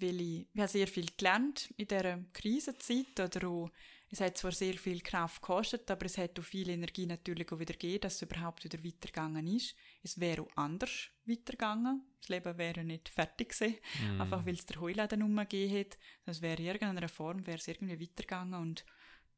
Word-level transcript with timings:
weil 0.00 0.20
ich, 0.20 0.46
ich 0.52 0.60
habe 0.60 0.68
sehr 0.68 0.86
viel 0.86 1.06
gelernt 1.16 1.72
in 1.76 1.86
dieser 1.86 2.18
Krisenzeit 2.32 3.18
oder 3.18 3.48
auch, 3.48 3.70
es 4.12 4.20
hat 4.20 4.36
zwar 4.36 4.50
sehr 4.50 4.74
viel 4.74 5.00
Kraft 5.00 5.40
gekostet, 5.40 5.88
aber 5.88 6.06
es 6.06 6.18
hat 6.18 6.38
auch 6.38 6.42
viel 6.42 6.68
Energie 6.68 7.06
natürlich 7.06 7.50
auch 7.52 7.60
wieder 7.60 7.74
gegeben, 7.74 8.00
dass 8.00 8.16
es 8.16 8.22
überhaupt 8.22 8.64
wieder 8.64 8.82
weitergegangen 8.82 9.46
ist. 9.46 9.76
Es 10.02 10.18
wäre 10.18 10.42
auch 10.42 10.56
anders 10.56 11.10
weitergegangen. 11.26 12.02
Das 12.20 12.28
Leben 12.28 12.58
wäre 12.58 12.82
nicht 12.82 13.08
fertig 13.08 13.50
gewesen, 13.50 13.76
mm. 14.16 14.20
einfach 14.20 14.44
weil 14.44 14.54
es 14.54 14.66
der 14.66 14.80
Heuladen 14.80 15.22
umgegeben 15.22 15.78
hat. 15.78 15.98
Das 16.24 16.42
wäre 16.42 16.60
in 16.60 16.66
irgendeiner 16.66 17.08
Form, 17.08 17.46
wäre 17.46 17.58
es 17.58 17.68
irgendwie 17.68 18.00
weitergegangen 18.00 18.60
und 18.60 18.84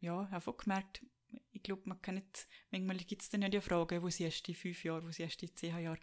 ja, 0.01 0.25
ich 0.25 0.31
habe 0.31 0.51
auch 0.51 0.57
gemerkt, 0.57 1.05
ich 1.53 1.63
glaube, 1.63 1.83
man 1.85 2.01
kann 2.01 2.17
nicht, 2.17 2.49
manchmal 2.71 2.97
gibt 2.99 3.23
es 3.23 3.29
dann 3.29 3.41
nicht 3.41 3.55
die 3.55 3.61
Frage, 3.61 4.03
wo 4.03 4.09
siehst 4.09 4.41
du 4.41 4.53
die 4.53 4.55
fünf 4.55 4.85
Jahre, 4.85 5.05
wo 5.05 5.11
siehst 5.11 5.41
du 5.41 5.47
die 5.47 5.55
zehn 5.55 5.79
Jahre. 5.79 5.99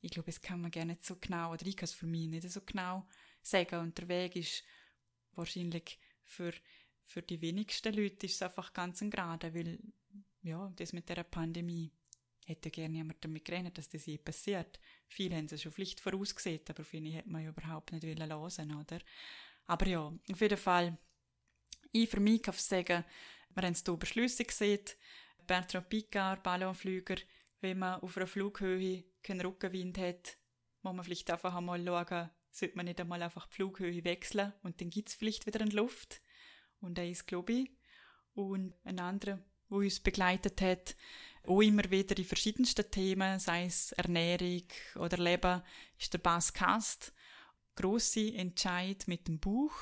Ich 0.00 0.10
glaube, 0.10 0.30
es 0.30 0.40
kann 0.40 0.60
man 0.60 0.70
gerne 0.70 0.92
nicht 0.92 1.04
so 1.04 1.16
genau, 1.16 1.52
oder 1.52 1.64
ich 1.66 1.76
kann 1.76 1.84
es 1.84 1.92
für 1.92 2.06
mich 2.06 2.28
nicht 2.28 2.50
so 2.50 2.60
genau 2.60 3.06
sagen. 3.46 3.80
Und 3.80 3.98
der 3.98 4.08
Weg 4.08 4.36
ist 4.36 4.64
wahrscheinlich 5.34 5.98
für, 6.24 6.52
für 7.02 7.22
die 7.22 7.40
wenigsten 7.40 7.94
Leute 7.94 8.26
ist 8.26 8.36
es 8.36 8.42
einfach 8.42 8.72
ganz 8.72 9.00
ein 9.02 9.10
Gerade, 9.10 9.54
weil, 9.54 9.78
ja, 10.42 10.72
das 10.76 10.92
mit 10.92 11.08
der 11.08 11.22
Pandemie 11.24 11.90
hätte 12.46 12.70
gerne 12.70 12.96
jemand 12.96 13.24
damit 13.24 13.44
gerechnet, 13.44 13.78
dass 13.78 13.88
das 13.88 14.06
je 14.06 14.18
passiert. 14.18 14.78
Viele 15.08 15.36
haben 15.36 15.46
es 15.46 15.62
schon 15.62 15.72
Pflicht 15.72 16.00
vorausgesehen, 16.00 16.60
aber 16.68 16.84
viele 16.84 17.10
hätte 17.10 17.30
man 17.30 17.42
ja 17.42 17.50
überhaupt 17.50 17.92
nicht 17.92 18.04
hören 18.04 18.30
wollen, 18.30 18.74
oder? 18.74 18.98
Aber 19.66 19.86
ja, 19.86 20.12
auf 20.30 20.40
jeden 20.40 20.58
Fall, 20.58 20.98
ich 21.92 22.08
für 22.08 22.20
mich 22.20 22.42
kann 22.42 22.54
sagen, 22.54 23.04
wir 23.54 23.62
haben 23.62 23.72
es 23.72 23.82
hier 23.84 23.96
Beschlüsse 23.96 24.44
gesehen, 24.44 24.84
Bertrand 25.46 25.88
Picard, 25.88 26.42
Ballonflüger, 26.42 27.16
wenn 27.60 27.78
man 27.78 28.00
auf 28.00 28.16
einer 28.16 28.26
Flughöhe 28.26 29.04
keinen 29.22 29.40
Rückenwind 29.40 29.98
hat, 29.98 30.36
muss 30.82 30.94
man 30.94 31.04
vielleicht 31.04 31.30
einfach 31.30 31.54
einmal 31.54 31.82
schauen, 31.82 32.30
sollte 32.54 32.76
man 32.76 32.86
nicht 32.86 33.00
einmal 33.00 33.20
einfach 33.20 33.46
die 33.46 33.54
Flughöhe 33.54 34.04
wechseln 34.04 34.52
und 34.62 34.80
dann 34.80 34.88
gibt 34.88 35.08
es 35.08 35.14
vielleicht 35.16 35.46
wieder 35.46 35.60
eine 35.60 35.72
Luft. 35.72 36.22
Und 36.80 36.98
er 36.98 37.08
ist, 37.08 37.26
glaube 37.26 37.52
ich. 37.52 37.70
Und 38.34 38.74
ein 38.84 39.00
anderer, 39.00 39.38
der 39.70 39.76
uns 39.76 40.00
begleitet 40.00 40.60
hat, 40.60 40.96
auch 41.46 41.60
immer 41.60 41.90
wieder 41.90 42.16
in 42.16 42.24
verschiedensten 42.24 42.88
Themen, 42.90 43.38
sei 43.38 43.66
es 43.66 43.92
Ernährung 43.92 44.64
oder 44.96 45.18
Leben, 45.18 45.62
ist 45.98 46.12
der 46.12 46.18
Bass 46.18 46.52
Kast. 46.52 47.12
Grosse 47.74 48.32
Entscheid 48.34 49.04
mit 49.08 49.26
dem 49.26 49.40
Buch, 49.40 49.74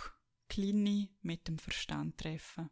kleine 0.49 1.09
mit 1.21 1.49
dem 1.49 1.59
Verstand 1.59 2.19
treffen. 2.19 2.71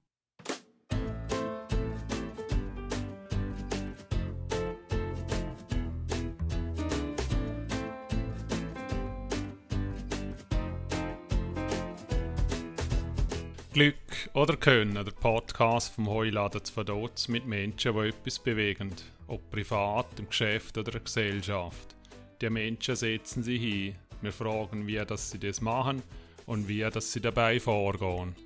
Glück 13.80 14.28
oder 14.34 14.58
Können, 14.58 14.92
der 14.92 15.10
Podcast 15.10 15.94
vom 15.94 16.06
Heuladen 16.06 16.62
zu 16.62 16.70
Verdotz 16.70 17.28
mit 17.28 17.46
Menschen, 17.46 17.94
die 17.94 18.08
etwas 18.08 18.38
bewegen, 18.38 18.94
ob 19.26 19.50
privat, 19.50 20.18
im 20.18 20.28
Geschäft 20.28 20.76
oder 20.76 20.88
in 20.88 20.92
der 20.92 21.00
Gesellschaft. 21.00 21.96
Die 22.42 22.50
Menschen 22.50 22.94
setzen 22.94 23.42
sich 23.42 23.58
hin. 23.58 23.94
Wir 24.20 24.32
fragen, 24.32 24.86
wie 24.86 24.96
dass 24.98 25.30
sie 25.30 25.38
das 25.38 25.62
machen 25.62 26.02
und 26.44 26.68
wie 26.68 26.80
dass 26.80 27.10
sie 27.10 27.22
dabei 27.22 27.58
vorgehen. 27.58 28.36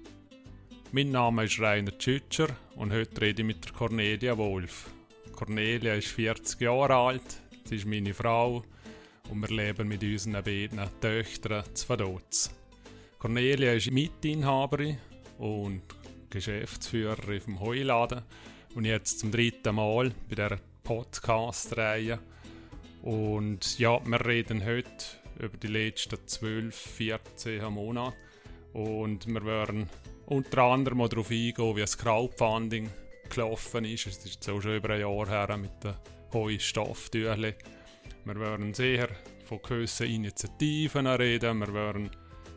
Mein 0.93 1.11
Name 1.11 1.47
ist 1.47 1.59
Rainer 1.59 1.98
Tschütscher 1.98 2.51
und 2.77 2.93
heute 2.93 3.21
rede 3.21 3.43
ich 3.43 3.47
mit 3.48 3.75
Cornelia 3.75 4.39
Wolf. 4.39 4.89
Cornelia 5.33 5.95
ist 5.95 6.13
40 6.13 6.61
Jahre 6.61 6.95
alt, 6.95 7.43
sie 7.65 7.75
ist 7.75 7.87
meine 7.87 8.15
Frau 8.15 8.63
und 9.31 9.41
wir 9.41 9.57
leben 9.57 9.89
mit 9.89 10.05
unseren 10.05 10.45
beiden 10.45 10.81
Töchtern 11.01 11.65
zu 11.75 11.87
Verdotz. 11.87 12.55
Cornelia 13.19 13.73
ist 13.73 13.91
Mitinhaberin 13.91 14.97
und 15.39 15.83
Geschäftsführer 16.31 17.41
vom 17.41 17.61
Heuladen 17.61 18.23
und 18.75 18.85
jetzt 18.85 19.21
zum 19.21 19.31
dritten 19.31 19.77
Mal 19.77 20.13
bei 20.29 20.35
der 20.35 20.58
Podcast-Reihe. 20.83 22.19
Und 23.03 23.79
ja, 23.79 24.01
wir 24.05 24.27
reden 24.27 24.64
heute 24.64 24.92
über 25.39 25.57
die 25.57 25.69
letzten 25.69 26.19
12, 26.27 26.75
14 26.75 27.73
Monate 27.73 28.17
und 28.73 29.27
wir 29.27 29.45
werden 29.45 29.89
unter 30.27 30.63
anderem 30.63 30.98
mal 30.98 31.08
darauf 31.08 31.31
eingehen, 31.31 31.77
wie 31.77 31.81
das 31.81 31.98
Crowdfunding 31.98 32.91
gelaufen 33.29 33.85
ist. 33.85 34.07
Es 34.07 34.19
ist 34.19 34.35
jetzt 34.35 34.48
auch 34.48 34.61
schon 34.61 34.77
über 34.77 34.91
ein 34.91 35.01
Jahr 35.01 35.29
her 35.29 35.57
mit 35.57 35.83
den 35.83 35.95
hohen 36.33 36.61
Stofftüchern. 36.61 37.55
Wir 38.25 38.41
werden 38.41 38.75
sehr 38.75 39.08
von 39.45 39.61
gewissen 39.63 40.07
Initiativen 40.07 41.07
reden, 41.07 41.58
wir 41.58 41.75
werden 41.75 42.11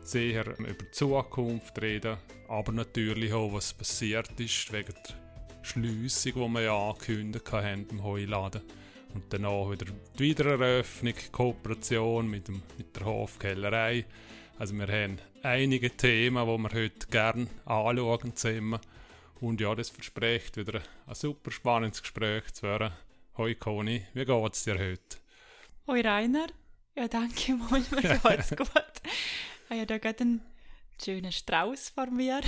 sehr 0.08 0.46
über 0.58 0.72
die 0.72 0.90
Zukunft 0.90 1.80
reden, 1.82 2.16
aber 2.48 2.72
natürlich 2.72 3.32
auch, 3.32 3.52
was 3.52 3.74
passiert 3.74 4.40
ist 4.40 4.72
wegen 4.72 4.94
der 4.94 5.14
Schliessung, 5.62 6.32
die 6.32 6.54
wir 6.54 6.62
ja 6.62 6.88
angekündigt 6.90 7.52
haben 7.52 7.86
im 7.90 8.02
Heuladen. 8.02 8.62
Und 9.14 9.24
danach 9.30 9.70
wieder 9.70 9.86
die 10.18 10.18
Wiedereröffnung, 10.18 11.14
Kooperation 11.30 12.28
mit, 12.28 12.48
dem, 12.48 12.62
mit 12.78 12.96
der 12.96 13.04
Hofkellerei. 13.04 14.06
Also 14.58 14.74
wir 14.74 14.86
haben 14.86 15.18
einige 15.42 15.90
Themen, 15.90 16.46
die 16.46 16.62
wir 16.62 16.72
heute 16.72 17.06
gerne 17.08 17.46
anschauen 17.66 18.34
zusammen. 18.34 18.80
Und 19.40 19.60
ja, 19.60 19.74
das 19.74 19.90
verspricht 19.90 20.56
wieder 20.56 20.80
ein 21.06 21.14
super 21.14 21.50
spannendes 21.50 22.02
Gespräch 22.02 22.52
zu 22.54 22.62
werden. 22.62 22.92
Hoi 23.36 23.54
Conny, 23.54 24.06
wie 24.14 24.24
geht 24.24 24.54
es 24.54 24.64
dir 24.64 24.78
heute? 24.78 25.18
Hoi 25.86 26.00
Rainer, 26.00 26.48
ja 26.96 27.08
danke 27.08 27.52
mal, 27.70 27.82
mir 27.90 28.18
geht's 28.36 28.56
gut. 28.56 28.70
Ich 29.70 29.76
habe 29.76 29.86
da 29.86 29.98
gerade 29.98 30.20
einen 30.20 30.40
schönen 31.02 31.30
Strauß 31.30 31.90
vor 31.90 32.10
mir. 32.10 32.40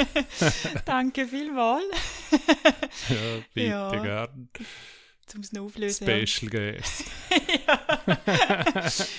Danke 0.86 1.26
vielmals. 1.26 1.84
ja, 3.08 3.42
bitte 3.52 3.66
ja. 3.66 3.90
gern. 4.02 4.48
Zum 5.26 5.42
Auflösen. 5.60 6.06
Special 6.06 6.50
Guest. 6.50 7.04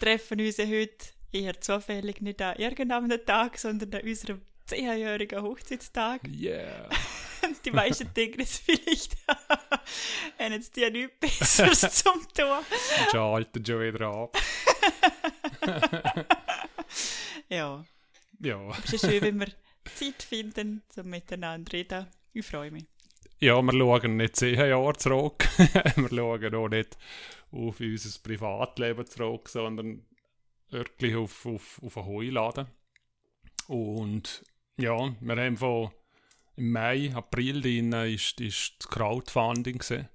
Treffen 0.00 0.40
uns 0.40 0.58
heute 0.58 1.06
eher 1.30 1.60
zufällig 1.60 2.22
nicht 2.22 2.40
an 2.40 2.56
irgendeinem 2.56 3.26
Tag, 3.26 3.58
sondern 3.58 3.92
an 3.92 4.00
unserem 4.00 4.40
10-jährigen 4.66 5.42
Hochzeitstag. 5.42 6.22
Yeah. 6.26 6.88
die 7.64 7.72
meisten 7.72 8.12
denken 8.14 8.40
es 8.40 8.58
vielleicht, 8.58 9.16
haben 10.38 10.52
jetzt 10.54 10.74
die 10.76 10.90
nichts 10.90 11.12
Besseres 11.20 11.80
zum 12.02 12.26
tun. 12.34 12.64
Schalten 13.10 13.66
schon 13.66 13.80
wieder 13.82 14.06
ab. 14.06 14.38
Ja. 17.50 17.84
Ja. 18.40 18.70
Es 18.84 18.92
ist 18.94 19.06
schön, 19.06 19.20
wenn 19.20 19.40
wir 19.40 19.48
Zeit 19.94 20.22
finden, 20.22 20.82
um 20.96 21.10
miteinander 21.10 21.70
zu 21.70 21.76
reden. 21.76 22.06
Ich 22.32 22.46
freue 22.46 22.70
mich. 22.70 22.86
Ja, 23.38 23.60
wir 23.60 23.72
schauen 23.72 24.16
nicht 24.16 24.36
zehn 24.36 24.58
Jahre 24.58 24.92
zurück. 24.94 25.48
wir 25.58 26.08
schauen 26.08 26.54
auch 26.54 26.68
nicht 26.68 26.96
auf 27.52 27.80
unser 27.80 28.20
Privatleben 28.22 29.06
zurück, 29.06 29.48
sondern 29.48 30.06
wirklich 30.70 31.16
auf, 31.16 31.46
auf, 31.46 31.80
auf 31.82 31.96
einen 31.96 32.06
Heuladen. 32.06 32.66
Und 33.66 34.44
ja, 34.76 35.14
wir 35.20 35.36
haben 35.36 35.56
von 35.56 35.90
im 36.56 36.72
Mai, 36.72 37.10
April 37.14 37.62
drin 37.62 37.92
ist, 37.92 38.40
ist 38.40 38.74
das 38.78 38.88
Crowdfunding 38.88 39.78
gewesen, 39.78 40.08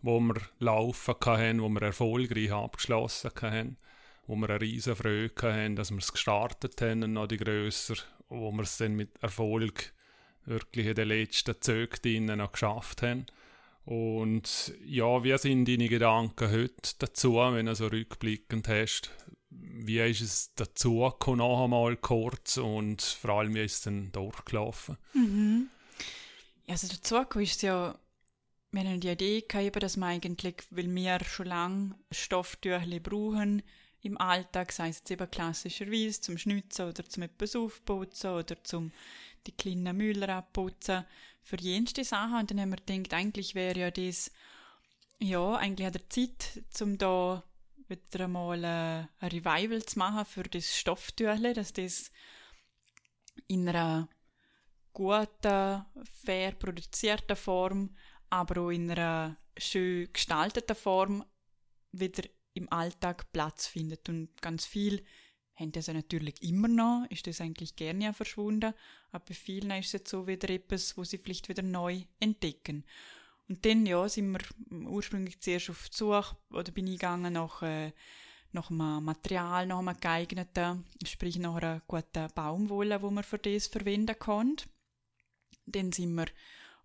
wo 0.00 0.20
wir 0.20 0.40
laufen 0.58 1.14
hatten, 1.22 1.60
wo 1.60 1.68
wir 1.68 1.82
erfolgreich 1.82 2.52
abgeschlossen 2.52 3.30
haben 3.42 3.76
wo 4.26 4.36
wir 4.36 4.50
eine 4.50 4.60
riesen 4.60 4.96
Freude 4.96 5.34
hatten, 5.42 5.76
dass 5.76 5.90
wir 5.90 5.98
es 5.98 6.12
gestartet 6.12 6.80
haben 6.80 7.04
und 7.04 7.12
noch 7.12 7.26
die 7.26 7.36
grösser, 7.36 7.96
wo 8.28 8.50
wir 8.52 8.62
es 8.62 8.76
dann 8.78 8.94
mit 8.94 9.10
Erfolg 9.22 9.92
wirklich 10.44 10.86
in 10.86 10.94
den 10.94 11.08
letzten 11.08 11.60
Zögern 11.60 12.38
noch 12.38 12.52
geschafft 12.52 13.02
haben. 13.02 13.26
Und 13.84 14.74
ja, 14.84 15.22
wie 15.22 15.38
sind 15.38 15.68
deine 15.68 15.88
Gedanken 15.88 16.50
heute 16.50 16.92
dazu, 16.98 17.36
wenn 17.36 17.66
du 17.66 17.74
so 17.74 17.86
rückblickend 17.86 18.66
hast? 18.68 19.10
Wie 19.48 20.00
ist 20.00 20.20
es 20.20 20.54
dazu 20.56 21.00
gekommen, 21.00 21.38
noch 21.38 21.64
einmal 21.64 21.96
kurz 21.96 22.56
und 22.56 23.00
vor 23.00 23.30
allem, 23.30 23.54
wie 23.54 23.64
ist 23.64 23.74
es 23.74 23.82
dann 23.82 24.10
durchgelaufen? 24.10 24.96
Mhm. 25.14 25.68
Also 26.66 26.88
dazu 26.88 27.38
ist 27.38 27.62
ja, 27.62 27.96
wir 28.72 28.82
haben 28.82 29.00
die 29.00 29.08
Idee 29.08 29.44
gehabt, 29.46 29.82
dass 29.82 29.96
wir 29.96 30.06
eigentlich, 30.06 30.56
weil 30.70 30.92
wir 30.92 31.20
schon 31.24 31.46
lange 31.46 31.94
Stofftücher 32.10 33.00
brauchen, 33.00 33.62
im 34.06 34.18
Alltag, 34.18 34.72
sei 34.72 34.88
es 34.88 34.98
jetzt 34.98 35.10
eben 35.10 35.30
klassischerweise 35.30 36.20
zum 36.20 36.38
Schnitzen 36.38 36.88
oder 36.88 37.04
zum 37.04 37.24
etwas 37.24 37.56
aufputzen 37.56 38.30
oder 38.30 38.62
zum 38.64 38.92
die 39.46 39.52
kleinen 39.52 39.96
Müller 39.96 40.28
abputzen, 40.30 41.04
für 41.42 41.60
jenste 41.60 42.04
Sachen. 42.04 42.38
Und 42.38 42.50
dann 42.50 42.60
haben 42.60 42.70
wir 42.70 42.76
gedacht, 42.76 43.14
eigentlich 43.14 43.54
wäre 43.54 43.78
ja 43.78 43.90
das, 43.90 44.32
ja, 45.20 45.54
eigentlich 45.54 45.86
hat 45.86 45.96
er 45.96 46.10
Zeit, 46.10 46.62
um 46.80 46.98
da 46.98 47.44
wieder 47.88 48.24
einmal 48.24 48.64
äh, 48.64 49.06
ein 49.20 49.30
Revival 49.30 49.84
zu 49.84 49.98
machen 49.98 50.24
für 50.24 50.42
das 50.42 50.76
Stofftüchle, 50.76 51.54
dass 51.54 51.72
das 51.72 52.10
in 53.46 53.68
einer 53.68 54.08
guten, 54.92 55.84
fair 56.24 56.52
produzierten 56.52 57.36
Form, 57.36 57.94
aber 58.28 58.62
auch 58.62 58.70
in 58.70 58.90
einer 58.90 59.36
schön 59.56 60.12
gestalteten 60.12 60.74
Form 60.74 61.24
wieder 61.92 62.24
im 62.56 62.72
Alltag 62.72 63.30
Platz 63.32 63.66
findet 63.66 64.08
und 64.08 64.40
ganz 64.40 64.66
viel 64.66 65.04
haben 65.56 65.72
das 65.72 65.88
natürlich 65.88 66.42
immer 66.42 66.68
noch, 66.68 67.06
ist 67.10 67.26
das 67.26 67.40
eigentlich 67.40 67.76
gerne 67.76 68.12
verschwunden, 68.12 68.74
aber 69.10 69.24
bei 69.24 69.34
vielen 69.34 69.70
ist 69.70 69.86
es 69.86 69.92
jetzt 69.92 70.10
so 70.10 70.26
wieder 70.26 70.50
etwas, 70.50 70.96
wo 70.96 71.04
sie 71.04 71.18
vielleicht 71.18 71.48
wieder 71.48 71.62
neu 71.62 72.02
entdecken. 72.20 72.84
Und 73.48 73.64
dann, 73.64 73.86
ja, 73.86 74.06
sind 74.08 74.32
wir 74.32 74.40
ursprünglich 74.88 75.40
zuerst 75.40 75.70
auf 75.70 75.88
die 75.88 75.96
Suche, 75.96 76.36
oder 76.50 76.72
bin 76.72 76.86
ich 76.86 76.98
gegangen 76.98 77.32
nach, 77.32 77.62
äh, 77.62 77.92
nach 78.52 78.70
einem 78.70 79.04
Material, 79.04 79.66
nach 79.66 79.78
einem 79.78 79.98
geeigneten, 79.98 80.84
sprich 81.04 81.38
nach 81.38 81.56
einer 81.56 81.80
guten 81.86 82.28
Baumwolle, 82.34 83.00
wo 83.00 83.10
man 83.10 83.24
für 83.24 83.38
das 83.38 83.66
verwenden 83.66 84.18
kann. 84.18 84.56
Dann 85.64 85.92
sind 85.92 86.14
wir 86.14 86.26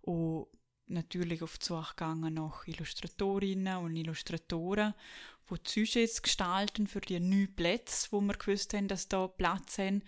auch 0.06 0.48
natürlich 0.86 1.42
auf 1.42 1.58
die 1.58 1.66
Suche 1.66 1.94
gegangen 1.96 2.34
nach 2.34 2.66
Illustratorinnen 2.66 3.78
und 3.78 3.96
Illustratoren, 3.96 4.94
die 5.56 5.86
Sujets 5.86 6.22
gestalten 6.22 6.86
für 6.86 7.00
die 7.00 7.20
neuen 7.20 7.54
Plätze, 7.54 8.08
wo 8.10 8.20
wir 8.20 8.34
gewusst 8.34 8.74
haben, 8.74 8.88
dass 8.88 9.08
da 9.08 9.26
Platz 9.26 9.78
haben. 9.78 10.02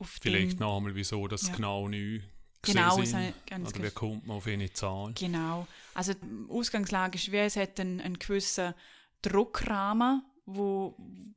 Vielleicht 0.00 0.60
noch 0.60 0.76
einmal, 0.76 0.94
wieso 0.94 1.26
das 1.28 1.48
ja. 1.48 1.54
genau 1.54 1.88
neu 1.88 2.20
Genau, 2.66 3.02
sind, 3.02 3.34
ganz 3.46 3.68
Oder 3.68 3.82
wie 3.84 3.90
kommt 3.90 4.26
man 4.26 4.38
auf 4.38 4.46
eine 4.46 4.72
Zahl? 4.72 5.12
Genau. 5.14 5.66
Also 5.92 6.14
die 6.14 6.50
Ausgangslage 6.50 7.16
ist, 7.16 7.30
wie 7.30 7.36
es 7.36 7.56
hat 7.56 7.78
einen, 7.78 8.00
einen 8.00 8.18
gewissen 8.18 8.74
Druckrahmen, 9.22 10.22
wo, 10.46 10.96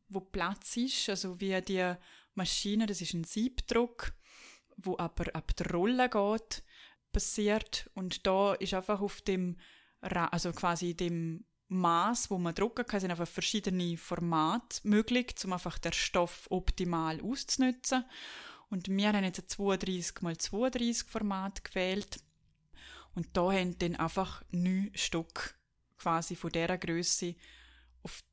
wo 0.09 0.19
Platz 0.19 0.77
ist, 0.77 1.09
also 1.09 1.39
wie 1.39 1.59
die 1.61 1.93
Maschine, 2.35 2.85
das 2.85 3.01
ist 3.01 3.13
ein 3.13 3.23
Siebdruck, 3.23 4.13
wo 4.77 4.97
aber 4.97 5.35
ab 5.35 5.55
der 5.55 5.71
Rolle 5.71 6.09
geht, 6.09 6.63
passiert 7.11 7.89
und 7.93 8.25
da 8.27 8.53
ist 8.53 8.73
einfach 8.73 9.01
auf 9.01 9.21
dem, 9.21 9.57
also 10.01 10.51
quasi 10.51 10.95
dem 10.95 11.45
Maß, 11.69 12.29
wo 12.29 12.37
man 12.37 12.55
drucken 12.55 12.85
kann, 12.85 12.99
sind 12.99 13.11
einfach 13.11 13.27
verschiedene 13.27 13.97
Formate 13.97 14.79
möglich, 14.83 15.35
um 15.43 15.53
einfach 15.53 15.77
den 15.77 15.93
Stoff 15.93 16.47
optimal 16.49 17.21
auszunutzen. 17.21 18.05
Und 18.69 18.89
wir 18.89 19.07
haben 19.07 19.23
jetzt 19.23 19.39
ein 19.39 19.47
32 19.47 20.15
x 20.21 20.43
32 20.49 21.03
Format 21.03 21.63
gewählt. 21.63 22.19
Und 23.15 23.27
da 23.33 23.51
haben 23.51 23.77
dann 23.79 23.95
einfach 23.95 24.43
neun 24.51 24.91
Stück 24.93 25.57
quasi 25.97 26.35
von 26.35 26.51
dieser 26.51 26.77
Größe 26.77 27.35
auf 28.03 28.23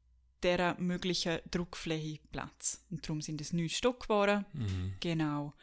dieser 0.43 0.79
möglichen 0.79 1.39
Druckfläche 1.51 2.21
Platz. 2.31 2.85
Und 2.91 3.05
darum 3.05 3.23
sind 3.23 3.41
es 3.41 3.53
neun 3.53 3.69
Stück 3.69 4.01
geworden. 4.01 4.45
Mhm. 4.53 4.95
Genau. 5.01 5.55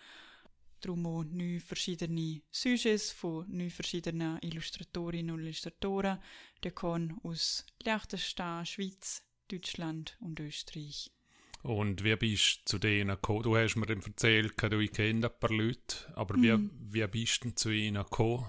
Darum 0.81 1.05
auch 1.05 1.23
neun 1.23 1.59
verschiedene 1.59 2.41
Sujets 2.49 3.11
von 3.11 3.45
neun 3.49 3.69
verschiedenen 3.69 4.39
Illustratorinnen 4.41 5.35
und 5.35 5.41
Illustratoren. 5.41 6.19
Der 6.63 6.71
kann 6.71 7.19
aus 7.23 7.65
Liechtenstein, 7.83 8.65
Schweiz, 8.65 9.23
Deutschland 9.47 10.17
und 10.19 10.39
Österreich. 10.39 11.11
Und 11.61 12.03
wie 12.03 12.15
bist 12.15 12.61
du 12.61 12.65
zu 12.65 12.79
denen 12.79 13.09
gekommen? 13.09 13.43
Du 13.43 13.55
hast 13.55 13.75
mir 13.75 13.85
dann 13.85 14.01
erzählt, 14.01 14.53
du 14.59 14.87
kennst 14.87 15.25
ein 15.25 15.39
paar 15.39 15.51
Leute, 15.51 16.11
aber 16.15 16.35
mhm. 16.35 16.71
wie, 16.89 17.03
wie 17.03 17.07
bist 17.07 17.43
du 17.43 17.53
zu 17.53 17.69
ihnen 17.69 18.03
gekommen, 18.03 18.45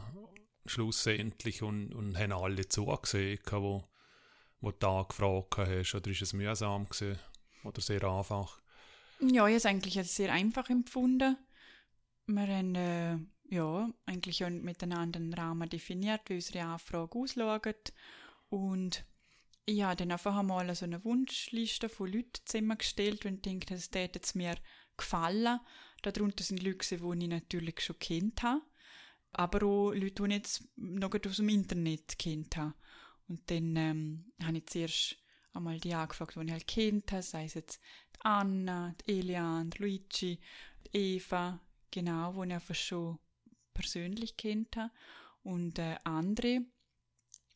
schlussendlich, 0.64 1.62
und, 1.62 1.94
und 1.94 2.17
haben 2.17 2.32
alle 2.32 2.67
zugesehen, 2.67 3.40
wo, 3.50 3.84
wo 4.61 4.70
du 4.70 4.76
da 4.79 5.02
gefragt 5.02 5.58
hast, 5.58 5.94
oder 5.94 6.11
ist 6.11 6.23
es 6.23 6.32
mühsam 6.32 6.87
gewesen, 6.87 7.19
oder 7.64 7.82
sehr 7.82 8.02
einfach? 8.05 8.62
Ja, 9.20 9.29
ich 9.29 9.38
habe 9.40 9.52
es 9.52 9.67
eigentlich 9.67 9.99
als 9.99 10.17
sehr 10.17 10.32
einfach 10.32 10.70
empfunden 10.70 11.37
wir 12.27 12.47
haben 12.47 12.75
äh, 12.75 13.19
ja, 13.55 13.93
eigentlich 14.07 14.41
miteinander 14.41 15.19
einen 15.19 15.35
Rahmen 15.35 15.69
definiert, 15.69 16.23
wie 16.29 16.35
unsere 16.35 16.65
Anfrage 16.65 17.19
ausschaut. 17.19 17.93
Und 18.49 19.05
ich 19.65 19.83
habe 19.83 19.97
dann 19.97 20.13
einfach 20.13 20.37
einmal 20.37 20.75
so 20.75 20.85
eine 20.85 21.05
Wunschliste 21.05 21.89
von 21.89 22.11
Leuten 22.11 22.41
zusammengestellt 22.45 23.27
und 23.27 23.45
denke, 23.45 23.75
es 23.75 24.35
mir 24.35 24.57
gefallen. 24.97 25.61
Darunter 26.03 26.43
sind 26.43 26.63
Leute, 26.63 26.97
die 26.97 27.23
ich 27.25 27.29
natürlich 27.29 27.81
schon 27.81 27.99
kennt 27.99 28.43
habe, 28.43 28.63
aber 29.33 29.67
auch 29.67 29.93
Leute, 29.93 30.23
die 30.23 30.29
ich 30.29 30.37
jetzt 30.37 30.69
noch 30.77 31.15
aus 31.15 31.37
dem 31.37 31.49
Internet 31.49 32.19
kennt 32.19 32.57
habe. 32.57 32.75
Und 33.29 33.51
dann 33.51 33.77
ähm, 33.77 34.33
habe 34.43 34.59
ich 34.59 34.67
zuerst 34.67 35.17
einmal 35.53 35.79
die 35.79 35.95
angefragt, 35.95 36.37
die 36.37 36.45
ich 36.45 36.53
halt 36.53 36.67
kennt 36.67 37.13
habe, 37.13 37.23
sei 37.23 37.45
es 37.45 37.55
jetzt 37.55 37.81
Anna, 38.21 38.95
Elian, 39.07 39.71
Luigi, 39.79 40.41
Eva, 40.93 41.61
genau, 41.93 42.35
wo 42.35 42.43
ich 42.43 42.53
einfach 42.53 42.75
schon 42.75 43.19
persönlich 43.73 44.37
kennt 44.37 44.77
habe. 44.77 44.91
Und 45.43 45.79
äh, 45.79 45.97
andere, 46.05 46.62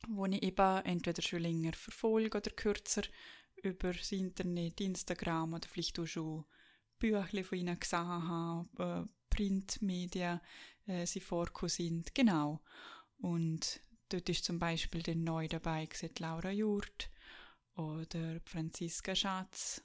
wo 0.08 0.26
ich 0.26 0.42
eben 0.42 0.84
entweder 0.84 1.22
schon 1.22 1.42
länger 1.42 1.72
verfolge 1.72 2.38
oder 2.38 2.50
kürzer 2.50 3.02
über 3.56 3.92
das 3.92 4.12
Internet, 4.12 4.80
Instagram 4.80 5.54
oder 5.54 5.68
vielleicht 5.68 5.98
auch 5.98 6.06
schon 6.06 6.44
Bücher 6.98 7.44
von 7.44 7.58
ihnen 7.58 7.78
gesehen 7.78 8.28
habe, 8.28 8.68
äh, 8.78 9.34
Printmedien 9.34 10.40
äh, 10.86 11.06
sie 11.06 11.20
vorgekommen 11.20 11.70
sind. 11.70 12.14
Genau. 12.14 12.62
Und 13.18 13.80
dort 14.08 14.28
ist 14.28 14.44
zum 14.44 14.58
Beispiel 14.58 15.02
dann 15.02 15.24
neu 15.24 15.48
dabei 15.48 15.86
gesagt, 15.86 16.20
Laura 16.20 16.50
Jurt 16.50 17.10
oder 17.74 18.40
Franziska 18.44 19.14
Schatz 19.14 19.82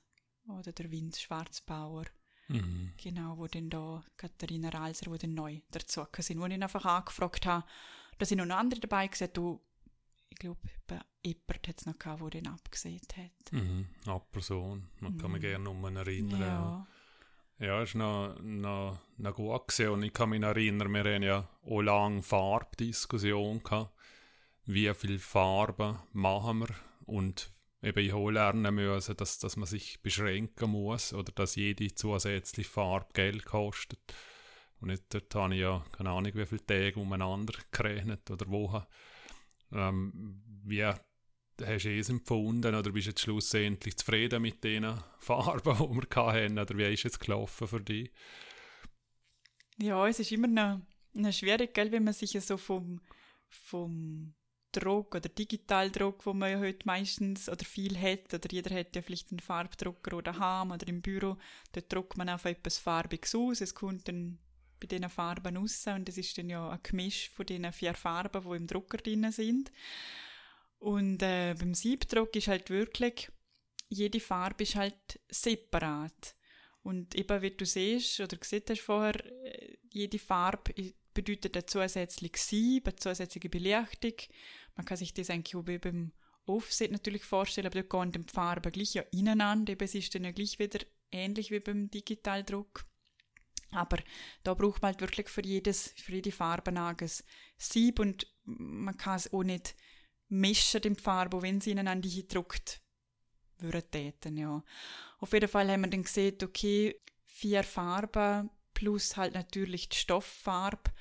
oder 0.48 0.72
der 0.72 0.92
Vince 0.92 1.20
Schwarzbauer. 1.22 2.06
Mhm. 2.54 2.94
Genau, 2.98 3.38
wo 3.38 3.48
dann 3.48 3.70
da 3.70 4.04
Katharina 4.18 4.70
Ralser, 4.70 5.12
wo 5.12 5.18
dann 5.18 5.34
neu 5.34 5.60
dazu 5.72 6.06
sind, 6.18 6.40
wo 6.40 6.46
ich 6.46 6.54
ihn 6.54 6.64
einfach 6.64 6.86
angefragt 6.86 7.46
habe, 7.46 7.66
da 8.18 8.26
sind 8.26 8.46
noch 8.46 8.56
andere 8.56 8.80
dabei 8.80 9.08
gesagt, 9.08 9.38
du, 9.38 9.62
ich 10.30 10.38
glaube, 10.38 10.60
Eppert 11.24 11.68
hat 11.68 11.80
es 11.80 11.86
noch 11.86 12.00
gehabt, 12.00 12.22
der 12.22 12.42
den 12.42 12.48
abgesehen 12.48 13.02
hat. 13.16 13.52
Mhm. 13.52 13.88
Eine 14.06 14.22
Person, 14.32 14.90
man 15.00 15.18
kann 15.18 15.32
mich 15.32 15.42
mhm. 15.42 15.46
gerne 15.46 15.70
um 15.70 15.86
ihn 15.86 15.96
erinnern. 15.96 16.42
Ja. 16.42 16.88
Ja, 17.60 17.80
es 17.84 17.94
war 17.94 18.34
noch, 18.34 18.42
noch, 18.42 19.00
noch 19.18 19.36
gut 19.36 19.68
gewesen. 19.68 19.92
und 19.92 20.04
ich 20.04 20.14
kann 20.14 20.30
mich 20.30 20.42
erinnern, 20.42 20.92
wir 20.92 21.04
hatten 21.04 21.22
ja 21.22 21.48
auch 21.64 21.82
lange 21.82 22.24
Farbdiskussion 22.24 23.62
gehabt. 23.62 23.94
Wie 24.66 24.92
viele 24.96 25.20
Farben 25.20 26.00
machen 26.12 26.62
wir 26.62 26.70
und 27.06 27.52
eben 27.82 28.06
ich 28.06 28.14
auch 28.14 28.30
lernen 28.30 28.76
müssen, 28.76 29.18
dass, 29.18 29.40
dass 29.40 29.58
man 29.58 29.68
sich 29.68 30.02
beschränken 30.02 30.72
muss 30.72 31.14
oder 31.14 31.32
dass 31.32 31.56
jede 31.56 31.94
zusätzliche 31.94 32.70
Farbe 32.70 33.14
Geld 33.14 33.46
kostet. 33.46 34.00
Und 34.80 34.90
nicht, 34.90 35.04
dort 35.10 35.34
habe 35.36 35.54
ich 35.54 35.62
ja 35.62 35.84
keine 35.92 36.10
Ahnung, 36.10 36.32
wie 36.34 36.46
viele 36.46 36.66
Tage 36.66 37.00
umeinander 37.00 37.54
gerechnet 37.72 38.30
oder 38.30 38.50
Wochen. 38.50 38.84
Ähm, 39.72 40.42
wie 40.64 40.84
hast 40.84 41.86
du 41.86 41.98
es 41.98 42.10
empfunden 42.10 42.76
oder 42.76 42.92
bist 42.92 43.08
du 43.08 43.12
jetzt 43.12 43.22
schlussendlich 43.22 43.98
zufrieden 43.98 44.42
mit 44.42 44.64
den 44.64 44.86
Farben, 45.20 45.78
die 45.78 45.96
wir 45.96 46.26
hatten 46.26 46.60
oder 46.60 46.78
wie 46.78 46.94
ist 46.94 47.06
es 47.06 47.20
gelaufen 47.20 47.68
für 47.68 47.82
dich? 47.82 48.12
Ja, 49.78 50.08
es 50.08 50.20
ist 50.20 50.32
immer 50.32 50.48
noch, 50.48 50.82
noch 51.14 51.34
schwierig, 51.34 51.74
gell, 51.74 51.92
wenn 51.92 52.04
man 52.04 52.14
sich 52.14 52.40
so 52.42 52.58
vom, 52.58 53.02
vom 53.50 54.34
Druck 54.72 55.16
oder 55.16 55.30
Digitaldruck, 55.30 56.26
wo 56.26 56.34
man 56.34 56.52
ja 56.52 56.60
heute 56.60 56.86
meistens 56.86 57.50
oder 57.50 57.66
viel 57.66 57.98
hat, 58.00 58.34
oder 58.34 58.48
jeder 58.52 58.76
hat 58.76 58.96
ja 58.96 59.02
vielleicht 59.02 59.32
einen 59.32 59.40
Farbdrucker 59.40 60.18
oder 60.18 60.34
daheim 60.34 60.72
oder 60.72 60.88
im 60.88 61.02
Büro, 61.02 61.38
dort 61.72 61.92
druckt 61.92 62.18
man 62.18 62.30
einfach 62.30 62.50
etwas 62.50 62.78
Farbiges 62.78 63.36
aus, 63.36 63.62
es 63.62 63.76
kommt 63.76 64.08
dann 64.08 64.40
bei 64.80 64.88
diesen 64.88 65.10
Farben 65.10 65.58
raus 65.58 65.86
und 65.88 66.10
es 66.10 66.18
ist 66.18 66.38
dann 66.38 66.50
ja 66.50 66.70
ein 66.70 66.80
Gemisch 66.84 67.30
von 67.30 67.46
diesen 67.46 67.72
vier 67.72 67.94
Farben, 67.94 68.44
die 68.44 68.58
im 68.58 68.68
Drucker 68.68 68.98
drin 68.98 69.32
sind. 69.32 69.72
Und 70.80 71.22
äh, 71.22 71.54
beim 71.54 71.76
Siebdruck 71.76 72.36
ist 72.36 72.48
halt 72.48 72.72
wirklich, 72.72 73.30
jede 73.90 74.20
Farbe 74.20 74.64
ist 74.64 74.76
halt 74.76 75.20
separat. 75.30 76.36
Und 76.82 77.14
eben, 77.14 77.42
wie 77.44 77.52
du 77.52 77.66
siehst 77.66 78.20
oder 78.20 78.36
gesehen 78.38 78.64
hast 78.68 78.82
vorher, 78.82 79.24
äh, 79.46 79.78
jede 79.92 80.18
Farbe 80.18 80.74
bedeutet 81.14 81.56
eine 81.56 81.66
zusätzliche 81.66 82.38
Sieb, 82.38 82.88
eine 82.88 82.96
zusätzliche 82.96 83.50
Belichtung. 83.50 84.14
Man 84.76 84.86
kann 84.86 84.98
sich 84.98 85.14
das 85.14 85.30
eigentlich 85.30 85.56
auch 85.56 85.64
beim 85.64 86.12
Offset 86.46 86.92
natürlich 86.92 87.24
vorstellen, 87.24 87.68
aber 87.68 87.82
da 87.82 87.88
gehen 88.04 88.12
die 88.12 88.32
Farben 88.32 88.72
gleich 88.72 88.94
ja 88.94 89.04
ineinander. 89.12 89.74
Eben, 89.74 89.84
es 89.84 89.96
ist 89.96 90.14
dann 90.16 90.24
ja 90.24 90.32
gleich 90.32 90.60
wieder 90.60 90.80
ähnlich 91.12 91.52
wie 91.52 91.60
beim 91.60 91.90
Digitaldruck. 91.90 92.86
Aber 93.72 93.98
da 94.44 94.54
braucht 94.54 94.82
man 94.82 94.92
halt 94.92 95.02
wirklich 95.02 95.30
für, 95.30 95.46
jedes, 95.46 95.94
für 95.98 96.14
jede 96.14 96.32
Farbe 96.32 96.72
ein 96.72 97.12
Sieb 97.58 98.00
und 98.00 98.28
man 98.44 98.98
kann 98.98 99.16
es 99.16 99.32
auch 99.32 99.44
nicht 99.44 99.76
mischen, 100.28 100.82
die 100.82 100.96
Farbe, 100.96 101.42
wenn 101.42 101.62
sie 101.62 101.72
ineinander 101.72 102.10
gedruckt 102.10 102.82
würden 103.60 104.38
ja. 104.38 104.64
Auf 105.20 105.34
jeden 105.34 105.48
Fall 105.48 105.70
haben 105.70 105.82
wir 105.82 105.90
dann 105.90 106.04
gesehen, 106.04 106.38
okay, 106.44 107.00
vier 107.28 107.64
Farben 107.64 108.50
plus 108.82 109.16
halt 109.16 109.36
natürlich 109.36 109.90
die 109.90 109.98
Stofffarbe, 109.98 110.92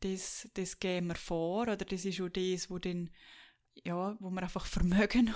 das, 0.00 0.48
das 0.54 0.80
geben 0.80 1.08
wir 1.08 1.16
vor, 1.16 1.62
oder 1.64 1.76
das 1.76 2.06
ist 2.06 2.18
auch 2.18 2.30
das, 2.30 2.70
wo 2.70 2.78
dann, 2.78 3.10
ja, 3.74 4.16
wo 4.20 4.30
wir 4.30 4.42
einfach 4.42 4.64
vermögen. 4.64 5.34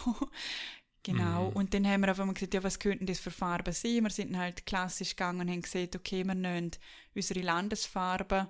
genau. 1.02 1.50
Mhm. 1.50 1.56
Und 1.56 1.74
dann 1.74 1.86
haben 1.86 2.00
wir 2.00 2.08
einfach 2.08 2.24
mal 2.24 2.32
gesagt, 2.32 2.54
ja, 2.54 2.62
was 2.62 2.78
könnten 2.78 3.04
das 3.04 3.20
für 3.20 3.30
Farben 3.30 3.74
sein? 3.74 4.02
Wir 4.02 4.10
sind 4.10 4.38
halt 4.38 4.64
klassisch 4.64 5.10
gegangen 5.10 5.42
und 5.42 5.50
haben 5.50 5.60
gesagt, 5.60 5.94
okay, 5.94 6.24
wir 6.24 6.34
nehmen 6.34 6.70
unsere 7.14 7.40
Landesfarben 7.42 8.48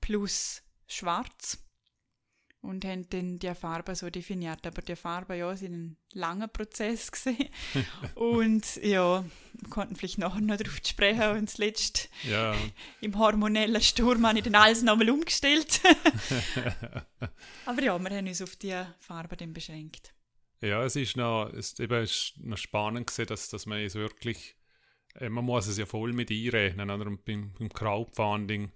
plus 0.00 0.60
schwarz. 0.88 1.64
Und 2.60 2.84
haben 2.84 3.08
dann 3.10 3.38
die 3.38 3.54
Farbe 3.54 3.94
so 3.94 4.10
definiert. 4.10 4.66
Aber 4.66 4.82
die 4.82 4.96
Farbe, 4.96 5.36
ja, 5.36 5.56
sind 5.56 5.72
ein 5.72 5.96
langer 6.12 6.48
Prozess 6.48 7.10
gewesen. 7.12 7.48
und 8.14 8.76
ja, 8.76 9.24
wir 9.52 9.70
konnten 9.70 9.96
vielleicht 9.96 10.18
nachher 10.18 10.40
noch 10.40 10.56
darauf 10.56 10.78
sprechen 10.84 11.38
und 11.38 11.50
zuletzt 11.50 12.08
Ja, 12.28 12.54
im 13.00 13.16
hormonellen 13.18 13.80
Sturm 13.80 14.26
habe 14.26 14.38
ich 14.38 14.44
dann 14.44 14.54
alles 14.54 14.82
nochmal 14.82 15.10
umgestellt. 15.10 15.80
Aber 17.66 17.82
ja, 17.82 17.98
wir 17.98 18.10
haben 18.10 18.26
uns 18.26 18.42
auf 18.42 18.56
die 18.56 18.80
Farbe 18.98 19.36
dann 19.36 19.52
beschränkt. 19.52 20.12
ja 20.60 20.82
es 20.84 20.96
ist 20.96 21.16
noch, 21.16 21.52
es 21.52 21.78
eben 21.78 22.02
ist 22.02 22.34
noch 22.38 22.58
spannend 22.58 23.06
gewesen, 23.06 23.26
dass, 23.26 23.48
dass 23.48 23.66
man 23.66 23.78
es 23.80 23.94
wirklich, 23.94 24.56
man 25.20 25.44
muss 25.44 25.66
es 25.68 25.78
ja 25.78 25.86
voll 25.86 26.12
mit 26.12 26.30
einrechnen, 26.30 26.90
oder? 26.90 27.06
Und 27.06 27.24
beim, 27.24 27.52
beim 27.58 27.68
Crowdfunding, 27.68 28.70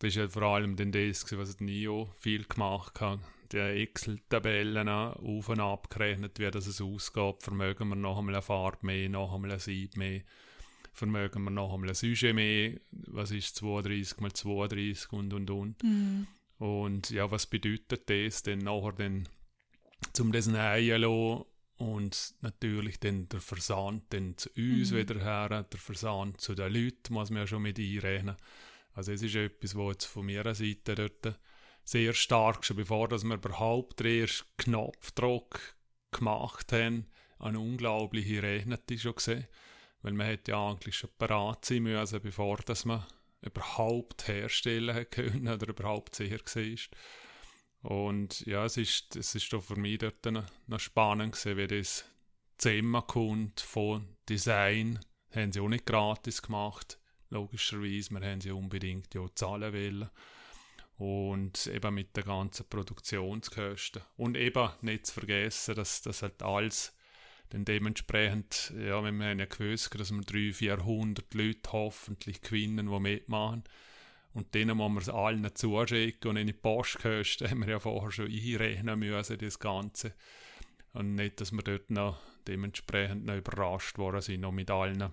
das 0.00 0.08
ist 0.08 0.16
ja 0.16 0.28
vor 0.28 0.42
allem 0.42 0.76
dann 0.76 0.92
das 0.92 1.30
was 1.36 1.60
NIO 1.60 2.10
viel 2.18 2.44
gemacht 2.44 3.00
hat. 3.00 3.20
Die 3.52 3.58
Excel-Tabellen 3.58 4.88
auf 4.88 5.48
und 5.48 5.60
ab 5.60 5.90
gerechnet, 5.90 6.38
wie 6.38 6.50
das 6.50 6.66
es 6.66 6.80
ausgeht. 6.80 7.42
Vermögen 7.42 7.88
wir 7.88 7.96
noch 7.96 8.18
einmal 8.18 8.34
eine 8.34 8.42
Farbe 8.42 8.86
mehr, 8.86 9.08
noch 9.10 9.34
einmal 9.34 9.50
eine 9.50 9.60
Sieb 9.60 9.96
mehr. 9.96 10.22
Vermögen 10.92 11.44
wir 11.44 11.50
noch 11.50 11.74
einmal 11.74 11.90
ein 11.90 11.94
Sujet 11.94 12.34
mehr. 12.34 12.80
Was 12.90 13.30
ist 13.30 13.56
32 13.56 14.20
mal 14.20 14.32
32 14.32 15.12
und 15.12 15.34
und 15.34 15.50
und. 15.50 15.84
Und 16.58 17.10
ja, 17.10 17.30
was 17.30 17.46
bedeutet 17.46 18.08
das 18.08 18.42
denn 18.42 18.60
nachher 18.60 18.92
dann 18.92 19.28
zum 20.14 20.32
das 20.32 20.46
lassen 20.46 21.44
und 21.76 22.34
natürlich 22.40 23.00
dann 23.00 23.28
der 23.28 23.40
Versand 23.40 24.04
dann 24.10 24.36
zu 24.38 24.48
uns 24.56 24.94
wieder 24.94 25.20
her, 25.20 25.62
der 25.62 25.78
Versand 25.78 26.40
zu 26.40 26.54
den 26.54 26.72
Leuten 26.72 27.12
muss 27.12 27.30
man 27.30 27.40
ja 27.40 27.46
schon 27.46 27.62
mit 27.62 27.78
einrechnen. 27.78 28.36
Also 28.92 29.12
es 29.12 29.22
ist 29.22 29.34
etwas, 29.34 29.76
was 29.76 29.92
jetzt 29.92 30.04
von 30.06 30.26
meiner 30.26 30.54
Seite 30.54 30.94
dort 30.94 31.38
sehr 31.84 32.12
stark, 32.12 32.64
schon 32.64 32.76
bevor 32.76 33.08
dass 33.08 33.24
wir 33.24 33.34
überhaupt 33.34 34.00
den 34.00 34.20
ersten 34.22 34.48
Knopfdruck 34.58 35.76
gemacht 36.10 36.72
haben, 36.72 37.06
eine 37.38 37.58
unglaubliche 37.58 38.42
Rechnete 38.42 38.98
schon 38.98 39.14
gesehen. 39.14 39.46
Weil 40.02 40.12
man 40.12 40.26
hätte 40.26 40.52
ja 40.52 40.70
eigentlich 40.70 40.96
schon 40.96 41.10
bereit 41.18 41.64
sein 41.64 41.82
müssen, 41.82 42.20
bevor 42.20 42.58
dass 42.58 42.84
man 42.84 43.06
überhaupt 43.42 44.28
herstellen 44.28 45.08
können 45.10 45.48
oder 45.48 45.68
überhaupt 45.68 46.14
sicher 46.14 46.38
war. 46.38 46.78
Und 47.82 48.40
ja, 48.46 48.64
es 48.64 48.76
ist, 48.76 49.16
es 49.16 49.34
ist 49.34 49.52
doch 49.52 49.62
für 49.62 49.76
mich 49.76 49.98
dort 49.98 50.26
noch, 50.26 50.80
spannend 50.80 51.32
gewesen, 51.32 51.56
wie 51.56 51.66
das 51.66 52.04
zusammenkommt 52.58 53.60
von 53.60 54.16
Design. 54.28 55.00
Haben 55.34 55.52
sie 55.52 55.60
auch 55.60 55.68
nicht 55.68 55.86
gratis 55.86 56.42
gemacht, 56.42 56.99
logischerweise. 57.30 58.10
Wir 58.10 58.20
haben 58.20 58.40
sie 58.40 58.50
unbedingt 58.50 59.14
ja 59.14 59.26
zahlen 59.34 59.72
wollen. 59.72 60.10
Und 60.98 61.66
eben 61.68 61.94
mit 61.94 62.14
den 62.16 62.24
ganzen 62.24 62.68
Produktionskosten. 62.68 64.02
Und 64.16 64.36
eben 64.36 64.68
nicht 64.82 65.06
zu 65.06 65.14
vergessen, 65.14 65.74
dass 65.74 66.02
das 66.02 66.22
halt 66.22 66.42
alles 66.42 66.94
dann 67.50 67.64
dementsprechend, 67.64 68.72
ja, 68.78 69.02
wenn 69.02 69.16
wir 69.18 69.30
haben 69.30 69.40
ja 69.40 69.46
gewusst, 69.46 69.98
dass 69.98 70.12
wir 70.12 70.20
300, 70.20 70.54
400 70.54 71.34
Leute 71.34 71.72
hoffentlich 71.72 72.40
gewinnen, 72.40 72.88
die 72.88 73.00
mitmachen. 73.00 73.64
Und 74.32 74.54
denen 74.54 74.76
muss 74.76 74.88
man 74.88 74.98
es 74.98 75.08
allen 75.08 75.54
zuschicken 75.54 76.30
und 76.30 76.36
in 76.36 76.46
die 76.46 76.52
Postkosten 76.52 77.50
haben 77.50 77.60
wir 77.60 77.70
ja 77.70 77.78
vorher 77.80 78.12
schon 78.12 78.26
einrechnen 78.26 78.98
müssen, 78.98 79.38
das 79.38 79.58
Ganze. 79.58 80.14
Und 80.92 81.16
nicht, 81.16 81.40
dass 81.40 81.50
wir 81.50 81.62
dort 81.62 81.90
noch 81.90 82.20
dementsprechend 82.46 83.24
noch 83.24 83.36
überrascht 83.36 83.98
worden 83.98 84.20
sind, 84.20 84.42
noch 84.42 84.52
mit 84.52 84.70
allen, 84.70 85.10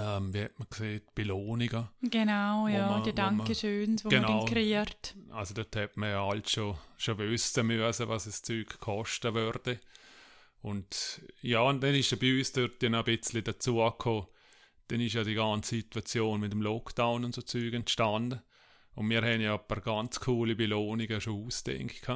ähm, 0.00 0.32
wie 0.34 0.42
hat 0.44 0.58
man 0.58 0.68
gesehen, 0.70 1.02
Belohnungen. 1.14 1.88
Genau, 2.02 2.68
ja, 2.68 2.88
man- 2.90 3.02
die 3.04 3.14
Dankeschöns, 3.14 4.02
die 4.02 4.08
Genau. 4.08 4.28
man 4.28 4.38
dann 4.46 4.54
kreiert. 4.54 5.14
Also 5.30 5.54
dort 5.54 5.74
hat 5.76 5.96
man 5.96 6.10
ja 6.10 6.24
alles 6.26 6.50
schon, 6.50 6.76
schon 6.96 7.18
wissen 7.18 7.66
müssen, 7.66 8.08
was 8.08 8.24
das 8.24 8.42
Zeug 8.42 8.78
kosten 8.80 9.34
würde. 9.34 9.80
Und 10.62 11.22
ja, 11.42 11.60
und 11.60 11.82
dann 11.82 11.94
ist 11.94 12.10
ja 12.10 12.16
bei 12.20 12.38
uns 12.38 12.52
dort 12.52 12.82
ja 12.82 12.88
noch 12.88 13.06
ein 13.06 13.16
bisschen 13.18 13.44
dazugekommen, 13.44 14.26
dann 14.88 15.00
ist 15.00 15.14
ja 15.14 15.24
die 15.24 15.34
ganze 15.34 15.76
Situation 15.76 16.40
mit 16.40 16.52
dem 16.52 16.62
Lockdown 16.62 17.24
und 17.24 17.34
so 17.34 17.42
Zeug 17.42 17.74
entstanden. 17.74 18.40
Und 18.94 19.10
wir 19.10 19.22
haben 19.22 19.40
ja 19.40 19.54
ein 19.54 19.66
paar 19.66 19.80
ganz 19.80 20.20
coole 20.20 20.54
Belohnungen 20.56 21.20
schon 21.20 21.44
ausdenkt. 21.46 22.06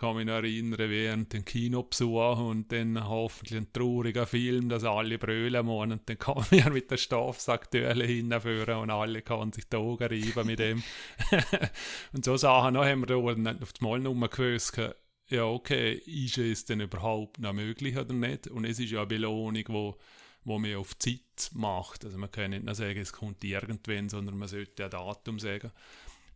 Kann 0.00 0.16
mich 0.16 0.24
noch 0.24 0.34
erinnern, 0.34 0.78
während 0.78 1.32
dem 1.34 1.44
Kinobesuch 1.44 2.38
und 2.38 2.72
dann 2.72 3.06
hoffentlich 3.06 3.60
ein 3.60 3.70
trauriger 3.70 4.26
Film, 4.26 4.70
dass 4.70 4.82
alle 4.82 5.18
brüllen 5.18 5.66
müssen 5.66 5.92
und 5.92 6.08
dann 6.08 6.18
kommen 6.18 6.46
wir 6.48 6.70
mit 6.70 6.90
der 6.90 6.96
Stoffsacktüre 6.96 8.02
hinführen 8.04 8.78
und 8.78 8.90
alle 8.90 9.20
können 9.20 9.52
sich 9.52 9.68
die 9.68 9.76
Augen 9.76 10.04
reiben 10.04 10.46
mit 10.46 10.58
dem. 10.58 10.82
und 12.14 12.24
so 12.24 12.38
Sachen 12.38 12.74
noch 12.74 12.84
haben 12.86 13.00
wir 13.00 13.06
da 13.06 13.16
auf 13.16 13.72
das 13.74 13.80
Mal 13.82 13.98
nur 13.98 14.28
gewusst, 14.28 14.80
ja 15.28 15.44
okay, 15.44 15.92
ist 15.92 16.38
es 16.38 16.64
denn 16.64 16.80
überhaupt 16.80 17.38
noch 17.38 17.52
möglich 17.52 17.96
oder 17.98 18.14
nicht? 18.14 18.48
Und 18.48 18.64
es 18.64 18.78
ist 18.78 18.90
ja 18.90 19.00
eine 19.00 19.06
Belohnung, 19.06 19.64
wo 19.68 19.98
wo 20.44 20.58
man 20.58 20.74
auf 20.76 20.98
Zeit 20.98 21.50
macht. 21.52 22.04
Also 22.04 22.16
man 22.16 22.30
kann 22.30 22.50
nicht 22.50 22.64
nur 22.64 22.74
sagen, 22.74 22.98
es 22.98 23.12
kommt 23.12 23.44
irgendwann, 23.44 24.08
sondern 24.08 24.38
man 24.38 24.48
sollte 24.48 24.84
ein 24.84 24.90
Datum 24.90 25.38
sagen. 25.38 25.70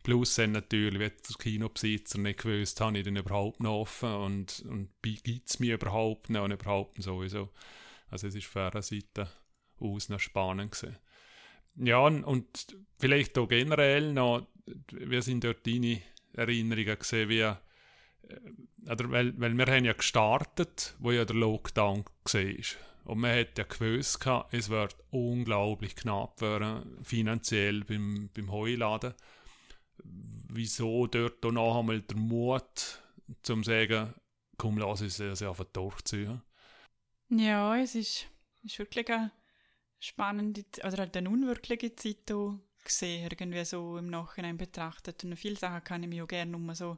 Plus 0.05 0.35
dann 0.35 0.51
natürlich, 0.51 0.99
wenn 0.99 1.11
der 1.27 1.35
Kinobesitzer 1.39 2.19
nicht 2.19 2.43
gewusst 2.43 2.79
habe 2.79 2.99
ich 2.99 3.03
den 3.03 3.15
überhaupt 3.15 3.59
noch 3.59 3.79
offen 3.79 4.13
und, 4.13 4.63
und 4.69 4.89
gibt 5.01 5.49
es 5.49 5.59
mich 5.59 5.71
überhaupt 5.71 6.29
noch 6.29 6.43
und 6.43 6.51
überhaupt 6.51 7.01
sowieso. 7.01 7.49
Also 8.11 8.27
es 8.27 8.35
ist 8.35 8.45
von 8.45 8.69
dieser 8.69 8.83
Seite 8.83 9.27
aus 9.79 10.09
noch 10.09 10.19
spannend 10.19 10.73
gewesen. 10.73 10.99
Ja, 11.77 11.97
und, 11.97 12.77
vielleicht 12.99 13.35
auch 13.39 13.47
generell 13.47 14.13
noch, 14.13 14.47
wir 14.91 15.23
sind 15.23 15.43
dort 15.43 15.65
deine 15.65 16.03
Erinnerungen 16.33 16.99
gesehen, 16.99 17.29
wie, 17.29 17.39
äh, 17.39 17.55
oder 18.87 19.09
weil, 19.09 19.33
weil 19.39 19.57
wir 19.57 19.65
haben 19.65 19.85
ja 19.85 19.93
gestartet, 19.93 20.93
wo 20.99 21.13
ja 21.13 21.25
der 21.25 21.35
Lockdown 21.35 22.05
war. 22.05 22.43
Und 23.05 23.19
man 23.21 23.39
hat 23.39 23.57
ja 23.57 23.63
gewusst, 23.63 24.23
es 24.51 24.69
wird 24.69 24.95
unglaublich 25.09 25.95
knapp 25.95 26.41
werden, 26.41 27.03
finanziell 27.03 27.83
beim, 27.83 28.29
beim 28.35 28.51
Heuladen 28.51 29.15
wieso 30.03 31.07
dort 31.07 31.43
noch 31.43 31.79
einmal 31.79 32.01
der 32.01 32.17
Mut, 32.17 33.01
zum 33.43 33.63
zu 33.63 33.69
sagen, 33.69 34.13
komm, 34.57 34.77
lass 34.77 35.01
uns 35.01 35.17
das 35.17 35.41
einfach 35.41 35.65
durchziehen. 35.65 36.41
Ja, 37.29 37.77
es 37.77 37.95
ist, 37.95 38.27
ist 38.63 38.79
wirklich 38.79 39.09
eine 39.09 39.31
spannende, 39.99 40.63
oder 40.83 40.97
halt 40.97 41.17
eine 41.17 41.29
unwirkliche 41.29 41.95
Zeit 41.95 42.31
gesehen, 42.83 43.29
irgendwie 43.31 43.65
so 43.65 43.97
im 43.97 44.07
Nachhinein 44.07 44.57
betrachtet. 44.57 45.23
Und 45.23 45.35
viele 45.35 45.57
Sachen 45.57 45.83
kann 45.83 46.03
ich 46.03 46.09
mich 46.09 46.21
auch 46.21 46.27
gerne 46.27 46.51
nur 46.51 46.75
so 46.75 46.97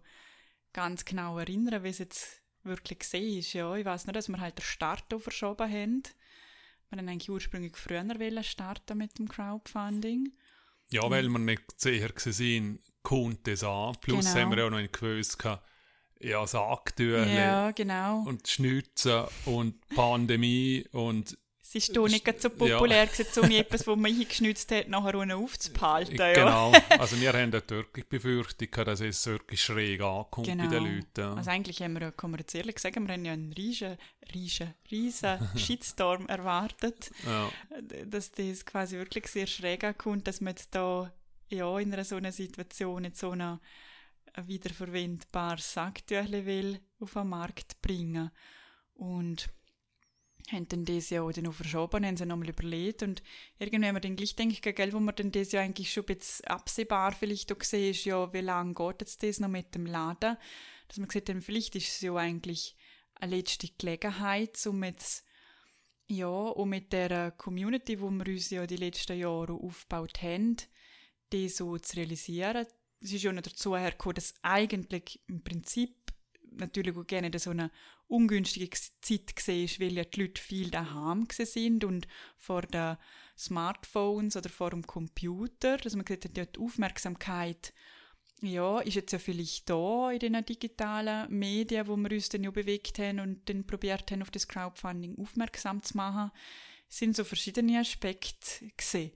ganz 0.74 1.06
genau 1.06 1.38
erinnern, 1.40 1.84
wie 1.84 1.90
es 1.90 2.00
jetzt 2.00 2.44
wirklich 2.64 3.00
gesehen 3.00 3.40
ist. 3.40 3.54
Ja, 3.54 3.74
ich 3.76 3.86
weiß 3.86 4.06
nur, 4.06 4.14
dass 4.14 4.28
wir 4.28 4.40
halt 4.40 4.58
den 4.58 4.64
Start 4.64 5.06
verschoben 5.18 5.72
haben. 5.72 6.04
Wir 6.90 7.00
haben 7.00 7.10
eigentlich 7.10 7.30
ursprünglich 7.30 7.76
früher 7.76 8.44
starten 8.44 8.98
mit 8.98 9.18
dem 9.18 9.28
Crowdfunding. 9.28 10.34
Ja, 10.90 11.10
weil 11.10 11.28
wir 11.28 11.40
nicht 11.40 11.64
sicher 11.80 12.10
waren, 12.10 12.80
kommt 13.04 13.48
das 13.48 13.64
an. 13.64 13.96
Plus 14.02 14.26
Genau. 14.26 14.40
haben 14.40 14.52
wir 14.52 14.58
ja 14.60 14.66
auch 14.66 14.70
noch 14.70 14.92
gewusst, 14.92 15.40
gehabt, 15.40 15.66
ja, 16.20 16.46
Sacktühle 16.48 17.34
Ja, 17.34 17.72
genau. 17.72 18.24
und 18.26 18.48
Schnitzen 18.48 19.24
und 19.46 19.88
Pandemie 19.90 20.86
und 20.92 21.38
es 21.70 21.76
ist 21.76 21.92
hier 21.92 22.02
nicht 22.04 22.42
so 22.42 22.48
Ja. 22.50 22.56
populär 22.78 23.08
gewesen, 23.08 23.44
um 23.44 23.52
etwas, 23.52 23.84
das 23.84 23.96
man 23.98 24.06
eingeschnitzt 24.06 24.72
hat, 24.72 24.88
nachher. 24.88 25.14
Ja. 25.16 26.34
genau. 26.34 26.72
Also 26.98 27.20
wir 27.20 27.34
haben 27.34 27.52
dort 27.52 27.70
wirklich 27.70 28.08
Befürchtung, 28.08 28.86
dass 28.86 29.02
es 29.02 29.26
wirklich 29.28 29.62
schräg 29.62 30.02
ankommt 30.02 30.48
bei 30.48 30.56
den 30.56 30.70
Genau. 30.70 30.86
Leuten. 30.86 31.38
Also 31.38 31.50
eigentlich 31.50 31.82
haben 31.82 31.94
wir, 31.96 32.02
ja, 32.04 32.12
kann 32.12 32.32
man 32.32 32.40
jetzt 32.40 32.56
ehrlich 32.56 32.80
sagen, 32.80 33.06
wir 33.08 33.14
haben 33.14 33.26
ja 33.26 33.34
einen 33.34 33.52
riesen, 33.54 33.98
riesen, 34.34 34.74
riesen 34.90 35.38
Shitstorm 35.58 36.28
erwartet, 36.28 37.12
Ja. 37.26 37.50
dass 38.06 38.32
das 38.32 38.66
quasi 38.66 38.98
wirklich 38.98 39.28
sehr 39.28 39.48
schräg 39.48 39.84
ankommt, 39.84 40.26
dass 40.28 40.40
man 40.42 40.52
jetzt 40.52 40.74
da 40.74 41.12
ja, 41.50 41.80
in 41.80 41.94
einer 41.94 42.04
so 42.06 42.16
einer 42.16 42.32
Situation 42.32 43.04
jetzt 43.06 43.20
so 43.20 43.32
ein 43.32 43.60
wiederverwendbares 44.46 45.74
Sacktüchle 45.74 46.46
will 46.46 46.80
auf 47.00 47.14
den 47.14 47.28
Markt 47.30 47.82
bringen. 47.82 48.32
Und 48.96 49.50
haben 50.52 50.68
dann 50.70 50.86
das 50.86 51.10
ja 51.10 51.22
auch 51.22 51.32
dann 51.32 51.44
noch 51.46 51.54
verschoben, 51.54 52.06
haben 52.06 52.18
sie 52.18 52.26
nochmal 52.26 52.50
überlegt 52.50 53.04
und 53.04 53.22
irgendwie 53.60 53.86
haben 53.86 53.96
wir 53.96 54.02
dann 54.02 54.16
gleich 54.16 54.36
ich, 54.38 54.62
gell, 54.62 54.94
wo 54.94 55.00
man 55.00 55.16
dann 55.16 55.32
das 55.32 55.52
ja 55.52 55.62
eigentlich 55.62 55.92
schon 55.92 56.04
ein 56.04 56.18
bisschen 56.18 56.48
absehbar 56.48 57.12
vielleicht 57.12 57.52
auch 57.52 57.60
gesehen 57.60 57.92
ist, 57.92 58.06
ja, 58.06 58.32
wie 58.34 58.42
lange 58.42 58.74
geht 58.74 59.02
jetzt 59.02 59.24
das 59.24 59.40
noch 59.40 59.50
mit 59.50 59.76
dem 59.76 59.86
Laden, 59.86 60.38
dass 60.88 60.98
man 60.98 61.08
gesagt 61.08 61.30
haben, 61.30 61.42
vielleicht 61.42 61.76
ist 61.76 61.90
es 61.90 62.02
ja 62.02 62.16
eigentlich 62.16 62.76
eine 63.16 63.36
letzte 63.36 63.68
Gelegenheit, 63.78 64.66
um 64.68 64.84
jetzt 64.84 65.26
ja, 66.10 66.28
und 66.28 66.70
mit 66.70 66.94
der 66.94 67.32
Community, 67.32 68.00
wo 68.00 68.10
wir 68.10 68.28
uns 68.28 68.50
ja 68.50 68.66
die 68.66 68.78
letzten 68.78 69.18
Jahre 69.18 69.54
aufgebaut 69.54 70.22
haben, 70.22 70.56
die 71.34 71.50
so 71.50 71.78
zu 71.78 71.98
realisieren. 71.98 72.66
Es 73.02 73.12
ist 73.12 73.24
ja 73.24 73.34
noch 73.34 73.42
dazu 73.42 73.76
hergekommen, 73.76 74.16
dass 74.16 74.34
eigentlich 74.42 75.22
im 75.28 75.44
Prinzip 75.44 75.97
natürlich 76.60 76.96
auch 76.96 77.06
gerne 77.06 77.32
so 77.40 77.52
eine 77.52 77.72
ungünstige 78.08 78.70
Zeit 79.02 79.36
gesehen 79.36 79.70
weil 79.80 79.94
ja 79.94 80.04
die 80.04 80.22
Leute 80.22 80.42
viel 80.42 80.70
daheim 80.70 81.28
sind 81.30 81.84
und 81.84 82.08
vor 82.38 82.62
den 82.62 82.98
Smartphones 83.38 84.36
oder 84.36 84.50
vor 84.50 84.72
dem 84.72 84.86
Computer, 84.86 85.78
dass 85.78 85.96
man 85.96 86.06
gesagt 86.06 86.26
hat, 86.26 86.38
ja, 86.38 86.46
die 86.46 86.60
Aufmerksamkeit 86.60 87.74
ja, 88.42 88.80
ist 88.80 88.96
jetzt 88.96 89.12
ja 89.12 89.20
vielleicht 89.20 89.70
da 89.70 90.12
in 90.12 90.20
den 90.20 90.46
digitalen 90.46 91.32
Medien, 91.38 91.88
wo 91.88 91.96
wir 91.96 92.12
uns 92.12 92.30
dann 92.30 92.44
ja 92.44 92.52
bewegt 92.52 93.00
haben 93.00 93.20
und 93.20 93.50
dann 93.50 93.66
probiert 93.66 94.12
haben, 94.12 94.22
auf 94.22 94.32
das 94.32 94.48
Crowdfunding 94.48 95.18
aufmerksam 95.18 95.82
zu 95.82 95.98
machen, 95.98 96.32
sind 96.88 97.16
so 97.16 97.24
verschiedene 97.24 97.80
Aspekte 97.80 98.72
gesehen. 98.78 99.12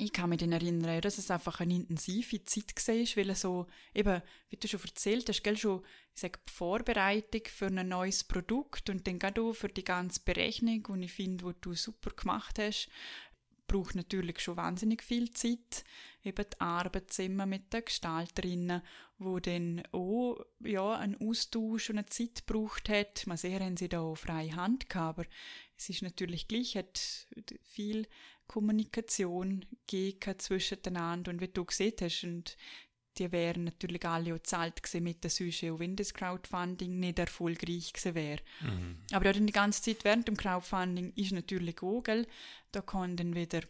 Ich 0.00 0.12
kann 0.12 0.30
mich 0.30 0.38
dann 0.38 0.52
erinnern, 0.52 1.00
dass 1.00 1.18
es 1.18 1.28
einfach 1.28 1.58
eine 1.58 1.74
intensive 1.74 2.44
Zeit 2.44 2.86
war, 2.86 3.16
weil 3.16 3.34
so, 3.34 3.66
eben, 3.92 4.22
wie 4.48 4.56
du 4.56 4.68
schon 4.68 4.80
erzählt 4.80 5.28
hast, 5.28 5.42
gell, 5.42 5.56
schon, 5.56 5.84
ich 6.14 6.20
sage, 6.20 6.38
die 6.48 6.52
Vorbereitung 6.52 7.42
für 7.46 7.66
ein 7.66 7.88
neues 7.88 8.22
Produkt 8.22 8.90
und 8.90 9.08
dann 9.08 9.18
gerade 9.18 9.42
auch 9.42 9.54
für 9.54 9.68
die 9.68 9.82
ganze 9.82 10.20
Berechnung, 10.24 10.86
die 11.00 11.06
ich 11.06 11.12
finde, 11.12 11.46
die 11.46 11.60
du 11.60 11.74
super 11.74 12.10
gemacht 12.10 12.60
hast, 12.60 12.88
braucht 13.68 13.96
natürlich 13.96 14.40
schon 14.40 14.56
wahnsinnig 14.56 15.02
viel 15.02 15.30
Zeit. 15.30 15.84
Eben 16.24 16.46
die 16.52 16.60
Arbeitszimmer 16.60 17.46
mit 17.46 17.72
den 17.72 17.84
Gestalterinnen, 17.84 18.82
wo 19.18 19.38
dann 19.40 19.82
auch 19.92 20.38
ja, 20.60 20.94
einen 20.94 21.20
Austausch 21.20 21.90
und 21.90 21.98
eine 21.98 22.06
Zeit 22.06 22.46
gebraucht 22.46 22.88
hat. 22.88 23.26
Man 23.26 23.36
sehr 23.36 23.60
haben 23.60 23.76
sie 23.76 23.88
da 23.88 24.00
auch 24.00 24.16
freie 24.16 24.56
Hand 24.56 24.88
gehabt, 24.88 25.18
aber 25.18 25.28
es 25.76 25.88
ist 25.90 26.02
natürlich 26.02 26.48
gleich, 26.48 26.76
hat 26.76 27.26
viel 27.62 28.06
Kommunikation 28.48 29.64
gegeben 29.86 30.38
zwischeneinander 30.38 31.30
und 31.30 31.40
wie 31.40 31.48
du 31.48 31.64
gesehen 31.64 31.94
hast 32.00 32.24
und 32.24 32.56
die 33.18 33.32
wären 33.32 33.64
natürlich 33.64 34.04
alle 34.06 34.34
auch 34.34 34.42
zahlt 34.42 34.80
mit 35.00 35.24
der 35.24 35.30
Süsche, 35.30 35.72
auch 35.72 35.78
wenn 35.78 35.96
das 35.96 36.14
Crowdfunding 36.14 36.98
nicht 36.98 37.18
erfolgreich 37.18 37.92
gewesen 37.92 38.14
wäre. 38.14 38.40
Mhm. 38.60 38.98
Aber 39.12 39.26
ja, 39.26 39.32
die 39.32 39.52
ganze 39.52 39.82
Zeit 39.82 40.04
während 40.04 40.28
dem 40.28 40.36
Crowdfunding 40.36 41.12
ist 41.14 41.32
natürlich 41.32 41.82
auch, 41.82 42.02
gell, 42.02 42.26
da 42.72 42.80
kann 42.80 43.16
dann 43.16 43.34
wieder 43.34 43.62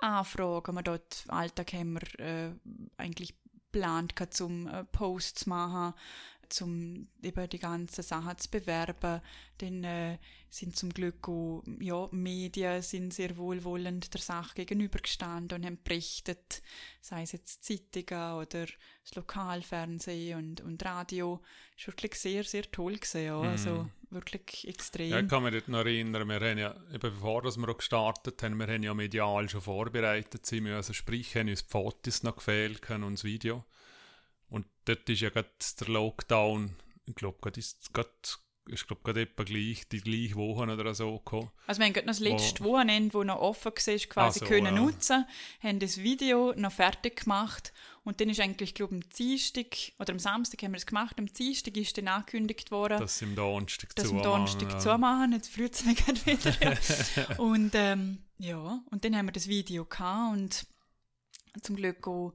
anfragen, 0.00 0.74
man 0.74 0.84
dort 0.84 1.24
Alltag 1.28 1.72
haben 1.72 1.94
wir 1.94 2.20
äh, 2.20 2.52
eigentlich 2.96 3.34
geplant, 3.72 4.14
zum 4.30 4.66
äh, 4.66 4.84
Posts 4.84 5.46
machen, 5.46 5.94
zum 6.48 7.08
eben 7.22 7.48
die 7.48 7.58
ganzen 7.58 8.02
Sachen 8.02 8.38
zu 8.38 8.50
bewerben. 8.50 9.20
Dann 9.58 9.84
äh, 9.84 10.18
sind 10.50 10.76
zum 10.76 10.90
Glück 10.90 11.28
auch 11.28 11.62
ja, 11.80 12.08
Medien 12.12 12.82
sind 12.82 13.12
sehr 13.12 13.36
wohlwollend 13.36 14.12
der 14.12 14.20
Sache 14.20 14.54
gegenübergestanden 14.54 15.58
und 15.58 15.66
haben 15.66 15.78
berichtet, 15.82 16.62
sei 17.00 17.22
es 17.22 17.32
jetzt 17.32 17.64
Zeitungen 17.64 18.34
oder 18.34 18.66
das 18.66 19.14
Lokalfernsehen 19.14 20.38
und, 20.38 20.60
und 20.60 20.84
Radio. 20.84 21.40
War 21.78 21.86
wirklich 21.86 22.14
sehr, 22.14 22.44
sehr 22.44 22.70
toll 22.70 22.94
gewesen, 22.94 23.24
ja. 23.24 23.40
Also 23.40 23.70
mhm. 23.70 23.78
Also 23.78 23.90
wirklich 24.14 24.68
extrem. 24.68 25.10
Ja, 25.10 25.20
ich 25.20 25.28
kann 25.28 25.42
mich 25.42 25.52
dort 25.52 25.68
noch 25.68 25.80
erinnern, 25.80 26.28
wir 26.28 26.40
haben 26.40 26.58
ja, 26.58 26.74
eben 26.92 27.00
bevor 27.00 27.42
wir 27.42 27.68
auch 27.68 27.76
gestartet 27.76 28.42
haben, 28.42 28.58
wir 28.58 28.68
haben 28.68 28.82
ja 28.82 28.94
medial 28.94 29.48
schon 29.48 29.60
vorbereitet 29.60 30.46
sein 30.46 30.62
müssen, 30.62 30.76
also 30.76 30.92
sprich, 30.92 31.34
haben 31.36 31.48
uns 31.48 31.64
die 31.64 31.70
Fotos 31.70 32.22
noch 32.22 32.36
gefehlt 32.36 32.88
und 32.90 33.12
das 33.12 33.24
Video. 33.24 33.64
Dort 34.84 35.08
ist 35.08 35.20
ja 35.20 35.30
gerade 35.30 35.48
der 35.80 35.88
Lockdown, 35.88 36.76
ich 37.06 37.14
glaube, 37.14 37.38
gerade 37.40 37.60
ist 37.60 37.92
gerade 37.92 38.10
ist 38.66 38.86
glaube 38.86 39.02
gerade 39.04 39.22
etwa 39.22 39.44
gleich, 39.44 39.86
die 39.88 40.00
gleiche 40.00 40.36
Woche 40.36 40.62
oder 40.62 40.94
so 40.94 41.18
gekommen. 41.18 41.50
Also 41.66 41.80
wir 41.80 41.86
haben 41.86 41.92
gerade 41.92 42.06
noch 42.06 42.14
das 42.14 42.20
letzte 42.20 42.64
wo, 42.64 42.72
Wochenende, 42.72 43.12
wo 43.12 43.22
noch 43.22 43.38
offen 43.38 43.72
war, 43.72 43.98
quasi 44.08 44.38
so, 44.40 44.46
können 44.46 44.66
ja. 44.66 44.72
nutzen, 44.72 45.26
haben 45.62 45.78
das 45.80 45.98
Video 45.98 46.54
noch 46.56 46.72
fertig 46.72 47.24
gemacht 47.24 47.72
und 48.04 48.20
dann 48.20 48.30
ist 48.30 48.40
eigentlich, 48.40 48.74
glaube 48.74 48.96
ich, 48.96 49.02
am 49.02 49.10
Dienstag 49.10 49.66
oder 49.98 50.12
am 50.12 50.18
Samstag 50.18 50.62
haben 50.62 50.72
wir 50.72 50.78
es 50.78 50.86
gemacht, 50.86 51.16
am 51.18 51.26
Dienstag 51.26 51.76
ist 51.76 51.96
dann 51.98 52.08
angekündigt 52.08 52.70
worden, 52.70 52.98
dass 52.98 53.18
sie 53.18 53.26
am 53.26 53.36
Donnerstag 53.36 53.94
dass 53.96 54.08
zumachen. 54.08 54.24
Donnerstag 54.24 54.72
ja. 54.72 54.78
zumachen, 54.78 55.32
jetzt 55.32 55.54
freut 55.54 55.74
es 55.74 55.84
mich 55.84 56.04
gerade 56.04 56.26
wieder. 56.26 57.38
und 57.42 57.72
ähm, 57.74 58.18
ja, 58.38 58.82
und 58.90 59.04
dann 59.04 59.16
haben 59.16 59.26
wir 59.26 59.32
das 59.32 59.48
Video 59.48 59.84
gehabt 59.84 60.32
und 60.32 60.66
zum 61.62 61.76
Glück 61.76 62.06
auch 62.06 62.32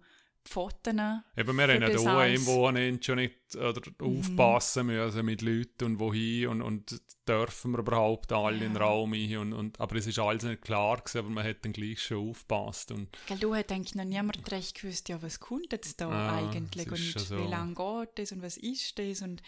Fotos. 0.49 0.93
Eben, 1.37 1.57
wir 1.57 1.67
haben 1.67 1.81
ja 1.81 1.87
hier 1.87 2.35
im 2.35 2.45
Wochenende 2.47 3.03
schon 3.03 3.15
nicht 3.17 3.35
oder 3.55 3.81
mhm. 3.99 4.19
aufpassen 4.19 4.87
müssen 4.87 5.25
mit 5.25 5.41
Leuten 5.41 5.85
und 5.85 5.99
wohin 5.99 6.47
und, 6.47 6.61
und 6.61 7.01
dürfen 7.27 7.71
wir 7.71 7.79
überhaupt 7.79 8.31
alle 8.31 8.57
ja. 8.57 8.65
in 8.65 8.73
den 8.73 8.81
Raum 8.81 9.13
hin. 9.13 9.37
Und, 9.37 9.53
und, 9.53 9.79
aber 9.79 9.95
es 9.95 10.07
ist 10.07 10.19
alles 10.19 10.43
nicht 10.43 10.61
klar 10.61 10.97
gewesen, 10.97 11.19
aber 11.19 11.29
man 11.29 11.43
hat 11.45 11.63
dann 11.63 11.73
gleich 11.73 12.01
schon 12.01 12.29
aufgepasst. 12.29 12.91
Und 12.91 13.09
Gell, 13.27 13.37
du 13.37 13.53
hast 13.55 13.71
eigentlich 13.71 13.95
noch 13.95 14.05
niemand 14.05 14.51
recht 14.51 14.81
gewusst, 14.81 15.09
ja, 15.09 15.21
was 15.21 15.39
kommt 15.39 15.71
jetzt 15.71 16.01
da 16.01 16.09
ja, 16.09 16.47
eigentlich 16.47 16.91
und 16.91 17.19
so. 17.19 17.37
wie 17.37 17.49
lange 17.49 17.75
geht 17.75 18.09
das 18.15 18.31
und 18.31 18.41
was 18.41 18.57
ist 18.57 18.97
das 18.97 19.21
und 19.21 19.41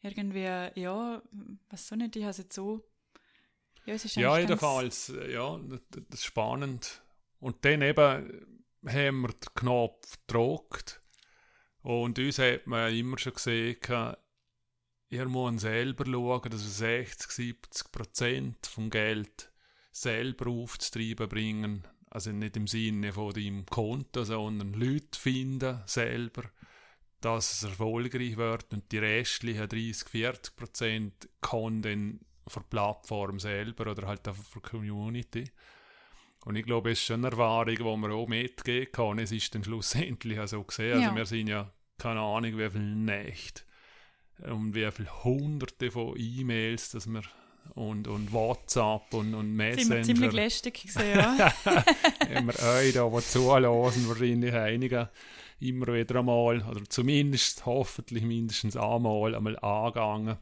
irgendwie, 0.00 0.44
ja, 0.80 1.22
was 1.70 1.88
so 1.88 1.96
nicht, 1.96 2.16
ich 2.16 2.22
habe 2.22 2.30
es 2.30 2.38
jetzt 2.38 2.54
so 2.54 2.84
ja, 3.88 3.94
es 3.94 4.04
ist 4.04 4.16
ja 4.16 4.38
jedenfalls, 4.38 5.10
ja, 5.30 5.58
das 5.90 6.20
ist 6.20 6.24
spannend. 6.24 7.02
Und 7.40 7.64
dann 7.64 7.80
eben 7.80 8.57
haben 8.86 9.22
wir 9.22 9.28
den 9.28 9.54
Knopf 9.54 10.18
gedruckt 10.26 11.02
und 11.82 12.18
uns 12.18 12.38
hat 12.38 12.66
man 12.66 12.94
immer 12.94 13.18
schon 13.18 13.34
gesehen, 13.34 13.76
ihr 15.10 15.28
müsst 15.28 15.60
selber 15.60 16.04
schauen, 16.04 16.50
dass 16.50 16.62
wir 16.62 17.00
60, 17.00 17.30
70 17.30 17.92
Prozent 17.92 18.66
vom 18.66 18.90
Geld 18.90 19.50
selber 19.90 20.50
aufzutreiben 20.50 21.28
bringen. 21.28 21.88
Also 22.10 22.32
nicht 22.32 22.56
im 22.56 22.66
Sinne 22.66 23.12
von 23.12 23.34
deinem 23.34 23.66
Konto, 23.66 24.24
sondern 24.24 24.72
Leute 24.72 25.18
finden 25.18 25.82
selber, 25.86 26.44
dass 27.20 27.52
es 27.52 27.62
erfolgreich 27.64 28.36
wird 28.36 28.72
und 28.72 28.90
die 28.92 28.98
restlichen 28.98 29.68
30, 29.68 30.08
40 30.08 30.56
Prozent 30.56 31.28
kann 31.40 31.82
dann 31.82 32.20
für 32.46 32.60
die 32.60 32.66
Plattform 32.70 33.38
selber 33.38 33.90
oder 33.90 34.06
halt 34.06 34.26
einfach 34.26 34.44
für 34.44 34.60
die 34.60 34.68
Community. 34.68 35.50
Und 36.48 36.56
ich 36.56 36.64
glaube, 36.64 36.92
es 36.92 37.00
ist 37.00 37.04
schon 37.04 37.26
eine 37.26 37.30
Erfahrung, 37.30 37.76
die 37.76 37.82
man 37.82 38.10
auch 38.10 38.26
mitgehen 38.26 38.90
kann. 38.90 39.18
Es 39.18 39.32
ist 39.32 39.54
dann 39.54 39.62
schlussendlich 39.62 40.40
auch 40.40 40.48
so 40.48 40.62
gesehen. 40.62 40.94
Also 40.94 41.04
ja. 41.04 41.14
wir 41.14 41.26
sind 41.26 41.48
ja, 41.48 41.70
keine 41.98 42.20
Ahnung, 42.20 42.56
wie 42.56 42.70
viele 42.70 42.96
Nächte 42.96 43.64
und 44.44 44.74
wie 44.74 44.90
viele 44.90 45.24
Hunderte 45.24 45.90
von 45.90 46.14
E-Mails, 46.16 46.92
dass 46.92 47.06
wir 47.06 47.20
und, 47.74 48.08
und 48.08 48.32
WhatsApp 48.32 49.12
und, 49.12 49.34
und 49.34 49.56
Messenger. 49.56 50.02
Sind 50.02 50.16
ziemlich 50.16 50.32
lästig 50.32 50.84
gesehen, 50.84 51.18
ja. 51.18 51.52
wir 51.66 52.62
euch 52.62 52.94
da, 52.94 53.06
die 53.06 53.20
zulassen, 53.26 54.08
wahrscheinlich 54.08 54.54
einige 54.54 55.10
immer 55.60 55.88
wieder 55.88 56.20
einmal, 56.20 56.62
oder 56.62 56.82
zumindest 56.88 57.66
hoffentlich 57.66 58.22
mindestens 58.22 58.74
einmal 58.74 59.34
einmal 59.34 59.58
angegangen 59.58 60.38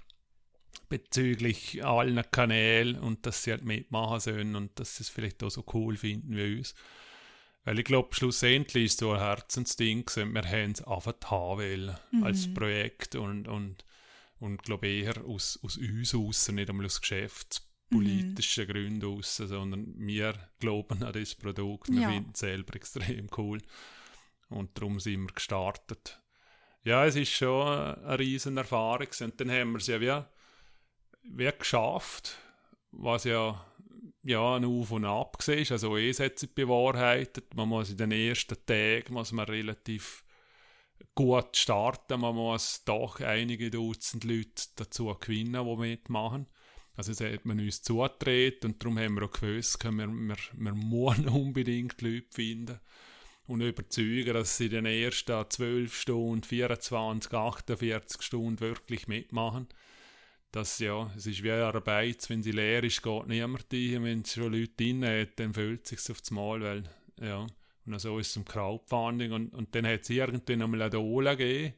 bezüglich 0.88 1.84
allen 1.84 2.22
Kanälen 2.30 2.98
und 2.98 3.26
dass 3.26 3.42
sie 3.42 3.50
halt 3.50 3.64
mitmachen 3.64 4.20
sollen 4.20 4.56
und 4.56 4.78
dass 4.78 4.96
sie 4.96 5.02
es 5.02 5.08
vielleicht 5.08 5.42
auch 5.42 5.50
so 5.50 5.64
cool 5.72 5.96
finden 5.96 6.36
wie 6.36 6.58
uns. 6.58 6.74
Weil 7.64 7.80
ich 7.80 7.84
glaube, 7.84 8.14
schlussendlich 8.14 8.84
ist 8.84 8.92
es 8.92 8.98
so 8.98 9.12
ein 9.12 9.18
Herzensding 9.18 10.06
gewesen. 10.06 10.34
Wir 10.34 10.44
haben 10.44 10.70
es 10.70 10.84
einfach 10.84 11.14
haben 11.24 11.96
mhm. 12.12 12.22
als 12.22 12.52
Projekt 12.54 13.16
und, 13.16 13.48
und, 13.48 13.84
und 14.38 14.62
glaube 14.62 14.86
eher 14.86 15.24
aus, 15.24 15.58
aus 15.62 15.76
uns 15.76 16.14
raus, 16.14 16.48
nicht 16.48 16.70
einmal 16.70 16.86
aus 16.86 17.00
geschäftspolitischen 17.00 18.64
mhm. 18.64 18.70
Gründen 18.70 19.02
raus, 19.04 19.36
sondern 19.36 19.94
wir 19.98 20.34
glauben 20.60 21.02
an 21.02 21.12
das 21.12 21.34
Produkt, 21.34 21.88
wir 21.88 22.02
ja. 22.02 22.10
finden 22.10 22.30
es 22.34 22.40
selber 22.40 22.76
extrem 22.76 23.28
cool 23.36 23.60
und 24.48 24.78
darum 24.78 25.00
sind 25.00 25.22
wir 25.22 25.34
gestartet. 25.34 26.20
Ja, 26.84 27.04
es 27.04 27.16
ist 27.16 27.32
schon 27.32 27.66
eine 27.66 28.16
riesen 28.16 28.56
Erfahrung 28.56 29.08
und 29.20 29.40
dann 29.40 29.50
haben 29.50 29.72
wir 29.72 29.78
es 29.78 29.88
ja 29.88 30.00
wie 30.00 30.24
wie 31.30 31.50
geschafft, 31.58 32.38
was 32.92 33.24
ja, 33.24 33.64
ja 34.22 34.56
ein 34.56 34.64
Auf 34.64 34.90
und 34.92 35.04
Ab 35.04 35.36
war. 35.46 35.70
Also 35.70 35.96
es 35.96 36.20
hat 36.20 36.38
sich 36.38 36.54
bewahrheitet. 36.54 37.54
Man 37.54 37.68
muss 37.68 37.90
in 37.90 37.96
den 37.96 38.12
ersten 38.12 38.56
Tagen 38.66 39.14
muss 39.14 39.32
man 39.32 39.46
relativ 39.46 40.24
gut 41.14 41.56
starten. 41.56 42.20
Man 42.20 42.34
muss 42.34 42.84
doch 42.84 43.20
einige 43.20 43.70
Dutzend 43.70 44.24
Leute 44.24 44.64
dazu 44.76 45.14
gewinnen, 45.18 45.64
die 45.64 45.76
mitmachen. 45.76 46.46
Also 46.94 47.12
es 47.12 47.20
hat 47.20 47.44
man 47.44 47.60
uns 47.60 47.82
zugetreten 47.82 48.72
und 48.72 48.82
darum 48.82 48.98
haben 48.98 49.16
wir 49.16 49.24
auch 49.24 49.30
gewusst, 49.30 49.84
wir, 49.84 49.92
wir, 49.92 50.36
wir 50.54 50.74
müssen 50.74 51.28
unbedingt 51.28 52.00
Leute 52.00 52.26
finden 52.30 52.80
und 53.46 53.60
überzeugen, 53.60 54.32
dass 54.32 54.56
sie 54.56 54.66
in 54.66 54.70
den 54.70 54.86
ersten 54.86 55.44
12 55.48 55.94
Stunden, 55.94 56.42
24, 56.42 57.34
48 57.34 58.22
Stunden 58.22 58.60
wirklich 58.60 59.08
mitmachen 59.08 59.68
dass 60.56 60.78
ja, 60.78 61.10
es 61.14 61.26
ist 61.26 61.42
wie 61.42 61.52
eine 61.52 61.66
Arbeit, 61.66 62.24
wenn 62.30 62.42
sie 62.42 62.50
leer 62.50 62.82
ist, 62.82 63.02
geht 63.02 63.26
niemand 63.26 63.66
rein. 63.70 64.04
Wenn 64.04 64.20
es 64.22 64.32
schon 64.32 64.52
Leute 64.54 64.72
drin 64.74 65.04
hat, 65.04 65.38
dann 65.38 65.52
fühlt 65.52 65.84
es 65.84 66.04
sich 66.04 66.10
aufs 66.10 66.30
Mal, 66.30 66.62
weil, 66.62 66.82
ja, 67.20 67.46
und 67.84 68.00
so 68.00 68.18
ist 68.18 68.28
es 68.28 68.32
zum 68.32 68.46
Crowdfunding 68.46 69.32
und, 69.32 69.52
und 69.52 69.74
dann 69.74 69.86
hat 69.86 70.00
es 70.00 70.10
irgendwann 70.10 70.62
einmal 70.62 70.82
eine 70.82 70.98
Ola 70.98 71.34
gegeben, 71.34 71.74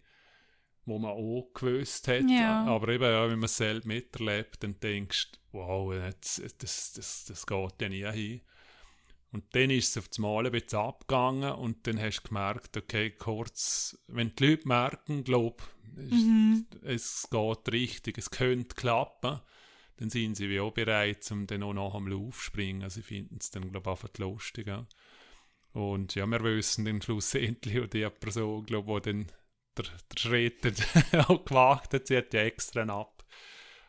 wo 0.86 0.98
man 1.00 1.10
auch 1.10 1.50
gewusst 1.54 2.06
hat, 2.06 2.30
ja. 2.30 2.64
aber 2.66 2.88
eben, 2.90 3.02
ja, 3.02 3.24
wenn 3.28 3.40
man 3.40 3.46
es 3.46 3.56
selbst 3.56 3.84
miterlebt, 3.84 4.62
dann 4.62 4.78
denkst 4.78 5.32
du, 5.32 5.38
wow, 5.58 5.92
das, 6.20 6.40
das, 6.58 6.92
das, 6.92 7.24
das 7.24 7.46
geht 7.46 7.82
ja 7.82 7.88
nie 7.88 8.06
hin. 8.06 8.40
Und 9.32 9.44
dann 9.56 9.70
ist 9.70 9.90
es 9.90 9.98
auf 9.98 10.08
das 10.08 10.18
Mal 10.18 10.46
ein 10.46 10.52
bisschen 10.52 10.78
abgegangen 10.78 11.52
und 11.52 11.84
dann 11.86 12.00
hast 12.00 12.22
du 12.22 12.28
gemerkt, 12.28 12.76
okay, 12.76 13.10
kurz, 13.10 13.98
wenn 14.06 14.34
die 14.36 14.46
Leute 14.46 14.68
merken, 14.68 15.24
glaub, 15.24 15.62
mhm. 15.96 16.64
Es 16.88 17.28
geht 17.30 17.72
richtig, 17.72 18.18
es 18.18 18.30
könnte 18.30 18.74
klappen, 18.74 19.40
dann 19.96 20.10
sind 20.10 20.36
sie 20.36 20.48
wie 20.48 20.60
auch 20.60 20.72
bereit, 20.72 21.28
um 21.30 21.46
dann 21.46 21.62
auch 21.62 21.74
nach 21.74 21.94
dem 21.94 22.08
Lauf 22.08 22.42
springen. 22.42 22.88
Sie 22.88 23.02
finden 23.02 23.38
es 23.40 23.50
dann, 23.50 23.70
glaube 23.70 23.90
ich, 23.90 23.90
einfach 23.90 24.18
lustig. 24.18 24.66
Ja. 24.68 24.86
Und 25.72 26.14
ja, 26.14 26.26
wir 26.26 26.42
wissen 26.42 26.84
dann 26.84 27.02
schlussendlich, 27.02 27.78
und 27.78 27.92
die 27.92 28.08
Person, 28.08 28.64
glaube 28.64 29.00
die 29.00 29.12
dann 29.12 29.26
der, 29.76 29.84
der 29.84 30.18
Schritt 30.18 30.64
auch 31.28 31.44
gewagt 31.44 31.94
hat, 31.94 32.06
sie 32.06 32.16
hat 32.16 32.32
ja 32.32 32.42
extra 32.42 32.82
ab, 32.82 33.24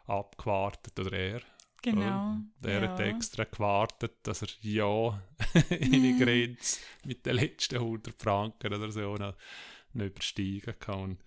abgewartet, 0.06 1.00
oder 1.00 1.14
er. 1.14 1.42
Genau. 1.82 2.38
Der 2.62 2.84
ja. 2.84 2.90
hat 2.90 3.00
extra 3.00 3.46
gewartet, 3.46 4.18
dass 4.24 4.42
er 4.42 4.50
ja 4.62 5.22
in 5.70 5.92
die 5.92 6.18
Grenze 6.20 6.80
mit 7.06 7.26
den 7.26 7.36
letzten 7.36 7.76
100 7.76 8.22
Franken 8.22 8.74
oder 8.74 8.92
so 8.92 9.16
noch, 9.16 9.36
noch 9.94 10.06
übersteigen 10.06 10.78
kann. 10.80 11.02
Und 11.02 11.24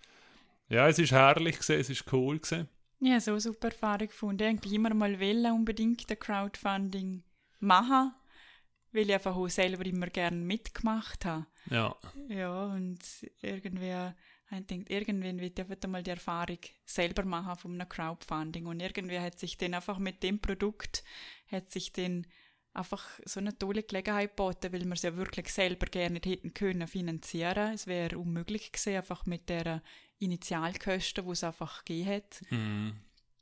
ja, 0.72 0.88
es 0.88 0.98
ist 0.98 1.12
herrlich 1.12 1.58
gewesen, 1.58 1.80
es 1.80 1.90
ist 1.90 2.12
cool 2.12 2.38
gewesen. 2.38 2.66
Ja, 2.98 3.20
so 3.20 3.38
super 3.38 3.68
Erfahrung 3.68 4.08
gefunden. 4.08 4.42
Irgendwie 4.42 4.76
immer 4.76 4.94
mal 4.94 5.20
wollen, 5.20 5.52
unbedingt 5.52 6.10
ein 6.10 6.18
Crowdfunding 6.18 7.22
machen, 7.60 8.14
weil 8.92 9.08
ich 9.08 9.14
einfach 9.14 9.36
auch 9.36 9.48
selber 9.48 9.84
immer 9.84 10.06
gerne 10.06 10.36
mitgemacht 10.36 11.24
habe. 11.26 11.46
Ja. 11.68 11.94
Ja, 12.28 12.66
und 12.66 13.00
irgendwie, 13.42 14.12
ich 14.50 14.66
denke, 14.66 14.92
irgendwann 14.94 15.40
wird 15.40 15.58
ich 15.58 15.88
mal 15.88 16.02
die 16.02 16.10
Erfahrung 16.10 16.58
selber 16.86 17.24
machen 17.24 17.56
von 17.56 17.74
einem 17.74 17.88
Crowdfunding. 17.88 18.64
Und 18.64 18.80
irgendwie 18.80 19.20
hat 19.20 19.38
sich 19.38 19.58
dann 19.58 19.74
einfach 19.74 19.98
mit 19.98 20.22
dem 20.22 20.40
Produkt, 20.40 21.04
hat 21.50 21.70
sich 21.70 21.92
dann 21.92 22.26
einfach 22.72 23.04
so 23.24 23.40
eine 23.40 23.58
tolle 23.58 23.82
Gelegenheit 23.82 24.30
geboten, 24.30 24.72
weil 24.72 24.84
wir 24.84 24.92
es 24.92 25.02
ja 25.02 25.16
wirklich 25.16 25.48
selber 25.48 25.86
gerne 25.86 26.20
hätten 26.24 26.54
können 26.54 26.88
finanzieren. 26.88 27.74
Es 27.74 27.86
wäre 27.86 28.18
unmöglich 28.18 28.72
gewesen, 28.72 28.96
einfach 28.96 29.26
mit 29.26 29.48
der 29.48 29.82
Initialkosten, 30.22 31.24
die 31.24 31.30
es 31.32 31.44
einfach 31.44 31.84
gegeben 31.84 32.10
hat. 32.10 32.40
Mhm. 32.50 32.92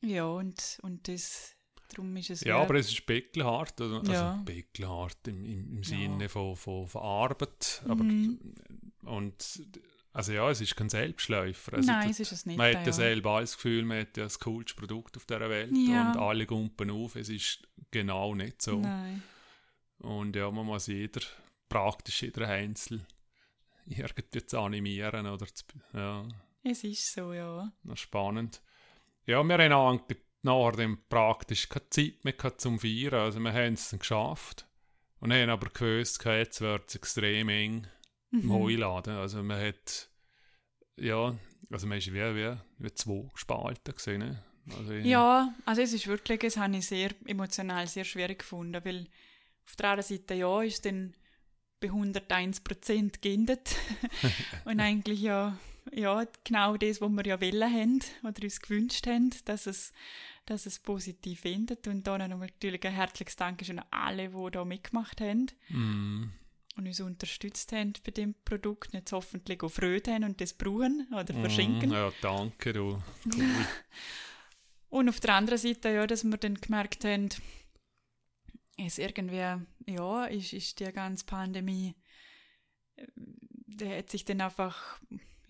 Ja, 0.02 0.24
und, 0.24 0.78
und 0.82 1.06
das, 1.08 1.54
darum 1.90 2.16
ist 2.16 2.30
es 2.30 2.40
Ja, 2.42 2.58
aber 2.62 2.74
es 2.76 2.90
ist 2.90 3.04
beckelhart. 3.06 3.80
Also, 3.80 3.98
also 4.00 4.12
Ja. 4.12 4.42
beckelhart 4.44 5.28
im, 5.28 5.44
im, 5.44 5.70
im 5.76 5.82
Ja. 5.82 5.88
Sinne 5.88 6.28
von, 6.28 6.56
von, 6.56 6.88
von 6.88 7.02
Arbeit. 7.02 7.82
Aber, 7.86 8.02
Mhm. 8.04 8.38
und, 9.02 9.62
also 10.12 10.32
ja, 10.32 10.50
es 10.50 10.60
ist 10.60 10.74
kein 10.76 10.88
Selbstläufer. 10.88 11.74
Also 11.74 11.92
Nein, 11.92 12.08
das- 12.08 12.18
es 12.18 12.32
ist 12.32 12.32
es 12.32 12.46
nicht. 12.46 12.56
Man 12.56 12.68
hat 12.68 12.80
ja 12.80 12.86
ja. 12.86 12.92
selber 12.92 13.30
alles 13.32 13.54
Gefühl, 13.56 13.84
man 13.84 14.00
hat 14.00 14.16
ja 14.16 14.24
das 14.24 14.38
coolste 14.40 14.74
Produkt 14.74 15.16
auf 15.16 15.26
dieser 15.26 15.50
Welt 15.50 15.72
Ja. 15.76 16.10
und 16.12 16.18
alle 16.18 16.46
gumpen 16.46 16.90
auf. 16.90 17.14
Es 17.16 17.28
ist 17.28 17.66
genau 17.90 18.34
nicht 18.34 18.62
so. 18.62 18.78
Nein. 18.80 19.22
Und 19.98 20.34
ja, 20.34 20.50
man 20.50 20.64
muss 20.64 20.86
jeder, 20.86 21.20
praktisch 21.68 22.22
jeder 22.22 22.48
Einzel 22.48 23.04
irgendwie 23.86 24.46
zu 24.46 24.58
animieren 24.58 25.26
oder 25.26 25.46
zu, 25.46 25.64
ja, 25.92 26.26
Es 26.62 26.84
ist 26.84 27.12
so, 27.12 27.32
ja. 27.32 27.72
noch 27.82 27.96
spannend. 27.96 28.62
Ja, 29.26 29.42
wir 29.42 29.58
haben 29.58 29.72
eigentlich 29.72 30.18
nachher 30.42 30.72
dann 30.72 30.98
praktisch 31.08 31.68
keine 31.68 31.88
Zeit 31.90 32.24
mehr 32.24 32.58
zum 32.58 32.78
Feiern, 32.78 33.14
also 33.14 33.40
wir 33.40 33.52
haben 33.52 33.74
es 33.74 33.90
dann 33.90 33.98
geschafft 33.98 34.66
und 35.20 35.32
haben 35.32 35.50
aber 35.50 35.68
gewusst, 35.70 36.24
jetzt 36.24 36.60
wird 36.60 36.88
es 36.88 36.94
extrem 36.96 37.48
eng 37.48 37.86
im 38.32 38.46
Mhm. 38.46 38.52
Heuladen. 38.52 39.16
Also 39.16 39.42
man 39.42 39.60
hat, 39.60 40.08
ja, 40.96 41.34
also 41.70 41.86
man 41.86 41.98
ist 41.98 42.12
wie, 42.12 42.20
wie, 42.20 42.56
wie 42.78 42.94
zwei 42.94 43.28
gespalten 43.32 43.94
gesehen. 43.94 44.20
Ne? 44.20 44.42
Also 44.78 44.92
Ja, 44.94 45.52
also 45.64 45.82
es 45.82 45.92
ist 45.92 46.06
wirklich, 46.06 46.40
das 46.40 46.56
habe 46.56 46.76
ich 46.76 46.86
sehr 46.86 47.10
emotional 47.26 47.86
sehr 47.86 48.04
schwierig 48.04 48.40
gefunden, 48.40 48.80
weil 48.84 49.06
auf 49.66 49.76
der 49.76 49.90
anderen 49.90 50.08
Seite 50.16 50.34
ja 50.34 50.62
ist 50.62 50.84
dann 50.84 51.14
bei 51.80 51.88
101% 51.88 53.20
geendet 53.20 53.74
und 54.64 54.80
eigentlich 54.80 55.20
ja, 55.20 55.58
ja 55.92 56.24
genau 56.44 56.76
das, 56.76 57.00
was 57.00 57.10
wir 57.10 57.26
ja 57.26 57.40
wollen 57.40 57.72
haben 57.72 58.00
oder 58.22 58.42
uns 58.42 58.60
gewünscht 58.60 59.06
haben, 59.06 59.30
dass 59.44 59.66
es, 59.66 59.92
dass 60.46 60.66
es 60.66 60.78
positiv 60.78 61.44
endet 61.44 61.86
und 61.88 62.06
dann 62.06 62.30
noch 62.30 62.38
natürlich 62.38 62.84
ein 62.86 62.92
herzliches 62.92 63.36
Dankeschön 63.36 63.78
an 63.78 63.86
alle, 63.90 64.28
die 64.28 64.50
da 64.50 64.64
mitgemacht 64.64 65.20
haben 65.20 65.46
Mm, 65.68 66.24
und 66.76 66.86
uns 66.86 67.00
unterstützt 67.00 67.72
haben 67.72 67.92
bei 68.04 68.10
dem 68.10 68.34
Produkt, 68.44 68.92
jetzt 68.94 69.12
hoffentlich 69.12 69.62
auch 69.62 69.70
Freude 69.70 70.12
haben 70.12 70.24
und 70.24 70.40
das 70.40 70.52
brauchen 70.54 71.06
oder 71.12 71.32
mm, 71.32 71.40
verschenken. 71.40 71.92
Ja, 71.92 72.12
danke, 72.20 72.72
du. 72.72 73.02
Cool. 73.34 73.44
Und 74.90 75.08
auf 75.08 75.20
der 75.20 75.34
anderen 75.34 75.58
Seite, 75.58 75.90
ja, 75.90 76.04
dass 76.04 76.24
wir 76.24 76.36
dann 76.36 76.56
gemerkt 76.56 77.04
haben, 77.04 77.28
es 78.76 78.98
irgendwie, 78.98 79.56
ja, 79.86 80.24
ist, 80.26 80.52
ist 80.52 80.80
die 80.80 80.92
ganze 80.92 81.24
Pandemie, 81.24 81.94
äh, 82.96 83.06
der 83.16 83.98
hat 83.98 84.10
sich 84.10 84.24
dann 84.24 84.40
einfach, 84.40 85.00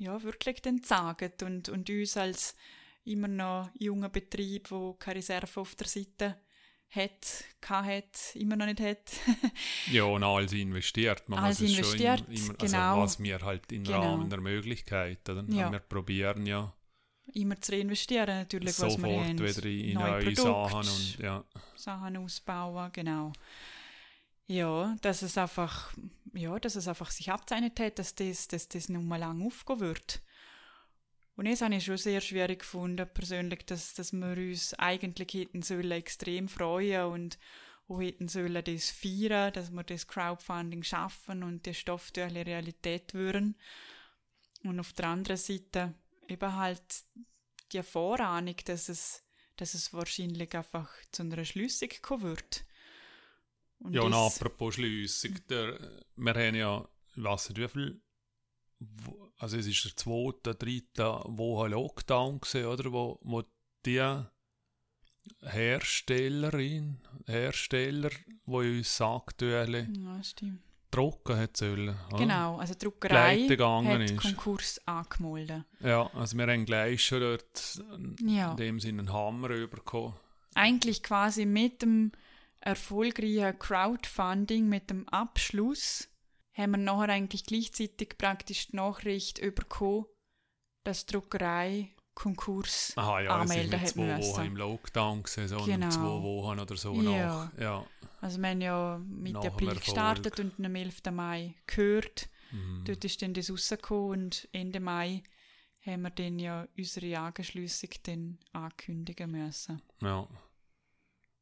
ja, 0.01 0.23
wirklich 0.23 0.63
dann 0.63 0.81
gesagt 0.81 1.43
und, 1.43 1.69
und 1.69 1.89
uns 1.91 2.17
als 2.17 2.57
immer 3.05 3.29
noch 3.29 3.71
junger 3.79 4.09
Betrieb, 4.09 4.71
wo 4.71 4.95
keine 4.95 5.17
Reserve 5.19 5.61
auf 5.61 5.75
der 5.75 5.87
Seite 5.87 6.37
hat, 6.89 7.45
hat, 7.69 8.35
immer 8.35 8.57
noch 8.57 8.67
nicht 8.67 8.81
hat. 8.81 9.13
Ja, 9.93 10.05
und 10.05 10.25
alles 10.25 10.53
investiert. 10.53 11.29
Man 11.29 11.39
Alles 11.39 11.61
muss 11.61 11.71
es 11.71 11.77
investiert, 11.77 12.21
schon 12.21 12.35
immer, 12.35 12.45
immer 12.45 12.55
genau. 12.55 12.91
also 12.91 13.03
was 13.03 13.23
wir 13.23 13.41
halt 13.41 13.73
im 13.73 13.85
Genau. 13.85 14.01
Rahmen 14.01 14.31
der 14.31 14.41
Möglichkeit, 14.41 15.29
oder? 15.29 15.45
Ja. 15.49 15.71
Wir 15.71 15.79
probieren 15.81 16.47
ja 16.47 16.75
immer 17.35 17.61
zu 17.61 17.73
reinvestieren, 17.73 18.39
natürlich, 18.39 18.71
was 18.81 18.83
wir 18.83 18.91
sofort 18.91 19.29
haben. 19.29 19.39
wieder 19.39 19.65
in 19.67 19.95
Neue 19.95 20.25
neue. 20.25 20.35
Sachen 20.37 20.79
und 20.79 21.19
ja. 21.19 21.45
Sachen 21.77 22.17
ausbauen, 22.17 22.91
genau. 22.93 23.33
Ja, 24.51 24.97
dass 25.01 25.23
es 25.23 25.39
einfach, 25.39 25.95
ja, 26.35 26.59
dass 26.59 26.75
es 26.75 26.89
einfach 26.89 27.13
sich 27.13 27.31
abzeichnet 27.31 27.79
hat, 27.79 28.01
dass 28.01 28.17
das, 28.17 28.49
dass 28.49 28.67
das 28.67 28.89
nicht 28.89 29.01
mehr 29.01 29.19
lang 29.19 29.47
aufgehen 29.47 29.79
wird. 29.79 30.23
Und 31.37 31.47
das 31.47 31.63
habe 31.63 31.77
ich 31.77 31.85
schon 31.85 31.97
sehr 31.97 32.21
schwierig 32.21 32.59
gefunden, 32.59 33.09
persönlich, 33.15 33.65
dass, 33.67 33.95
dass 33.95 34.13
wir 34.13 34.37
uns 34.37 34.75
eigentlich 34.75 35.33
hätten 35.35 35.63
sollen 35.63 35.93
extrem 35.93 36.49
freuen 36.49 37.13
und 37.13 37.39
auch 37.87 38.01
hätten 38.01 38.27
sollen 38.27 38.65
das 38.65 38.91
feiern, 38.91 39.53
dass 39.53 39.71
wir 39.71 39.85
das 39.85 40.09
Crowdfunding 40.09 40.83
schaffen 40.83 41.45
und 41.45 41.65
die 41.65 41.73
Stofftücher 41.73 42.35
Realität 42.35 43.15
würden. 43.15 43.57
Und 44.65 44.81
auf 44.81 44.93
der 44.95 45.11
anderen 45.11 45.37
Seite 45.37 45.95
eben 46.27 46.57
halt 46.57 47.05
die 47.71 47.85
Vorahnung, 47.85 48.57
dass 48.65 48.89
es 48.89 49.23
dass 49.55 49.75
es 49.75 49.93
wahrscheinlich 49.93 50.57
einfach 50.57 50.91
zu 51.13 51.23
einer 51.23 51.45
Schlüssig 51.45 52.03
kommen 52.03 52.23
wird. 52.23 52.65
Und 53.81 53.95
Ja, 53.95 54.03
und 54.03 54.15
apropos 54.15 54.75
Schliessung, 54.75 55.35
der, 55.49 55.79
wir 56.17 56.35
haben 56.35 56.55
ja, 56.55 56.87
ich 57.17 57.23
weiss 57.25 57.49
nicht 57.49 57.61
wie 57.61 57.69
viel, 57.69 58.01
wo- 58.79 59.31
also 59.39 59.57
es 59.57 59.67
ist 59.67 59.85
der 59.85 59.97
zweite, 59.97 60.55
dritte 60.55 61.05
Woche 61.27 61.69
Lockdown 61.69 62.41
gewesen, 62.41 62.67
oder, 62.67 62.93
wo, 62.93 63.19
wo 63.23 63.43
die 63.87 64.01
Herstellerin, 65.43 66.99
Hersteller, 67.27 68.11
die 68.47 68.53
uns 68.79 68.97
Sacktöhle 68.97 69.89
Ja, 69.97 70.23
stimmt. 70.23 70.61
drucken 70.91 71.37
hat 71.37 71.57
sollen. 71.57 71.97
Genau, 72.17 72.59
also 72.59 72.75
die 72.75 72.81
Druckerei 72.85 73.47
hat 73.49 74.01
ist. 74.11 74.17
Konkurs 74.17 74.81
angemeldet. 74.87 75.65
Ja, 75.81 76.07
also 76.15 76.37
wir 76.37 76.47
haben 76.47 76.65
gleich 76.67 77.05
schon 77.05 77.21
dort 77.21 77.83
Ja. 78.21 78.51
in 78.53 78.57
dem 78.57 78.81
Sinne 78.81 79.01
einen 79.01 79.13
Hammer 79.13 79.49
bekommen. 79.67 80.15
Eigentlich 80.55 81.03
quasi 81.03 81.47
mit 81.47 81.83
dem 81.83 82.13
erfolgreichen 82.61 83.59
Crowdfunding, 83.59 84.69
mit 84.69 84.91
dem 84.91 85.09
Abschluss, 85.09 86.09
haben 86.55 86.73
wir 86.73 86.79
nachher 86.79 87.09
eigentlich 87.11 87.45
gleichzeitig 87.47 88.17
praktisch 88.19 88.69
die 88.69 88.77
Nachricht 88.77 89.41
bekommen, 89.41 90.07
dass 90.85 91.07
die 91.07 91.13
Druckerei 91.13 91.95
Konkurs 92.15 92.93
Aha, 92.97 93.21
ja, 93.21 93.31
anmelden 93.41 93.81
hat 93.81 93.89
zwei 93.89 94.09
Wochen 94.09 94.17
müssen. 94.19 94.45
im 94.45 94.57
Lockdown 94.57 95.23
gewesen, 95.23 95.49
sondern 95.49 95.81
Genau. 95.81 95.91
zwei 95.91 96.23
Wochen 96.23 96.59
oder 96.61 96.77
so 96.77 96.95
Ja. 97.01 97.11
nach. 97.47 97.59
Ja. 97.59 97.87
Also 98.21 98.39
wir 98.39 98.49
haben 98.51 98.61
ja 98.61 98.99
mit 99.07 99.33
Nach 99.33 99.41
dem 99.43 99.53
April 99.53 99.75
gestartet 99.77 100.39
und 100.41 100.63
am 100.63 100.75
11. 100.75 101.11
Mai 101.13 101.55
gehört. 101.67 102.29
Mhm. 102.51 102.85
Dort 102.85 103.05
ist 103.05 103.23
dann 103.23 103.33
das 103.33 103.51
rausgekommen 103.51 104.11
und 104.25 104.49
Ende 104.53 104.81
Mai 104.81 105.23
haben 105.87 106.03
wir 106.03 106.11
dann 106.11 106.39
ja 106.39 106.67
unsere 106.77 107.19
Angeschlüssig 107.19 108.01
dann 108.03 108.39
ankündigen 108.53 109.31
müssen. 109.31 109.81
Ja. 110.03 110.29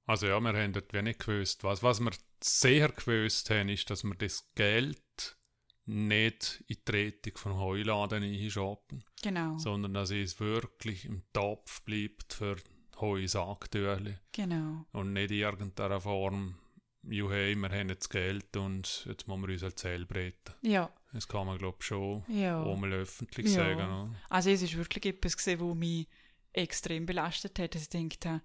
Also 0.09 0.27
ja, 0.27 0.41
wir 0.41 0.55
haben 0.55 0.73
dort 0.73 0.93
wenig 0.95 1.19
gewusst. 1.19 1.63
Was, 1.65 1.83
was 1.83 2.01
wir 2.01 2.13
sehr 2.43 2.89
gewusst 2.89 3.51
haben, 3.51 3.69
ist, 3.69 3.91
dass 3.91 4.05
wir 4.05 4.15
das 4.15 4.51
Geld 4.55 5.37
nicht 5.85 6.65
in 6.67 6.77
die 6.87 6.91
Rettung 6.93 7.37
von 7.37 7.57
Heuladen 7.59 8.23
einschappen, 8.23 9.05
Genau, 9.23 9.59
sondern 9.59 9.95
dass 9.95 10.11
es 10.11 10.41
wirklich 10.41 11.05
im 11.05 11.23
Topf 11.33 11.83
bleibt 11.83 12.33
für 12.33 12.57
Heusacktöhle 13.01 14.21
genau. 14.33 14.87
und 14.93 15.13
nicht 15.13 15.31
in 15.31 15.39
irgendeiner 15.39 16.01
Form, 16.01 16.57
ju 17.03 17.31
hey, 17.31 17.55
wir 17.55 17.69
haben 17.71 17.89
jetzt 17.91 18.09
Geld 18.09 18.57
und 18.57 19.05
jetzt 19.09 19.29
müssen 19.29 19.43
wir 19.47 19.53
uns 19.53 19.63
halt 19.63 19.79
selber 19.79 20.15
retten. 20.17 20.55
Ja, 20.63 20.91
Das 21.13 21.29
kann 21.29 21.47
man 21.47 21.59
glaube 21.59 21.79
ich 21.81 21.87
schon 21.87 22.25
ja. 22.29 22.63
auch 22.63 22.77
mal 22.77 22.93
öffentlich 22.93 23.47
Ja. 23.47 23.53
sagen. 23.53 23.81
Oder? 23.81 24.15
Also 24.31 24.51
es 24.51 24.63
ist 24.63 24.77
wirklich 24.77 25.05
etwas 25.07 25.37
gewesen, 25.37 25.61
wo 25.61 25.75
mich 25.75 26.07
extrem 26.53 27.05
belastet 27.07 27.59
hat, 27.59 27.75
dass 27.75 27.89
ich 27.93 28.19
dachte, 28.19 28.43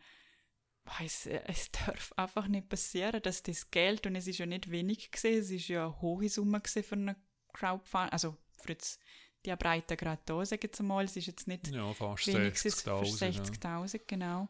weiss, 0.86 1.26
es 1.28 1.72
darf 1.86 2.14
einfach 2.18 2.48
nicht 2.48 2.70
passieren, 2.70 3.22
dass 3.22 3.44
das 3.44 3.72
Geld, 3.72 4.06
und 4.06 4.16
es 4.16 4.28
ist 4.28 4.40
ja 4.40 4.46
nicht 4.46 4.70
wenig 4.70 5.12
gewesen, 5.12 5.40
es 5.40 5.50
ist 5.52 5.68
ja 5.68 5.86
eine 5.86 6.02
hohe 6.02 6.30
Summe 6.30 6.62
gewesen 6.62 6.84
für 6.84 6.96
eine 6.96 7.16
Crowdfunding, 7.54 8.12
also 8.12 8.38
für 8.58 8.74
jetzt 8.74 9.00
die 9.46 9.56
Breite 9.56 9.98
gerade 9.98 10.22
da, 10.26 10.46
sage 10.46 10.60
ich 10.60 10.64
jetzt 10.64 10.82
mal, 10.82 11.04
es 11.06 11.16
ist 11.18 11.28
jetzt 11.28 11.48
nicht 11.48 11.68
Ja, 11.68 11.94
fast 11.94 12.28
wenigstens 12.28 12.82
für 12.82 12.92
60.000. 12.92 13.36
ja. 13.36 13.44
60.000, 13.44 14.02
genau. 14.08 14.48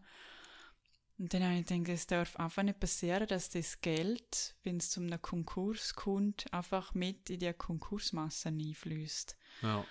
Und 1.18 1.34
dann 1.34 1.44
habe 1.44 1.56
ich 1.60 1.66
gedacht, 1.66 1.90
es 1.90 2.08
darf 2.08 2.36
einfach 2.38 2.64
nicht 2.64 2.80
passieren, 2.80 3.28
dass 3.28 3.50
das 3.50 3.82
Geld, 3.82 4.56
wenn 4.64 4.78
es 4.78 4.90
zu 4.90 5.00
einem 5.00 5.22
Konkurs 5.22 5.94
kommt, 5.94 6.52
einfach 6.54 6.94
mit 6.96 7.30
in 7.30 7.40
die 7.40 7.54
Konkursmasse 7.54 8.50
einfließt. 8.50 9.38
Ja. 9.62 9.86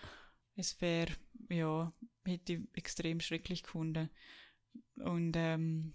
Es 0.56 0.80
wäre, 0.80 1.12
ja, 1.48 1.92
hätte 2.24 2.54
ich 2.54 2.60
extrem 2.74 3.20
schrecklich 3.20 3.62
gefunden. 3.62 4.10
Und, 4.96 5.34
ähm, 5.36 5.94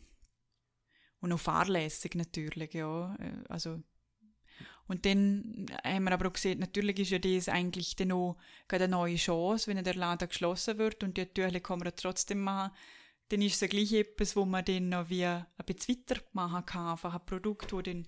und 1.27 1.33
auch 1.33 1.39
fahrlässig 1.39 2.15
natürlich, 2.15 2.73
ja. 2.73 3.15
Äh, 3.15 3.43
Also, 3.49 3.81
und 4.87 5.05
dann 5.05 5.65
haben 5.83 6.05
wir 6.05 6.11
aber 6.13 6.27
auch 6.29 6.33
gesehen, 6.33 6.59
natürlich 6.59 6.97
ist 6.99 7.11
ja 7.11 7.19
das 7.19 7.49
eigentlich 7.49 7.95
dann 7.97 8.13
auch 8.13 8.37
eine 8.69 8.87
neue 8.87 9.17
Chance, 9.17 9.67
wenn 9.67 9.83
der 9.83 9.95
Laden 9.95 10.29
geschlossen 10.29 10.77
wird 10.77 11.03
und 11.03 11.17
die 11.17 11.25
Türchen 11.25 11.61
kann 11.61 11.79
man 11.79 11.91
trotzdem 11.95 12.41
machen. 12.41 12.73
Dann 13.29 13.41
ist 13.41 13.55
es 13.55 13.61
ja 13.61 13.67
gleich 13.67 13.91
etwas, 13.91 14.37
wo 14.37 14.45
man 14.45 14.63
dann 14.63 14.87
noch 14.89 15.09
wie 15.09 15.25
ein 15.25 15.45
bisschen 15.65 15.97
weitermachen 15.97 16.65
kann. 16.65 16.87
Einfach 16.91 17.13
ein 17.15 17.25
Produkt, 17.25 17.73
das 17.73 17.83
dann 17.83 18.07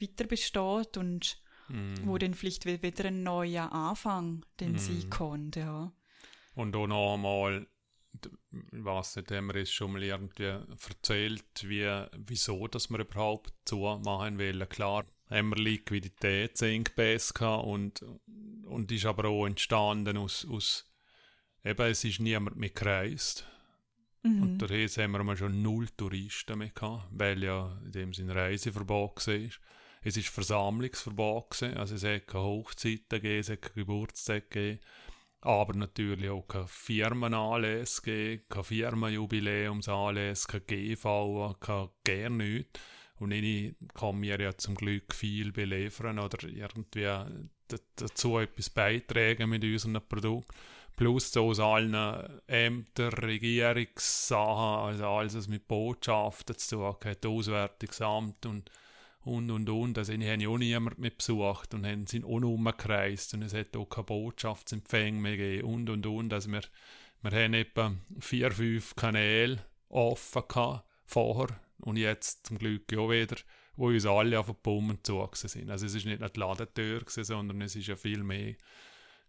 weiter 0.00 0.24
besteht 0.24 0.96
und 0.96 1.42
Mhm. 1.68 1.94
wo 2.06 2.16
dann 2.18 2.34
vielleicht 2.34 2.64
wi- 2.64 2.82
wieder 2.82 3.04
ein 3.04 3.22
neuer 3.22 3.70
Anfang 3.70 4.44
dann 4.56 4.76
sein 4.78 5.08
kann. 5.10 5.50
Ja. 5.54 5.92
Und 6.54 6.74
auch 6.74 6.86
noch 6.88 7.16
weiss 8.72 9.16
nicht, 9.16 9.30
haben 9.30 9.46
wir 9.48 9.56
es 9.56 9.70
schon 9.70 9.92
mal 9.92 10.02
irgendwie 10.02 10.44
erzählt, 10.88 11.44
wie, 11.62 12.06
wieso 12.16 12.66
dass 12.66 12.90
wir 12.90 12.98
überhaupt 12.98 13.52
zumachen 13.64 14.38
wollen. 14.38 14.68
Klar, 14.68 15.06
haben 15.28 15.50
wir 15.50 15.56
Liquiditätsengpässe 15.56 17.34
gehabt 17.34 17.66
und, 17.66 18.04
und 18.66 18.90
ist 18.90 19.06
aber 19.06 19.28
auch 19.28 19.46
entstanden 19.46 20.16
aus, 20.16 20.46
aus 20.50 20.90
eben, 21.64 21.86
es 21.86 22.04
ist 22.04 22.20
niemand 22.20 22.56
mehr 22.56 22.70
gereist. 22.70 23.46
Mhm. 24.22 24.42
Und 24.42 24.58
daher 24.58 24.88
haben 24.88 25.12
wir 25.12 25.24
mal 25.24 25.36
schon 25.36 25.62
null 25.62 25.88
Touristen 25.96 26.58
mehr 26.58 26.70
gehabt, 26.70 27.06
weil 27.12 27.42
ja 27.42 27.80
in 27.84 27.92
dem 27.92 28.12
Sinne 28.12 28.34
Reiseverbot 28.34 29.26
war. 29.26 29.50
Es 30.02 30.16
ist 30.16 30.28
Versammlungsverbot 30.28 31.50
gewesen, 31.50 31.76
also 31.76 31.94
es 31.94 32.04
hat 32.04 32.26
keine 32.26 32.44
Hochzeiten 32.44 33.04
gegeben, 33.10 33.40
es 33.40 33.50
hat 33.50 33.62
keine 33.62 33.74
Geburtstage 33.74 34.40
gegeben, 34.40 34.80
aber 35.42 35.74
natürlich 35.74 36.30
auch 36.30 36.46
keine 36.46 36.68
Firmenanlässe 36.68 38.02
keine 38.48 38.64
Firmenjubiläumsanlässe, 38.64 40.46
keine 40.48 40.64
GV, 40.64 41.56
keine 41.60 41.90
gar 42.04 42.30
nichts. 42.30 42.80
Und 43.18 43.32
ich 43.32 43.74
kann 43.94 44.18
mir 44.18 44.40
ja 44.40 44.56
zum 44.56 44.74
Glück 44.74 45.14
viel 45.14 45.52
beliefern 45.52 46.18
oder 46.18 46.42
irgendwie 46.48 47.06
dazu 47.96 48.38
etwas 48.38 48.70
beitragen 48.70 49.50
mit 49.50 49.62
unserem 49.62 50.00
Produkt. 50.08 50.52
Plus 50.96 51.34
aus 51.36 51.60
allen 51.60 52.40
Ämtern, 52.46 53.12
Regierungssachen, 53.12 54.86
also 54.86 55.06
alles, 55.06 55.34
was 55.36 55.48
mit 55.48 55.66
Botschaften 55.68 56.58
zu 56.58 56.76
tun 56.76 56.96
hat, 57.04 57.24
Auswärtigsamt 57.24 58.44
und 58.44 58.70
und 59.24 59.50
und 59.50 59.68
und. 59.68 59.98
Also 59.98 60.12
ich 60.12 60.28
habe 60.28 60.42
ja 60.42 60.48
auch 60.48 60.58
niemand 60.58 60.98
mehr 60.98 61.10
besucht 61.10 61.74
und 61.74 61.86
haben 61.86 62.06
sind 62.06 62.24
auch 62.24 62.40
noch 62.40 62.50
umgereist 62.50 63.34
und 63.34 63.42
es 63.42 63.54
hat 63.54 63.76
auch 63.76 63.86
keine 63.86 64.04
Botschaftsempfänge 64.04 65.20
mehr 65.20 65.36
gegeben 65.36 65.68
und 65.68 65.90
und 65.90 66.06
und. 66.06 66.32
Also 66.32 66.50
wir, 66.50 66.62
wir 67.22 67.30
haben 67.30 67.54
etwa 67.54 67.94
vier, 68.18 68.50
fünf 68.50 68.96
Kanäle 68.96 69.58
offen 69.88 70.42
gehabt 70.48 70.84
vorher 71.06 71.60
und 71.80 71.96
jetzt 71.96 72.46
zum 72.46 72.58
Glück 72.58 72.90
ja 72.92 73.08
wieder, 73.08 73.36
wo 73.76 73.88
uns 73.88 74.06
alle 74.06 74.38
auf 74.38 74.46
den 74.46 74.56
Bumm 74.62 74.98
zugegangen 75.02 75.34
sind. 75.34 75.70
Also 75.70 75.86
es 75.86 75.94
ist 75.94 76.06
nicht 76.06 76.20
nur 76.20 76.28
die 76.28 76.40
Ladentür 76.40 77.00
gewesen, 77.00 77.24
sondern 77.24 77.60
es 77.62 77.76
ist 77.76 77.88
ja 77.88 77.96
viel 77.96 78.22
mehr 78.22 78.54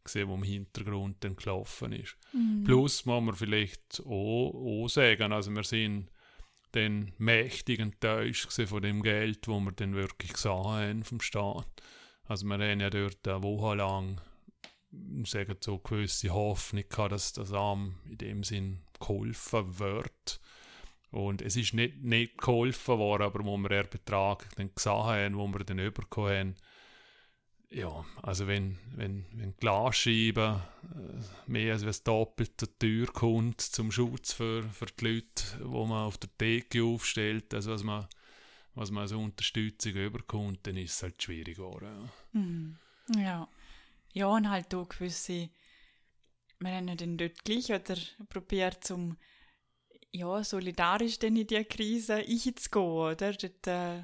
gesehen, 0.04 0.30
was 0.30 0.38
im 0.38 0.44
Hintergrund 0.44 1.24
dann 1.24 1.36
gelaufen 1.36 1.94
ist. 1.94 2.18
Mhm. 2.34 2.64
Plus 2.64 3.06
muss 3.06 3.24
man 3.24 3.36
vielleicht 3.36 4.02
auch, 4.06 4.54
auch 4.54 4.88
sagen, 4.88 5.32
also 5.32 5.52
wir 5.52 5.64
sind 5.64 6.10
dann 6.72 7.12
mächtig 7.18 7.80
enttäuscht 7.80 8.52
von 8.52 8.82
dem 8.82 9.02
Geld, 9.04 9.48
wo 9.48 9.60
wir 9.60 9.72
dann 9.72 9.94
wirklich 9.94 10.34
gesehen 10.34 10.64
haben 10.64 11.04
vom 11.04 11.22
Staat. 11.22 11.68
Also 12.26 12.46
wir 12.46 12.54
haben 12.56 12.80
ja 12.80 12.90
dort 12.90 13.28
eine 13.28 13.44
Woche 13.44 13.76
lang 13.76 14.22
sagen 15.26 15.56
so 15.60 15.80
gewisse 15.80 16.30
Hoffnung 16.30 16.84
gehabt, 16.88 17.12
dass 17.12 17.34
das 17.34 17.54
am 17.54 17.96
in 18.06 18.18
dem 18.18 18.44
Sinn 18.44 18.82
geholfen 19.00 19.80
wird. 19.80 20.40
Und 21.12 21.42
es 21.42 21.56
ist 21.56 21.74
nicht, 21.74 22.02
nicht 22.02 22.38
geholfen 22.38 22.98
worden, 22.98 23.24
aber 23.24 23.44
wo 23.44 23.58
wir 23.58 23.70
den 23.70 23.90
Betrag 23.90 24.48
dann 24.56 24.74
gesehen 24.74 24.94
haben, 24.94 25.38
wo 25.38 25.48
wir 25.48 25.64
dann 25.66 25.94
bekommen 25.94 26.30
haben, 26.30 26.56
ja, 27.72 28.06
also 28.22 28.48
wenn, 28.48 28.78
wenn, 28.96 29.26
wenn 29.32 29.56
Glasscheiben 29.56 30.56
äh, 30.56 31.50
mehr 31.50 31.74
als 31.74 31.84
das 31.84 32.04
Doppelte 32.04 32.68
Tür 32.78 33.08
kommt 33.08 33.62
zum 33.62 33.92
Schutz 33.92 34.34
für, 34.34 34.64
für 34.64 34.88
die 34.88 35.06
Leute, 35.06 35.44
wo 35.64 35.86
man 35.86 36.06
auf 36.06 36.18
der 36.18 36.30
Theke 36.38 36.84
aufstellt, 36.84 37.54
also 37.54 37.72
was 37.72 37.84
man, 37.84 38.08
was 38.76 38.92
man 38.92 39.04
als 39.04 39.14
Unterstützung 39.14 39.94
überkommt, 39.94 40.68
dann 40.68 40.76
ist 40.76 40.96
es 40.96 41.04
halt 41.04 41.24
schwierig. 41.24 41.58
Ja. 41.58 42.10
Mhm. 42.34 42.78
Ja. 43.16 43.48
Ja, 44.14 44.28
und 44.28 44.50
halt 44.50 44.76
auch 44.76 44.90
gewisse, 44.90 45.50
wir 46.60 46.72
haben 46.72 46.98
dann 46.98 47.18
dort 47.18 47.44
gleich 47.46 47.72
oder 47.72 47.96
probiert, 48.28 48.84
zum 48.84 49.16
ja, 50.12 50.44
solidarisch 50.44 51.20
dann 51.20 51.38
in 51.38 51.48
diese 51.48 51.64
Krise 51.64 52.16
einzugehen, 52.16 52.86
oder? 52.86 53.32
Dort, 53.32 53.68
äh, 53.68 54.04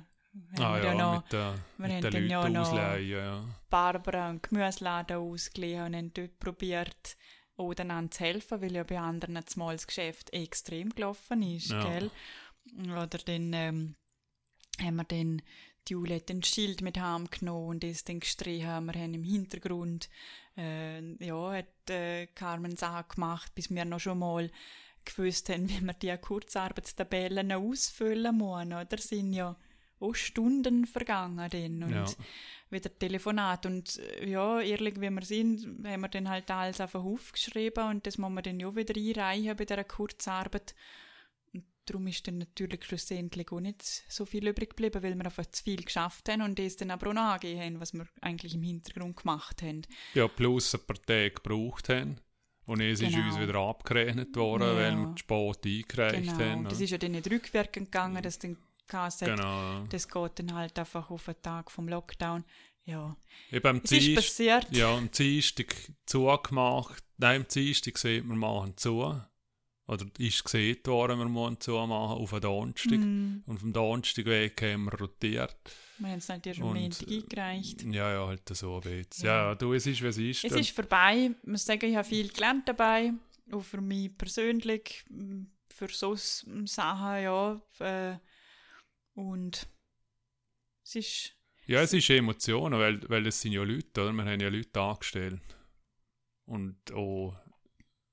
Ah 0.60 0.76
wir 0.76 0.84
ja, 0.84 0.94
noch 0.94 1.24
mit, 1.24 1.32
der, 1.34 1.54
wir 1.78 1.88
mit 1.88 1.92
haben 1.92 2.02
den 2.02 2.12
dann 2.12 2.30
ja 2.30 2.50
noch- 2.50 2.62
ausleihen, 2.70 3.10
ja. 3.10 3.46
Barbara 3.70 4.30
einen 4.30 4.42
Gemüseladen 4.42 5.18
ausgeliehen 5.18 5.86
und 5.86 5.96
haben 5.96 6.14
dort 6.14 6.40
probiert, 6.40 7.18
einander 7.58 8.12
zu 8.12 8.24
helfen, 8.24 8.62
weil 8.62 8.76
ja 8.76 8.84
bei 8.84 9.00
anderen 9.00 9.40
zumal 9.48 9.76
das 9.76 9.88
Geschäft 9.88 10.32
extrem 10.34 10.90
gelaufen 10.94 11.42
ist, 11.42 11.72
Ja. 11.72 11.84
gell? 11.84 12.12
Oder 12.92 13.08
dann 13.08 13.54
ähm, 13.54 13.96
haben 14.82 14.96
wir 14.98 15.04
dann 15.06 15.42
die 15.88 15.94
Jule 15.94 16.16
hat 16.16 16.28
den 16.30 16.44
Schild 16.44 16.82
mit 16.82 17.00
heimgenommen 17.00 17.68
und 17.70 17.84
ist 17.86 18.10
dann 18.10 18.20
gestrichen. 18.20 18.86
Wir 18.86 19.02
haben 19.02 19.14
im 19.14 19.24
Hintergrund 19.24 20.10
äh, 20.58 21.00
ja, 21.26 21.52
hat 21.54 21.90
äh, 21.90 22.28
Carmen 22.28 22.76
Sachen 22.76 23.08
gemacht, 23.16 23.56
bis 23.56 23.70
wir 23.70 23.86
noch 23.86 24.02
schon 24.02 24.20
mal 24.20 24.52
gewusst 25.06 25.48
haben, 25.50 25.70
wie 25.70 25.82
wir 25.82 25.94
die 25.94 26.16
Kurzarbeitstabellen 26.18 27.54
ausfüllen 27.54 28.36
müssen. 28.38 28.74
Oder 28.74 28.98
sind 28.98 29.32
ja 29.34 29.56
auch 30.00 30.14
Stunden 30.16 30.86
vergangen 30.86 31.50
dann 31.50 31.84
und 31.84 31.92
Ja. 31.92 32.06
wieder 32.70 32.98
Telefonat 32.98 33.66
und 33.66 33.98
äh, 33.98 34.30
ja, 34.30 34.60
ehrlich 34.62 35.00
wie 35.02 35.10
wir 35.10 35.26
sind, 35.26 35.86
haben 35.86 36.02
wir 36.02 36.08
dann 36.10 36.30
halt 36.30 36.50
alles 36.52 36.80
auf 36.82 36.92
den 36.92 37.04
Hof 37.04 37.32
geschrieben 37.32 37.90
und 37.90 38.06
das 38.06 38.18
muss 38.18 38.30
man 38.32 38.44
dann 38.44 38.60
ja 38.60 38.76
wieder 38.76 38.96
einreichen 38.96 39.56
bei 39.58 39.66
dieser 39.66 39.84
Kurzarbeit. 39.84 40.76
Und 41.54 41.64
darum 41.86 42.06
ist 42.08 42.28
dann 42.28 42.38
natürlich 42.40 42.84
schlussendlich 42.86 43.52
auch 43.52 43.60
nicht 43.60 43.82
so 43.84 44.26
viel 44.26 44.48
übrig 44.48 44.70
geblieben, 44.72 45.02
weil 45.02 45.16
wir 45.16 45.26
einfach 45.26 45.46
zu 45.48 45.64
viel 45.64 45.82
geschafft 45.84 46.30
haben 46.30 46.42
und 46.44 46.60
das 46.60 46.76
dann 46.76 46.92
aber 46.92 47.10
auch 47.10 47.14
nachgegeben 47.14 47.62
haben, 47.62 47.80
was 47.80 47.94
wir 47.94 48.06
eigentlich 48.22 48.54
im 48.54 48.62
Hintergrund 48.64 49.18
gemacht 49.18 49.62
haben. 49.64 49.82
ja, 50.14 50.28
plus 50.28 50.76
ein 50.76 50.86
paar 50.86 51.02
Tage 51.02 51.32
gebraucht 51.32 51.90
haben. 51.90 52.18
Und 52.66 52.82
es 52.82 53.00
ist 53.00 53.14
Genau. 53.14 53.28
uns 53.30 53.40
wieder 53.40 53.56
abgerechnet 53.56 54.36
worden, 54.36 54.64
Ja. 54.68 54.76
weil 54.76 54.96
wir 54.98 55.16
zu 55.16 55.20
spät 55.20 55.66
eingereicht 55.66 56.38
Genau, 56.38 56.40
haben. 56.52 56.64
das 56.66 56.82
ist 56.82 56.90
ja 56.90 56.98
dann 56.98 57.12
nicht 57.14 57.32
rückwirkend 57.32 57.86
gegangen, 57.90 58.22
dass 58.22 58.40
dann 58.40 58.58
Hat, 58.94 59.20
genau. 59.20 59.84
das 59.90 60.08
geht 60.08 60.32
dann 60.40 60.54
halt 60.54 60.78
einfach 60.80 61.10
auf 61.10 61.26
den 61.26 61.42
Tag 61.42 61.70
vom 61.72 61.88
Lockdown. 61.88 62.44
Ja, 62.86 63.16
Eben 63.52 63.68
am 63.68 63.82
es 63.84 63.92
ist 63.92 64.02
Dienst- 64.08 64.16
passiert. 64.16 64.68
Ja, 64.72 64.96
am 64.96 65.12
Dienstag 65.12 65.76
zugemacht. 66.06 67.04
Nein, 67.18 67.42
am 67.42 67.48
Dienstag 67.48 67.98
sieht 67.98 68.24
man 68.26 68.38
machen 68.38 68.78
zu. 68.78 69.22
Oder 69.90 70.06
ist 70.18 70.44
gesehen 70.44 70.78
worden, 70.86 71.18
wir 71.20 71.26
müssen 71.30 71.60
zumachen 71.62 72.18
auf 72.22 72.30
den 72.32 72.42
Donnerstag. 72.42 73.00
Mm, 73.00 73.44
Und 73.46 73.60
vom 73.60 73.72
Donnerstagweg 73.74 74.62
haben 74.62 74.86
wir 74.86 75.00
rotiert. 75.00 75.56
wir 76.00 76.10
haben 76.10 76.18
es 76.18 76.28
erst 76.30 76.60
am 76.62 76.74
Montag 76.74 77.08
eingereicht. 77.08 77.84
Ja, 77.84 78.12
ja, 78.12 78.28
halt 78.28 78.48
so 78.50 78.76
ein 78.76 78.82
bisschen. 78.82 79.26
Ja. 79.26 79.50
Ja, 79.50 79.56
du, 79.56 79.74
es 79.74 79.86
ist, 79.88 80.02
wie 80.02 80.08
es 80.08 80.18
ist. 80.18 80.44
Es 80.46 80.52
ist 80.54 80.72
vorbei. 80.72 81.32
Ich 81.42 81.48
muss 81.48 81.64
sagen, 81.66 81.90
ich 81.90 81.96
habe 81.96 82.08
viel 82.08 82.28
gelernt 82.30 82.68
dabei. 82.68 83.14
Auch 83.52 83.62
für 83.64 83.80
mich 83.80 84.18
persönlich, 84.18 85.06
für 85.70 85.88
so 85.88 86.16
Sachen, 86.16 87.24
ja. 87.24 87.62
Äh, 87.80 88.18
und 89.18 89.68
es 90.84 90.96
ist, 90.96 91.36
Ja, 91.66 91.82
es 91.82 91.92
ist 91.92 92.10
Emotionen, 92.10 92.80
weil, 92.80 93.10
weil 93.10 93.26
es 93.28 93.42
sind 93.42 93.52
ja 93.54 93.64
Leute, 93.64 94.02
oder? 94.02 94.14
Wir 94.14 94.26
haben 94.26 94.40
ja 94.40 94.48
Leute 94.48 94.80
angestellt. 94.80 95.42
Und 96.46 96.92
auch, 96.94 97.36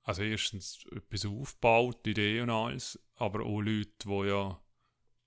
also 0.02 0.22
erstens 0.22 0.84
etwas 0.90 1.26
aufgebaut, 1.26 2.06
Ideen 2.06 2.44
und 2.44 2.50
alles, 2.50 2.98
aber 3.16 3.44
auch 3.44 3.60
Leute, 3.60 3.92
die 4.04 4.28
ja 4.28 4.60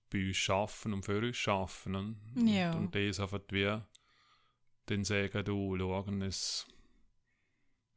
bei 0.09 0.27
uns 0.27 0.49
arbeiten 0.49 0.93
und 0.93 1.05
für 1.05 1.19
uns 1.19 1.47
arbeiten. 1.47 1.95
Und, 1.95 2.47
Ja. 2.47 2.73
und, 2.73 2.85
und 2.87 2.95
das 2.95 3.19
einfach 3.19 3.41
wie 3.51 3.79
dann 4.87 5.03
sagen, 5.03 5.45
du, 5.45 5.77
schauen, 5.77 6.21
es, 6.21 6.65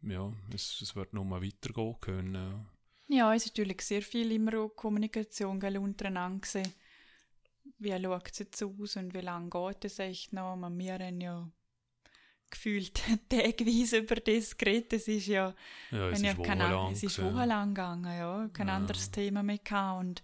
ja, 0.03 0.33
es, 0.53 0.81
es 0.83 0.95
wird 0.97 1.13
nur 1.15 1.25
mal 1.25 1.43
weitergehen 1.43 1.97
können. 2.01 2.35
Ja. 2.35 2.67
ja, 3.09 3.35
es 3.35 3.47
ist 3.47 3.53
natürlich 3.57 3.81
sehr 3.83 4.03
viel 4.03 4.33
immer 4.33 4.59
auch 4.59 4.71
Kommunikation 4.77 5.59
gell, 5.61 5.79
untereinander 5.79 6.41
gewesen. 6.41 6.73
Wie 7.81 7.91
schaut 8.03 8.31
es 8.31 8.39
jetzt 8.39 8.63
aus 8.63 8.97
und 8.97 9.15
wie 9.15 9.21
lange 9.21 9.51
geht 9.51 9.85
es 9.85 9.99
echt 9.99 10.33
noch? 10.33 10.55
Man, 10.57 10.79
Wir 10.79 10.95
haben 10.99 11.21
ja 11.21 11.51
gefühlt 12.51 13.01
tagweise 13.29 13.99
über 13.99 14.17
das 14.17 14.57
geredet. 14.57 14.93
Es 14.93 15.09
ist 15.09 15.27
ja 15.27 15.55
Ja, 15.91 16.11
es 16.11 16.21
ja 16.23 16.33
ist 16.33 16.39
wochenlang. 16.39 16.93
Es 16.93 17.03
ist 17.03 17.23
wochenlang 17.23 17.75
gegangen, 17.75 18.19
ja. 18.19 18.49
Kein 18.53 18.69
Ja. 18.69 18.77
anderes 18.77 19.11
Thema 19.11 19.43
mehr 19.43 19.59
gehabt. 19.59 20.01
Und 20.01 20.23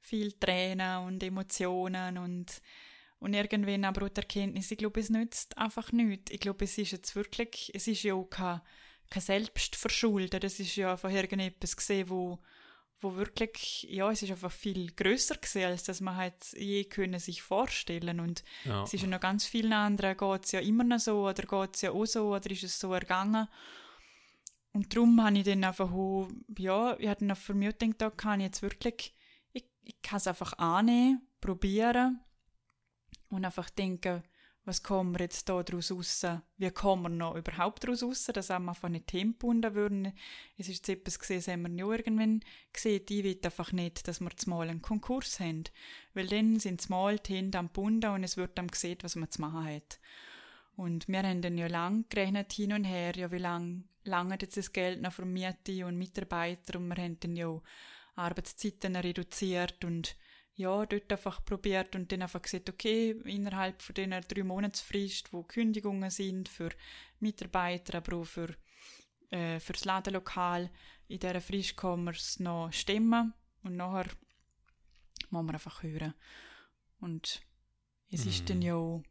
viel 0.00 0.32
Tränen 0.32 1.06
und 1.06 1.22
Emotionen 1.22 2.18
und, 2.18 2.60
und 3.20 3.34
irgendwann 3.34 3.84
aber 3.84 4.04
auch 4.06 4.08
die 4.08 4.20
Erkenntnis, 4.20 4.70
ich 4.70 4.78
glaube, 4.78 4.98
es 5.00 5.10
nützt 5.10 5.56
einfach 5.56 5.92
nichts. 5.92 6.32
Ich 6.32 6.40
glaube, 6.40 6.64
es 6.64 6.76
ist 6.76 6.90
jetzt 6.90 7.14
wirklich, 7.14 7.70
es 7.74 7.86
ist 7.86 8.02
ja 8.02 8.14
auch 8.14 8.24
kein, 8.28 8.60
kein 9.10 9.22
Selbstverschulden, 9.22 10.40
das 10.40 10.58
ist 10.58 10.74
ja 10.74 10.90
einfach 10.92 11.10
irgendetwas 11.10 11.76
gesehen, 11.76 12.10
wo 12.10 12.40
wo 13.02 13.16
wirklich, 13.16 13.86
ja, 13.90 14.10
es 14.10 14.22
ist 14.22 14.30
einfach 14.30 14.52
viel 14.52 14.92
größer 14.92 15.36
gesehen, 15.36 15.70
als 15.70 15.82
dass 15.84 16.00
man 16.00 16.16
halt 16.16 16.52
je 16.56 16.84
können 16.84 17.18
sich 17.18 17.42
vorstellen 17.42 18.20
und 18.20 18.44
Ja. 18.64 18.84
es 18.84 18.94
ist 18.94 19.02
ja 19.02 19.08
noch 19.08 19.20
ganz 19.20 19.44
vielen 19.44 19.72
anderen 19.72 20.16
geht 20.16 20.44
es 20.44 20.52
ja 20.52 20.60
immer 20.60 20.84
noch 20.84 21.00
so 21.00 21.28
oder 21.28 21.42
geht 21.42 21.74
es 21.76 21.82
ja 21.82 21.90
auch 21.90 22.06
so 22.06 22.34
oder 22.34 22.50
ist 22.50 22.62
es 22.62 22.78
so 22.78 22.92
ergangen 22.92 23.48
und 24.72 24.94
darum 24.94 25.22
habe 25.22 25.36
ich 25.38 25.44
dann 25.44 25.64
einfach 25.64 25.92
auch, 25.92 26.28
ja, 26.56 26.96
ich 26.98 27.08
hatte 27.08 27.26
noch 27.26 27.36
für 27.36 27.54
mich 27.54 27.76
gedacht, 27.78 28.00
da 28.00 28.10
kann 28.10 28.40
ich 28.40 28.46
jetzt 28.46 28.62
wirklich, 28.62 29.14
ich, 29.52 29.66
ich 29.84 30.00
kann 30.00 30.16
es 30.16 30.26
einfach 30.26 30.54
annehmen, 30.54 31.20
probieren 31.40 32.20
und 33.28 33.44
einfach 33.44 33.68
denken, 33.68 34.22
was 34.64 34.82
kommen 34.82 35.14
wir 35.14 35.20
jetzt 35.22 35.48
da 35.48 35.62
draus 35.62 35.90
raus? 35.90 36.24
Wie 36.56 36.70
kommen 36.70 37.02
wir 37.02 37.08
noch 37.08 37.34
überhaupt 37.34 37.86
draus 37.86 38.02
raus? 38.02 38.30
Das 38.32 38.50
haben 38.50 38.66
wir 38.66 38.70
einfach 38.70 38.88
nicht 38.88 39.10
hingebunden 39.10 39.74
würden. 39.74 40.12
Es 40.56 40.68
ist 40.68 40.88
etwas 40.88 41.18
gesehen, 41.18 41.38
das 41.38 41.48
haben 41.48 41.62
wir 41.62 41.84
ja 41.84 41.92
irgendwann 41.92 42.40
gesehen. 42.72 43.02
Ich 43.08 43.24
will 43.24 43.38
einfach 43.42 43.72
nicht, 43.72 44.06
dass 44.06 44.20
wir 44.20 44.30
jetzt 44.30 44.46
mal 44.46 44.68
einen 44.68 44.80
Konkurs 44.80 45.40
haben. 45.40 45.64
Weil 46.14 46.28
dann 46.28 46.60
sind 46.60 46.80
es 46.80 46.88
mal 46.88 47.18
die 47.18 47.34
Hände 47.34 47.58
am 47.58 47.70
Bunden 47.70 48.10
und 48.10 48.22
es 48.22 48.36
wird 48.36 48.56
dann 48.56 48.68
gesehen, 48.68 48.98
was 49.02 49.16
man 49.16 49.30
zu 49.30 49.40
machen 49.40 49.64
hat. 49.64 49.98
Und 50.76 51.08
wir 51.08 51.22
haben 51.22 51.42
dann 51.42 51.58
ja 51.58 51.66
lang 51.66 52.04
gerechnet 52.08 52.52
hin 52.52 52.72
und 52.72 52.84
her, 52.84 53.14
ja, 53.16 53.30
wie 53.32 53.38
lang 53.38 53.84
lange 54.04 54.38
jetzt 54.40 54.56
das 54.56 54.72
Geld 54.72 55.02
noch 55.02 55.12
für 55.12 55.24
Miete 55.24 55.86
und 55.86 55.98
Mitarbeiter 55.98 56.78
und 56.78 56.88
wir 56.88 57.02
haben 57.02 57.20
dann 57.20 57.36
ja 57.36 57.60
Arbeitszeiten 58.16 58.96
reduziert 58.96 59.84
und 59.84 60.16
ja, 60.54 60.84
dort 60.86 61.10
einfach 61.10 61.44
probiert 61.44 61.94
und 61.96 62.12
dann 62.12 62.22
einfach 62.22 62.42
gesagt, 62.42 62.68
okay, 62.68 63.10
innerhalb 63.24 63.80
von 63.82 63.94
dieser 63.94 64.20
drei 64.20 64.42
Monatsfrist, 64.44 65.32
wo 65.32 65.42
Kündigungen 65.42 66.10
sind 66.10 66.48
für 66.48 66.70
Mitarbeiter, 67.20 67.98
aber 67.98 68.16
auch 68.18 68.24
für, 68.24 68.54
äh, 69.30 69.58
für 69.60 69.72
das 69.72 69.84
Ladenlokal, 69.84 70.70
in 71.08 71.18
dieser 71.20 71.40
Frist 71.40 71.76
kann 71.76 72.04
man 72.04 72.14
es 72.14 72.38
noch 72.38 72.70
stemmen 72.72 73.32
und 73.62 73.76
nachher 73.76 74.06
muss 75.30 75.44
man 75.44 75.54
einfach 75.54 75.82
hören. 75.82 76.14
Und 77.00 77.42
es 78.10 78.26
ist 78.26 78.42
Mhm. 78.42 78.46
dann 78.46 78.62
ja, 78.62 78.74
auch, 78.74 79.02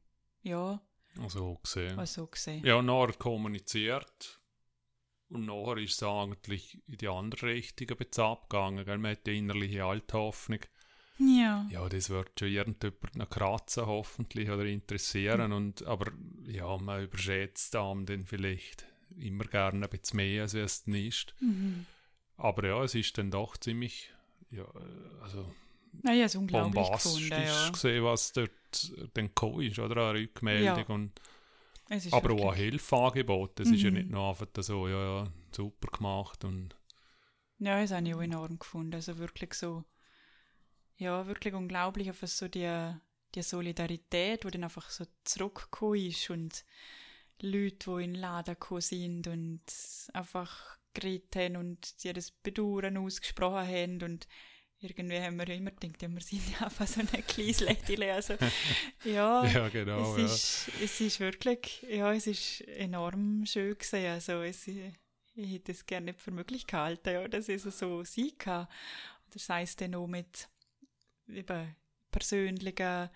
ja, 0.44 0.82
Also 1.20 1.56
gesehen. 1.64 2.00
auch 2.00 2.06
so 2.08 2.28
gesehen. 2.28 2.64
Ja, 2.66 2.82
nachher 2.82 3.14
kommuniziert. 3.14 4.40
Und 5.30 5.46
nachher 5.46 5.78
ist 5.78 5.94
es 5.94 6.04
eigentlich 6.04 6.82
in 6.88 6.98
die 6.98 7.08
andere 7.08 7.48
Richtung 7.48 7.90
ein 7.90 7.98
bisschen 7.98 8.24
abgegangen. 8.26 8.86
Gell? 8.86 8.98
Man 8.98 9.12
hat 9.12 9.26
die 9.26 9.38
innerliche 9.38 9.86
Althoffnung. 9.86 10.60
Ja. 11.24 11.68
Ja, 11.70 11.88
das 11.88 12.10
wird 12.10 12.32
schon 12.40 12.48
irgendjemand 12.50 13.16
noch 13.16 13.30
kratzen, 13.30 13.86
hoffentlich, 13.86 14.50
oder 14.50 14.66
interessieren. 14.66 15.44
Hm. 15.46 15.52
Und, 15.52 15.84
aber 15.86 16.12
ja, 16.48 16.78
man 16.78 17.04
überschätzt 17.04 17.76
einem 17.76 18.06
dann 18.06 18.26
vielleicht 18.26 18.86
immer 19.18 19.44
gerne 19.46 19.86
ein 19.86 19.90
bisschen 19.90 20.18
mehr, 20.18 20.44
als 20.44 20.54
es 20.56 20.88
ist. 20.88 21.36
Mhm. 21.42 21.86
Aber 22.38 22.66
ja, 22.68 22.84
es 22.84 22.96
ist 22.96 23.18
dann 23.18 23.30
doch 23.30 23.56
ziemlich, 23.58 24.12
ja, 24.50 24.64
äh, 24.64 25.22
also 25.22 25.54
Naja, 26.02 26.26
es 26.26 26.34
ist 26.34 26.40
unglaublich 26.40 26.74
bombastisch 26.74 27.30
gefunden, 27.30 27.46
ja. 27.46 27.70
gesehen, 27.70 28.04
was 28.04 28.32
dort 28.34 28.52
dann 29.14 29.28
gekommen 29.28 29.62
ist, 29.62 29.78
oder? 29.80 30.10
Eine 30.10 30.20
Rückmeldung. 30.22 30.66
Ja. 30.88 30.96
Und 30.96 31.12
Es 31.90 32.06
ist 32.06 32.14
aber 32.14 32.32
auch 32.32 32.38
wirklich- 32.38 32.52
ein 32.52 32.56
Hilfeangebot. 32.72 33.60
Das 33.60 33.70
ist 33.70 33.82
ja 33.84 33.90
Mhm. 33.92 33.98
nicht 33.98 34.10
nur 34.10 34.30
einfach 34.30 34.48
so, 34.60 34.88
ja, 34.88 35.04
ja, 35.24 35.28
super 35.52 35.88
gemacht. 35.96 36.44
Und 36.46 36.76
Ja, 37.60 37.80
das 37.80 37.92
habe 37.92 38.08
ich 38.08 38.16
auch 38.16 38.22
enorm 38.22 38.58
gefunden. 38.58 38.96
Also 38.96 39.18
wirklich 39.20 39.54
so, 39.54 39.84
ja, 41.02 41.26
wirklich 41.26 41.56
unglaublich, 41.56 42.08
einfach 42.08 42.28
so 42.28 42.48
die, 42.48 42.94
die 43.34 43.42
Solidarität, 43.42 44.44
die 44.44 44.52
dann 44.52 44.64
einfach 44.64 44.88
so 44.92 45.04
zurückgekommen 45.24 45.96
ist 45.96 46.30
und 46.30 46.64
Leute, 47.42 47.98
die 47.98 48.04
in 48.04 48.14
den 48.14 48.22
Laden 48.22 48.54
gekommen 48.54 48.82
sind 48.82 49.28
und 49.28 49.62
einfach 50.14 50.78
geredet 50.94 51.36
haben 51.36 51.56
und 51.56 52.04
die 52.04 52.14
das 52.14 52.30
Bedauern 52.30 52.98
ausgesprochen 52.98 53.68
haben 53.68 54.04
und 54.04 54.28
irgendwie 54.80 55.20
haben 55.20 55.38
wir 55.38 55.48
ja 55.48 55.56
immer 55.56 55.72
gedacht, 55.72 56.04
ja, 56.04 56.08
wir 56.08 56.22
sind 56.22 56.42
ja 56.52 56.66
einfach 56.68 56.86
so 56.86 57.02
ein 57.02 57.26
kleines 57.26 57.62
Lädchen. 57.62 58.04
Also, 58.04 58.36
ja, 59.04 59.46
ja, 59.46 59.70
genau. 59.70 60.16
es, 60.16 60.18
ja. 60.18 60.26
ist, 60.26 60.84
es 60.84 61.02
ist 61.02 61.20
wirklich, 61.20 61.84
ja, 61.90 62.14
es 62.14 62.28
ist 62.28 62.62
enorm 62.62 63.46
schön 63.48 63.76
gewesen. 63.76 64.06
Also 64.06 64.42
es, 64.44 64.68
ich 64.68 64.94
hätte 65.36 65.72
es 65.72 65.86
gerne 65.86 66.08
nicht 66.08 66.22
für 66.22 66.32
möglich 66.32 66.68
gehalten, 66.68 67.14
ja, 67.14 67.28
dass 67.28 67.50
es 67.50 67.64
so 67.64 68.04
sein 68.04 68.32
kann. 68.38 68.68
Das 69.32 69.50
heisst 69.50 69.82
dann 69.82 69.96
auch 69.96 70.08
mit 70.08 70.50
eben 71.34 71.76
persönlichen 72.12 73.10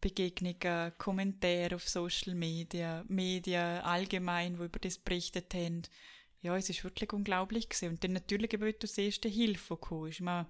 Begegnungen, 0.00 0.92
Kommentare 0.98 1.76
auf 1.76 1.88
Social 1.88 2.34
Media, 2.34 3.04
Medien 3.08 3.80
allgemein, 3.80 4.56
die 4.58 4.64
über 4.64 4.78
das 4.78 4.98
berichtet 4.98 5.54
haben. 5.54 5.82
Ja, 6.42 6.56
es 6.56 6.68
ist 6.68 6.84
wirklich 6.84 7.12
unglaublich 7.12 7.68
gewesen. 7.68 7.90
Und 7.90 8.04
dann 8.04 8.12
natürlich 8.12 8.52
eben 8.52 8.68
auch 8.68 8.78
das 8.78 8.98
erste 8.98 9.28
Hilfe, 9.28 9.74
die 9.76 9.80
gekommen 9.80 10.10
ist. 10.10 10.20
Man, 10.20 10.46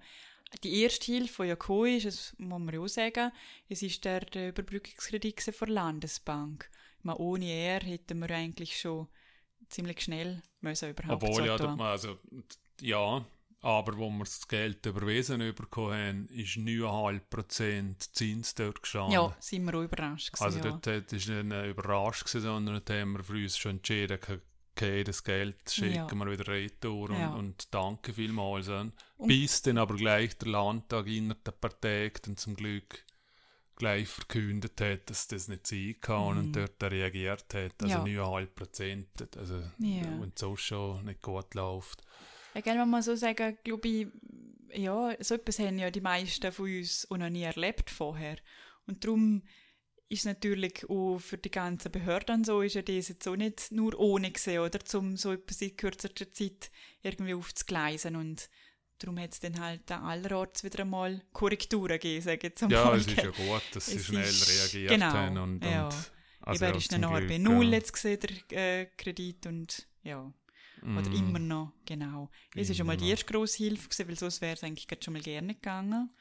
die 0.61 0.81
erste 0.81 1.05
Hilfe, 1.05 1.43
die 1.43 1.49
ja 1.49 1.55
gekommen 1.55 1.95
ist, 1.95 2.05
das 2.05 2.35
muss 2.37 2.59
man 2.59 2.73
ja 2.73 2.81
auch 2.81 2.87
sagen, 2.87 3.31
es 3.69 3.81
ist 3.81 4.03
der, 4.03 4.19
der 4.21 4.49
Überbrückungskredit 4.49 5.41
von 5.41 5.67
der 5.67 5.75
Landesbank. 5.75 6.69
Meine, 7.01 7.17
ohne 7.19 7.45
er 7.45 7.79
hätten 7.79 8.19
wir 8.19 8.29
eigentlich 8.31 8.77
schon 8.77 9.07
ziemlich 9.69 10.01
schnell 10.01 10.41
müssen 10.59 10.89
überhaupt 10.89 11.23
Obwohl, 11.23 11.45
ja, 11.45 11.57
dort- 11.57 11.79
also, 11.79 12.19
ja, 12.81 13.25
aber 13.65 13.97
wo 13.97 14.09
wir 14.11 14.25
das 14.25 14.47
Geld 14.47 14.85
überwiesen 14.85 15.39
bekommen 15.55 15.93
haben, 15.93 16.27
ist 16.27 16.55
9,5% 16.57 18.13
Zins 18.13 18.55
dort 18.55 18.81
gestanden. 18.81 19.13
Ja, 19.13 19.35
sind 19.39 19.65
wir 19.65 19.75
auch 19.75 19.83
überrascht 19.83 20.31
gewesen, 20.33 20.43
also 20.43 20.59
ja. 20.59 20.79
dort 20.81 21.13
ist 21.13 21.27
nicht 21.27 21.65
überrascht 21.67 22.25
gewesen, 22.25 22.41
sondern 22.41 22.75
dort 22.75 22.89
haben 22.91 23.13
wir 23.13 23.23
für 23.23 23.33
uns 23.33 23.57
schon 23.57 23.71
entschieden, 23.77 24.19
okay, 24.77 25.03
das 25.03 25.23
Geld 25.23 25.57
schicken 25.69 25.93
Ja. 25.93 26.11
wir 26.13 26.31
wieder 26.31 26.47
retour 26.47 27.09
und, 27.09 27.17
Ja. 27.19 27.33
und 27.33 27.73
danke 27.73 28.13
vielmals. 28.13 28.67
Und 28.67 28.93
Und- 29.17 29.27
bis 29.29 29.61
dann 29.61 29.77
aber 29.77 29.95
gleich 29.95 30.37
der 30.37 30.49
Landtag 30.49 31.07
innerhalb 31.07 31.43
der 31.43 31.51
paar 31.53 31.79
Tage 31.79 32.13
dann 32.23 32.37
zum 32.37 32.55
Glück 32.55 33.03
gleich 33.77 34.07
verkündet 34.07 34.79
hat, 34.79 35.09
dass 35.09 35.27
das 35.27 35.47
nicht 35.47 35.67
sein 35.67 35.95
kann 36.01 36.21
Mhm. 36.33 36.37
und 36.39 36.51
dort 36.55 36.83
reagiert 36.83 37.53
hat. 37.53 37.81
Also 37.81 37.95
Ja. 37.95 38.03
9,5 38.03 38.55
Prozent, 38.55 39.37
also 39.37 39.55
Ja. 39.79 40.03
wenn 40.03 40.31
es 40.33 40.39
so 40.39 40.55
schon 40.55 41.05
nicht 41.05 41.21
gut 41.21 41.53
läuft. 41.55 42.01
Ja, 42.55 42.61
gell, 42.61 42.77
wenn 42.79 42.89
man 42.89 43.01
so 43.03 43.15
sagen, 43.15 43.57
glaube 43.63 43.87
ich, 43.87 44.07
ja, 44.73 45.15
so 45.19 45.35
etwas 45.35 45.59
haben 45.59 45.77
ja 45.77 45.91
die 45.91 46.01
meisten 46.01 46.51
von 46.51 46.65
uns 46.65 47.09
auch 47.11 47.17
noch 47.17 47.29
nie 47.29 47.43
erlebt 47.43 47.89
vorher. 47.89 48.37
Und 48.87 49.03
darum 49.03 49.43
ist 50.07 50.25
natürlich 50.25 50.87
auch 50.89 51.17
für 51.17 51.37
die 51.37 51.51
ganzen 51.51 51.91
Behörden 51.91 52.43
so, 52.43 52.61
ist 52.61 52.75
ja 52.75 52.81
das 52.81 53.09
jetzt 53.09 53.27
auch 53.27 53.35
nicht 53.35 53.71
nur 53.71 53.97
ohne 53.99 54.31
gesehen, 54.31 54.59
oder, 54.61 54.79
um 54.93 55.17
so 55.17 55.33
etwas 55.33 55.61
in 55.61 55.75
kürzester 55.75 56.31
Zeit 56.31 56.71
irgendwie 57.01 57.33
aufzugleisen 57.33 58.15
und 58.15 58.49
darum 58.99 59.19
hat 59.19 59.33
es 59.33 59.39
dann 59.39 59.59
halt 59.59 59.91
an 59.91 60.03
allerorts 60.03 60.63
wieder 60.63 60.81
einmal 60.81 61.21
Korrekturen 61.33 61.93
gegeben, 61.93 62.21
sage 62.21 62.37
ich 62.37 62.43
jetzt 62.43 62.63
einmal. 62.63 62.77
Ja, 62.77 62.95
es 62.95 63.07
ist 63.07 63.17
ja 63.17 63.29
gut, 63.31 63.61
dass 63.73 63.85
sie 63.87 63.97
Es 63.97 64.05
schnell 64.05 64.23
ist- 64.23 64.73
reagiert 64.75 64.91
genau, 64.91 65.11
haben. 65.11 65.37
Und, 65.37 65.63
ja. 65.65 65.87
und, 65.87 65.93
Eben, 66.55 66.63
er 66.63 66.69
ja, 66.69 66.75
ist 66.77 66.91
dann 66.91 67.01
Glück, 67.01 67.27
bei 67.27 67.37
Null 67.39 67.65
ja. 67.65 67.71
jetzt 67.71 67.91
gesehen, 67.91 68.19
der 68.51 68.81
äh, 68.81 68.85
Kredit 68.97 69.47
und 69.47 69.87
ja. 70.03 70.31
Oder 70.85 71.09
Mm. 71.09 71.13
immer 71.15 71.39
noch, 71.39 71.73
genau. 71.85 72.29
Es 72.53 72.67
war 72.69 72.75
schon 72.75 72.87
mal 72.87 72.97
die 72.97 73.09
erste 73.09 73.25
grosse 73.25 73.57
Hilfe, 73.57 73.89
gewesen, 73.89 74.07
weil 74.07 74.17
sonst 74.17 74.41
wäre 74.41 74.53
es 74.53 74.63
eigentlich 74.63 74.87
schon 75.03 75.13
mal 75.13 75.21
gerne 75.21 75.55
gegangen. 75.55 76.11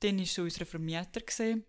Dann 0.00 0.18
war 0.18 0.24
so 0.26 0.42
unser 0.42 0.64
Vermieter, 0.64 1.20
gewesen, 1.20 1.64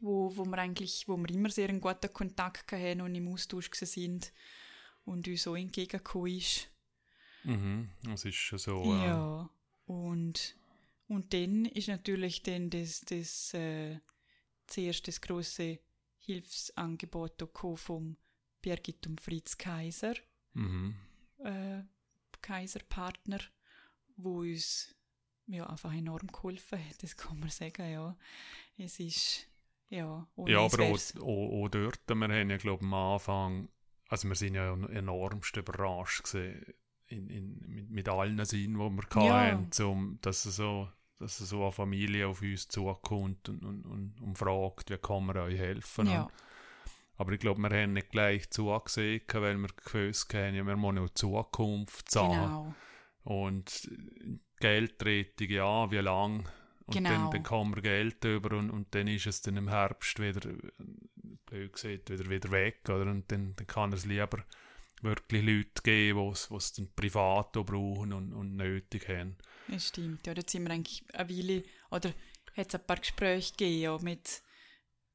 wo, 0.00 0.34
wo, 0.34 0.44
wir 0.46 0.58
eigentlich, 0.58 1.06
wo 1.06 1.16
wir 1.16 1.28
immer 1.30 1.50
sehr 1.50 1.68
einen 1.68 1.80
guten 1.80 2.12
Kontakt 2.12 2.72
hatten 2.72 3.02
und 3.02 3.14
im 3.14 3.28
Austausch 3.28 3.70
sind 3.72 4.32
und 5.04 5.28
uns 5.28 5.42
so 5.42 5.54
entgegengekommen 5.54 6.32
ist. 6.32 6.68
Mhm, 7.44 7.90
das 8.04 8.24
ist 8.24 8.36
schon 8.36 8.58
so. 8.58 8.82
Ja. 8.84 9.06
Ja. 9.06 9.50
Und, 9.86 10.56
und 11.08 11.34
dann 11.34 11.66
ist 11.66 11.88
natürlich 11.88 12.42
dann 12.42 12.70
das, 12.70 13.02
das, 13.02 13.52
äh, 13.52 13.98
zuerst 14.66 15.06
das 15.08 15.20
grosse 15.20 15.78
Hilfsangebot 16.20 17.46
vom 17.76 18.16
Birgit 18.62 19.06
und 19.06 19.20
Fritz 19.20 19.58
Kaiser 19.58 20.14
Mhm. 20.54 20.94
Äh, 21.44 21.82
Kaiserpartner, 22.42 23.40
wo 24.16 24.40
uns 24.40 24.94
ja, 25.46 25.66
einfach 25.68 25.92
enorm 25.94 26.28
geholfen 26.28 26.78
hat, 26.78 27.02
das 27.02 27.16
kann 27.16 27.40
man 27.40 27.50
sagen, 27.50 27.90
ja. 27.90 28.16
Es 28.78 29.00
ist, 29.00 29.48
ja, 29.90 30.26
Ja, 30.46 30.60
aber 30.60 30.82
auch, 30.84 30.98
auch, 31.20 31.64
auch 31.64 31.68
dort, 31.68 32.00
wir 32.08 32.14
haben 32.28 32.50
ja, 32.50 32.56
glaube 32.56 32.84
am 32.84 32.94
Anfang, 32.94 33.68
also 34.08 34.28
wir 34.28 34.34
sind 34.34 34.54
ja 34.54 34.72
enormst 34.88 35.56
überrascht 35.56 36.24
gewesen, 36.24 36.74
in, 37.06 37.28
in, 37.30 37.58
mit, 37.68 37.90
mit 37.90 38.08
allen 38.08 38.44
Sinnen, 38.44 38.74
die 38.78 38.96
wir 38.96 39.04
Ja. 39.22 39.34
hatten, 39.50 39.70
zum, 39.72 40.18
dass, 40.22 40.44
es 40.44 40.56
so, 40.56 40.88
dass 41.18 41.38
so 41.38 41.62
eine 41.62 41.72
Familie 41.72 42.28
auf 42.28 42.42
uns 42.42 42.68
zukommt 42.68 43.48
und, 43.48 43.64
und, 43.64 43.84
und, 43.86 44.20
und 44.20 44.38
fragt, 44.38 44.90
wie 44.90 44.98
kann 44.98 45.26
man 45.26 45.36
euch 45.38 45.58
helfen. 45.58 46.08
ja, 46.08 46.22
Und, 46.22 46.32
aber 47.16 47.32
ich 47.32 47.40
glaube, 47.40 47.60
wir 47.60 47.70
haben 47.70 47.92
nicht 47.94 48.10
gleich 48.10 48.50
zugesehen, 48.50 49.22
weil 49.32 49.56
wir 49.58 49.68
gewusst 49.84 50.32
haben, 50.34 50.54
wir 50.54 50.76
müssen 50.76 51.06
die 51.06 51.14
Zukunft 51.14 52.10
zahlen. 52.10 52.30
genau. 52.32 52.74
Und 53.24 53.88
Geldrettung, 54.60 55.48
ja, 55.48 55.90
wie 55.90 55.96
lang? 55.98 56.48
Und 56.86 56.94
Genau. 56.94 57.08
dann, 57.08 57.30
dann 57.30 57.42
kommen 57.42 57.74
wir 57.74 57.82
Geld 57.82 58.22
über 58.24 58.56
und, 58.58 58.70
und 58.70 58.94
dann 58.94 59.08
ist 59.08 59.26
es 59.26 59.40
dann 59.40 59.56
im 59.56 59.68
Herbst 59.68 60.20
wieder, 60.20 60.40
blöd 61.46 61.72
gesagt, 61.72 62.10
wieder, 62.10 62.28
wieder 62.28 62.50
weg. 62.50 62.80
Oder? 62.88 63.10
Und 63.10 63.30
dann, 63.32 63.54
dann 63.56 63.66
kann 63.66 63.92
es 63.94 64.04
lieber 64.04 64.44
wirklich 65.00 65.42
Leute 65.44 65.82
geben, 65.82 66.18
die 66.48 66.54
es 66.56 66.72
dann 66.74 66.88
privat 66.94 67.56
auch 67.56 67.64
brauchen 67.64 68.12
und, 68.12 68.32
und 68.34 68.56
nötig 68.56 69.08
haben. 69.08 69.36
Das 69.68 69.88
stimmt, 69.88 70.26
ja. 70.26 70.34
Da 70.34 70.42
sind 70.46 70.64
wir 70.64 70.72
eigentlich 70.74 71.04
eine 71.12 71.28
Weile, 71.28 71.62
oder 71.90 72.10
hat 72.56 72.68
es 72.68 72.74
ein 72.74 72.86
paar 72.86 72.96
Gespräche 72.96 73.52
gegeben, 73.52 74.04
mit, 74.04 74.42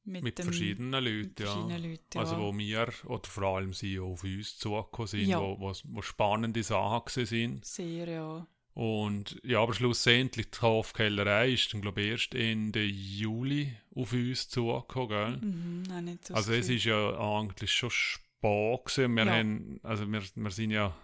mit, 0.04 0.22
Mit 0.22 0.40
verschiedenen 0.40 1.04
Leuten, 1.04 1.20
mit 1.28 1.40
verschiedenen 1.40 1.82
ja. 1.82 1.88
Leuten, 1.90 2.04
ja. 2.14 2.20
Also 2.20 2.38
wo 2.38 2.56
wir, 2.56 2.88
oder 3.04 3.28
vor 3.28 3.42
allem 3.56 3.72
sie 3.72 3.98
auf 4.00 4.24
uns 4.24 4.58
zugekommen 4.58 5.06
sind, 5.08 5.26
Ja. 5.26 5.40
wo, 5.40 5.58
wo, 5.60 5.72
wo 5.84 6.02
spannende 6.02 6.62
Sachen 6.62 7.26
sind. 7.26 7.64
Sehr, 7.64 8.08
ja. 8.08 8.46
Und 8.72 9.40
ja, 9.44 9.60
aber 9.60 9.74
schlussendlich 9.74 10.50
die 10.52 10.60
Hofkellerei 10.62 11.50
ist 11.52 11.74
dann, 11.74 11.82
glaube 11.82 12.00
ich, 12.02 12.08
erst 12.12 12.34
Ende 12.34 12.82
Juli 12.84 13.76
auf 13.94 14.12
uns 14.12 14.48
zugekommen, 14.48 15.08
gell? 15.08 15.36
Mhm, 15.38 15.82
auch 15.92 16.00
nicht 16.00 16.26
so 16.26 16.34
Also 16.34 16.52
es 16.52 16.68
ist 16.68 16.84
ja 16.84 17.18
eigentlich 17.18 17.72
schon 17.72 17.90
spät 17.90 18.84
gewesen. 18.84 19.14
Wir 19.16 19.26
Ja. 19.26 19.32
haben, 19.32 19.80
also 19.82 20.10
wir, 20.10 20.22
wir 20.34 20.50
sind 20.50 20.70
ja, 20.70 20.96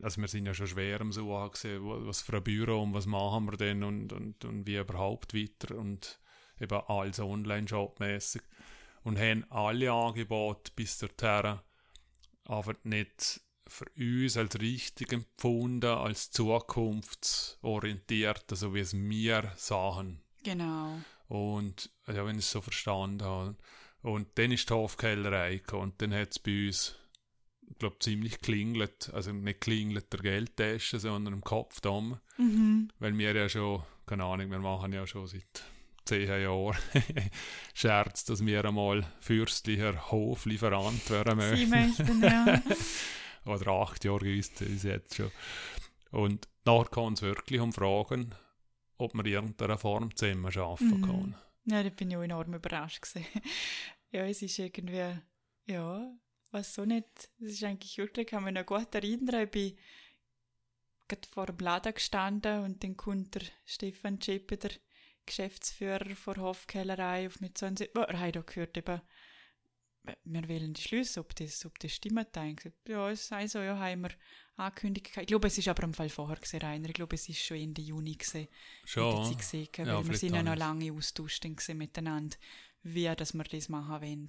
also 0.00 0.20
wir 0.20 0.28
sind 0.28 0.46
ja 0.46 0.54
schon 0.54 0.68
schwer 0.68 1.00
am 1.00 1.12
Suchen 1.12 1.50
gewesen, 1.50 2.06
was 2.06 2.22
für 2.22 2.36
ein 2.36 2.44
Büro 2.44 2.80
und 2.82 2.94
was 2.94 3.06
machen 3.06 3.50
wir 3.50 3.56
denn 3.58 3.82
und, 3.82 4.12
und, 4.12 4.44
und 4.44 4.66
wie 4.66 4.76
überhaupt 4.76 5.34
weiter 5.34 5.76
und 5.76 6.19
eben 6.60 6.80
alles 6.86 7.20
Online-Shop-mäßig. 7.20 8.42
Und 9.02 9.18
haben 9.18 9.50
alle 9.50 9.92
Angebote 9.92 10.72
bis 10.76 10.98
dorthin 10.98 11.58
aber 12.50 12.74
nicht 12.82 13.40
für 13.68 13.86
uns 13.96 14.36
als 14.36 14.60
richtig 14.60 15.12
empfunden, 15.12 15.86
als 15.86 16.32
zukunftsorientiert, 16.32 18.44
so 18.52 18.74
wie 18.74 18.80
es 18.80 18.92
wir 18.92 19.52
sahen. 19.54 20.20
Genau. 20.42 20.98
Und 21.28 21.92
ja, 22.08 22.26
wenn 22.26 22.38
ich 22.38 22.46
es 22.46 22.50
so 22.50 22.60
verstanden 22.60 23.22
habe. 23.22 23.54
Und 24.02 24.36
dann 24.36 24.50
ist 24.50 24.68
die 24.68 24.74
Hofkellerei 24.74 25.58
gekommen. 25.58 25.92
und 25.92 26.02
dann 26.02 26.12
hat 26.12 26.32
es 26.32 26.40
bei 26.40 26.66
uns, 26.66 26.96
ich 27.68 27.78
glaube, 27.78 28.00
ziemlich 28.00 28.40
klingelt. 28.40 29.14
Also 29.14 29.32
nicht 29.32 29.60
klingelt 29.60 30.12
der 30.12 30.18
Geldtasche, 30.20 30.98
sondern 30.98 31.34
im 31.34 31.42
Kopf 31.42 31.80
da. 31.80 32.00
Mhm. 32.36 32.90
Weil 32.98 33.16
wir 33.16 33.32
ja 33.32 33.48
schon, 33.48 33.84
keine 34.06 34.24
Ahnung, 34.24 34.50
wir 34.50 34.58
machen 34.58 34.92
ja 34.92 35.06
schon 35.06 35.28
seit 35.28 35.62
zehn 36.04 36.28
Jahren 36.28 36.76
Scherz, 37.74 38.24
dass 38.24 38.44
wir 38.44 38.64
einmal 38.64 39.04
fürstlicher 39.20 40.10
Hoflieferant 40.10 41.08
werden 41.10 41.40
Sie 41.56 41.66
möchten. 41.66 42.20
möchten, 42.20 42.22
ja. 42.22 42.62
Oder 43.52 43.68
acht 43.72 44.04
Jahre 44.04 44.30
ist 44.30 44.60
es 44.60 44.82
jetzt 44.82 45.14
schon. 45.16 45.30
Und 46.10 46.48
nachher 46.64 46.90
kann 46.90 47.14
es 47.14 47.22
wirklich 47.22 47.60
um 47.60 47.72
Fragen, 47.72 48.34
ob 48.98 49.14
man 49.14 49.24
in 49.26 49.32
irgendeiner 49.32 49.78
Form 49.78 50.14
zusammen 50.14 50.46
arbeiten 50.46 51.00
Mhm. 51.00 51.02
kann. 51.06 51.34
Ja, 51.64 51.82
da 51.82 51.88
bin 51.90 52.10
ich 52.10 52.16
auch 52.16 52.22
enorm 52.22 52.54
überrascht. 52.54 53.04
Ja, 54.12 54.24
es 54.26 54.42
ist 54.42 54.58
irgendwie, 54.58 55.18
ja, 55.66 56.12
was 56.50 56.74
so 56.74 56.84
nicht, 56.84 57.06
es 57.40 57.52
ist 57.52 57.62
eigentlich 57.62 57.96
ich 57.96 58.26
kann 58.26 58.42
mich 58.42 58.52
noch 58.54 58.66
gut 58.66 58.92
erinnern, 58.92 59.44
ich 59.44 59.50
bin 59.52 59.78
gerade 61.06 61.28
vor 61.28 61.46
dem 61.46 61.58
Laden 61.58 61.94
gestanden 61.94 62.64
und 62.64 62.82
dann 62.82 62.96
kommt 62.96 63.36
der 63.36 63.42
Stefan 63.64 64.20
Zschäpe, 64.20 64.56
der 64.56 64.72
Geschäftsführer 65.30 66.04
der 66.04 66.36
Hofkellerei, 66.36 67.26
auf 67.26 67.40
und 67.40 67.58
sagt, 67.58 67.90
oh, 67.96 68.00
er 68.00 68.20
hat 68.20 68.36
da 68.36 68.42
gehört, 68.42 68.76
eben, 68.76 69.00
wir 70.24 70.48
wollen 70.48 70.74
die 70.74 70.80
Schlüsse, 70.80 71.20
ob 71.20 71.34
das, 71.36 71.64
ob 71.66 71.78
das 71.78 71.92
stimmt. 71.92 72.32
Gesagt, 72.32 72.88
ja, 72.88 73.10
es 73.10 73.28
sei 73.28 73.46
so, 73.46 73.58
ja, 73.60 73.78
haben 73.78 74.02
wir 74.02 74.10
angekündigt. 74.56 75.16
Ich 75.16 75.26
glaube, 75.26 75.48
es 75.48 75.58
ist 75.58 75.68
aber 75.68 75.84
am 75.84 75.94
Fall 75.94 76.08
vorher 76.08 76.36
gewesen, 76.36 76.60
Rainer. 76.60 76.88
Ich 76.88 76.94
glaube, 76.94 77.14
es 77.14 77.28
ist 77.28 77.44
schon 77.44 77.58
Ende 77.58 77.82
Juni 77.82 78.14
gewesen. 78.14 78.48
Schon. 78.84 79.24
Sie 79.26 79.36
gesehen, 79.36 79.68
Ja, 79.76 79.86
weil 79.86 79.96
wir 79.98 80.04
vielleicht 80.04 80.20
sind 80.20 80.34
ja 80.34 80.42
noch 80.42 80.56
lange 80.56 80.92
austauscht 80.92 81.44
miteinander, 81.74 82.36
wie 82.82 83.14
dass 83.14 83.34
wir 83.34 83.44
das 83.44 83.68
machen 83.68 84.02
wollen. 84.02 84.28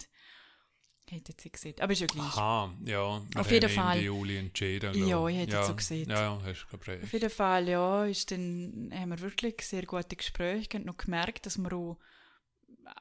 Hätten 1.12 1.36
sie 1.38 1.52
gesehen. 1.52 1.76
Aber 1.82 1.92
ist 1.92 2.00
ja 2.00 2.08
gleich. 2.08 2.38
Aha, 2.38 2.74
ja. 2.86 3.22
Auf 3.36 3.52
jeden 3.52 3.70
Fall. 3.70 3.98
Ende 3.98 4.06
Juli 4.06 4.38
entschieden. 4.38 4.94
Ja, 4.98 5.06
glaub 5.08 5.28
ich 5.28 5.38
hätte 5.38 5.52
ja. 5.52 5.64
so 5.66 5.76
gesehen. 5.76 6.10
Ja, 6.10 6.22
ja, 6.22 6.42
hast 6.42 6.62
du 6.62 6.68
glaub, 6.70 6.82
Auf 6.82 6.88
recht. 6.88 7.14
jeden 7.14 7.30
Fall, 7.30 7.68
ja, 7.68 8.06
ist 8.06 8.32
dann, 8.32 8.90
haben 8.94 9.10
wir 9.10 9.20
wirklich 9.20 9.62
sehr 9.62 9.86
gute 9.86 10.16
Gespräche 10.16 10.70
gehabt, 10.70 10.86
noch 10.86 10.96
gemerkt, 10.96 11.46
dass 11.46 11.58
wir 11.58 11.74
auch 11.74 11.98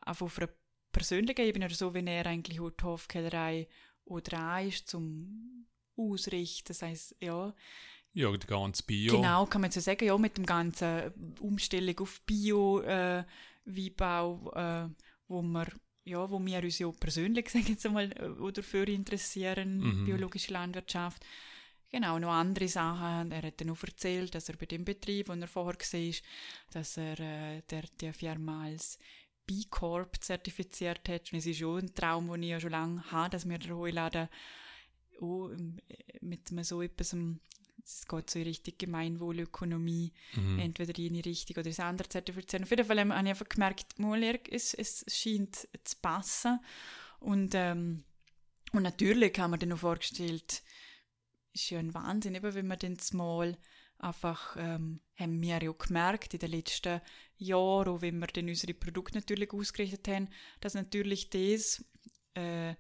auf 0.07 0.23
auf 0.23 0.39
einer 0.39 0.49
persönlichen 0.91 1.41
Ebene 1.41 1.67
oder 1.67 1.75
so, 1.77 1.95
wie 1.95 2.05
er 2.05 2.27
eigentlich 2.27 2.61
auch 2.61 2.71
die 2.71 2.85
Hofkellerei 2.85 3.69
auch 4.09 4.21
dran 4.21 4.67
ist, 4.67 4.89
zum 4.89 5.69
Ausrichten. 5.97 6.67
Das 6.67 6.83
heisst, 6.83 7.15
ja, 7.21 7.55
Ja, 8.13 8.37
die 8.37 8.47
ganze 8.47 8.83
Bio. 8.83 9.19
Genau, 9.19 9.47
kann 9.47 9.61
man 9.61 9.71
so 9.71 9.79
sagen, 9.79 10.05
ja, 10.05 10.19
mit 10.19 10.37
dem 10.37 10.47
ganzen 10.47 11.37
Umstellung 11.39 11.97
auf 12.01 12.21
Bio, 12.23 12.81
äh, 12.81 13.23
Weinbau, 13.65 14.53
äh, 14.57 14.89
wo 15.29 15.43
wir, 15.43 15.69
ja, 16.11 16.31
wo 16.31 16.39
wir 16.45 16.63
uns 16.63 16.79
ja 16.79 16.91
persönlich, 16.91 17.49
sagen 17.51 17.67
jetzt 17.69 17.87
einmal, 17.87 18.11
äh, 18.13 18.53
dafür 18.53 18.89
interessieren, 18.89 19.79
Mhm. 19.79 20.05
biologische 20.05 20.53
Landwirtschaft. 20.53 21.25
Genau, 21.93 22.19
noch 22.21 22.31
andere 22.31 22.69
Sachen. 22.69 23.33
Er 23.33 23.43
hat 23.43 23.61
dann 23.61 23.71
auch 23.71 23.83
erzählt, 23.83 24.35
dass 24.35 24.49
er 24.49 24.57
bei 24.57 24.67
dem 24.67 24.85
Betrieb, 24.85 25.29
wo 25.29 25.33
er 25.33 25.49
vorher 25.49 25.75
war, 25.77 26.15
dass 26.71 26.97
er 26.97 27.19
äh, 27.19 27.63
der, 27.69 27.83
die 28.01 28.13
Firma 28.13 28.65
als 28.65 28.99
B 29.45 29.65
Corp 29.69 30.23
zertifiziert 30.23 31.09
hat. 31.09 31.33
Und 31.33 31.39
es 31.39 31.47
ist 31.47 31.59
schon 31.59 31.81
ein 31.81 31.95
Traum, 31.95 32.31
den 32.31 32.45
ich 32.45 32.51
ja 32.51 32.61
schon 32.61 32.71
lange 32.71 33.03
habe, 33.11 33.31
dass 33.31 33.49
wir 33.49 33.59
den 33.59 33.75
Heuladen 33.75 34.29
auch 35.21 35.49
ähm, 35.51 35.81
mit 36.21 36.49
so 36.65 36.81
etwas, 36.81 37.13
ähm, 37.13 37.41
es 37.85 38.07
geht 38.07 38.31
so 38.31 38.39
in 38.39 38.45
Richtung 38.47 38.75
Gemeinwohlökonomie, 38.79 40.13
Mhm. 40.35 40.59
entweder 40.59 40.93
die 40.93 41.09
eine 41.09 41.25
Richtung 41.25 41.55
oder 41.57 41.71
das 41.71 41.81
andere 41.81 42.09
zertifizieren. 42.09 42.65
Auf 42.65 42.71
jeden 42.71 42.85
Fall 42.85 42.99
habe 43.01 43.11
ich 43.11 43.15
einfach 43.17 43.49
gemerkt, 43.49 43.99
mal, 43.99 44.23
es, 44.51 44.75
es 44.75 45.05
scheint 45.09 45.69
zu 45.85 45.97
passen. 46.01 46.61
Und, 47.19 47.55
ähm, 47.55 48.05
und 48.73 48.83
natürlich 48.83 49.39
haben 49.39 49.53
wir 49.53 49.59
dann 49.59 49.71
noch 49.71 49.79
vorgestellt, 49.79 50.63
ist 51.53 51.71
ja 51.71 51.79
ein 51.79 51.95
Wahnsinn, 51.95 52.35
eben 52.35 52.55
wenn 52.55 52.67
man 52.67 52.79
dann 52.79 52.97
mal 53.13 53.59
einfach, 53.99 54.57
ähm, 54.59 55.01
haben 55.17 55.43
wir 55.43 55.63
ja 55.63 55.71
auch 55.71 55.79
gemerkt 55.79 56.33
in 56.35 56.41
den 56.41 56.51
letzten 56.51 57.01
Jahren, 57.37 57.89
auch 57.89 58.01
wenn 58.03 58.19
wir 58.19 58.27
dann 58.29 58.49
unsere 58.49 58.75
Produkte 58.75 59.19
natürlich 59.19 59.53
ausgerichtet 59.53 60.09
haben, 60.09 60.29
dass 60.61 60.75
natürlich 60.75 61.29
das, 61.31 61.85
äh, 62.35 62.75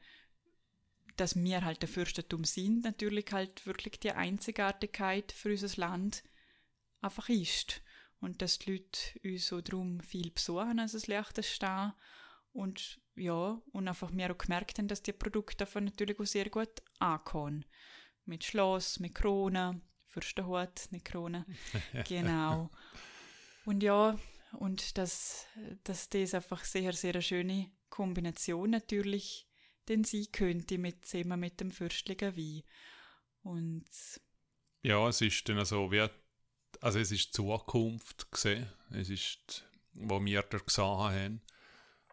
dass 1.20 1.36
wir 1.36 1.64
halt 1.64 1.82
der 1.82 1.88
Fürstentum 1.88 2.44
sind, 2.44 2.84
natürlich 2.84 3.26
halt 3.30 3.66
wirklich 3.66 4.00
die 4.00 4.12
Einzigartigkeit 4.12 5.32
für 5.32 5.50
unser 5.50 5.78
Land 5.78 6.24
einfach 7.02 7.28
ist. 7.28 7.82
Und 8.20 8.40
dass 8.40 8.58
die 8.58 8.72
Leute 8.72 9.20
uns 9.22 9.46
so 9.46 9.60
drum 9.60 10.00
viel 10.00 10.30
besuchen, 10.30 10.78
als 10.78 10.94
es 10.94 11.06
leichter 11.06 11.42
stehen. 11.42 11.92
Und 12.52 13.00
ja, 13.16 13.60
und 13.72 13.88
einfach 13.88 14.12
wir 14.12 14.32
auch 14.32 14.38
gemerkt 14.38 14.78
haben, 14.78 14.88
dass 14.88 15.02
die 15.02 15.12
Produkte 15.12 15.58
davon 15.58 15.84
natürlich 15.84 16.18
auch 16.18 16.26
sehr 16.26 16.48
gut 16.48 16.82
ankommen. 16.98 17.66
Mit 18.24 18.44
Schloss, 18.44 18.98
mit 18.98 19.14
Krone, 19.14 19.80
Fürstenhut, 20.06 20.88
nicht 20.90 21.04
Krone. 21.04 21.44
genau. 22.08 22.70
Und 23.66 23.82
ja, 23.82 24.18
und 24.52 24.96
dass, 24.96 25.46
dass 25.84 26.08
das 26.08 26.34
einfach 26.34 26.64
sehr, 26.64 26.92
sehr 26.94 27.12
eine 27.12 27.22
schöne 27.22 27.70
Kombination 27.90 28.70
natürlich 28.70 29.49
denn 29.90 30.04
sein 30.04 30.26
könnte 30.32 30.78
mit, 30.78 31.04
zusammen 31.04 31.40
mit 31.40 31.60
dem 31.60 31.70
fürstlichen 31.70 32.36
Wein. 32.36 32.62
Und 33.42 33.84
Ja, 34.82 35.08
es 35.08 35.20
ist 35.20 35.48
dann 35.48 35.64
so 35.64 35.90
wie, 35.90 36.06
also 36.80 36.98
es 36.98 37.10
ist 37.10 37.28
die 37.28 37.32
Zukunft 37.32 38.30
gesehen. 38.30 38.68
Es 38.90 39.10
ist, 39.10 39.68
wo 39.92 40.24
wir 40.24 40.42
da 40.42 40.58
gesehen 40.58 40.84
haben. 40.84 41.42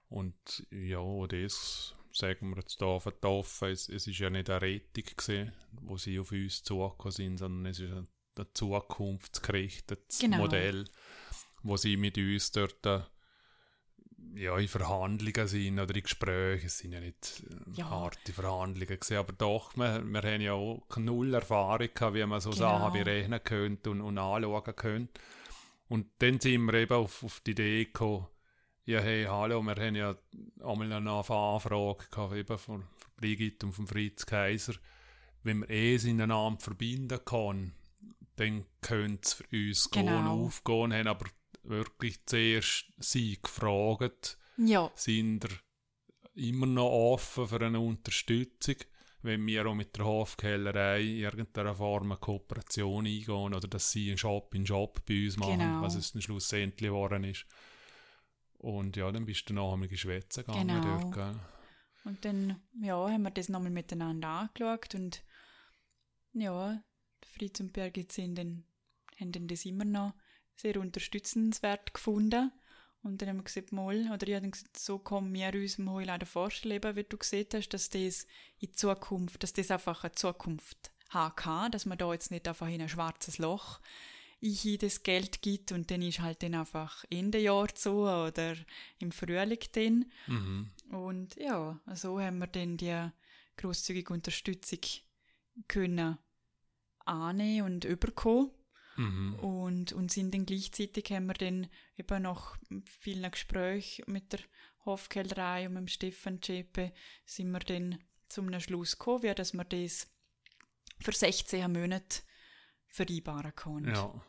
Und 0.10 0.66
ja, 0.72 1.02
das 1.28 1.96
sagen 2.12 2.50
wir 2.50 2.58
jetzt 2.58 2.82
da 2.82 3.00
vertaufen. 3.00 3.70
Es, 3.70 3.90
es 3.90 4.08
ist 4.08 4.20
ja 4.20 4.30
nicht 4.30 4.50
eine 4.50 4.62
Rettung 4.62 5.04
gesehen, 5.16 5.54
wo 5.72 5.98
sie 5.98 6.20
auf 6.20 6.32
uns 6.32 6.64
zugekommen 6.64 7.12
sind, 7.12 7.38
sondern 7.38 7.66
es 7.68 7.80
ist 7.80 7.92
ein, 7.92 8.08
ein 8.40 8.48
zukunftsgerichtetes 8.54 10.20
Genau. 10.20 10.38
Modell, 10.38 10.86
wo 11.64 11.78
sie 11.78 11.98
mit 11.98 12.18
uns 12.18 12.52
dort 12.52 12.86
äh, 12.86 13.02
ja, 14.38 14.58
in 14.58 14.68
Verhandlungen 14.68 15.48
sind 15.48 15.80
oder 15.80 15.96
in 15.96 16.04
Gesprächen. 16.04 16.66
Es 16.66 16.78
sind 16.80 16.92
ja 16.94 17.00
nicht 17.00 17.44
äh, 17.50 17.72
Ja. 17.80 17.90
harte 17.90 18.34
Verhandlungen 18.34 18.88
gewesen, 18.88 19.18
aber 19.18 19.34
doch, 19.34 19.76
wir, 19.76 20.04
wir 20.06 20.22
haben 20.22 20.42
ja 20.42 20.54
auch 20.54 20.84
null 20.98 21.34
Erfahrung 21.34 21.90
gehabt, 21.94 22.14
wie 22.16 22.26
man 22.26 22.40
so 22.42 22.52
Genau. 22.52 22.60
Sachen 22.80 22.94
berechnen 22.94 23.44
könnte 23.44 23.90
und, 23.92 24.02
und 24.02 24.18
anschauen 24.18 24.76
könnte. 24.76 25.22
Und 25.90 26.08
dann 26.20 26.40
sind 26.40 26.66
wir 26.66 26.74
eben 26.76 26.94
auf, 26.94 27.24
auf 27.24 27.40
die 27.42 27.52
Idee 27.52 27.86
gekommen, 27.86 28.28
ja, 28.86 29.00
hey, 29.02 29.26
hallo, 29.26 29.62
wir 29.64 29.76
haben 29.76 29.96
ja 29.96 30.16
einmal 30.64 30.94
eine 30.94 31.12
Anfrage 31.12 32.06
gehabt, 32.10 32.34
eben 32.36 32.58
von, 32.58 32.82
von 32.84 32.88
Brigitte 33.18 33.66
und 33.66 33.74
von 33.74 33.86
Fritz 33.88 34.26
Kaiser. 34.26 34.74
Wenn 35.44 35.60
man 35.60 35.70
eh 35.70 35.96
ineinander 35.96 36.60
verbinden 36.60 37.20
kann, 37.26 37.74
dann 38.38 38.66
könnte 38.82 39.22
es 39.24 39.34
für 39.34 39.44
uns 39.52 39.90
gehen, 39.92 40.06
Genau. 40.06 40.46
aufgehen, 40.46 40.94
haben 40.94 41.08
aber 41.08 41.26
wirklich 41.68 42.26
zuerst 42.26 42.86
sie 42.98 43.40
gefragt, 43.42 44.38
ja, 44.58 44.92
sind 44.96 45.46
ihr 45.46 46.50
immer 46.50 46.66
noch 46.66 46.90
offen 46.90 47.48
für 47.48 47.62
eine 47.62 47.80
Unterstützung, 47.80 48.76
wenn 49.22 49.46
wir 49.48 49.66
auch 49.66 49.74
mit 49.76 49.98
der 49.98 50.06
Hofkellerei 50.06 51.02
in 51.02 51.18
irgendeiner 51.18 51.76
Form 51.76 52.12
eine 52.12 52.20
Kooperation 52.20 53.06
eingehen 53.06 53.54
oder 53.54 53.68
dass 53.68 53.92
sie 53.92 54.10
einen 54.10 54.18
Shop 54.18 54.54
in 54.56 54.66
Shop 54.66 55.04
bei 55.06 55.26
uns 55.26 55.38
machen, 55.38 55.60
Genau. 55.60 55.82
was 55.82 55.96
es 55.96 56.12
dann 56.12 56.22
schlussendlich 56.22 56.90
geworden 56.90 57.24
ist. 57.24 57.46
Und 58.60 58.96
ja, 58.96 59.12
dann 59.12 59.26
bist 59.26 59.50
du 59.50 59.54
noch 59.54 59.74
einmal 59.74 59.88
geschwätzen 59.88 60.44
gegangen 60.46 60.82
Genau. 60.82 61.00
dort, 61.00 61.14
gell? 61.14 61.40
Und 62.06 62.24
dann, 62.24 62.62
ja, 62.82 62.96
haben 63.10 63.24
wir 63.24 63.32
das 63.32 63.50
nochmal 63.50 63.72
miteinander 63.72 64.28
angeschaut 64.30 64.96
und 64.96 65.24
ja, 66.34 66.82
Fritz 67.26 67.60
und 67.60 67.74
Birgit 67.74 68.12
sind 68.12 68.36
dann, 68.36 68.64
haben 69.20 69.32
dann 69.32 69.48
das 69.48 69.66
immer 69.66 69.84
noch 69.86 70.14
sehr 70.58 70.80
unterstützenswert 70.80 71.94
gefunden. 71.94 72.52
Und 73.04 73.22
dann 73.22 73.30
haben 73.30 73.38
wir 73.38 73.44
gesagt, 73.44 73.72
mal, 73.72 74.12
oder 74.12 74.28
ich 74.28 74.34
habe 74.34 74.42
dann 74.42 74.52
gesagt, 74.52 74.78
so 74.78 75.00
kommen 75.00 75.34
wir 75.34 75.54
uns 75.54 75.78
im 75.78 75.90
Heuladen 75.90 76.26
vorstellen, 76.26 76.96
wie 76.96 77.04
du 77.04 77.18
gesehen 77.18 77.48
hast, 77.54 77.70
dass 77.70 77.90
das 77.90 78.28
in 78.60 78.74
Zukunft, 78.74 79.44
dass 79.44 79.54
das 79.54 79.72
einfach 79.72 80.04
eine 80.04 80.14
Zukunft 80.14 80.92
haben 81.10 81.36
kann, 81.36 81.72
dass 81.72 81.86
man 81.86 81.98
da 81.98 82.12
jetzt 82.12 82.32
nicht 82.32 82.48
einfach 82.48 82.68
in 82.68 82.82
ein 82.82 82.90
schwarzes 82.90 83.38
Loch 83.38 83.80
in 84.40 84.78
das 84.80 85.02
Geld 85.02 85.42
gibt 85.42 85.72
und 85.72 85.90
dann 85.90 86.02
ist 86.02 86.20
halt 86.20 86.44
dann 86.44 86.54
einfach 86.54 87.04
Ende 87.10 87.40
Jahr 87.40 87.74
zu 87.74 88.02
oder 88.02 88.56
im 89.00 89.12
Frühling 89.12 89.60
dann. 89.72 90.12
Mhm. 90.28 90.72
Und 90.92 91.36
ja, 91.38 91.80
so 91.96 92.20
haben 92.20 92.40
wir 92.40 92.48
dann 92.48 92.78
die 92.78 93.10
großzügige 93.58 94.14
Unterstützung 94.14 94.80
können 95.68 96.18
annehmen 97.06 97.66
und 97.66 97.86
überkommen. 97.86 98.52
Mhm. 98.98 99.36
Und, 99.36 99.94
und 99.94 100.12
sind 100.12 100.34
dann 100.34 100.46
gleichzeitig 100.46 101.12
haben 101.12 101.28
wir 101.28 101.34
dann 101.36 101.68
eben 101.98 102.24
nach 102.24 102.58
vielen 103.00 103.30
Gesprächen 103.32 104.12
mit 104.12 104.34
der 104.34 104.40
Hofkellerei 104.86 105.68
und 105.68 105.74
mit 105.74 105.84
dem 105.84 105.88
Stefan 105.88 106.42
Zschäpe 106.42 106.92
sind 107.26 107.52
wir 107.52 107.60
dann 107.60 108.00
zu 108.28 108.42
einem 108.42 108.60
Schluss 108.60 108.98
gekommen, 108.98 109.24
wie 109.24 109.34
dass 109.34 109.54
wir 109.54 109.64
das 109.64 110.08
für 111.00 111.12
16 111.12 111.72
Monate 111.72 112.22
vereinbaren 112.88 113.56
können. 113.56 113.94
Ja. 113.94 114.22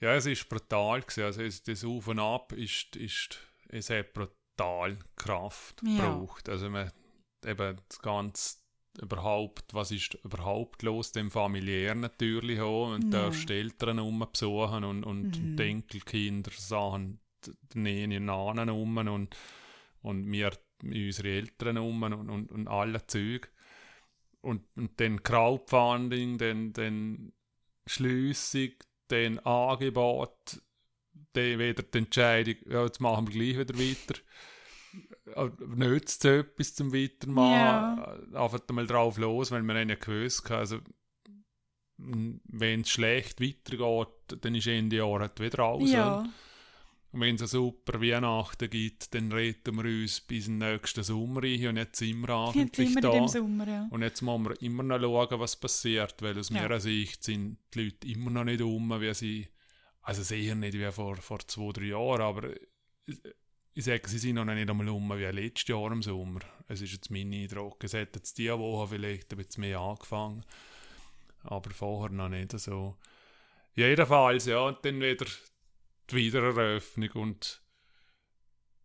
Ja, 0.00 0.14
es 0.14 0.26
ist 0.26 0.48
brutal 0.48 1.00
gewesen. 1.00 1.24
Also 1.24 1.42
es, 1.42 1.62
das 1.62 1.84
Auf 1.84 2.08
und 2.08 2.18
Ab 2.18 2.52
ist, 2.52 2.96
ist, 2.96 3.38
es 3.68 3.88
hat 3.88 4.12
brutal 4.12 4.98
Kraft 5.16 5.82
Ja. 5.82 5.96
gebraucht. 5.96 6.48
Also 6.48 6.68
man, 6.68 6.92
eben 7.44 7.80
das 7.88 7.98
ganze 8.00 8.56
überhaupt, 8.98 9.74
was 9.74 9.90
ist 9.90 10.14
überhaupt 10.24 10.82
los, 10.82 11.12
dem 11.12 11.30
familiär 11.30 11.94
natürlich 11.94 12.60
auch, 12.60 12.94
und 12.94 13.12
Ja. 13.12 13.28
da 13.28 13.30
die 13.30 13.52
Eltern 13.52 13.98
um 13.98 14.26
besuchen 14.30 14.84
und, 14.84 15.04
und 15.04 15.40
Mhm. 15.40 15.56
die 15.56 15.62
Enkelkinder 15.62 16.50
sahen 16.54 17.20
nähen 17.74 18.24
Nahen 18.24 18.68
um 18.70 18.96
und, 18.96 19.36
und 20.02 20.32
wir 20.32 20.52
unsere 20.82 21.28
Eltern 21.28 21.78
um 21.78 22.02
und, 22.02 22.28
und, 22.28 22.50
und 22.50 22.68
alle 22.68 23.06
Zeug. 23.06 23.50
Und, 24.40 24.62
und 24.76 25.00
dann 25.00 25.22
Crowdfunding, 25.22 26.38
dann, 26.38 26.72
dann 26.72 27.32
Schliessung, 27.86 28.70
dann 29.08 29.38
Angebot, 29.40 30.60
dann 31.32 31.58
wieder 31.58 31.82
die 31.82 31.98
Entscheidung, 31.98 32.56
ja, 32.68 32.84
jetzt 32.84 33.00
machen 33.00 33.26
wir 33.28 33.32
gleich 33.32 33.58
wieder 33.58 33.78
weiter. 33.78 34.20
Äh, 35.34 35.48
Nützt 35.66 36.24
es 36.24 36.30
etwas 36.40 36.74
zum 36.74 36.92
Weitermachen? 36.92 38.30
Ja. 38.32 38.42
Einfach 38.44 38.60
mal 38.70 38.86
drauf 38.86 39.18
los, 39.18 39.50
weil 39.50 39.62
wir 39.62 39.74
haben 39.74 39.88
ja 39.88 39.94
gewusst, 39.96 40.50
also 40.50 40.78
wenn 41.98 42.80
es 42.82 42.90
schlecht 42.90 43.40
weitergeht, 43.40 44.42
dann 44.42 44.54
ist 44.54 44.66
Ende 44.66 44.96
Jahr 44.96 45.20
halt 45.20 45.40
wieder 45.40 45.58
raus. 45.58 45.90
Ja, 45.90 46.18
Und 47.12 47.20
wenn 47.20 47.36
es 47.36 47.40
eine 47.40 47.48
super 47.48 48.00
Weihnachten 48.02 48.68
gibt, 48.68 49.14
dann 49.14 49.32
retten 49.32 49.74
wir 49.76 49.84
uns 49.84 50.20
bis 50.20 50.44
den 50.44 50.58
nächsten 50.58 51.02
Sommer 51.02 51.42
rein 51.42 51.68
und 51.68 51.76
jetzt 51.78 51.98
sind 51.98 52.20
wir 52.20 52.28
eigentlich 52.28 52.90
immer 52.90 53.00
da. 53.00 53.08
in 53.12 53.14
dem 53.22 53.28
Sommer, 53.28 53.66
ja. 53.66 53.88
Und 53.90 54.02
jetzt 54.02 54.20
müssen 54.20 54.44
wir 54.44 54.60
immer 54.60 54.82
noch 54.82 55.00
schauen, 55.00 55.40
was 55.40 55.56
passiert, 55.56 56.20
weil 56.20 56.38
aus 56.38 56.50
Ja. 56.50 56.60
meiner 56.62 56.80
Sicht 56.80 57.24
sind 57.24 57.56
die 57.72 57.84
Leute 57.84 58.06
immer 58.08 58.30
noch 58.30 58.44
nicht 58.44 58.60
um, 58.60 58.90
wie 59.00 59.14
sie, 59.14 59.48
also 60.02 60.22
sicher 60.22 60.54
nicht 60.54 60.74
wie 60.74 60.92
vor, 60.92 61.16
vor 61.16 61.38
zwei, 61.40 61.72
drei 61.72 61.84
Jahren, 61.86 62.20
aber 62.20 62.50
ich, 63.76 63.84
sage, 63.84 64.08
sie 64.08 64.18
sind 64.18 64.36
noch 64.36 64.46
nicht 64.46 64.70
einmal 64.70 64.88
um 64.88 65.10
wie 65.10 65.24
letztes 65.24 65.68
Jahr 65.68 65.92
im 65.92 66.02
Sommer. 66.02 66.40
Es 66.66 66.80
ist 66.80 66.92
jetzt 66.92 67.10
mein 67.10 67.30
Eindruck. 67.30 67.84
Es 67.84 67.92
hat 67.92 68.16
jetzt 68.16 68.38
diese 68.38 68.58
Woche 68.58 68.88
vielleicht 68.88 69.30
ein 69.30 69.36
bisschen 69.36 69.60
mehr 69.60 69.78
angefangen, 69.78 70.44
aber 71.42 71.70
vorher 71.70 72.10
noch 72.10 72.30
nicht 72.30 72.58
so. 72.58 72.96
Jedenfalls, 73.74 74.46
ja, 74.46 74.60
und 74.60 74.82
dann 74.82 74.98
wieder 74.98 75.26
die 76.08 76.16
Wiedereröffnung 76.16 77.10
und 77.10 77.60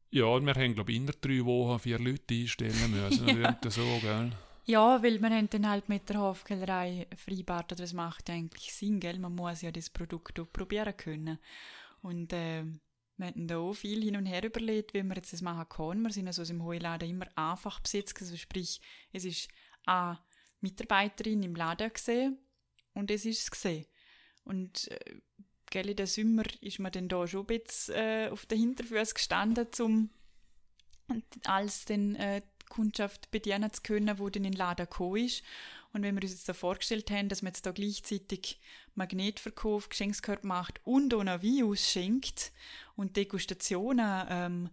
ja, 0.09 0.25
wir 0.45 0.53
haben, 0.53 0.75
glaube 0.75 0.91
ich, 0.91 0.97
in 0.97 1.05
drei 1.05 1.45
Wochen 1.45 1.79
vier 1.79 1.97
Leute 1.97 2.33
einstellen 2.33 2.91
müssen. 2.91 3.27
Ja. 3.41 3.57
so, 3.69 3.99
gell? 4.01 4.31
Ja, 4.65 5.01
weil 5.01 5.21
wir 5.21 5.29
haben 5.29 5.49
dann 5.49 5.69
halt 5.69 5.87
mit 5.87 6.09
der 6.09 6.19
Hofkellerei 6.19 7.07
vereinbart, 7.15 7.71
oder 7.71 7.85
es 7.85 7.93
macht 7.93 8.29
eigentlich 8.29 8.73
Sinn, 8.73 8.99
gell? 8.99 9.19
Man 9.19 9.35
muss 9.35 9.61
ja 9.61 9.71
das 9.71 9.89
Produkt 9.89 10.37
auch 10.37 10.51
probieren 10.51 10.97
können. 10.97 11.39
Und 12.01 12.33
äh, 12.33 12.65
wir 13.21 13.27
hatten 13.27 13.47
da 13.47 13.57
auch 13.57 13.73
viel 13.73 14.03
hin 14.03 14.17
und 14.17 14.25
her 14.25 14.43
überlegt, 14.43 14.93
wie 14.93 15.03
wir 15.03 15.15
jetzt 15.15 15.31
das 15.31 15.41
machen 15.41 15.69
können. 15.69 16.03
Wir 16.03 16.11
sind 16.11 16.27
also 16.27 16.43
im 16.43 16.63
Heuladen 16.63 17.09
immer 17.09 17.27
einfach 17.35 17.79
besetzt, 17.79 18.19
also 18.19 18.35
sprich, 18.35 18.81
es 19.13 19.25
ist 19.25 19.47
eine 19.85 20.19
Mitarbeiterin 20.59 21.43
im 21.43 21.55
Laden 21.55 21.93
gesehen 21.93 22.39
und 22.93 23.11
es 23.11 23.25
ist 23.25 23.43
es 23.43 23.51
gesehen. 23.51 23.85
Und 24.43 24.89
äh, 24.89 25.21
gell, 25.69 25.89
in 25.89 25.95
den 25.95 26.07
Sommer 26.07 26.43
ist 26.61 26.79
man 26.79 26.91
dann 26.91 27.07
da 27.07 27.27
schon 27.27 27.41
ein 27.41 27.57
bisschen 27.59 27.95
äh, 27.95 28.29
auf 28.31 28.47
den 28.47 28.59
Hinterfüßen 28.59 29.13
gestanden, 29.13 29.67
um 29.79 30.09
als 31.45 31.85
dann 31.85 32.15
äh, 32.15 32.41
die 32.41 32.65
Kundschaft 32.67 33.29
bedienen 33.29 33.71
zu 33.71 33.81
können, 33.83 34.17
wo 34.17 34.29
dann 34.29 34.45
in 34.45 34.51
den 34.51 34.57
Laden 34.57 34.87
gekommen 34.87 35.25
ist. 35.25 35.43
Und 35.93 36.03
wenn 36.03 36.15
wir 36.15 36.23
uns 36.23 36.31
jetzt 36.31 36.47
da 36.47 36.53
vorgestellt 36.53 37.11
haben, 37.11 37.29
dass 37.29 37.41
man 37.41 37.49
jetzt 37.49 37.65
da 37.65 37.71
gleichzeitig 37.71 38.59
Magnetverkauf, 38.95 39.89
Geschenkskörper 39.89 40.47
macht 40.47 40.79
und 40.85 41.13
auch 41.13 41.23
noch 41.23 41.43
Wein 41.43 41.63
ausschenkt 41.65 42.53
und 42.95 43.17
Degustationen 43.17 44.25
ähm, 44.29 44.69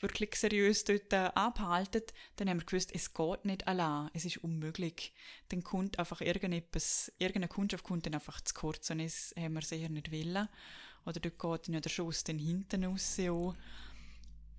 wirklich 0.00 0.34
seriös 0.34 0.84
dort 0.84 1.12
äh, 1.12 1.30
abhalten, 1.34 2.02
dann 2.36 2.48
haben 2.48 2.60
wir 2.60 2.66
gewusst, 2.66 2.90
es 2.94 3.14
geht 3.14 3.44
nicht 3.44 3.68
allein, 3.68 4.10
es 4.14 4.24
ist 4.24 4.38
unmöglich. 4.38 5.12
Dann 5.48 5.62
kommt 5.62 5.98
einfach 5.98 6.20
irgendetwas, 6.20 7.12
irgendeine 7.18 7.48
Kundschaft 7.48 7.84
kommt 7.84 8.06
dann 8.06 8.14
einfach 8.14 8.40
zu 8.40 8.54
kurz 8.54 8.90
und 8.90 8.98
das 8.98 9.34
haben 9.38 9.54
wir 9.54 9.62
sicher 9.62 9.88
nicht 9.88 10.10
wollen. 10.10 10.48
Oder 11.04 11.20
dort 11.20 11.38
geht 11.38 11.68
dann 11.68 11.74
ja 11.74 11.80
der 11.80 11.90
Schuss 11.90 12.24
dann 12.24 12.38
hinten 12.38 12.84
raus. 12.84 13.18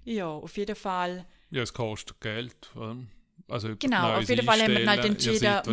Ja, 0.06 0.28
auf 0.28 0.58
jeden 0.58 0.76
Fall 0.76 1.26
Ja, 1.50 1.62
es 1.62 1.74
kostet 1.74 2.20
Geld. 2.20 2.72
oder? 2.76 2.98
Also 3.48 3.76
Genau, 3.78 4.18
auf 4.18 4.30
jeden 4.30 4.46
Fall 4.46 4.62
haben 4.62 4.74
wir 4.74 4.88
halt 4.90 5.06
entschieden, 5.06 5.42
wir 5.66 5.72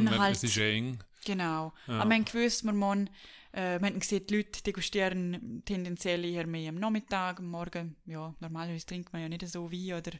müssen 0.00 0.18
halt- 0.18 0.36
Es 0.36 0.42
ist 0.44 0.56
eng. 0.58 0.98
Genau. 1.24 1.72
Ja. 1.86 2.00
Aber 2.00 2.10
wir 2.10 2.16
haben 2.16 2.24
gewusst, 2.24 2.64
wir, 2.64 2.72
müssen, 2.72 3.10
äh, 3.52 3.78
wir 3.78 3.86
haben 3.88 4.00
gesehen, 4.00 4.26
die 4.26 4.36
Leute 4.36 4.62
degustieren 4.62 5.62
tendenziell 5.66 6.24
eher 6.24 6.46
mehr 6.46 6.70
am 6.70 6.76
Nachmittag, 6.76 7.38
am 7.40 7.46
Morgen. 7.50 7.96
Ja, 8.06 8.34
normalerweise 8.40 8.86
trinkt 8.86 9.12
man 9.12 9.22
ja 9.22 9.28
nicht 9.28 9.46
so 9.48 9.70
Wein. 9.70 9.98
Oder 9.98 10.12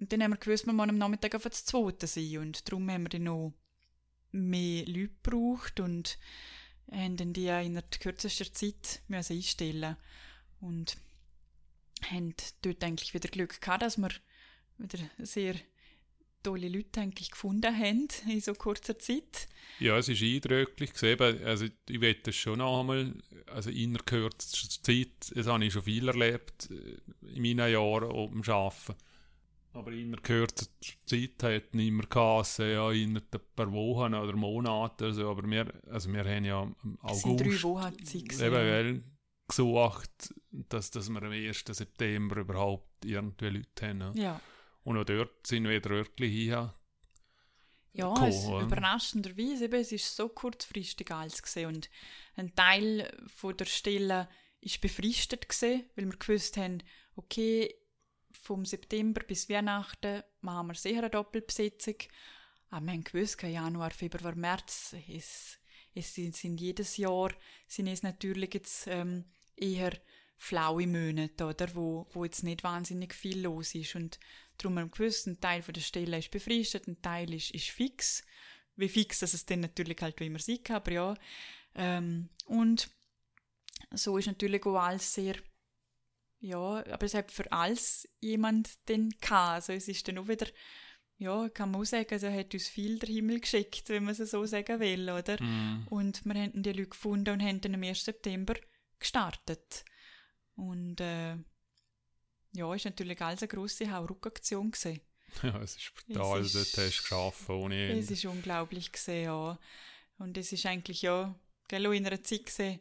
und 0.00 0.12
dann 0.12 0.22
haben 0.22 0.32
wir 0.32 0.38
gewusst, 0.38 0.66
wir 0.66 0.72
müssen 0.72 0.90
am 0.90 0.98
Nachmittag 0.98 1.34
auf 1.34 1.42
das 1.42 1.64
Zweite 1.64 2.06
sein. 2.06 2.38
Und 2.38 2.66
darum 2.68 2.88
haben 2.90 3.02
wir 3.04 3.08
dann 3.10 3.24
noch 3.24 3.52
mehr 4.32 4.84
Leute 4.86 5.10
gebraucht 5.22 5.80
und 5.80 6.18
haben 6.90 7.16
dann 7.16 7.32
die 7.34 7.48
in 7.48 7.74
der 7.74 7.82
kürzester 8.00 8.52
Zeit 8.52 9.02
müssen 9.08 9.34
einstellen 9.36 9.96
Und 10.60 10.96
haben 12.10 12.34
dort 12.62 12.82
eigentlich 12.84 13.12
wieder 13.14 13.28
Glück 13.28 13.60
gehabt, 13.60 13.82
dass 13.82 13.98
wir 13.98 14.10
wieder 14.78 14.98
sehr 15.18 15.54
tolle 16.42 16.68
Leute 16.68 17.00
eigentlich 17.00 17.30
gefunden 17.30 17.76
haben 17.76 18.08
in 18.28 18.40
so 18.40 18.54
kurzer 18.54 18.98
Zeit. 18.98 19.48
Ja, 19.80 19.96
es 19.98 20.08
ist 20.08 20.22
eindrücklich 20.22 20.92
gesehen. 20.92 21.20
Also 21.44 21.66
ich 21.88 22.00
will 22.00 22.14
das 22.22 22.34
schon 22.34 22.58
noch 22.58 22.80
einmal, 22.80 23.14
also 23.46 23.70
in 23.70 23.94
der 23.94 24.02
kürzester 24.02 24.82
Zeit, 24.82 25.32
das 25.34 25.46
habe 25.46 25.64
ich 25.64 25.72
schon 25.72 25.82
viel 25.82 26.08
erlebt 26.08 26.70
äh, 26.70 27.34
in 27.34 27.42
meinen 27.42 27.72
Jahren 27.72 28.08
dem 28.30 28.42
Arbeiten. 28.52 28.94
Aber 29.72 29.92
in 29.92 30.10
der 30.10 30.20
kürzester 30.20 30.96
Zeit 31.06 31.42
hat 31.42 31.74
nicht 31.74 31.92
mehr 31.92 32.06
Kasse, 32.06 32.72
ja, 32.72 32.90
in 32.90 33.16
ein 33.16 33.22
paar 33.54 33.70
Wochen 33.72 34.14
oder 34.14 34.34
Monaten 34.34 35.04
oder 35.04 35.12
so. 35.12 35.30
Aber 35.30 35.48
wir, 35.48 35.72
also 35.90 36.12
wir 36.12 36.24
haben 36.24 36.44
ja 36.44 36.62
im 36.62 36.98
sind 37.12 37.40
drei 37.40 37.46
August 37.46 37.64
Wochen 37.64 38.04
Zeit 38.04 38.40
eben 38.40 39.04
gesucht, 39.46 40.34
dass, 40.50 40.90
dass 40.90 41.08
wir 41.08 41.22
am 41.22 41.32
1. 41.32 41.64
September 41.66 42.36
überhaupt 42.38 43.04
irgendwie 43.04 43.48
Leute 43.48 43.88
haben. 43.88 44.16
ja. 44.16 44.40
Und 44.88 44.96
auch 44.96 45.04
dort 45.04 45.46
sind 45.46 45.64
wir 45.64 45.70
wieder 45.72 45.90
wirklich 45.90 46.32
hier. 46.32 46.74
ja 47.92 48.08
Cool, 48.08 48.28
es, 48.28 48.46
oder? 48.46 48.64
überraschenderweise, 48.64 49.66
eben, 49.66 49.80
es 49.82 49.92
ist 49.92 50.16
so 50.16 50.30
kurzfristig 50.30 51.10
alles 51.10 51.42
gesehen 51.42 51.66
und 51.66 51.90
ein 52.36 52.54
Teil 52.54 53.14
von 53.26 53.54
der 53.54 53.66
Stelle 53.66 54.30
ist 54.62 54.80
befristet 54.80 55.46
gesehen, 55.46 55.84
weil 55.94 56.06
wir 56.06 56.16
gewusst 56.16 56.56
haben, 56.56 56.82
okay, 57.16 57.74
vom 58.32 58.64
September 58.64 59.20
bis 59.24 59.50
Weihnachten 59.50 60.22
machen 60.40 60.68
wir 60.68 60.74
sicher 60.74 61.00
eine 61.00 61.10
Doppelbesetzung. 61.10 61.96
Aber 62.70 62.86
wir 62.86 62.92
haben 62.94 63.04
gewusst, 63.04 63.42
Januar, 63.42 63.90
Februar, 63.90 64.36
März, 64.36 64.96
es, 65.06 65.58
es 65.94 66.14
sind, 66.14 66.34
sind 66.34 66.58
jedes 66.62 66.96
Jahr, 66.96 67.34
sind 67.66 67.88
es 67.88 68.02
natürlich 68.02 68.54
jetzt 68.54 68.86
ähm, 68.86 69.26
eher 69.54 69.92
flaue 70.38 70.86
Monate, 70.86 71.44
oder, 71.44 71.74
wo, 71.74 72.06
wo 72.12 72.24
jetzt 72.24 72.44
nicht 72.44 72.64
wahnsinnig 72.64 73.12
viel 73.12 73.42
los 73.42 73.74
ist. 73.74 73.96
Und 73.96 74.18
darum 74.58 74.78
haben 74.78 74.90
gewusst, 74.90 75.26
ein 75.26 75.40
Teil 75.40 75.62
von 75.62 75.74
der 75.74 75.80
Stelle 75.80 76.18
ist 76.18 76.30
befristet, 76.30 76.86
ein 76.88 77.00
Teil 77.00 77.32
ist, 77.32 77.50
ist 77.52 77.70
fix. 77.70 78.22
Wie 78.76 78.88
fix, 78.88 79.20
dass 79.20 79.34
es 79.34 79.46
dann 79.46 79.60
natürlich 79.60 79.98
halt 80.00 80.18
wie 80.20 80.26
immer 80.26 80.38
sein 80.38 80.62
kann, 80.62 80.76
aber 80.76 80.92
ja. 80.92 81.14
Ähm, 81.74 82.28
und 82.46 82.90
so 83.92 84.18
ist 84.18 84.26
natürlich 84.26 84.64
auch 84.66 84.76
alles 84.76 85.14
sehr 85.14 85.36
ja, 86.40 86.84
aber 86.86 87.04
es 87.04 87.14
hat 87.14 87.32
für 87.32 87.50
alles 87.50 88.08
jemand 88.20 88.88
den 88.88 89.10
gehabt. 89.20 89.54
Also 89.54 89.72
es 89.72 89.88
ist 89.88 90.06
dann 90.06 90.18
auch 90.18 90.28
wieder, 90.28 90.46
ja, 91.18 91.48
kann 91.48 91.70
man 91.70 91.80
auch 91.80 91.84
sagen, 91.84 92.12
also 92.12 92.30
hat 92.30 92.54
uns 92.54 92.68
viel 92.68 92.98
der 92.98 93.08
Himmel 93.08 93.40
geschickt, 93.40 93.88
wenn 93.88 94.04
man 94.04 94.14
es 94.16 94.30
so 94.30 94.44
sagen 94.44 94.78
will, 94.78 95.10
oder? 95.10 95.42
Mm. 95.42 95.88
Und 95.88 96.24
wir 96.24 96.34
haben 96.34 96.62
die 96.62 96.72
Leute 96.72 96.90
gefunden 96.90 97.30
und 97.30 97.42
haben 97.42 97.60
dann 97.60 97.74
am 97.74 97.82
1. 97.82 98.04
September 98.04 98.54
gestartet. 99.00 99.84
Und 100.54 101.00
äh, 101.00 101.36
ja, 102.52 102.74
ist 102.74 102.84
natürlich 102.84 103.20
alles 103.20 103.42
eine 103.42 103.48
grosse 103.48 103.90
Hauruck-Aktion 103.90 104.70
gewesen. 104.70 105.00
Ja, 105.42 105.60
es 105.62 105.76
ist 105.76 105.92
brutal, 105.94 106.40
Es 106.40 106.52
dort 106.54 106.64
ist- 106.66 106.78
hast 106.78 106.98
du 106.98 107.02
geschafft 107.02 107.50
ohne 107.50 107.90
Es 107.92 107.98
Ende. 108.00 108.12
ist 108.14 108.24
unglaublich 108.24 108.90
gesehen, 108.90 109.24
ja. 109.24 109.58
Und 110.18 110.36
es 110.38 110.52
ist 110.52 110.64
eigentlich 110.66 111.02
ja, 111.02 111.34
gell, 111.68 111.86
auch 111.86 111.92
in 111.92 112.06
einer 112.06 112.22
Zeit 112.24 112.46
gesehen, 112.46 112.80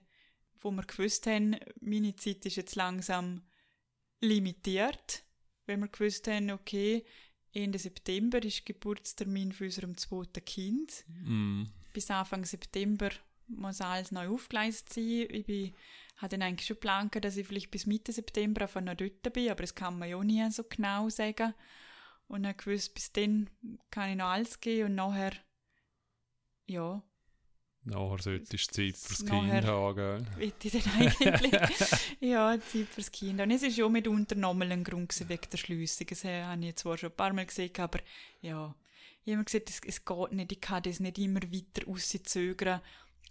wo 0.62 0.72
wir 0.72 0.84
gewusst 0.84 1.28
haben, 1.28 1.58
meine 1.82 2.16
Zeit 2.16 2.46
ist 2.46 2.56
jetzt 2.56 2.76
langsam 2.76 3.44
limitiert, 4.22 5.24
wenn 5.66 5.82
wir 5.82 5.88
gewusst 5.90 6.28
haben, 6.28 6.50
okay, 6.52 7.04
Ende 7.54 7.80
September 7.80 8.42
ist 8.44 8.66
Geburtstermin 8.66 9.52
für 9.52 9.66
unserem 9.66 9.98
zweiten 9.98 10.44
Kind. 10.46 11.04
Mm. 11.08 11.64
Bis 11.94 12.10
Anfang 12.12 12.46
September 12.46 13.10
muss 13.48 13.82
alles 13.82 14.12
neu 14.12 14.30
aufgeleistet 14.30 14.94
sein. 14.94 15.28
Ich 15.32 15.46
bin, 15.46 15.74
habe 16.18 16.30
dann 16.30 16.42
eigentlich 16.42 16.68
schon 16.68 16.76
geplant, 16.76 17.16
dass 17.24 17.38
ich 17.38 17.48
vielleicht 17.48 17.72
bis 17.72 17.86
Mitte 17.86 18.12
September 18.12 18.64
einfach 18.64 18.82
noch 18.82 18.96
dort 18.96 19.34
bin, 19.34 19.50
aber 19.50 19.62
das 19.62 19.76
kann 19.76 19.98
man 19.98 20.10
ja 20.10 20.18
auch 20.18 20.24
nie 20.24 20.50
so 20.52 20.64
genau 20.64 21.10
sagen. 21.10 21.54
Und 22.28 22.44
dann 22.44 22.58
gewusst, 22.58 22.94
bis 22.94 23.12
dann 23.12 23.50
kann 23.90 24.10
ich 24.10 24.16
noch 24.18 24.26
alles 24.26 24.60
geben 24.60 24.90
und 24.90 24.96
nachher, 24.96 25.32
ja, 26.66 27.02
Nachher 27.88 28.18
solltest 28.22 28.78
du 28.78 28.92
Zeit 28.92 28.98
fürs 28.98 29.26
Kind 29.26 29.66
haben, 29.66 29.96
gell? 29.96 30.26
ich 30.62 30.72
dann 30.72 30.92
eigentlich, 30.94 31.54
ja, 32.20 32.60
Zeit 32.60 32.88
fürs 32.90 33.10
Kind. 33.10 33.40
Und 33.40 33.50
es 33.52 33.64
ist 33.64 33.78
ja 33.78 33.88
mitunter 33.88 34.36
nochmal 34.36 34.74
ein 34.74 34.84
Grund 34.84 35.08
gewesen 35.08 35.30
wegen 35.30 35.50
der 35.50 35.58
Schliessung. 35.58 36.08
Das 36.08 36.26
habe 36.26 36.66
ich 36.66 36.76
zwar 36.76 36.98
schon 36.98 37.12
ein 37.12 37.16
paar 37.16 37.32
Mal 37.32 37.46
gesehen, 37.46 37.72
aber 37.78 38.00
ja, 38.42 38.76
ich 39.24 39.32
habe 39.32 39.36
immer 39.36 39.44
gesagt, 39.46 39.70
es, 39.70 39.80
es 39.86 40.04
geht 40.04 40.32
nicht, 40.34 40.52
ich 40.52 40.60
kann 40.60 40.84
das 40.84 41.00
nicht 41.00 41.18
immer 41.18 41.42
weiter 41.42 41.86
rauszögern. 41.86 42.82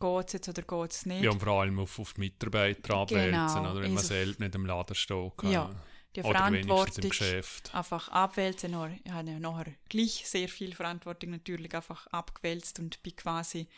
Geht 0.01 0.27
es 0.27 0.33
jetzt 0.35 0.49
oder 0.49 0.63
geht 0.63 0.91
es 0.93 1.07
nicht? 1.07 1.23
Ja, 1.23 1.31
und 1.31 1.41
vor 1.41 1.61
allem 1.61 1.79
auf, 1.79 1.99
auf 1.99 2.13
die 2.15 2.21
Mitarbeiter 2.21 2.95
abwälzen, 2.95 3.31
Genau, 3.33 3.71
oder 3.73 3.81
wenn 3.83 3.95
man 3.95 4.03
selbst 4.05 4.41
nicht 4.41 4.55
im 4.55 4.67
Laden 4.67 4.95
steht. 4.95 5.37
kann. 5.37 5.51
Ja, 5.51 5.75
die 6.15 6.23
Oder 6.23 6.47
wenigstens 6.47 6.65
im 6.65 6.69
Verantwortung 6.69 7.11
Geschäft. 7.11 7.75
einfach 7.75 8.09
abwälzen. 8.09 8.71
Ich 9.05 9.13
habe 9.13 9.31
ja 9.31 9.39
nachher 9.39 9.73
gleich 9.89 10.23
sehr 10.27 10.49
viel 10.49 10.75
Verantwortung 10.75 11.31
natürlich 11.31 11.75
einfach 11.75 12.07
abgewälzt 12.09 12.79
und 12.79 13.03
bin 13.03 13.17
quasi 13.17 13.69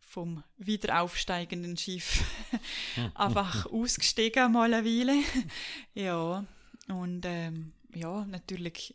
vom 0.00 0.42
wieder 0.56 1.02
aufsteigenden 1.02 1.76
Schiff 1.76 2.22
einfach 3.14 3.66
ausgestiegen 3.66 4.52
mal 4.52 4.72
eine 4.72 4.84
Weile. 4.84 5.22
ja, 5.94 6.44
und 6.88 7.24
ähm, 7.26 7.72
ja, 7.94 8.24
natürlich 8.26 8.94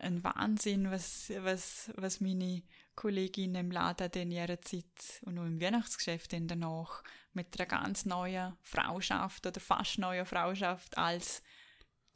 ein 0.00 0.22
Wahnsinn, 0.24 0.90
was, 0.90 1.32
was, 1.42 1.90
was 1.96 2.20
meine 2.20 2.62
Kolleginnen 2.96 3.66
im 3.66 3.70
Laden 3.70 4.10
in 4.14 4.30
ihrer 4.32 4.60
Zeit 4.62 5.20
und 5.22 5.38
auch 5.38 5.44
im 5.44 5.60
Weihnachtsgeschäft 5.60 6.32
dann 6.32 6.48
danach 6.48 7.02
mit 7.34 7.58
einer 7.58 7.66
ganz 7.68 8.06
neuen 8.06 8.54
Frauschaft 8.62 9.46
oder 9.46 9.60
fast 9.60 9.98
neuen 9.98 10.24
Frauschaft 10.26 10.96
als 10.98 11.42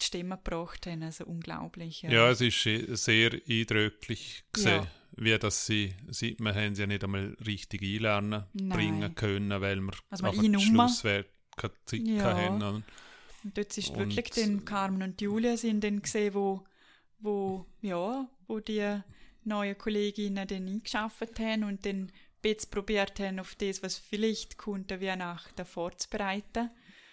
die 0.01 0.05
Stimme 0.07 0.37
gebracht 0.43 0.87
haben. 0.87 1.03
Also 1.03 1.27
unglaublich. 1.27 2.03
Ja, 2.03 2.31
es 2.31 2.41
ist 2.41 2.65
eh 2.67 2.95
sehr 2.95 3.33
eindrücklich 3.49 4.45
gesehen, 4.53 4.83
Ja. 4.85 4.91
wie 5.17 5.39
das 5.39 5.67
sie, 5.67 5.95
sieht 6.09 6.41
man, 6.41 6.55
haben 6.55 6.75
sie 6.75 6.81
ja 6.83 6.87
nicht 6.87 7.05
einmal 7.05 7.37
richtig 7.47 7.83
einlernen 7.83 8.45
Nein. 8.55 8.69
bringen 8.71 9.15
können, 9.15 9.61
weil 9.61 9.81
wir 9.81 9.93
Also 10.09 10.31
die 10.33 10.39
einnummern. 10.47 10.89
Schlusswert 10.89 11.29
keine 11.57 11.75
Zeit 11.85 12.01
Ja. 12.07 12.33
oder? 12.57 12.73
Und 13.43 13.57
dort 13.57 13.77
ist 13.77 13.91
Und- 13.91 13.99
wirklich 13.99 14.31
den 14.31 14.65
Carmen 14.65 15.03
und 15.03 15.21
Julia 15.21 15.57
sind 15.59 15.85
dann 15.85 16.01
gesehen, 16.01 16.33
wo, 16.35 16.65
wo, 17.19 17.67
ja, 17.83 18.27
wo 18.47 18.61
die 18.61 19.01
neuen 19.45 19.77
Kolleginnen 19.79 20.47
dann 20.47 20.67
eingeschafft 20.67 21.39
haben 21.39 21.65
und 21.65 21.85
dann 21.87 22.03
ein 22.05 22.13
bisschen 22.43 22.71
probiert 22.71 23.19
haben, 23.21 23.39
auf 23.41 23.55
das, 23.57 23.83
was 23.83 23.97
vielleicht 23.99 24.57
konnte, 24.59 25.01
wie 25.01 25.07
Weihnachten 25.07 25.65
vorzubereiten. 25.65 26.71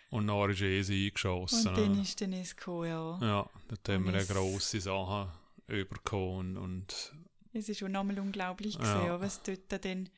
Und 0.10 0.28
dann 0.28 0.50
ist 0.52 0.62
eh 0.62 0.82
sie 0.84 1.08
eingeschossen. 1.08 1.68
Und 1.68 1.78
dann 1.78 2.02
ist 2.02 2.22
dann 2.22 2.34
es 2.34 2.56
gekommen, 2.56 2.88
ja. 2.88 3.20
ja, 3.22 3.50
dort 3.68 3.90
haben 3.90 4.06
wir 4.06 4.14
eine 4.14 4.22
es- 4.22 4.30
grosse 4.30 4.80
Sache 4.80 5.32
überkommen 5.68 6.58
und 6.58 7.14
Es 7.52 7.68
ist 7.68 7.80
schon 7.80 7.92
nochmal 7.92 8.20
unglaublich 8.20 8.76
ja. 8.76 9.20
was 9.20 9.44
dort 9.44 9.84
dann 9.84 10.10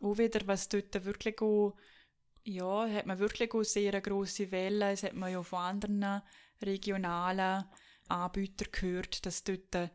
auch 0.00 0.18
wieder, 0.18 0.40
was 0.46 0.68
dort 0.68 1.04
wirklich 1.04 1.40
auch, 1.40 1.76
ja, 2.44 2.88
hat 2.88 3.06
man 3.06 3.20
wirklich 3.20 3.54
auch 3.54 3.62
sehr 3.62 3.92
eine 3.92 4.02
grosse 4.02 4.50
Welle, 4.50 4.90
es 4.90 5.04
hat 5.04 5.14
man 5.14 5.30
ja 5.30 5.40
von 5.44 5.60
anderen 5.60 6.22
regionalen 6.60 7.64
Anbietern 8.08 8.68
gehört, 8.72 9.24
dass 9.24 9.44
dort 9.44 9.90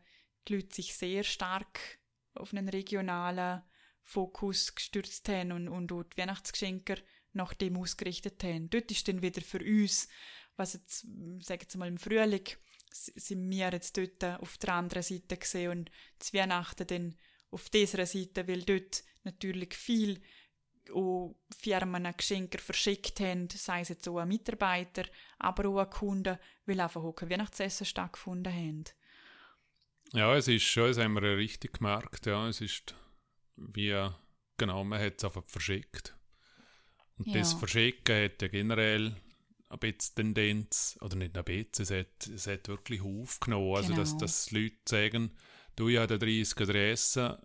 die 0.48 0.56
Leute 0.56 0.74
sich 0.74 0.94
sehr 0.94 1.24
stark 1.24 1.98
auf 2.34 2.52
einen 2.52 2.68
regionalen 2.68 3.62
Fokus 4.02 4.74
gestürzt 4.74 5.28
haben 5.28 5.52
und, 5.52 5.68
und 5.68 5.92
auch 5.92 6.02
die 6.02 6.16
Weihnachtsgeschenke 6.16 6.96
nach 7.32 7.54
dem 7.54 7.76
ausgerichtet 7.76 8.42
haben. 8.42 8.70
Dort 8.70 8.90
ist 8.90 9.06
dann 9.08 9.22
wieder 9.22 9.42
für 9.42 9.60
uns, 9.60 10.08
was 10.56 10.72
jetzt, 10.72 11.06
sagen 11.40 11.66
wir 11.70 11.78
mal, 11.78 11.88
im 11.88 11.98
Frühling, 11.98 12.44
sind 12.90 13.50
wir 13.50 13.70
jetzt 13.70 13.96
dort 13.96 14.24
auf 14.40 14.56
der 14.58 14.74
anderen 14.74 15.02
Seite 15.02 15.36
gesehen 15.36 15.70
und 15.70 15.90
zu 16.18 16.32
Weihnachten 16.32 16.86
dann 16.86 17.16
auf 17.50 17.68
dieser 17.68 18.06
Seite, 18.06 18.48
weil 18.48 18.62
dort 18.62 19.04
natürlich 19.24 19.74
viel 19.74 20.20
auch 20.92 21.36
Firmen 21.54 22.10
Geschenke 22.16 22.58
verschickt 22.58 23.20
haben, 23.20 23.48
sei 23.50 23.82
es 23.82 23.90
jetzt 23.90 24.08
auch 24.08 24.24
Mitarbeiter, 24.24 25.04
aber 25.38 25.68
auch 25.68 25.90
Kunden, 25.90 26.38
weil 26.64 26.80
einfach 26.80 27.02
auch 27.02 27.12
kein 27.12 27.30
Weihnachtsessen 27.30 27.84
stattgefunden 27.84 28.52
haben. 28.52 28.84
Ja, 30.12 30.34
es 30.36 30.48
ist 30.48 30.64
schon, 30.64 30.88
das 30.88 30.98
haben 30.98 31.14
wir 31.14 31.24
ja 31.24 31.34
richtig 31.34 31.74
gemerkt, 31.74 32.26
ja, 32.26 32.48
es 32.48 32.60
ist 32.60 32.94
wie, 33.56 33.94
genau, 34.56 34.84
man 34.84 35.00
hat 35.00 35.14
es 35.18 35.24
einfach 35.24 35.44
verschickt. 35.44 36.14
Und 37.16 37.34
das 37.34 37.52
Ja. 37.52 37.58
Verschicken 37.58 38.24
hat 38.24 38.40
ja 38.42 38.48
generell 38.48 39.16
ein 39.70 39.78
bisschen 39.80 40.14
Tendenz, 40.14 40.96
oder 41.00 41.16
nicht 41.16 41.36
ein 41.36 41.44
bisschen, 41.44 41.82
es 41.82 41.90
hat, 41.90 42.26
es 42.28 42.46
hat 42.46 42.68
wirklich 42.68 43.02
aufgenommen, 43.02 43.76
also 43.76 43.92
dass, 43.94 44.10
Genau. 44.10 44.20
dass 44.20 44.50
Leute 44.52 44.76
sagen, 44.88 45.36
du, 45.76 45.88
ich 45.88 45.98
habe 45.98 46.18
30 46.18 46.60
Adressen, 46.60 47.36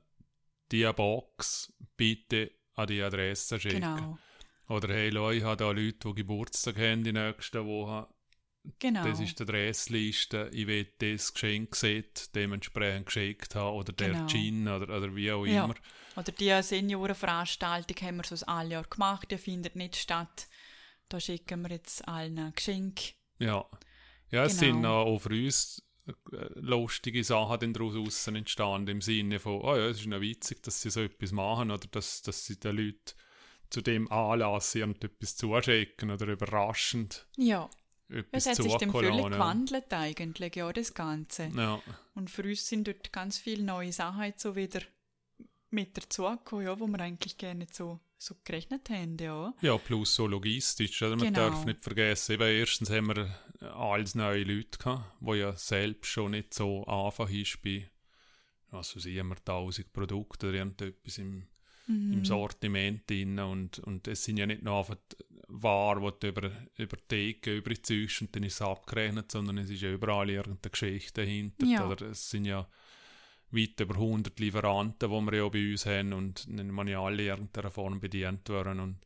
die 0.71 0.89
Box 0.95 1.73
bitte 1.97 2.51
an 2.75 2.87
die 2.87 3.01
Adresse 3.01 3.59
schicken. 3.59 3.81
Genau, 3.81 4.17
Oder 4.69 4.93
hey 4.93 5.09
Leute, 5.09 5.37
ich 5.39 5.43
habe 5.43 5.57
da 5.57 5.71
Leute, 5.71 5.97
die 6.07 6.13
Geburtstag 6.15 6.77
haben 6.77 7.03
die 7.03 7.11
nächste 7.11 7.65
Woche. 7.65 8.07
Genau. 8.79 9.03
Das 9.05 9.19
ist 9.19 9.37
die 9.39 9.43
Adressliste. 9.43 10.49
Ich 10.53 10.67
will 10.67 10.87
das 10.99 11.33
Geschenk 11.33 11.75
sehen, 11.75 12.05
dementsprechend 12.35 13.05
geschickt 13.07 13.55
haben. 13.55 13.75
Oder 13.77 13.93
der 13.93 14.09
Genau. 14.11 14.27
Gin 14.27 14.67
oder, 14.67 14.97
oder 14.97 15.15
wie 15.15 15.31
auch 15.31 15.45
Ja. 15.45 15.65
immer. 15.65 15.75
Oder 16.15 16.31
die 16.31 16.61
Seniorenveranstaltung 16.61 17.97
haben 18.07 18.17
wir 18.17 18.23
so 18.37 18.45
alle 18.45 18.69
Jahr 18.69 18.83
gemacht, 18.83 19.31
die 19.31 19.37
findet 19.37 19.75
nicht 19.75 19.95
statt. 19.95 20.47
Da 21.09 21.19
schicken 21.19 21.61
wir 21.63 21.69
jetzt 21.71 22.07
allen 22.07 22.53
Geschenke. 22.55 23.13
Ja. 23.39 23.65
Ja, 24.31 24.45
es 24.45 24.59
Genau. 24.59 24.73
sind 24.73 24.85
auch 24.85 25.19
für 25.19 25.29
uns 25.29 25.83
äh, 26.07 26.11
lustige 26.55 27.23
Sachen 27.23 27.73
daraus 27.73 28.27
entstanden. 28.27 28.89
Im 28.89 29.01
Sinne 29.01 29.39
von, 29.39 29.61
oh 29.61 29.75
ja, 29.75 29.87
es 29.87 29.99
ist 30.01 30.07
noch 30.07 30.21
witzig, 30.21 30.61
dass 30.63 30.81
sie 30.81 30.89
so 30.89 31.01
etwas 31.01 31.31
machen 31.31 31.71
oder 31.71 31.87
dass, 31.91 32.21
dass 32.23 32.45
sie 32.45 32.59
den 32.59 32.75
Leuten 32.77 33.13
zu 33.69 33.81
dem 33.81 34.11
Anlass 34.11 34.75
irgendetwas 34.75 35.35
zuschicken 35.37 36.11
oder 36.11 36.27
überraschend 36.27 37.25
Ja, 37.37 37.69
etwas 38.09 38.45
es 38.45 38.47
hat 38.59 38.63
sich 38.63 38.75
dann 38.77 38.91
völlig 38.91 39.25
gewandelt 39.25 39.91
eigentlich, 39.93 40.55
ja, 40.55 40.71
das 40.71 40.93
Ganze. 40.93 41.51
Ja. 41.55 41.81
Und 42.15 42.29
für 42.29 42.43
uns 42.43 42.67
sind 42.67 42.87
dort 42.87 43.11
ganz 43.11 43.37
viele 43.37 43.63
neue 43.63 43.91
Sachen 43.91 44.33
so 44.37 44.55
wieder 44.55 44.81
mit 45.69 45.97
dazugekommen, 45.97 46.65
ja, 46.65 46.79
wo 46.79 46.87
wir 46.87 46.99
eigentlich 46.99 47.37
gerne 47.37 47.65
so, 47.71 47.99
so 48.17 48.35
gerechnet 48.43 48.89
haben, 48.89 49.17
ja. 49.17 49.53
Ja, 49.61 49.77
plus 49.77 50.15
so 50.15 50.27
logistisch. 50.27 51.01
Oder? 51.01 51.15
Man 51.15 51.33
Genau. 51.33 51.49
darf 51.49 51.65
nicht 51.65 51.81
vergessen, 51.81 52.33
eben 52.33 52.43
erstens 52.47 52.89
haben 52.91 53.07
wir 53.07 53.33
alles 53.75 54.13
neue 54.15 54.43
Leute 54.43 54.77
gehabt, 54.77 55.15
wo 55.19 55.33
ja 55.33 55.55
selbst 55.55 56.09
schon 56.09 56.31
nicht 56.31 56.53
so 56.53 56.85
einfach 56.85 57.29
ist 57.29 57.61
bei, 57.63 57.89
was 58.69 58.95
weiß 58.95 59.05
ich, 59.05 59.17
haben 59.19 59.29
wir 59.29 59.37
1000 59.37 59.91
Produkte 59.93 60.49
oder 60.49 60.57
irgendetwas 60.57 61.17
im, 61.17 61.47
Mhm. 61.85 62.13
im 62.13 62.25
Sortiment 62.25 63.09
drin 63.09 63.39
und, 63.39 63.79
und 63.79 64.07
es 64.07 64.23
sind 64.23 64.37
ja 64.37 64.45
nicht 64.45 64.61
nur 64.63 64.77
einfach 64.79 64.95
Waren, 65.55 66.03
die 66.03 66.19
du 66.19 66.27
über, 66.29 66.51
über 66.77 66.97
die 66.97 67.07
Theke 67.07 67.57
überziehst 67.57 68.21
und 68.21 68.35
dann 68.35 68.43
ist 68.43 68.55
es 68.55 68.61
abgerechnet, 68.61 69.31
sondern 69.31 69.59
es 69.59 69.69
ist 69.69 69.81
ja 69.81 69.91
überall 69.91 70.29
irgendeine 70.29 70.71
Geschichte 70.71 71.21
dahinter. 71.21 71.65
Ja. 71.65 71.87
Oder 71.87 72.07
es 72.07 72.29
sind 72.29 72.45
ja 72.45 72.67
weit 73.51 73.79
über 73.79 73.93
100 73.95 74.39
Lieferanten, 74.39 75.09
die 75.09 75.15
wir 75.15 75.37
ja 75.37 75.49
bei 75.49 75.71
uns 75.71 75.85
haben 75.85 76.13
und 76.13 76.47
dann 76.49 76.71
muss 76.71 76.89
ja 76.89 77.01
alle 77.01 77.21
in 77.21 77.29
irgendeiner 77.29 77.69
Form 77.69 77.99
bedient 77.99 78.49
werden 78.49 78.79
und, 78.79 78.99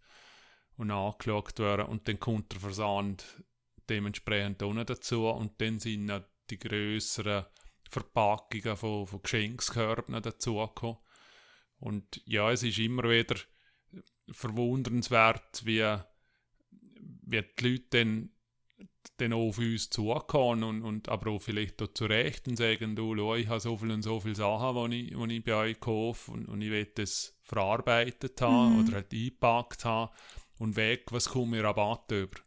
und 0.77 0.91
angeschaut 0.91 1.59
werden 1.59 1.87
und 1.87 2.07
dann 2.07 2.19
kommt 2.19 2.53
der 2.53 2.61
Versand 2.61 3.43
dementsprechend 3.89 4.61
noch 4.61 4.83
dazu 4.85 5.27
und 5.27 5.59
dann 5.59 5.79
sind 5.79 6.05
noch 6.05 6.23
die 6.49 6.59
grösseren 6.59 7.45
Verpackungen 7.89 8.77
von, 8.77 9.05
von 9.05 9.21
Geschenkskörben 9.21 10.21
dazugekommen. 10.21 10.97
Und 11.79 12.21
ja, 12.25 12.51
es 12.51 12.63
ist 12.63 12.79
immer 12.79 13.03
wieder 13.03 13.35
verwundernswert, 14.29 15.65
wie, 15.65 15.97
wie 17.27 17.43
die 17.59 17.69
Leute 17.69 17.85
dann 17.89 18.29
dann 19.17 19.33
auch 19.33 19.47
auf 19.47 19.57
uns 19.57 19.89
zukommen 19.89 20.63
und, 20.63 20.81
und 20.83 21.09
aber 21.09 21.31
auch 21.31 21.41
vielleicht 21.41 21.81
auch 21.81 21.93
zurecht 21.93 22.47
und 22.47 22.57
sagen, 22.57 22.95
du, 22.95 23.15
schau, 23.15 23.35
ich 23.35 23.47
habe 23.47 23.59
so 23.59 23.77
viel 23.77 23.91
und 23.91 24.01
so 24.01 24.19
viele 24.19 24.35
Sachen, 24.35 24.91
die 24.91 25.13
ich, 25.13 25.17
ich 25.17 25.43
bei 25.43 25.55
euch 25.55 25.79
kaufe 25.79 26.31
und, 26.31 26.47
und 26.47 26.61
ich 26.61 26.69
will 26.69 26.85
das 26.93 27.35
verarbeitet 27.41 28.39
haben 28.41 28.73
mhm. 28.73 28.79
oder 28.83 28.95
halt 28.97 29.11
eingepackt 29.11 29.85
haben 29.85 30.11
und 30.59 30.75
weg, 30.75 31.05
was 31.11 31.29
kommt 31.29 31.51
mir 31.51 31.63
Rabatt 31.63 32.11
über? 32.11 32.39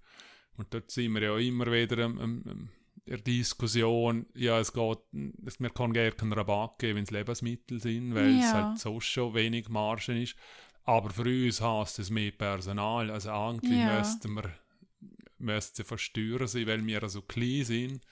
Und 0.57 0.73
dort 0.73 0.91
sind 0.91 1.15
wir 1.15 1.23
ja 1.23 1.39
immer 1.39 1.73
wieder 1.73 2.05
am, 2.05 2.19
am, 2.19 2.69
der 3.07 3.19
Diskussion, 3.19 4.27
ja, 4.35 4.61
es 4.61 4.73
geht, 4.73 4.99
es, 5.45 5.59
man 5.59 5.75
kann 5.75 5.93
gerne 5.93 6.13
keinen 6.13 6.33
Rabatt 6.33 6.79
geben, 6.79 6.99
wenn 6.99 7.05
es 7.05 7.11
Lebensmittel 7.11 7.81
sind, 7.81 8.15
weil 8.15 8.37
ja. 8.37 8.41
es 8.41 8.53
halt 8.53 8.79
so 8.79 9.01
schon 9.01 9.35
wenig 9.35 9.69
Margen 9.69 10.23
ist. 10.23 10.37
Aber 10.85 11.11
für 11.11 11.23
uns 11.23 11.61
heißt 11.61 11.99
es 11.99 12.11
mehr 12.11 12.31
Personal. 12.31 13.11
Also 13.11 13.31
eigentlich 13.31 13.79
ja. 13.79 13.99
müssten 13.99 14.35
wir 14.35 14.51
müsste 15.41 15.85
versteuern 15.85 16.47
sein, 16.47 16.67
weil 16.67 16.87
wir 16.87 17.09
so 17.09 17.23
klein 17.23 17.65
sind 17.65 18.03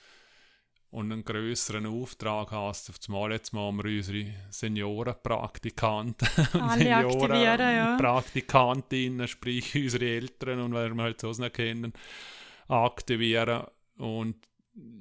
und 0.90 1.12
einen 1.12 1.24
größeren 1.24 1.86
Auftrag 1.86 2.50
hast. 2.50 2.90
Auf 2.90 2.96
einmal 3.06 3.30
jetzt 3.32 3.52
machen 3.52 3.84
wir 3.84 3.96
unsere 3.96 4.26
Seniorenpraktikanten 4.50 6.28
Seniorenpraktikantinnen, 6.76 9.20
ja. 9.20 9.26
sprich 9.26 9.74
unsere 9.74 10.06
Eltern 10.06 10.60
und 10.60 10.72
wer 10.72 10.94
wir 10.94 11.02
halt 11.02 11.20
so 11.20 11.30
nicht 11.30 11.54
kennen, 11.54 11.92
aktivieren 12.68 13.64
und 13.98 14.36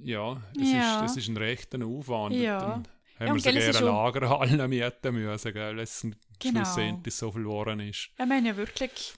ja, 0.04 0.42
es, 0.60 0.72
ja. 0.72 1.06
Ist, 1.06 1.12
es 1.12 1.18
ist 1.18 1.28
ein 1.30 1.38
rechter 1.38 1.86
Aufwand. 1.86 2.36
Ja. 2.36 2.82
Dann 3.20 3.30
haben 3.30 3.38
ja, 3.38 3.54
wir 3.54 3.74
sogar 3.74 3.78
eine 3.78 3.98
Lagerhalle 3.98 4.68
mieten 4.68 5.14
müssen, 5.14 5.54
gell, 5.54 5.80
es 5.80 6.06
genau. 6.40 6.64
schlussendlich 6.64 7.16
so 7.16 7.32
viel 7.32 7.44
geworden 7.44 7.80
ist. 7.80 8.10
Haben 8.18 8.46
ja 8.46 8.58
wirklich, 8.58 9.14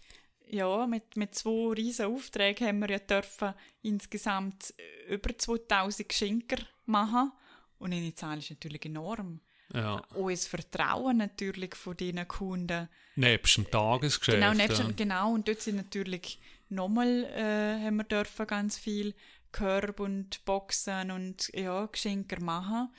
ja, 0.49 0.87
mit, 0.87 1.15
mit 1.15 1.35
zwei 1.35 1.73
riesen 1.73 2.07
Aufträgen 2.07 2.67
haben 2.67 2.79
wir 2.79 2.89
ja 2.89 2.99
dürfen 2.99 3.53
insgesamt 3.81 4.73
über 5.07 5.37
2000 5.37 6.11
Schinker 6.11 6.57
machen 6.85 7.31
und 7.77 7.91
die 7.91 8.15
Zahl 8.15 8.39
ist 8.39 8.49
natürlich 8.49 8.85
enorm. 8.85 9.41
Ja. 9.73 10.03
Und 10.15 10.31
das 10.31 10.47
Vertrauen 10.47 11.17
natürlich 11.17 11.75
von 11.75 11.95
diesen 11.95 12.27
Kunden. 12.27 12.89
Nebst 13.15 13.57
dem 13.57 13.69
Tagesgeschäft. 13.69 14.39
Genau, 14.39 14.53
nebst, 14.53 14.79
ja. 14.79 14.91
genau 14.95 15.33
und 15.33 15.47
dort 15.47 15.61
sind 15.61 15.75
natürlich 15.75 16.39
nochmal, 16.69 17.25
äh, 17.25 17.85
haben 17.85 17.97
wir 17.97 18.03
dürfen 18.03 18.47
ganz 18.47 18.77
viel 18.77 19.13
Körbe 19.51 20.03
und 20.03 20.43
Boxen 20.45 21.11
und 21.11 21.49
ja, 21.53 21.85
Geschenke 21.85 22.41
machen. 22.41 22.89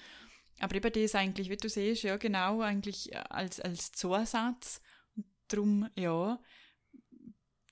Aber 0.60 0.74
eben 0.74 0.92
das 0.92 1.14
eigentlich, 1.14 1.48
wie 1.48 1.56
du 1.56 1.68
siehst, 1.68 2.02
ja 2.02 2.16
genau, 2.16 2.60
eigentlich 2.60 3.16
als, 3.30 3.60
als 3.60 3.92
Zusatz. 3.92 4.80
Und 5.16 5.26
darum, 5.48 5.88
ja, 5.96 6.38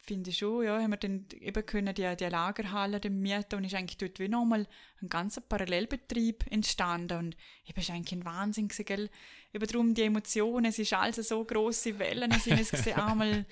finde 0.09 0.31
ich 0.31 0.39
schon, 0.39 0.65
ja, 0.65 0.81
haben 0.81 0.91
wir 0.91 0.97
dann 0.97 1.27
eben 1.39 1.67
können 1.67 1.95
die, 1.95 2.17
die 2.17 2.25
Lagerhalle 2.25 2.99
dann 2.99 3.21
mieten 3.21 3.57
und 3.57 3.65
ist 3.65 3.75
eigentlich 3.75 3.99
dort 3.99 4.19
wie 4.19 4.29
nochmal 4.29 4.67
ein 5.03 5.09
ganzer 5.09 5.43
Parallelbetrieb 5.43 6.51
entstanden 6.51 7.19
und 7.19 7.37
eben 7.67 7.79
ist 7.79 7.91
eigentlich 7.91 8.19
ein 8.19 8.25
Wahnsinn 8.25 8.69
gell? 8.69 9.11
Eben 9.55 9.67
darum 9.67 9.95
die 9.95 10.03
Emotionen, 10.03 10.67
es 10.67 10.79
ist 10.79 10.93
also 10.93 11.23
so 11.23 11.43
grosse 11.43 11.99
Wellen, 11.99 12.31
es 12.33 12.45
sind 12.45 12.61
es 12.61 12.71
gesehen, 12.71 12.95
einmal 12.97 13.47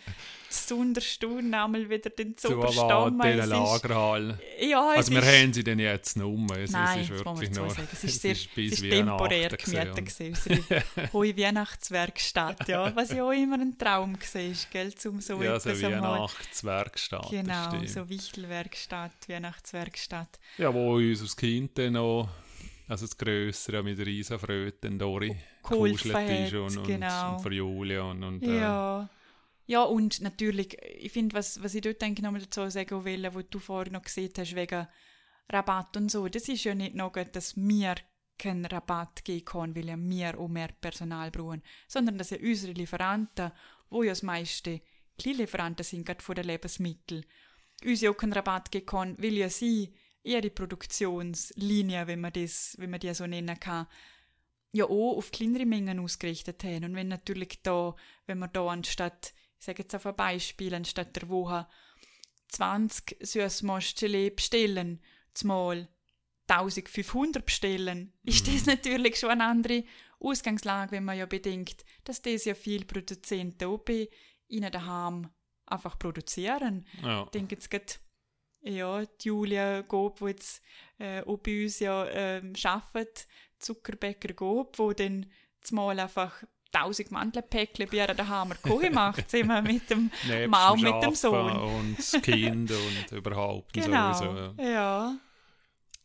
Sonderstunde, 0.50 1.56
einmal 1.56 1.88
wieder 1.88 2.10
den 2.10 2.36
Zuberstamm. 2.36 3.18
Den 3.18 3.48
Lagerhalle. 3.48 4.38
Ja, 4.60 4.90
also 4.90 5.10
wir 5.12 5.22
haben 5.22 5.54
sie 5.54 5.64
denn 5.64 5.78
jetzt 5.78 6.18
noch 6.18 6.28
um, 6.28 6.46
es, 6.50 6.70
Nein, 6.70 7.00
es 7.00 7.10
ist 7.10 7.24
wirklich 7.24 7.54
sagen. 7.54 7.88
es 7.90 8.04
ist 8.04 8.20
sehr 8.20 8.32
es 8.32 8.40
ist, 8.40 8.58
es 8.58 8.72
ist 8.72 8.80
temporär 8.90 9.48
gemietet 9.56 9.96
gewesen, 9.96 10.36
unsere 10.58 10.82
hohe 11.14 11.34
Weihnachtswerkstatt, 11.34 12.68
ja, 12.68 12.94
was 12.94 13.12
ja 13.12 13.24
auch 13.24 13.32
immer 13.32 13.58
ein 13.58 13.78
Traum 13.78 14.18
war, 14.18 14.56
gell, 14.70 14.94
zum 14.94 15.22
so 15.22 15.42
ja, 15.42 15.58
so 15.58 15.70
Weihnachtswerkstatt, 15.70 17.30
Genau, 17.30 17.86
so 17.86 18.06
Wichtelwerkstatt, 18.06 19.28
Weihnachtswerkstatt. 19.28 20.38
Ja, 20.58 20.74
wo 20.74 20.96
unser 20.96 21.34
Kind 21.36 21.78
dann 21.78 21.94
noch 21.94 22.28
also 22.88 23.06
das 23.06 23.16
Grössere 23.16 23.82
mit 23.82 23.98
Riesenfröten 23.98 24.92
und 24.92 24.98
Dori 25.00 25.36
geholfen 25.68 26.28
ist 26.28 26.54
und, 26.54 26.78
und, 26.78 26.86
genau. 26.86 27.34
und 27.34 27.40
für 27.40 27.52
Julia 27.52 28.02
und, 28.02 28.22
und 28.22 28.42
äh. 28.42 28.60
ja. 28.60 29.08
ja, 29.66 29.82
und 29.82 30.20
natürlich, 30.20 30.76
ich 30.98 31.12
finde, 31.12 31.36
was, 31.36 31.62
was 31.62 31.74
ich 31.74 31.82
dort 31.82 32.00
denke, 32.00 32.22
nochmal 32.22 32.42
dazu 32.42 32.68
sagen 32.68 33.04
will, 33.04 33.28
was 33.32 33.44
du 33.50 33.58
vorhin 33.58 33.92
noch 33.92 34.02
gesehen 34.02 34.32
hast, 34.36 34.54
wegen 34.54 34.86
Rabatt 35.48 35.96
und 35.96 36.10
so, 36.10 36.28
das 36.28 36.48
ist 36.48 36.64
ja 36.64 36.74
nicht 36.74 36.94
nur, 36.94 37.10
dass 37.10 37.56
wir 37.56 37.94
keinen 38.38 38.66
Rabatt 38.66 39.24
geben 39.24 39.44
können, 39.44 39.76
weil 39.76 39.88
ja 39.88 39.96
wir 39.98 40.38
auch 40.38 40.48
mehr 40.48 40.68
Personal 40.80 41.30
brauchen, 41.30 41.62
sondern 41.88 42.18
dass 42.18 42.30
ja 42.30 42.38
unsere 42.38 42.72
Lieferanten, 42.72 43.52
wo 43.88 44.02
ja 44.02 44.10
das 44.10 44.22
meiste 44.22 44.80
Kleinlieferanten 45.18 45.84
sind, 45.84 46.04
gerade 46.04 46.22
von 46.22 46.34
den 46.34 46.46
Lebensmitteln, 46.46 47.24
uns 47.84 48.00
ja 48.00 48.10
auch 48.10 48.16
keinen 48.16 48.32
Rabatt 48.32 48.70
geben 48.70 48.86
können, 48.86 49.16
weil 49.18 49.34
ja 49.34 49.48
sie 49.48 49.94
ihre 50.22 50.50
Produktionslinie, 50.50 52.06
wenn 52.06 52.20
man, 52.20 52.32
das, 52.32 52.74
wenn 52.78 52.90
man 52.90 53.00
die 53.00 53.14
so 53.14 53.26
nennen 53.26 53.58
kann, 53.58 53.86
ja 54.76 54.84
auch 54.86 55.16
auf 55.16 55.30
kleinere 55.30 55.66
Mengen 55.66 55.98
ausgerichtet 55.98 56.62
haben. 56.64 56.84
Und 56.84 56.94
wenn 56.94 57.08
natürlich 57.08 57.60
da, 57.62 57.94
wenn 58.26 58.38
man 58.38 58.52
da 58.52 58.66
anstatt, 58.68 59.34
ich 59.58 59.64
sage 59.64 59.82
jetzt 59.82 59.94
auf 59.94 60.06
ein 60.06 60.16
Beispiel, 60.16 60.74
anstatt 60.74 61.16
der 61.16 61.28
Woche 61.28 61.66
20 62.48 63.16
Süßmostgelee 63.20 64.30
bestellen, 64.30 65.02
zumal 65.34 65.88
1500 66.48 67.44
bestellen, 67.44 68.12
mhm. 68.22 68.28
ist 68.28 68.46
das 68.46 68.66
natürlich 68.66 69.18
schon 69.18 69.30
eine 69.30 69.44
andere 69.44 69.84
Ausgangslage, 70.20 70.92
wenn 70.92 71.04
man 71.04 71.18
ja 71.18 71.26
bedenkt, 71.26 71.84
dass 72.04 72.22
das 72.22 72.44
ja 72.44 72.54
viele 72.54 72.84
Produzenten 72.84 73.64
auch 73.64 73.78
bei 73.78 74.08
ihnen 74.48 74.70
daheim 74.70 75.28
einfach 75.66 75.98
produzieren. 75.98 76.86
Ja. 77.02 77.24
Ich 77.24 77.30
denke 77.30 77.56
jetzt 77.56 77.70
gerade 77.70 77.94
ja, 78.62 79.04
die 79.04 79.28
Julia 79.28 79.82
Gob, 79.82 80.18
die 80.18 80.26
jetzt 80.26 80.62
äh, 80.98 81.22
auch 81.22 81.38
bei 81.38 81.64
uns 81.64 81.78
ja 81.78 82.06
ähm, 82.08 82.54
arbeitet, 82.64 83.28
Zuckerbäcker 83.58 84.34
Gob, 84.34 84.78
wo 84.78 84.92
dann 84.92 85.26
zumal 85.60 85.98
einfach 85.98 86.42
tausend 86.72 87.10
Mandelpäckchen 87.10 87.88
bei 87.88 87.98
ihr 87.98 88.06
daheim 88.08 88.52
Kuchen 88.62 88.94
macht, 88.94 89.30
sind 89.30 89.46
wir 89.48 89.62
mit 89.62 89.88
dem 89.90 90.10
Mann 90.48 90.80
mit 90.80 91.02
dem 91.02 91.14
Sohn. 91.14 91.56
und 91.56 91.98
das 91.98 92.20
Kind 92.22 92.70
und 92.70 93.12
überhaupt 93.12 93.72
genau. 93.72 94.12
sowieso. 94.12 94.62
Ja. 94.62 94.68
ja. 94.68 95.18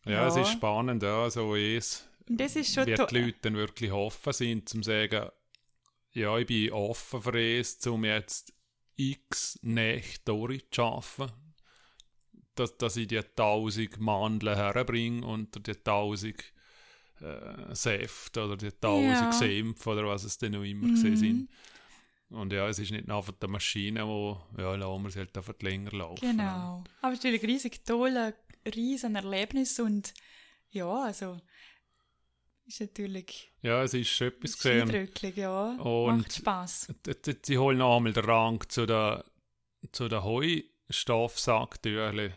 Ja, 0.04 0.28
es 0.28 0.36
ist 0.36 0.50
spannend, 0.50 1.04
ja, 1.04 1.30
so 1.30 1.54
ist 1.54 2.08
das 2.26 2.56
ist 2.56 2.74
schon 2.74 2.88
wird 2.88 3.12
die 3.12 3.20
Leute 3.20 3.38
dann 3.42 3.56
wirklich 3.56 3.92
offen 3.92 4.34
sind, 4.34 4.70
zum 4.70 4.84
sagen, 4.84 5.30
ja, 6.14 6.38
ich 6.38 6.48
bin 6.48 6.72
offen 6.72 7.22
für 7.22 7.40
es, 7.40 7.86
um 7.88 8.06
jetzt 8.06 8.54
x 8.96 9.60
Nächte 9.62 10.32
durchzuarbeiten 10.32 11.34
dass, 12.56 12.78
dass 12.78 12.98
ich 12.98 13.08
die 13.08 13.20
1000 13.20 14.00
Mandeln 14.00 14.56
herbringe 14.56 15.26
und 15.26 15.68
die 15.68 15.72
1000 15.72 16.44
äh, 17.22 17.76
Säfte 17.76 18.46
oder 18.46 18.58
die 18.58 18.68
1000 18.68 19.06
ja. 19.06 19.32
Senf 19.32 19.88
oder 19.88 20.08
was 20.08 20.24
es 20.24 20.38
denn 20.38 20.54
noch 20.54 20.64
immer 20.64 20.88
mhm. 20.88 21.16
sind. 21.16 21.50
Und 22.30 22.54
ja, 22.54 22.68
es 22.68 22.80
ist 22.80 22.92
nicht 22.92 23.10
einfach 23.10 23.34
die 23.42 23.48
Maschine, 23.48 24.08
wo, 24.08 24.40
ja, 24.58 24.76
lassen 24.76 25.04
wir 25.04 25.12
sie 25.12 25.20
halt 25.20 25.38
einfach 25.38 25.54
länger 25.60 25.92
laufen. 25.92 26.22
Genau. 26.22 26.84
Aber 27.02 27.12
es 27.12 27.20
ist 27.20 27.26
natürlich 27.26 27.44
riesig 27.44 27.84
toll, 27.84 28.34
riesen 28.74 29.16
Erlebnis 29.16 29.78
und 29.80 30.14
ja, 30.70 31.04
also 31.04 31.38
ist 32.66 32.80
natürlich 32.80 33.52
ja, 33.62 33.84
es 33.84 33.94
ist 33.94 34.22
etwas 34.22 34.56
gesehen. 34.56 34.84
Eindrücklich, 34.84 35.36
ja. 35.36 35.76
Und 35.76 36.20
Macht 36.20 36.34
Spass. 36.34 36.88
Sie 37.44 37.58
holen 37.58 37.80
noch 37.80 37.98
einmal 37.98 38.14
den 38.14 38.24
Rang 38.24 38.64
zu 38.70 38.86
der, 38.86 39.26
zu 39.92 40.08
der 40.08 40.24
Heustoffsacktürchen 40.24 42.34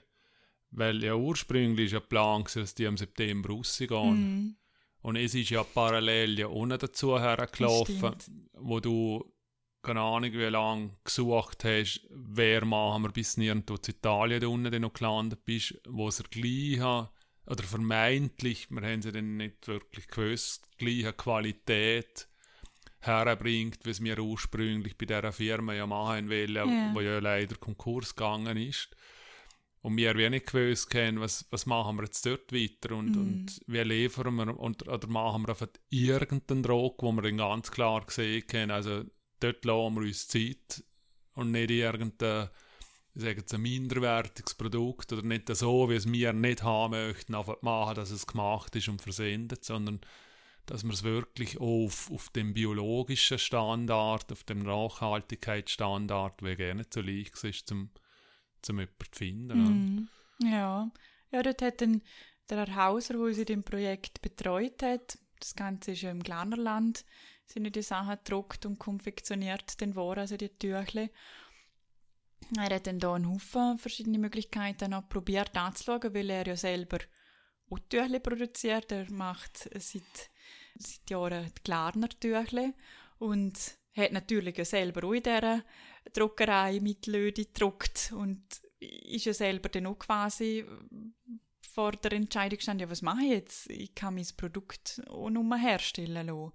weil 0.76 1.04
ja 1.04 1.14
ursprünglich 1.14 1.92
ja 1.92 2.00
Plan 2.00 2.44
dass 2.52 2.74
die 2.74 2.84
im 2.84 2.96
September 2.96 3.50
rausgehen. 3.50 4.46
Mm. 4.46 4.56
Und 5.04 5.16
es 5.16 5.34
ist 5.34 5.50
ja 5.50 5.62
parallel 5.62 6.38
ja 6.38 6.46
ohne 6.48 6.78
dazu 6.78 7.20
hergelaufen, 7.20 8.16
wo 8.54 8.80
du 8.80 9.22
keine 9.82 10.00
Ahnung 10.00 10.32
wie 10.32 10.44
lange 10.44 10.96
gesucht 11.04 11.62
hast, 11.64 12.08
wer 12.08 12.64
machen 12.64 13.02
wir 13.02 13.12
bis 13.12 13.36
nirgendwo 13.36 13.76
zu 13.76 13.90
Italien 13.90 14.40
da 14.40 14.46
unten 14.46 14.80
noch 14.80 14.94
gelandet 14.94 15.44
bist, 15.44 15.78
wo 15.86 16.08
es 16.08 16.24
gleich 16.30 16.80
oder 16.80 17.62
vermeintlich, 17.62 18.70
wir 18.70 18.80
haben 18.80 19.02
sie 19.02 19.12
dann 19.12 19.36
nicht 19.36 19.68
wirklich 19.68 20.08
gewusst, 20.08 20.66
gleiche 20.78 21.12
Qualität 21.12 22.26
herbringt, 23.00 23.84
wie 23.84 23.90
es 23.90 24.00
mir 24.00 24.18
ursprünglich 24.18 24.96
bei 24.96 25.04
dieser 25.04 25.32
Firma 25.32 25.74
ja 25.74 25.86
machen 25.86 26.30
wollen, 26.30 26.56
yeah. 26.56 26.94
wo 26.94 27.02
ja 27.02 27.18
leider 27.18 27.56
Konkurs 27.56 28.16
gegangen 28.16 28.56
ist. 28.56 28.88
Und 29.84 29.98
wir 29.98 30.08
haben 30.08 30.30
nicht 30.30 30.46
gewusst, 30.46 30.94
was, 30.94 31.46
was 31.50 31.66
machen 31.66 31.96
wir 31.96 32.04
jetzt 32.04 32.24
dort 32.24 32.50
weiter 32.54 32.96
und, 32.96 33.16
mm. 33.16 33.18
und 33.18 33.60
wie 33.66 33.80
liefern 33.80 34.34
wir 34.36 34.58
und, 34.58 34.88
oder 34.88 35.06
machen 35.08 35.42
wir 35.42 35.50
einfach 35.50 35.68
irgendeinen 35.90 36.62
Druck, 36.62 37.02
wo 37.02 37.12
wir 37.12 37.20
dann 37.20 37.36
ganz 37.36 37.70
klar 37.70 38.02
gesehen 38.06 38.44
haben, 38.50 38.70
also 38.70 39.04
dort 39.40 39.62
lassen 39.62 39.94
wir 39.94 40.00
uns 40.00 40.26
Zeit 40.26 40.82
und 41.34 41.50
nicht 41.50 41.70
irgendein 41.70 42.48
ich 43.14 43.22
sage 43.22 43.40
jetzt 43.40 43.52
ein 43.52 43.60
minderwertiges 43.60 44.54
Produkt 44.54 45.12
oder 45.12 45.22
nicht 45.22 45.54
so, 45.54 45.90
wie 45.90 45.96
es 45.96 46.10
wir 46.10 46.32
nicht 46.32 46.62
haben 46.62 46.92
möchten, 46.92 47.34
einfach 47.34 47.60
machen, 47.60 47.96
dass 47.96 48.10
es 48.10 48.26
gemacht 48.26 48.74
ist 48.76 48.88
und 48.88 49.02
versendet, 49.02 49.66
sondern 49.66 50.00
dass 50.64 50.82
wir 50.82 50.94
es 50.94 51.02
wirklich 51.02 51.60
auf, 51.60 52.10
auf 52.10 52.30
dem 52.30 52.54
biologischen 52.54 53.38
Standard, 53.38 54.32
auf 54.32 54.44
dem 54.44 54.60
Nachhaltigkeitsstandard, 54.60 56.40
der 56.40 56.56
gerne 56.56 56.86
so 56.88 57.02
leicht 57.02 57.44
ist, 57.44 57.68
zum 57.68 57.90
zum 58.64 58.78
jemanden 58.78 59.04
zu 59.12 59.18
finden. 59.18 60.08
Mm. 60.40 60.46
Ja. 60.46 60.90
Ja, 61.30 61.42
dort 61.42 61.62
hat 61.62 61.80
dann 61.80 62.02
der 62.48 62.66
Herr 62.66 62.74
Hauser, 62.76 63.14
der 63.14 63.22
uns 63.22 63.38
in 63.38 63.46
dem 63.46 63.64
Projekt 63.64 64.22
betreut 64.22 64.82
hat, 64.82 65.18
das 65.40 65.54
Ganze 65.54 65.92
ist 65.92 66.02
ja 66.02 66.10
im 66.10 66.22
Glarnerland, 66.22 67.04
sind 67.46 67.74
die 67.74 67.82
Sachen 67.82 68.16
gedruckt 68.16 68.64
und 68.66 68.78
konfektioniert 68.78 69.80
dann 69.80 69.94
worden, 69.94 70.20
also 70.20 70.36
die 70.36 70.48
Tüchle. 70.48 71.10
Er 72.56 72.74
hat 72.74 72.86
dann 72.86 72.98
da 72.98 73.14
einen 73.14 73.28
Haufen 73.28 73.78
verschiedene 73.78 74.18
Möglichkeiten 74.18 74.90
noch 74.90 75.08
probiert 75.08 75.56
anzuschauen, 75.56 76.14
weil 76.14 76.30
er 76.30 76.46
ja 76.46 76.56
selber 76.56 76.98
auch 77.70 77.78
Tüchle 77.88 78.20
produziert. 78.20 78.92
Er 78.92 79.10
macht 79.10 79.68
seit, 79.74 80.30
seit 80.76 81.10
Jahren 81.10 81.46
die 81.46 81.62
Glarner 81.62 82.08
Tüchle 82.08 82.74
und 83.18 83.58
hat 83.96 84.12
natürlich 84.12 84.56
ja 84.58 84.64
selber 84.64 85.06
auch 85.06 85.12
in 85.12 85.22
dieser 85.22 85.62
Druckerei 86.12 86.80
mit 86.80 87.06
Löde 87.06 87.44
gedruckt 87.44 88.12
und 88.16 88.42
ist 88.80 89.24
ja 89.24 89.32
selber 89.32 89.68
dann 89.68 89.86
auch 89.86 89.98
quasi 89.98 90.64
vor 91.74 91.92
der 91.92 92.12
Entscheidung 92.12 92.58
gestanden, 92.58 92.86
ja, 92.86 92.90
was 92.90 93.02
mache 93.02 93.22
ich 93.22 93.30
jetzt? 93.30 93.70
Ich 93.70 93.94
kann 93.94 94.14
mein 94.14 94.26
Produkt 94.36 95.02
auch 95.08 95.30
nur 95.30 95.56
herstellen 95.56 96.26
lassen. 96.26 96.52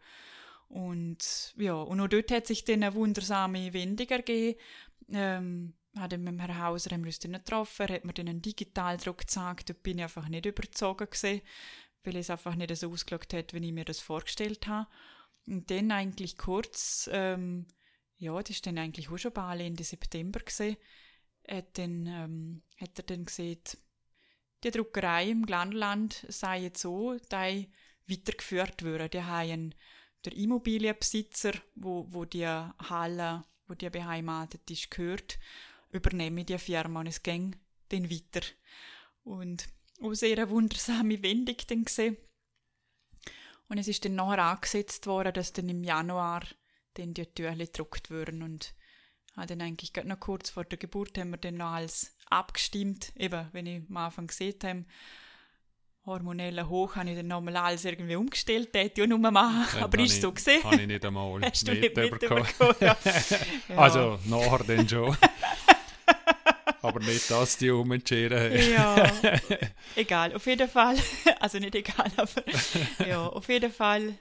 Und 0.69 1.53
ja, 1.57 1.73
und 1.73 1.99
auch 1.99 2.07
dort 2.07 2.31
hat 2.31 2.47
sich 2.47 2.63
dann 2.63 2.83
eine 2.83 2.93
wundersame 2.93 3.73
Wendung 3.73 4.07
ergeben. 4.07 4.59
Ähm, 5.11 5.73
hat 5.97 6.11
mit 6.11 6.27
dem 6.27 6.39
Herrn 6.39 6.59
Hauser 6.59 6.91
haben 6.91 7.01
wir 7.01 7.07
uns 7.07 7.19
dann 7.19 7.33
getroffen, 7.33 7.87
er 7.87 7.95
hat 7.95 8.05
mir 8.05 8.13
dann 8.13 8.27
einen 8.27 8.41
Digitaldruck 8.41 9.19
gezeigt, 9.19 9.69
dort 9.69 9.83
bin 9.83 9.97
ich 9.97 10.03
einfach 10.03 10.29
nicht 10.29 10.45
überzogen 10.45 11.09
gewesen, 11.09 11.41
weil 12.03 12.15
es 12.15 12.29
einfach 12.29 12.55
nicht 12.55 12.75
so 12.77 12.91
ausgeschaut 12.91 13.33
hat, 13.33 13.53
wie 13.53 13.65
ich 13.65 13.73
mir 13.73 13.85
das 13.85 13.99
vorgestellt 13.99 14.67
habe. 14.67 14.87
Und 15.47 15.71
dann 15.71 15.91
eigentlich 15.91 16.37
kurz, 16.37 17.09
ähm, 17.11 17.65
ja, 18.19 18.37
das 18.37 18.51
ist 18.51 18.65
dann 18.65 18.77
eigentlich 18.77 19.09
auch 19.09 19.17
schon 19.17 19.33
bald 19.33 19.61
Ende 19.61 19.83
September 19.83 20.39
gewesen, 20.39 20.77
hat, 21.47 21.77
dann, 21.77 22.05
ähm, 22.05 22.61
hat 22.79 22.97
er 22.99 23.03
dann 23.03 23.25
gesehen, 23.25 23.61
die 24.63 24.71
Druckerei 24.71 25.29
im 25.29 25.45
Glanland 25.45 26.25
sei 26.27 26.63
jetzt 26.63 26.81
so, 26.81 27.17
dass 27.29 27.65
weitergeführt 28.09 28.83
würde. 28.83 29.09
Die 29.09 29.23
haben 29.23 29.73
der 30.25 30.33
Immobilienbesitzer, 30.33 31.53
wo, 31.75 32.05
wo 32.09 32.25
die 32.25 32.45
Halle, 32.45 33.43
wo 33.67 33.73
die 33.73 33.89
beheimatet 33.89 34.69
ist, 34.69 34.91
gehört, 34.91 35.39
übernehme 35.91 36.43
die 36.43 36.57
Firma 36.57 36.99
und 36.99 37.07
es 37.07 37.23
ging 37.23 37.55
dann 37.89 38.09
weiter. 38.09 38.45
Und 39.23 39.67
auch 40.01 40.13
sehr 40.13 40.37
eine 40.37 40.49
wundersame 40.49 41.21
Wendung 41.23 41.57
dann 41.67 41.85
gesehen. 41.85 42.17
Und 43.67 43.77
es 43.77 43.87
ist 43.87 44.03
dann 44.03 44.15
nachher 44.15 44.43
angesetzt 44.43 45.05
worden, 45.07 45.33
dass 45.33 45.53
dann 45.53 45.69
im 45.69 45.83
Januar 45.83 46.41
dann 46.99 47.13
die 47.13 47.25
Türchen 47.25 47.59
gedruckt 47.59 48.09
würden 48.09 48.43
und 48.43 48.73
habe 49.35 49.47
dann 49.47 49.61
eigentlich 49.61 49.93
gerade 49.93 50.07
noch 50.07 50.19
kurz 50.19 50.49
vor 50.49 50.65
der 50.65 50.77
Geburt 50.77 51.17
haben 51.17 51.31
wir 51.31 51.37
dann 51.37 51.55
noch 51.55 51.71
alles 51.71 52.15
abgestimmt. 52.29 53.13
Eben, 53.15 53.47
wenn 53.51 53.65
ich 53.65 53.81
am 53.89 53.97
Anfang 53.97 54.27
gesehen 54.27 54.55
habe, 54.63 54.85
hormonellen 56.05 56.67
Hoch, 56.67 56.95
habe 56.95 57.09
ich 57.09 57.15
dann 57.15 57.27
nochmal 57.27 57.55
alles 57.55 57.85
irgendwie 57.85 58.15
umgestellt, 58.15 58.69
das 58.73 58.83
hätte 58.83 59.01
ich 59.01 59.05
auch 59.05 59.09
nur 59.09 59.31
machen, 59.31 59.79
ja, 59.79 59.83
aber 59.83 59.99
ist 59.99 60.21
so 60.21 60.31
gesehen. 60.31 60.63
Habe 60.63 60.81
ich 60.81 60.87
nicht 60.87 61.05
einmal 61.05 61.41
Hast 61.43 61.67
du 61.67 61.73
nicht 61.73 61.95
mitbekommen? 61.95 62.47
ja. 62.79 62.97
Also, 63.75 64.19
nachher 64.25 64.63
dann 64.65 64.89
schon. 64.89 65.15
aber 66.81 66.99
nicht, 67.01 67.29
dass 67.29 67.57
die 67.57 67.69
umentschieden 67.69 68.39
haben. 68.39 68.71
ja, 68.71 69.11
egal, 69.95 70.33
auf 70.35 70.45
jeden 70.45 70.69
Fall, 70.69 70.97
also 71.39 71.59
nicht 71.59 71.75
egal, 71.75 72.11
aber 72.17 73.07
ja, 73.07 73.27
auf 73.27 73.47
jeden 73.49 73.71
Fall 73.71 74.15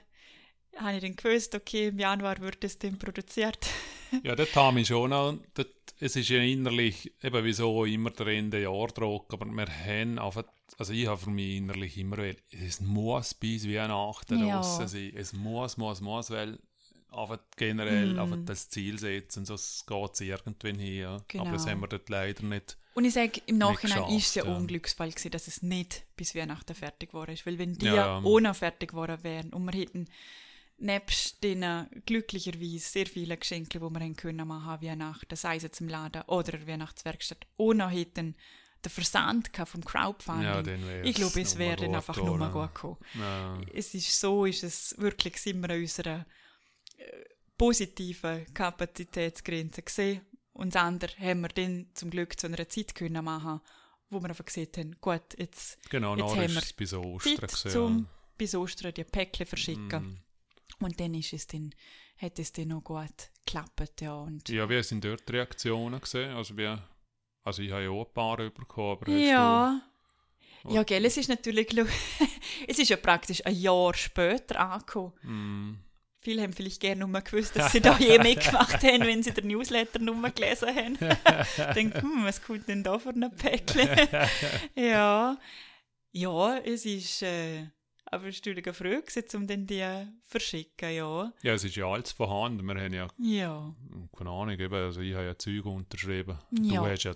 habe 0.79 0.95
ich 0.95 1.01
dann 1.01 1.15
gewusst, 1.15 1.55
okay, 1.55 1.87
im 1.87 1.99
Januar 1.99 2.39
wird 2.39 2.63
es 2.63 2.77
dann 2.77 2.97
produziert. 2.97 3.67
ja, 4.23 4.35
das 4.35 4.55
habe 4.55 4.79
ich 4.79 4.87
schon 4.87 5.41
das, 5.53 5.67
es 5.99 6.15
ist 6.15 6.29
ja 6.29 6.39
innerlich, 6.39 7.11
eben 7.21 7.43
wieso 7.43 7.85
immer 7.85 8.11
der 8.11 8.27
Ende 8.27 8.61
Jahrdruck, 8.61 9.33
aber 9.33 9.45
wir 9.45 9.67
haben 9.67 10.17
einfach, 10.17 10.45
also 10.77 10.93
ich 10.93 11.07
habe 11.07 11.17
für 11.17 11.29
mich 11.29 11.57
innerlich 11.57 11.97
immer, 11.97 12.17
es 12.51 12.79
muss 12.79 13.33
bis 13.33 13.67
Weihnachten 13.67 14.39
ja. 14.39 14.61
draussen 14.61 14.87
sein, 14.87 15.11
es 15.15 15.33
muss, 15.33 15.77
muss, 15.77 15.99
muss, 15.99 16.31
weil 16.31 16.57
einfach 17.11 17.39
generell 17.57 18.13
mm. 18.13 18.19
einfach 18.19 18.37
das 18.45 18.69
Ziel 18.69 18.97
setzen, 18.99 19.45
sonst 19.45 19.85
geht 19.85 20.13
es 20.13 20.21
irgendwann 20.21 20.79
hin. 20.79 21.01
Ja. 21.01 21.17
Genau. 21.27 21.43
Aber 21.43 21.53
das 21.53 21.67
haben 21.67 21.81
wir 21.81 21.87
dort 21.87 22.09
leider 22.09 22.43
nicht. 22.43 22.77
Und 22.93 23.05
ich 23.05 23.13
sage, 23.13 23.41
im 23.45 23.57
Nachhinein 23.57 24.15
ist 24.15 24.27
es 24.27 24.35
ja, 24.35 24.45
ja. 24.45 24.55
Unglücksfall 24.55 25.09
gewesen, 25.09 25.31
dass 25.31 25.47
es 25.47 25.61
nicht 25.61 26.03
bis 26.15 26.35
Weihnachten 26.35 26.75
fertig 26.75 27.13
war. 27.13 27.27
Weil 27.27 27.57
wenn 27.57 27.73
die 27.73 27.85
ja, 27.85 28.19
ohne 28.23 28.53
fertig 28.53 28.91
geworden 28.91 29.23
wären 29.23 29.53
und 29.53 29.65
wir 29.65 29.79
hätten 29.79 30.07
nebst 30.79 31.43
den 31.43 31.87
glücklicherweise 32.05 32.79
sehr 32.79 33.05
vielen 33.05 33.39
Geschenken, 33.39 33.81
die 33.81 33.89
wir 33.89 33.99
haben 33.99 34.15
können 34.15 34.47
machen 34.47 34.81
Weihnachten, 34.81 35.35
sei 35.35 35.57
es 35.57 35.63
jetzt 35.63 35.81
im 35.81 35.89
Laden 35.89 36.23
oder 36.23 36.65
Weihnachtswerkstatt, 36.67 37.45
auch 37.57 37.73
noch 37.73 37.91
hätten 37.91 38.35
den 38.83 38.89
Versand 38.89 39.49
vom 39.65 39.83
Crowdfunding. 39.83 40.43
Ja, 40.45 41.03
ich 41.03 41.15
glaube, 41.15 41.41
es 41.41 41.57
wäre 41.57 41.75
dann 41.75 41.95
einfach 41.95 42.15
nur 42.17 42.37
mal 42.37 42.51
gut 42.51 42.73
gekommen. 42.73 42.97
Ja. 43.15 43.59
Es 43.73 43.93
ist 43.93 44.17
so, 44.19 44.45
ist 44.45 44.63
es 44.63 44.95
wirklich, 44.97 45.37
sind 45.37 45.61
wir 45.61 45.69
an 45.71 45.81
unserer 45.81 46.25
äh, 46.97 47.03
positiven 47.57 48.51
Kapazitätsgrenze 48.53 49.81
gesehen. 49.81 50.21
Und 50.53 50.75
das 50.75 50.81
andere 50.81 51.11
haben 51.17 51.41
wir 51.41 51.49
dann 51.49 51.87
zum 51.93 52.09
Glück 52.09 52.39
zu 52.39 52.47
einer 52.47 52.67
Zeit 52.69 52.95
können 52.95 53.23
machen, 53.23 53.61
wo 54.09 54.21
wir 54.21 54.29
einfach 54.29 54.45
gesehen 54.45 54.69
haben, 54.75 54.95
gut, 55.01 55.37
jetzt, 55.37 55.77
genau, 55.89 56.15
jetzt 56.15 56.35
haben 56.35 56.53
wir 56.53 56.63
bis 56.75 56.93
Ostern 56.93 57.37
Zeit, 57.37 57.51
gesehen, 57.51 57.71
zum 57.71 58.07
bis 58.37 58.55
Ostern 58.55 58.93
die 58.93 59.03
Päckchen 59.03 59.45
verschicken. 59.45 60.03
Mm. 60.03 60.28
Und 60.79 60.99
dann 60.99 61.13
ist 61.13 61.33
es 61.33 61.47
dann, 61.47 61.73
hat 62.17 62.39
es 62.39 62.53
dann 62.53 62.69
noch 62.69 62.83
gut 62.83 63.29
geklappt, 63.45 64.01
ja. 64.01 64.15
Und 64.15 64.47
ja, 64.49 64.69
wie 64.69 64.81
sind 64.83 65.03
dort 65.03 65.27
die 65.27 65.33
Reaktionen 65.33 65.99
gesehen? 65.99 66.33
Also, 66.35 66.57
wie, 66.57 66.73
also 67.43 67.61
ich 67.61 67.71
habe 67.71 67.83
ja 67.83 67.89
auch 67.89 68.05
ein 68.05 68.13
paar 68.13 68.37
bekommen, 68.37 68.97
aber 69.01 69.11
Ja. 69.11 69.81
Du, 70.63 70.73
ja, 70.73 70.83
gell, 70.83 71.05
es 71.05 71.17
ist 71.17 71.29
natürlich, 71.29 71.69
es 72.67 72.79
ist 72.79 72.89
ja 72.89 72.97
praktisch 72.97 73.45
ein 73.45 73.55
Jahr 73.55 73.93
später 73.93 74.59
angekommen. 74.59 75.13
Mm. 75.23 75.89
Viele 76.21 76.41
haben 76.41 76.51
vielleicht 76.51 76.81
gerne 76.81 77.07
nur 77.07 77.21
gewusst, 77.21 77.55
dass 77.55 77.71
sie 77.71 77.79
da 77.79 77.97
je 77.97 78.19
mitgemacht 78.19 78.83
haben, 78.83 79.07
wenn 79.07 79.23
sie 79.23 79.31
den 79.31 79.47
Newsletter 79.47 79.99
nur 79.99 80.29
gelesen 80.31 80.67
haben. 80.75 80.97
Denken, 81.75 82.01
hm, 82.01 82.25
was 82.25 82.41
kommt 82.41 82.67
denn 82.67 82.83
da 82.83 82.99
für 82.99 83.09
ein 83.09 83.31
Päckchen? 83.31 83.89
ja. 84.75 85.37
Ja, 86.11 86.57
es 86.57 86.85
ist, 86.85 87.21
äh, 87.21 87.67
aber 88.11 88.27
es 88.27 88.45
war 88.45 88.53
natürlich 88.53 88.75
früh, 88.75 89.01
um 89.35 89.47
dann 89.47 89.65
die 89.65 89.79
zu 89.79 90.07
verschicken, 90.23 90.93
ja. 90.93 91.33
Ja, 91.41 91.53
es 91.53 91.63
ist 91.63 91.75
ja 91.75 91.85
alles 91.85 92.11
vorhanden. 92.11 92.65
Wir 92.65 92.75
haben 92.81 92.93
ja, 92.93 93.07
ja. 93.17 93.75
keine 94.17 94.29
Ahnung, 94.29 94.59
eben, 94.59 94.73
also 94.73 95.01
ich 95.01 95.13
habe 95.13 95.25
ja 95.25 95.37
Zeug 95.37 95.65
unterschrieben. 95.65 96.37
Ja. 96.61 96.81
Du 96.81 96.89
hast 96.89 97.03
ja 97.03 97.13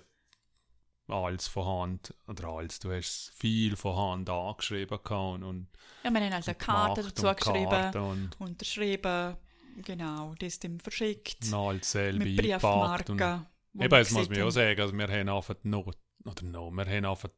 alles 1.08 1.48
vorhanden, 1.48 2.14
oder 2.28 2.48
alles, 2.48 2.78
du 2.78 2.90
hast 2.90 3.32
viel 3.36 3.76
vorhanden 3.76 4.30
angeschrieben 4.30 4.98
und, 4.98 5.42
und 5.42 5.68
Ja, 6.02 6.10
wir 6.10 6.20
haben 6.20 6.32
halt 6.32 6.48
eine 6.48 6.54
Karte 6.54 7.02
dazu 7.02 7.34
geschrieben, 7.34 7.96
und 7.96 8.40
unterschrieben, 8.40 9.36
genau, 9.84 10.34
das 10.38 10.58
dann 10.60 10.80
verschickt. 10.80 11.50
Noch 11.50 11.68
alles 11.70 11.90
selber 11.90 12.24
mit 12.24 12.36
Briefmarken. 12.36 13.46
Eben, 13.78 13.94
jetzt 13.94 14.12
muss 14.12 14.28
man 14.28 14.38
ja 14.38 14.44
auch 14.46 14.50
sagen, 14.50 14.80
also 14.80 14.96
wir 14.96 15.08
haben 15.08 15.28
einfach 15.28 15.56
noch, 15.64 15.86
oder 16.24 16.42
noch, 16.44 16.70
wir 16.70 16.86
haben 16.86 17.04
einfach 17.04 17.28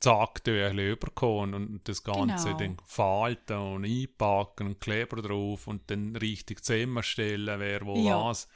Zacktöchchen 0.00 0.78
überkommen 0.78 1.54
und 1.54 1.88
das 1.88 2.04
Ganze 2.04 2.48
genau. 2.48 2.58
dann 2.58 2.76
falten 2.84 3.56
und 3.56 3.84
einpacken 3.84 4.68
und 4.68 4.80
Kleber 4.80 5.22
drauf 5.22 5.66
und 5.66 5.90
dann 5.90 6.14
richtig 6.16 6.64
zusammenstellen, 6.64 7.58
wer 7.58 7.84
wo 7.84 7.96
ja. 7.96 8.24
was. 8.24 8.48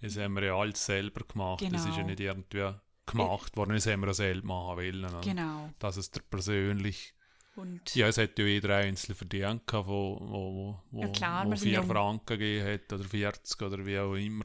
Das 0.00 0.16
haben 0.18 0.34
wir 0.34 0.44
ja 0.44 0.56
alles 0.56 0.84
selber 0.84 1.24
gemacht. 1.24 1.60
Genau. 1.60 1.72
Das 1.72 1.82
ist 1.82 1.96
ja 1.96 1.96
genau. 1.96 2.06
nicht 2.08 2.20
irgendwie 2.20 2.74
gemacht 3.06 3.56
worden, 3.56 3.74
das 3.74 3.86
haben 3.86 4.00
wir 4.00 4.08
ja 4.08 4.14
selber 4.14 4.46
machen 4.46 4.76
wollen. 4.76 5.20
Genau. 5.22 5.70
Das 5.78 5.96
ist 5.96 6.14
der 6.16 6.22
persönlich. 6.22 7.14
Und 7.54 7.94
ja, 7.94 8.08
es 8.08 8.18
hat 8.18 8.38
ja 8.38 8.44
jeder 8.44 8.76
einzelne 8.76 9.14
verdient, 9.14 9.62
wo, 9.72 10.18
wo, 10.20 10.82
wo, 10.90 11.00
ja 11.00 11.08
klar, 11.08 11.46
wo 11.46 11.56
4 11.56 11.82
Franken 11.84 12.38
gegeben 12.38 12.66
hat 12.66 12.92
oder 12.92 13.04
40 13.04 13.62
oder 13.62 13.86
wie 13.86 13.98
auch 13.98 14.14
immer. 14.14 14.44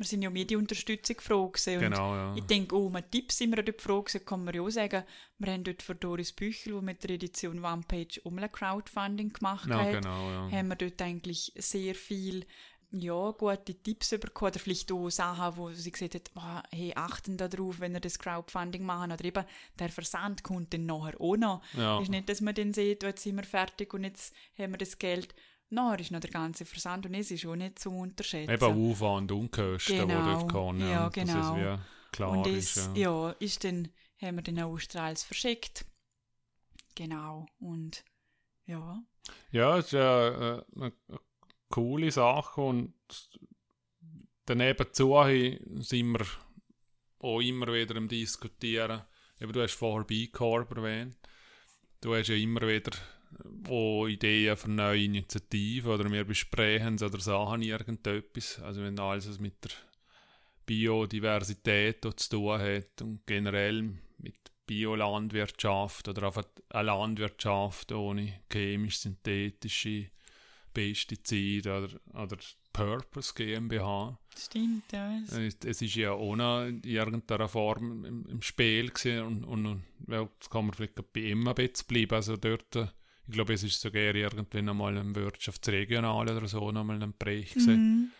Wir 0.00 0.06
sind 0.06 0.22
ja 0.22 0.30
Medienunterstützung 0.30 1.16
gefragt. 1.16 1.62
Genau, 1.66 2.14
ja. 2.14 2.34
Ich 2.34 2.44
denke, 2.44 2.74
auch 2.74 2.88
mit 2.88 3.10
Tipps 3.10 3.36
sind 3.36 3.54
wir 3.54 3.62
dort 3.62 3.76
gefragt. 3.76 4.18
Kann 4.24 4.44
man 4.44 4.54
ja 4.54 4.62
auch 4.62 4.70
sagen, 4.70 5.04
wir 5.36 5.52
haben 5.52 5.62
dort 5.62 5.82
für 5.82 5.94
Doris 5.94 6.32
Büchel, 6.32 6.72
die 6.72 6.82
mit 6.82 7.02
der 7.02 7.10
Edition 7.10 7.62
One 7.62 7.82
Page 7.86 8.18
um 8.24 8.38
ein 8.38 8.50
Crowdfunding 8.50 9.30
gemacht 9.34 9.68
ja, 9.68 9.78
hat, 9.78 9.92
genau, 9.92 10.30
ja. 10.30 10.50
haben 10.52 10.68
wir 10.68 10.76
dort 10.76 11.02
eigentlich 11.02 11.52
sehr 11.54 11.94
viel 11.94 12.46
ja, 12.92 13.30
gute 13.32 13.74
Tipps 13.74 14.08
bekommen 14.08 14.52
oder 14.52 14.58
vielleicht 14.58 14.90
auch 14.90 15.10
Sachen, 15.10 15.58
wo 15.58 15.70
sie 15.70 15.92
gesagt 15.92 16.14
hat, 16.14 16.30
oh, 16.34 16.66
hey, 16.74 16.94
achten 16.96 17.36
da 17.36 17.48
drauf, 17.48 17.80
wenn 17.80 17.92
ihr 17.92 18.00
das 18.00 18.18
Crowdfunding 18.18 18.82
machen 18.82 19.12
oder 19.12 19.22
eben 19.22 19.44
der 19.78 19.90
Versand 19.90 20.42
kommt 20.42 20.72
dann 20.72 20.86
nachher 20.86 21.20
auch 21.20 21.36
noch. 21.36 21.62
Ja. 21.76 22.00
Ist 22.00 22.10
nicht, 22.10 22.30
dass 22.30 22.40
man 22.40 22.54
dann 22.54 22.72
sieht, 22.72 23.04
oh, 23.04 23.08
jetzt 23.08 23.22
sind 23.22 23.36
wir 23.36 23.44
fertig 23.44 23.92
und 23.92 24.04
jetzt 24.04 24.34
haben 24.58 24.72
wir 24.72 24.78
das 24.78 24.98
Geld 24.98 25.34
Nachher 25.70 26.00
ist 26.00 26.10
noch 26.10 26.20
der 26.20 26.30
ganze 26.30 26.64
Versand 26.64 27.06
und 27.06 27.14
es 27.14 27.30
ist 27.30 27.46
auch 27.46 27.56
nicht 27.56 27.78
zu 27.78 27.90
unterschätzen. 27.90 28.52
Eben 28.52 28.90
Aufwand 28.90 29.32
und 29.32 29.52
Kosten, 29.52 30.08
genau. 30.08 30.24
die 30.24 30.32
dort 30.32 30.52
kommen. 30.52 30.80
Ja, 30.80 31.08
genau. 31.08 31.32
Das 31.32 31.46
ist 31.46 31.56
wie 31.56 31.78
klar 32.12 32.30
und 32.30 32.46
ist, 32.46 32.76
ja. 32.76 33.28
ja, 33.28 33.30
ist 33.38 33.64
dann, 33.64 33.88
haben 34.20 34.36
wir 34.36 34.42
den 34.42 34.60
Australs 34.60 35.22
verschickt. 35.22 35.86
Genau, 36.94 37.46
und 37.60 38.04
ja. 38.66 39.02
Ja, 39.52 39.78
es 39.78 39.86
ist 39.86 39.94
eine, 39.94 40.66
eine 40.74 40.92
coole 41.68 42.10
Sache 42.10 42.60
und 42.60 42.94
daneben 44.46 44.92
zu 44.92 45.14
sind 45.82 46.12
wir 46.12 46.26
auch 47.20 47.40
immer 47.40 47.72
wieder 47.72 47.96
am 47.96 48.08
Diskutieren. 48.08 49.02
Eben, 49.40 49.52
du 49.52 49.62
hast 49.62 49.74
vorher 49.74 50.04
B-Corp 50.04 50.76
erwähnt 50.76 51.16
du 52.00 52.14
hast 52.14 52.28
ja 52.28 52.36
immer 52.36 52.62
wieder 52.62 52.92
auch 53.68 54.06
Ideen 54.06 54.56
für 54.56 54.70
neue 54.70 55.04
Initiativen 55.04 55.92
oder 55.92 56.10
wir 56.10 56.24
besprechen 56.24 56.94
oder 57.02 57.20
Sachen 57.20 57.62
irgendetwas. 57.62 58.60
Also 58.60 58.82
wenn 58.82 58.98
alles 58.98 59.38
mit 59.38 59.64
der 59.64 59.70
Biodiversität 60.66 62.02
zu 62.16 62.28
tun 62.30 62.60
hat 62.60 63.02
und 63.02 63.26
generell 63.26 63.82
mit 64.18 64.36
Biolandwirtschaft 64.66 66.08
oder 66.08 66.28
einfach 66.28 66.44
eine 66.68 66.86
Landwirtschaft 66.86 67.90
ohne 67.92 68.40
chemisch-synthetische 68.52 70.10
Pestizide 70.72 71.76
oder, 71.76 72.22
oder 72.22 72.36
Purpose 72.72 73.34
GmbH. 73.34 74.16
Stimmt, 74.38 74.92
ja. 74.92 75.20
Es 75.64 75.82
ist 75.82 75.94
ja 75.96 76.14
ohne 76.14 76.68
in 76.68 76.82
irgendeiner 76.84 77.48
Form 77.48 78.04
im, 78.04 78.26
im 78.26 78.42
Spiel 78.42 78.90
gewesen 78.90 79.22
und, 79.22 79.44
und, 79.44 79.66
und 79.66 79.82
ja, 80.06 80.22
jetzt 80.22 80.50
kann 80.50 80.66
man 80.66 80.74
vielleicht 80.74 80.94
bei 81.12 81.20
ihm 81.20 81.48
ein 81.48 81.54
bisschen 81.54 81.86
bleiben. 81.88 82.14
Also 82.14 82.36
dort, 82.36 82.94
ich 83.30 83.34
glaube, 83.34 83.54
es 83.54 83.62
ist 83.62 83.80
sogar 83.80 84.14
irgendwann 84.14 84.68
einmal 84.68 84.98
ein 84.98 85.14
Wirtschaftsregional 85.14 86.28
oder 86.36 86.48
so 86.48 86.72
nochmal 86.72 87.00
ein 87.00 87.14
Bereich 87.16 87.54
Mhm. 87.54 88.10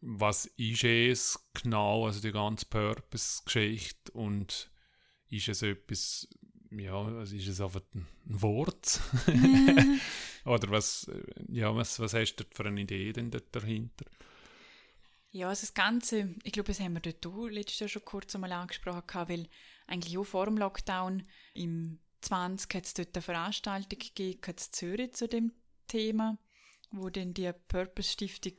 Was 0.00 0.46
ist 0.56 0.84
es 0.84 1.48
genau, 1.62 2.06
also 2.06 2.20
die 2.20 2.32
ganze 2.32 2.66
Purpose-Geschichte 2.66 4.12
und 4.12 4.70
ist 5.28 5.48
es 5.48 5.62
etwas, 5.62 6.28
ja, 6.70 6.94
also 6.94 7.36
ist 7.36 7.48
es 7.48 7.60
einfach 7.60 7.82
ein 7.94 8.06
Wort? 8.24 9.00
Mhm. 9.26 10.00
Oder 10.44 10.70
was, 10.70 11.10
ja, 11.48 11.74
was, 11.74 11.98
was 11.98 12.14
hast 12.14 12.36
du 12.36 12.44
für 12.50 12.66
eine 12.66 12.80
Idee 12.80 13.12
denn 13.12 13.30
dahinter? 13.50 14.06
Ja, 15.32 15.48
also 15.48 15.62
das 15.62 15.74
Ganze, 15.74 16.34
ich 16.44 16.52
glaube, 16.52 16.68
das 16.68 16.80
haben 16.80 16.94
wir 16.94 17.00
dort 17.00 17.26
auch 17.26 17.48
letztes 17.48 17.80
Jahr 17.80 17.88
schon 17.88 18.04
kurz 18.04 18.34
einmal 18.34 18.52
angesprochen, 18.52 19.28
weil 19.28 19.48
eigentlich 19.86 20.16
auch 20.16 20.24
vor 20.24 20.46
dem 20.46 20.56
Lockdown 20.56 21.24
im 21.54 21.98
20 22.20 22.74
hat 22.74 22.84
es 22.84 22.94
dort 22.94 23.14
eine 23.14 23.22
Veranstaltung 23.22 23.98
gegeben 23.98 24.40
in 24.46 24.56
Zürich 24.58 25.14
zu 25.14 25.28
dem 25.28 25.52
Thema, 25.88 26.38
wo 26.90 27.10
dann 27.10 27.34
die 27.34 27.50
Purpose 27.68 28.10
Stiftung 28.10 28.54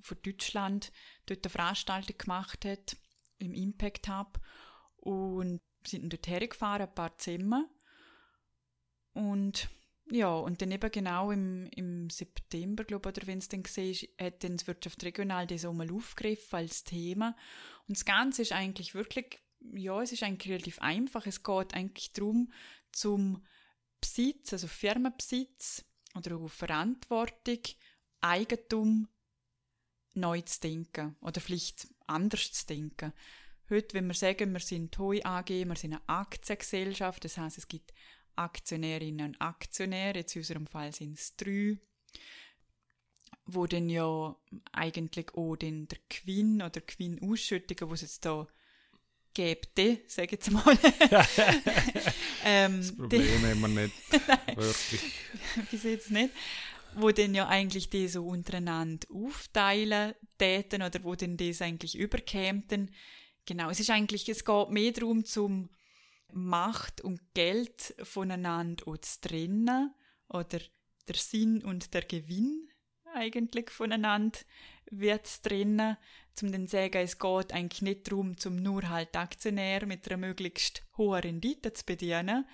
von 0.00 0.18
Deutschland 0.22 0.92
dort 1.26 1.44
eine 1.44 1.50
Veranstaltung 1.50 2.18
gemacht 2.18 2.64
hat 2.64 2.96
im 3.38 3.54
Impact 3.54 4.08
Hub 4.08 4.40
und 4.96 5.60
sind 5.84 6.12
dort 6.12 6.28
hergefahren, 6.28 6.88
ein 6.88 6.94
paar 6.94 7.16
Zimmer 7.18 7.68
und 9.12 9.68
ja, 10.10 10.34
und 10.34 10.60
dann 10.60 10.70
eben 10.70 10.90
genau 10.90 11.30
im, 11.30 11.68
im 11.74 12.10
September, 12.10 12.84
glaube 12.84 13.08
ich, 13.08 13.16
oder 13.16 13.26
wenn 13.26 13.38
es 13.38 13.48
dann 13.48 13.64
war, 13.64 14.26
hat 14.26 14.44
dann 14.44 14.56
das 14.56 14.66
Wirtschaft 14.66 15.02
regional 15.04 15.46
das 15.46 15.64
auch 15.64 15.72
mal 15.72 15.90
aufgegriffen 15.90 16.56
als 16.56 16.84
Thema. 16.84 17.36
Und 17.88 17.96
das 17.96 18.04
Ganze 18.04 18.42
ist 18.42 18.52
eigentlich 18.52 18.94
wirklich, 18.94 19.40
ja, 19.74 20.02
es 20.02 20.12
ist 20.12 20.22
eigentlich 20.22 20.52
relativ 20.52 20.80
einfach. 20.80 21.26
Es 21.26 21.42
geht 21.42 21.74
eigentlich 21.74 22.12
darum, 22.12 22.52
zum 22.92 23.42
Besitz, 24.00 24.52
also 24.52 24.66
Firmenbesitz 24.66 25.84
oder 26.14 26.36
auch 26.36 26.48
Verantwortung, 26.48 27.60
Eigentum 28.20 29.08
neu 30.14 30.40
zu 30.42 30.60
denken 30.60 31.16
oder 31.20 31.40
vielleicht 31.40 31.88
anders 32.06 32.52
zu 32.52 32.66
denken. 32.66 33.12
Heute, 33.70 33.94
wenn 33.94 34.06
wir 34.06 34.14
sagen, 34.14 34.52
wir 34.52 34.60
sind 34.60 34.92
TOI 34.92 35.22
AG, 35.24 35.48
wir 35.48 35.76
sind 35.76 35.94
eine 35.94 36.08
Aktiengesellschaft, 36.08 37.24
das 37.24 37.38
heißt, 37.38 37.58
es 37.58 37.68
gibt 37.68 37.94
Aktionärinnen 38.36 39.28
und 39.28 39.40
Aktionäre, 39.40 40.18
jetzt 40.18 40.36
in 40.36 40.40
unserem 40.40 40.66
Fall 40.66 40.92
sind 40.92 41.18
es 41.18 41.36
drei, 41.36 41.78
wo 43.46 43.66
dann 43.66 43.88
ja 43.88 44.36
eigentlich 44.72 45.34
auch 45.34 45.56
den, 45.56 45.88
der 45.88 45.98
Gewinn 46.08 46.62
oder 46.62 46.80
Gewinnausschüttungen, 46.80 47.88
die 47.88 47.94
es 47.94 48.02
jetzt 48.02 48.24
da 48.24 48.46
gibt, 49.32 49.76
sage 49.76 50.24
ich 50.24 50.32
jetzt 50.32 50.50
mal. 50.50 50.78
ähm, 52.44 52.78
das 52.78 52.96
Problem 52.96 53.42
haben 53.42 53.60
wir 53.60 53.68
nicht, 53.68 53.94
wirklich. 54.56 55.12
Bis 55.70 55.82
jetzt 55.84 56.10
nicht. 56.10 56.30
Wo 56.94 57.10
dann 57.10 57.34
ja 57.34 57.48
eigentlich 57.48 57.88
die 57.88 58.06
so 58.06 58.26
untereinander 58.26 59.06
aufteilen 59.10 60.14
täten 60.38 60.82
oder 60.82 61.02
wo 61.04 61.14
dann 61.14 61.38
das 61.38 61.62
eigentlich 61.62 61.96
überkämten. 61.96 62.90
Genau, 63.46 63.70
es 63.70 63.80
ist 63.80 63.90
eigentlich, 63.90 64.28
es 64.28 64.44
geht 64.44 64.70
mehr 64.70 64.92
darum, 64.92 65.24
zum 65.24 65.70
Macht 66.32 67.00
und 67.00 67.20
Geld 67.34 67.94
voneinander 68.02 68.84
zu 69.00 69.20
trennen 69.20 69.94
oder 70.28 70.60
der 71.08 71.16
Sinn 71.16 71.62
und 71.62 71.94
der 71.94 72.02
Gewinn 72.02 72.68
eigentlich 73.14 73.70
voneinander 73.70 74.38
wird 74.92 75.26
zu 75.26 75.42
trennen, 75.42 75.96
zum 76.34 76.52
den 76.52 76.66
sagen, 76.66 76.98
es 76.98 77.18
geht 77.18 77.52
eigentlich 77.52 77.82
nicht 77.82 78.10
darum, 78.10 78.36
zum 78.38 78.56
nur 78.56 78.88
halt 78.88 79.16
Aktionär 79.16 79.86
mit 79.86 80.06
einer 80.08 80.18
möglichst 80.18 80.82
hohen 80.96 81.20
Rendite 81.20 81.72
zu 81.72 81.84
bedienen, 81.84 82.46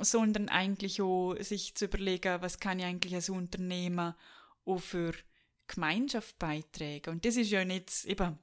sondern 0.00 0.48
eigentlich 0.48 1.00
auch 1.00 1.34
sich 1.40 1.74
zu 1.74 1.86
überlegen, 1.86 2.40
was 2.40 2.60
kann 2.60 2.78
ich 2.78 2.84
eigentlich 2.84 3.14
als 3.14 3.28
Unternehmer 3.28 4.16
auch 4.64 4.78
für 4.78 5.12
Gemeinschaft 5.66 6.38
beitragen. 6.38 7.10
Und 7.10 7.24
das 7.24 7.36
ist 7.36 7.50
ja 7.50 7.64
nicht 7.64 8.04
eben 8.04 8.38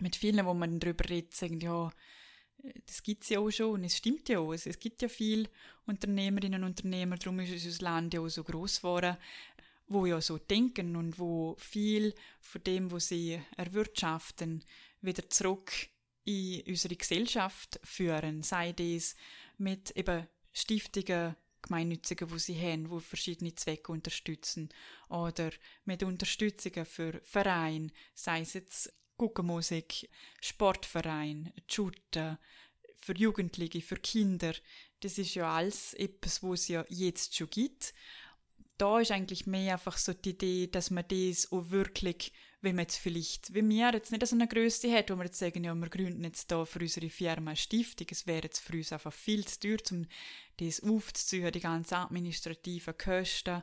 mit 0.00 0.16
vielen, 0.16 0.44
wo 0.46 0.54
man 0.54 0.80
darüber 0.80 1.08
redet, 1.08 1.34
sagen, 1.34 1.60
ja, 1.60 1.90
das 2.86 3.02
gibt 3.02 3.24
es 3.24 3.30
ja 3.30 3.40
auch 3.40 3.50
schon 3.50 3.72
und 3.72 3.84
es 3.84 3.96
stimmt 3.96 4.28
ja 4.28 4.38
auch. 4.38 4.52
Es, 4.52 4.66
es 4.66 4.78
gibt 4.78 5.02
ja 5.02 5.08
viele 5.08 5.48
Unternehmerinnen 5.86 6.62
und 6.62 6.70
Unternehmer, 6.70 7.16
darum 7.16 7.40
ist 7.40 7.52
unser 7.52 7.84
Land 7.84 8.14
ja 8.14 8.20
auch 8.20 8.28
so 8.28 8.42
groß 8.42 8.78
geworden, 8.78 9.16
wo 9.86 10.06
ja 10.06 10.20
so 10.20 10.38
denken 10.38 10.96
und 10.96 11.18
wo 11.18 11.56
viel 11.58 12.14
von 12.40 12.62
dem, 12.64 12.90
was 12.90 13.08
sie 13.08 13.40
erwirtschaften, 13.56 14.64
wieder 15.00 15.28
zurück 15.28 15.72
in 16.24 16.62
unsere 16.66 16.96
Gesellschaft 16.96 17.78
führen. 17.84 18.42
Sei 18.42 18.72
das 18.72 19.14
mit 19.58 19.90
eben 19.96 20.26
Stiftungen, 20.52 21.36
gemeinnützigen, 21.62 22.30
wo 22.30 22.38
sie 22.38 22.60
haben, 22.60 22.90
wo 22.90 23.00
verschiedene 23.00 23.54
Zwecke 23.54 23.92
unterstützen 23.92 24.68
oder 25.08 25.50
mit 25.84 26.02
Unterstützungen 26.02 26.84
für 26.84 27.20
Vereine, 27.24 27.90
sei 28.14 28.40
es 28.40 28.52
jetzt 28.52 28.92
Guckenmusik, 29.16 30.10
Sportverein, 30.40 31.52
Shooter, 31.70 32.38
für 32.96 33.16
Jugendliche, 33.16 33.82
für 33.82 33.96
Kinder. 33.96 34.54
Das 35.00 35.18
ist 35.18 35.34
ja 35.34 35.54
alles 35.54 35.94
etwas, 35.94 36.42
was 36.42 36.60
es 36.60 36.68
ja 36.68 36.84
jetzt 36.88 37.36
schon 37.36 37.50
gibt. 37.50 37.94
Da 38.76 38.98
ist 38.98 39.12
eigentlich 39.12 39.46
mehr 39.46 39.74
einfach 39.74 39.96
so 39.96 40.12
die 40.12 40.30
Idee, 40.30 40.66
dass 40.66 40.90
man 40.90 41.04
das 41.08 41.52
auch 41.52 41.70
wirklich, 41.70 42.32
wenn 42.60 42.74
man 42.74 42.84
jetzt 42.84 42.96
vielleicht, 42.96 43.54
wie 43.54 43.68
wir 43.68 43.92
jetzt 43.92 44.10
nicht 44.10 44.26
so 44.26 44.34
eine 44.34 44.48
Größe 44.48 44.92
hat, 44.92 45.10
wo 45.10 45.16
wir 45.16 45.26
jetzt 45.26 45.38
sagen, 45.38 45.62
ja, 45.62 45.74
wir 45.74 45.88
gründen 45.88 46.24
jetzt 46.24 46.50
da 46.50 46.64
für 46.64 46.80
unsere 46.80 47.08
Firma 47.08 47.52
eine 47.52 47.56
Stiftung, 47.56 48.08
es 48.10 48.26
wäre 48.26 48.42
jetzt 48.42 48.58
für 48.58 48.76
uns 48.76 48.92
einfach 48.92 49.12
viel 49.12 49.44
zu 49.46 49.60
teuer, 49.60 49.78
um 49.92 50.06
das 50.56 50.82
aufzuziehen, 50.82 51.52
die 51.52 51.60
ganzen 51.60 51.94
administrativen 51.94 52.98
Kosten 52.98 53.62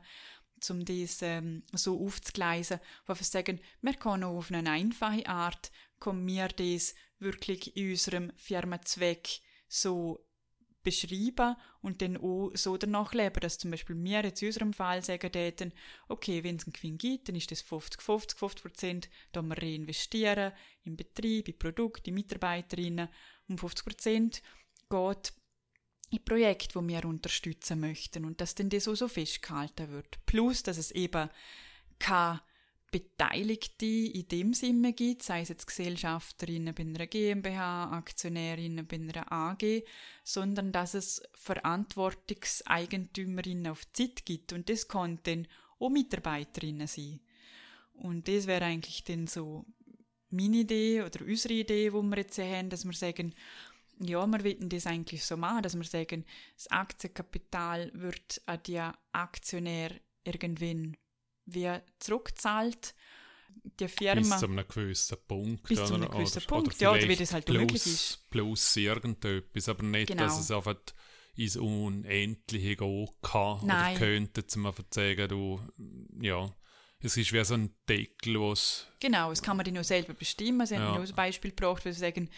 um 0.70 0.86
das 0.86 1.22
ähm, 1.24 1.64
so 1.74 2.00
aufzugleisen, 2.06 2.80
wo 3.08 3.16
wir 3.16 3.24
sagen, 3.24 3.60
wir 3.82 3.94
können 3.96 4.26
auf 4.26 4.52
eine 4.52 4.70
einfache 4.70 5.26
Art, 5.28 5.72
können 6.00 6.28
wir 6.28 6.50
das 6.50 6.94
wirklich 7.20 7.76
in 7.76 7.92
unserem 7.92 8.32
Firmenzweck 8.36 9.42
so 9.68 10.24
beschreiben 10.84 11.56
und 11.82 12.02
dann 12.02 12.18
auch 12.18 12.52
so 12.54 12.78
danach 12.78 13.14
leben, 13.14 13.40
dass 13.40 13.58
zum 13.58 13.72
Beispiel 13.72 13.96
wir 14.04 14.24
jetzt 14.24 14.42
in 14.42 14.48
unserem 14.48 14.74
Fall 14.74 15.04
sagen 15.04 15.32
täten, 15.32 15.74
okay, 16.08 16.44
wenn 16.44 16.56
es 16.56 16.66
einen 16.66 16.74
Gewinn 16.74 16.98
gibt, 16.98 17.28
dann 17.28 17.36
ist 17.36 17.52
das 17.52 17.64
50-50, 17.64 18.38
50 18.38 18.62
Prozent, 18.62 19.10
da 19.32 19.42
wir 19.42 19.58
reinvestieren 19.58 20.54
im 20.84 20.96
Betrieb, 20.96 21.48
in 21.48 21.58
Produkte, 21.58 22.10
in 22.10 22.16
Mitarbeiterinnen 22.16 23.10
und 23.48 23.60
50 23.60 23.86
Prozent 23.86 24.42
geht 24.90 25.34
in 26.12 26.24
Projekte, 26.26 26.76
wo 26.76 26.86
wir 26.86 27.06
unterstützen 27.06 27.80
möchten 27.80 28.26
und 28.26 28.42
dass 28.42 28.56
denn 28.56 28.70
das 28.70 28.88
auch 28.88 28.96
so 28.96 29.08
festgehalten 29.08 29.90
wird. 29.92 30.20
Plus, 30.26 30.62
dass 30.64 30.78
es 30.78 30.92
eben 30.92 31.30
keine 32.00 32.42
Beteiligte 32.92 33.86
in 33.86 34.28
dem 34.28 34.54
Sinne 34.54 34.94
gibt, 34.94 35.24
sei 35.24 35.42
es 35.42 35.50
jetzt 35.50 35.66
Gesellschafterinnen 35.66 36.76
bei 36.76 36.84
einer 36.84 37.08
GmbH, 37.08 37.90
Aktionärinnen 37.92 38.86
bei 38.86 38.98
einer 38.98 39.32
AG, 39.32 39.84
sondern 40.26 40.74
dass 40.74 40.94
es 40.94 41.24
Verantwortungseigentümerinnen 41.34 43.68
auf 43.68 43.90
Zeit 43.94 44.26
gibt 44.26 44.52
und 44.52 44.68
das 44.70 44.90
kann 44.90 45.20
dann 45.24 45.48
auch 45.80 45.90
Mitarbeiterinnen 45.90 46.88
sein. 46.88 47.22
Und 47.94 48.28
das 48.28 48.46
wäre 48.48 48.66
eigentlich 48.66 49.06
dann 49.06 49.28
so 49.28 49.66
meine 50.30 50.58
Idee 50.58 51.02
oder 51.02 51.26
unsere 51.26 51.54
Idee, 51.54 51.94
wo 51.94 52.02
wir 52.02 52.18
jetzt 52.18 52.38
haben, 52.40 52.70
dass 52.70 52.84
wir 52.86 52.94
sagen, 52.94 53.34
ja, 54.00 54.26
wir 54.26 54.44
wollen 54.44 54.70
das 54.70 54.88
eigentlich 54.88 55.24
so 55.24 55.38
machen, 55.38 55.62
dass 55.64 55.76
wir 55.76 55.84
sagen, 55.84 56.26
das 56.56 56.72
Aktienkapital 56.72 57.92
wird 57.94 58.42
an 58.48 58.60
die 58.66 58.82
Aktionär 59.12 59.92
irgendwann 60.24 60.98
wie 61.46 61.72
zurückzahlt. 62.00 62.96
Die 63.80 63.88
Firma. 63.88 64.22
Bis 64.22 64.40
zu 64.40 64.46
einem 64.48 64.68
gewissen 64.68 65.18
Punkt. 65.28 65.68
Bis 65.68 65.86
zu 65.86 65.94
einem 65.94 66.10
gewissen 66.10 66.38
oder, 66.40 66.48
Punkt, 66.48 66.76
oder 66.76 66.82
ja, 66.82 66.92
oder 66.92 67.08
wie 67.08 67.16
das 67.16 67.34
halt 67.34 67.46
plus, 67.46 67.58
möglich 67.60 67.86
ist. 67.86 68.30
Plus 68.30 68.76
irgendetwas, 68.76 69.70
aber 69.70 69.84
nicht, 69.84 70.08
genau. 70.08 70.24
dass 70.24 70.40
es 70.40 70.50
einfach 70.50 70.78
ins 71.36 71.58
Unendliche 71.58 72.76
gehen 72.76 73.08
kann. 73.22 73.60
Nein. 73.66 73.96
Oder 73.96 74.00
könnte, 74.00 74.48
zum 74.48 74.66
einfach 74.66 74.84
sagen, 74.92 75.28
du, 75.28 75.62
ja, 76.22 76.56
es 77.00 77.18
ist 77.18 77.34
wie 77.34 77.44
so 77.44 77.56
ein 77.56 77.76
Deckel, 77.88 78.40
was... 78.40 78.88
Genau, 79.00 79.30
das 79.30 79.42
kann 79.42 79.58
man 79.58 79.66
dann 79.66 79.78
auch 79.78 79.84
selber 79.84 80.14
bestimmen. 80.14 80.66
Sie 80.66 80.76
haben 80.76 80.84
ja. 80.84 80.94
auch 80.94 81.08
ein 81.08 81.16
Beispiel 81.16 81.52
gebracht, 81.52 81.86
wo 81.86 81.92
sie 81.92 82.00
sagen, 82.00 82.30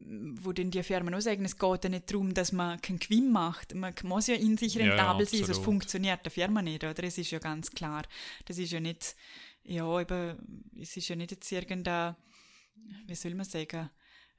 wo 0.00 0.52
denn 0.52 0.70
die 0.70 0.82
Firmen 0.82 1.14
auch 1.14 1.20
sagen, 1.20 1.44
es 1.44 1.58
geht 1.58 1.84
ja 1.84 1.90
nicht 1.90 2.10
darum, 2.10 2.32
dass 2.32 2.52
man 2.52 2.80
keinen 2.80 2.98
Gewinn 2.98 3.32
macht. 3.32 3.74
Man 3.74 3.92
muss 4.04 4.28
ja 4.28 4.34
in 4.34 4.56
sich 4.56 4.74
Ja, 4.74 4.84
ja, 4.84 4.92
rentabel 4.92 5.26
sein, 5.26 5.44
sonst 5.44 5.64
funktioniert 5.64 6.24
der 6.24 6.30
Firma 6.30 6.62
nicht, 6.62 6.84
oder? 6.84 6.94
Das 6.94 7.18
ist 7.18 7.30
ja 7.30 7.38
ganz 7.38 7.70
klar. 7.70 8.04
Das 8.44 8.58
ist 8.58 8.70
ja 8.70 8.80
nicht, 8.80 9.16
ja, 9.64 10.00
eben, 10.00 10.64
es 10.80 10.96
ist 10.96 11.08
ja 11.08 11.16
nicht 11.16 11.32
jetzt 11.32 11.50
irgendein, 11.50 12.14
wie 13.06 13.14
soll 13.14 13.34
man 13.34 13.44
sagen, 13.44 13.90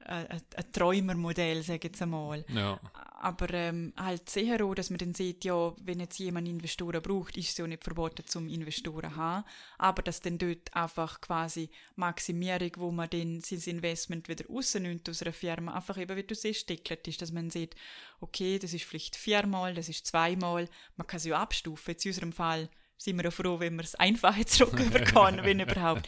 ein, 0.05 0.41
Träumermodell, 0.71 1.61
sage 1.61 1.77
ich 1.77 1.83
jetzt 1.85 2.01
einmal. 2.01 2.45
Ja. 2.53 2.79
Aber 3.21 3.53
ähm, 3.53 3.93
halt 3.97 4.29
sehr 4.29 4.63
auch, 4.63 4.73
dass 4.73 4.89
man 4.89 4.97
dann 4.97 5.13
sieht, 5.13 5.43
ja, 5.43 5.73
wenn 5.83 5.99
jetzt 5.99 6.19
jemand 6.19 6.47
Investoren 6.47 7.01
braucht, 7.01 7.37
ist 7.37 7.49
es 7.49 7.57
ja 7.57 7.67
nicht 7.67 7.83
verboten, 7.83 8.25
zum 8.25 8.47
Investoren 8.47 9.11
zu 9.11 9.15
haben. 9.17 9.45
Aber 9.77 10.01
dass 10.01 10.21
dann 10.21 10.37
dort 10.37 10.73
einfach 10.73 11.19
quasi 11.21 11.69
Maximierung, 11.95 12.71
wo 12.77 12.91
man 12.91 13.09
dann 13.09 13.41
sein 13.41 13.61
Investment 13.65 14.29
wieder 14.29 14.45
rausnimmt 14.47 15.09
aus 15.09 15.21
einer 15.21 15.33
Firma, 15.33 15.73
einfach 15.73 15.97
eben, 15.97 16.15
wie 16.15 16.23
du 16.23 16.33
siehst, 16.33 16.69
deckelt 16.69 17.07
ist, 17.07 17.21
dass 17.21 17.31
man 17.31 17.49
sieht, 17.49 17.75
okay, 18.21 18.57
das 18.57 18.73
ist 18.73 18.85
vielleicht 18.85 19.15
viermal, 19.15 19.73
das 19.73 19.89
ist 19.89 20.07
zweimal, 20.07 20.69
man 20.95 21.07
kann 21.07 21.17
es 21.17 21.25
ja 21.25 21.39
abstufen. 21.41 21.91
Jetzt 21.91 22.05
in 22.05 22.11
unserem 22.11 22.31
Fall 22.31 22.69
sind 22.97 23.17
wir 23.17 23.25
ja 23.25 23.31
froh, 23.31 23.59
wenn 23.59 23.75
man 23.75 23.85
es 23.85 23.95
einfach 23.95 24.37
zurück 24.45 25.05
kann, 25.05 25.43
wenn 25.43 25.59
überhaupt. 25.59 26.07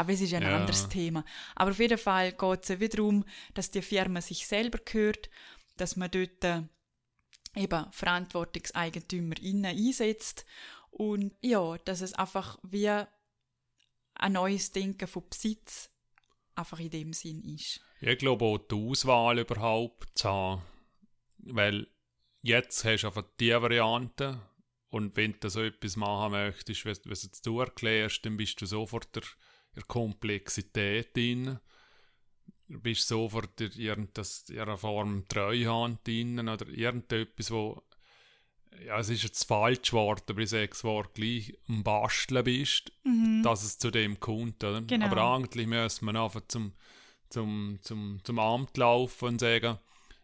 Aber 0.00 0.14
es 0.14 0.22
ist 0.22 0.32
ein 0.32 0.44
Ja. 0.44 0.56
anderes 0.56 0.88
Thema. 0.88 1.26
Aber 1.54 1.72
auf 1.72 1.78
jeden 1.78 1.98
Fall 1.98 2.32
geht 2.32 2.62
es 2.62 2.68
ja 2.70 2.80
wieder 2.80 2.96
darum, 2.96 3.22
dass 3.52 3.70
die 3.70 3.82
Firma 3.82 4.22
sich 4.22 4.46
selber 4.46 4.78
gehört, 4.78 5.28
dass 5.76 5.94
man 5.94 6.10
dort 6.10 6.42
äh, 6.42 6.62
eben 7.54 7.92
Verantwortungseigentümer 7.92 9.38
innen 9.42 9.66
einsetzt 9.66 10.46
und 10.90 11.34
ja, 11.42 11.76
dass 11.84 12.00
es 12.00 12.14
einfach 12.14 12.58
wie 12.62 12.88
ein 12.88 14.32
neues 14.32 14.72
Denken 14.72 15.06
von 15.06 15.28
Besitz 15.28 15.90
einfach 16.54 16.80
in 16.80 16.88
dem 16.88 17.12
Sinn 17.12 17.42
ist. 17.44 17.82
Ich 18.00 18.18
glaube 18.18 18.46
auch 18.46 18.56
die 18.56 18.74
Auswahl 18.76 19.38
überhaupt 19.38 20.18
zu 20.18 20.30
haben. 20.30 20.62
Weil 21.36 21.86
jetzt 22.40 22.86
hast 22.86 23.02
du 23.02 23.08
einfach 23.08 23.24
die 23.38 23.50
Variante 23.50 24.40
und 24.88 25.14
wenn 25.16 25.38
du 25.40 25.50
so 25.50 25.62
etwas 25.62 25.96
machen 25.96 26.32
möchtest, 26.32 26.86
was, 26.86 27.02
was 27.04 27.30
du 27.42 27.60
erklärst, 27.60 28.24
dann 28.24 28.38
bist 28.38 28.58
du 28.62 28.64
sofort 28.64 29.14
der, 29.14 29.24
der 29.74 29.82
Komplexität 29.84 31.16
drin. 31.16 31.58
Du 32.68 32.80
bist 32.80 33.08
sofort 33.08 33.60
in 33.60 33.72
irgendeiner 33.72 34.76
Form 34.76 35.26
Treuhand 35.28 36.06
drin 36.06 36.48
oder 36.48 36.68
irgendetwas, 36.68 37.50
wo 37.50 37.82
ja, 38.86 38.98
es 38.98 39.10
ist 39.10 39.24
jetzt 39.24 39.40
das 39.40 39.44
falsche 39.44 39.92
Wort, 39.92 40.30
aber 40.30 40.40
ich 40.40 40.50
sage 40.50 40.68
das 40.68 40.84
Wort 40.84 41.14
gleich, 41.14 41.52
am 41.68 41.82
Basteln 41.82 42.44
bist, 42.44 42.92
dass 43.42 43.64
es 43.64 43.78
zu 43.78 43.90
dem 43.90 44.20
kommt. 44.20 44.62
Oder? 44.64 44.82
Genau. 44.82 45.06
Aber 45.06 45.34
eigentlich 45.34 45.66
müssen 45.66 46.06
wir 46.06 46.20
einfach 46.20 46.42
zum, 46.48 46.72
zum, 47.28 47.78
zum, 47.82 48.20
zum 48.22 48.38
Amt 48.38 48.76
laufen 48.76 49.28
und 49.28 49.40
sagen, 49.40 49.78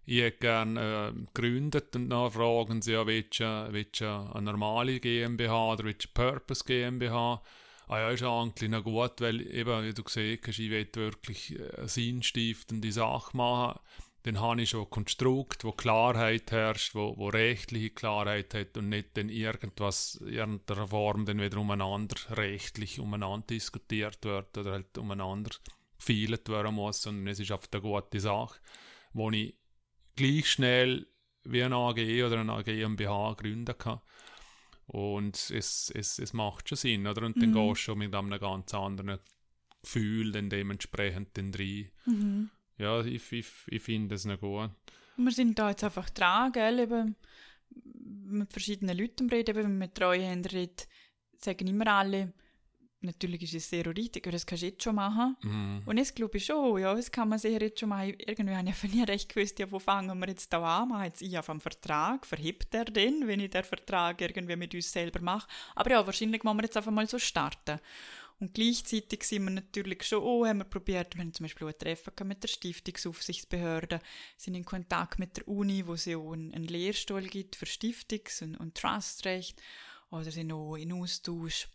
ich 0.07 0.21
hätte 0.21 0.39
gerne 0.39 1.13
äh, 1.13 1.27
gegründet 1.35 1.97
und 1.97 2.11
dann 2.11 2.31
fragen 2.31 2.81
sie, 2.81 2.93
ja, 2.93 3.07
willst 3.07 3.41
du, 3.41 3.69
willst 3.73 4.01
du 4.01 4.07
eine 4.07 4.53
normale 4.53 5.01
GmbH 5.01 5.73
oder 5.73 5.85
willst 5.85 6.05
du 6.05 6.09
Purpose 6.15 6.65
GmbH? 6.65 7.43
Ah 7.89 8.01
ja, 8.01 8.11
ist 8.11 8.23
eigentlich 8.25 8.69
noch 8.69 8.83
gut, 8.83 9.21
weil 9.21 9.41
eben, 9.43 9.85
wie 9.85 9.95
du 9.95 10.03
gesehen 10.03 10.41
hast, 10.45 10.59
ich 10.59 10.71
will 10.71 10.89
wirklich 10.93 11.57
äh, 11.59 11.77
eine 11.77 11.89
sinnstiftende 11.89 12.91
Sache 12.91 13.37
machen. 13.37 13.79
Dann 14.25 14.41
habe 14.41 14.61
ich 14.61 14.71
schon 14.71 14.83
ein 14.83 14.91
Konstrukt, 14.91 15.63
wo 15.63 15.71
Klarheit 15.71 16.51
herrscht, 16.51 16.97
wo, 16.97 17.17
wo 17.17 17.29
rechtliche 17.29 17.91
Klarheit 17.91 18.55
hat 18.55 18.77
und 18.77 18.89
nicht 18.89 19.17
dann 19.17 19.29
irgendwas, 19.29 20.17
in 20.17 20.33
irgendeiner 20.33 20.89
Form 20.89 21.27
dann 21.27 21.41
wieder 21.41 21.59
umeinander 21.59 22.17
rechtlich 22.37 22.99
umeinander 22.99 23.47
diskutiert 23.47 24.25
wird 24.25 24.59
oder 24.59 24.73
halt 24.73 24.99
umeinander 24.99 25.53
gefeilt 25.97 26.49
werden 26.49 26.75
muss, 26.75 27.03
sondern 27.03 27.29
es 27.29 27.39
ist 27.39 27.53
einfach 27.53 27.69
eine 27.71 27.83
gute 27.83 28.19
Sache, 28.19 28.59
wo 29.13 29.31
ich 29.31 29.55
gleich 30.17 30.51
schnell 30.51 31.07
wie 31.45 31.63
eine 31.63 31.77
AG 31.77 32.25
oder 32.25 32.41
eine 32.41 32.65
GmbH 32.65 33.35
gründen 33.35 33.79
kann. 33.79 34.01
Und 34.87 35.37
es, 35.51 35.91
es, 35.95 36.19
es 36.19 36.33
macht 36.33 36.69
schon 36.69 36.77
Sinn, 36.77 37.07
oder? 37.07 37.27
Und 37.27 37.41
dann 37.43 37.53
gehst 37.53 37.71
du 37.71 37.75
schon 37.75 37.99
mit 37.99 38.15
einem 38.15 38.39
ganz 38.39 38.73
anderen 38.73 39.19
Gefühl 39.83 40.33
dann 40.33 40.49
dementsprechend 40.49 41.37
dann 41.37 41.53
rein. 41.55 42.51
Ja, 42.79 43.05
ich, 43.05 43.33
ich, 43.33 43.47
ich 43.67 43.83
finde 43.83 44.15
es 44.15 44.25
noch 44.25 44.41
gut. 44.41 44.71
Wir 45.17 45.33
sind 45.33 45.59
da 45.59 45.71
jetzt 45.71 45.83
einfach 45.83 46.11
dran, 46.11 46.53
gell, 46.53 46.81
eben 46.81 47.17
mit 48.27 48.53
verschiedenen 48.53 48.97
Leuten 48.97 49.31
reden, 49.31 49.57
eben, 49.57 49.79
mit 49.79 49.95
Treuhändern 49.95 50.53
reden, 50.53 50.87
sagen 51.39 51.67
immer 51.67 51.87
alle, 51.87 52.33
natürlich 53.07 53.43
ist 53.43 53.55
es 53.55 53.71
sehr 53.71 53.87
richtig, 53.87 54.27
aber 54.27 54.33
das 54.33 54.45
kannst 54.45 54.63
du 54.63 54.67
jetzt 54.67 54.83
schon 54.83 54.97
machen. 54.97 55.37
Mhm. 55.43 55.83
Und 55.87 55.97
jetzt 55.97 56.15
glaube 56.15 56.37
ich 56.37 56.45
schon, 56.45 56.79
ja, 56.79 56.95
das 56.95 57.11
kann 57.11 57.29
man 57.29 57.39
sicher 57.39 57.63
jetzt 57.63 57.81
schon 57.81 57.89
machen. 57.89 58.15
Irgendwie 58.19 58.55
habe 58.55 58.69
ich 58.69 58.75
einfach 58.75 58.89
nie 58.89 59.03
recht 59.03 59.33
gewusst, 59.33 59.59
ja, 59.59 59.71
wo 59.71 59.79
fangen 59.79 60.19
wir 60.19 60.29
jetzt 60.29 60.53
da 60.53 60.83
an? 60.83 60.89
Machen 60.89 61.05
jetzt 61.05 61.23
ich 61.23 61.39
auf 61.39 61.49
einen 61.49 61.61
Vertrag? 61.61 62.27
Verhebt 62.27 62.75
er 62.75 62.85
den, 62.85 63.27
wenn 63.27 63.41
ich 63.41 63.51
den 63.51 63.65
Vertrag 63.65 64.21
irgendwie 64.21 64.57
mit 64.57 64.75
uns 64.75 64.93
selber 64.93 65.21
mache? 65.21 65.49
Aber 65.75 65.91
ja, 65.91 66.07
wahrscheinlich 66.07 66.43
müssen 66.43 66.57
wir 66.59 66.65
jetzt 66.65 66.77
einfach 66.77 66.93
mal 66.93 67.09
so 67.09 67.19
starten. 67.19 67.81
Und 68.39 68.53
gleichzeitig 68.53 69.25
sind 69.25 69.45
wir 69.45 69.51
natürlich 69.51 70.03
schon, 70.03 70.23
oh, 70.23 70.45
haben 70.45 70.59
wir 70.59 70.65
probiert, 70.65 71.15
wir 71.15 71.23
haben 71.23 71.33
zum 71.33 71.45
Beispiel 71.45 71.67
auch 71.67 71.73
ein 71.73 71.79
Treffen 71.79 72.29
mit 72.29 72.43
der 72.43 72.49
Stiftungsaufsichtsbehörde, 72.49 74.01
sind 74.37 74.55
in 74.55 74.65
Kontakt 74.65 75.19
mit 75.19 75.39
der 75.39 75.49
Uni, 75.49 75.87
wo 75.87 75.95
es 75.95 76.05
ja 76.05 76.19
auch 76.19 76.33
einen, 76.33 76.53
einen 76.53 76.67
Lehrstuhl 76.67 77.23
gibt 77.23 77.57
für 77.57 77.65
Stiftungs- 77.65 78.43
und, 78.43 78.57
und 78.57 78.75
Trustrecht, 78.75 79.63
oder 80.11 80.31
sind 80.31 80.53
auch 80.53 80.77
in 80.77 80.93
Austausch 80.93 81.69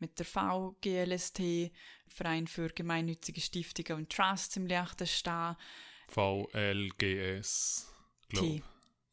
mit 0.00 0.18
der 0.18 0.26
VGLST, 0.26 1.70
Verein 2.08 2.46
für 2.46 2.68
gemeinnützige 2.68 3.40
Stiftungen 3.40 4.02
und 4.04 4.10
Trusts 4.12 4.56
im 4.56 4.66
Liechtenstein. 4.66 5.56
VLGS, 6.08 7.88
glaube 8.28 8.62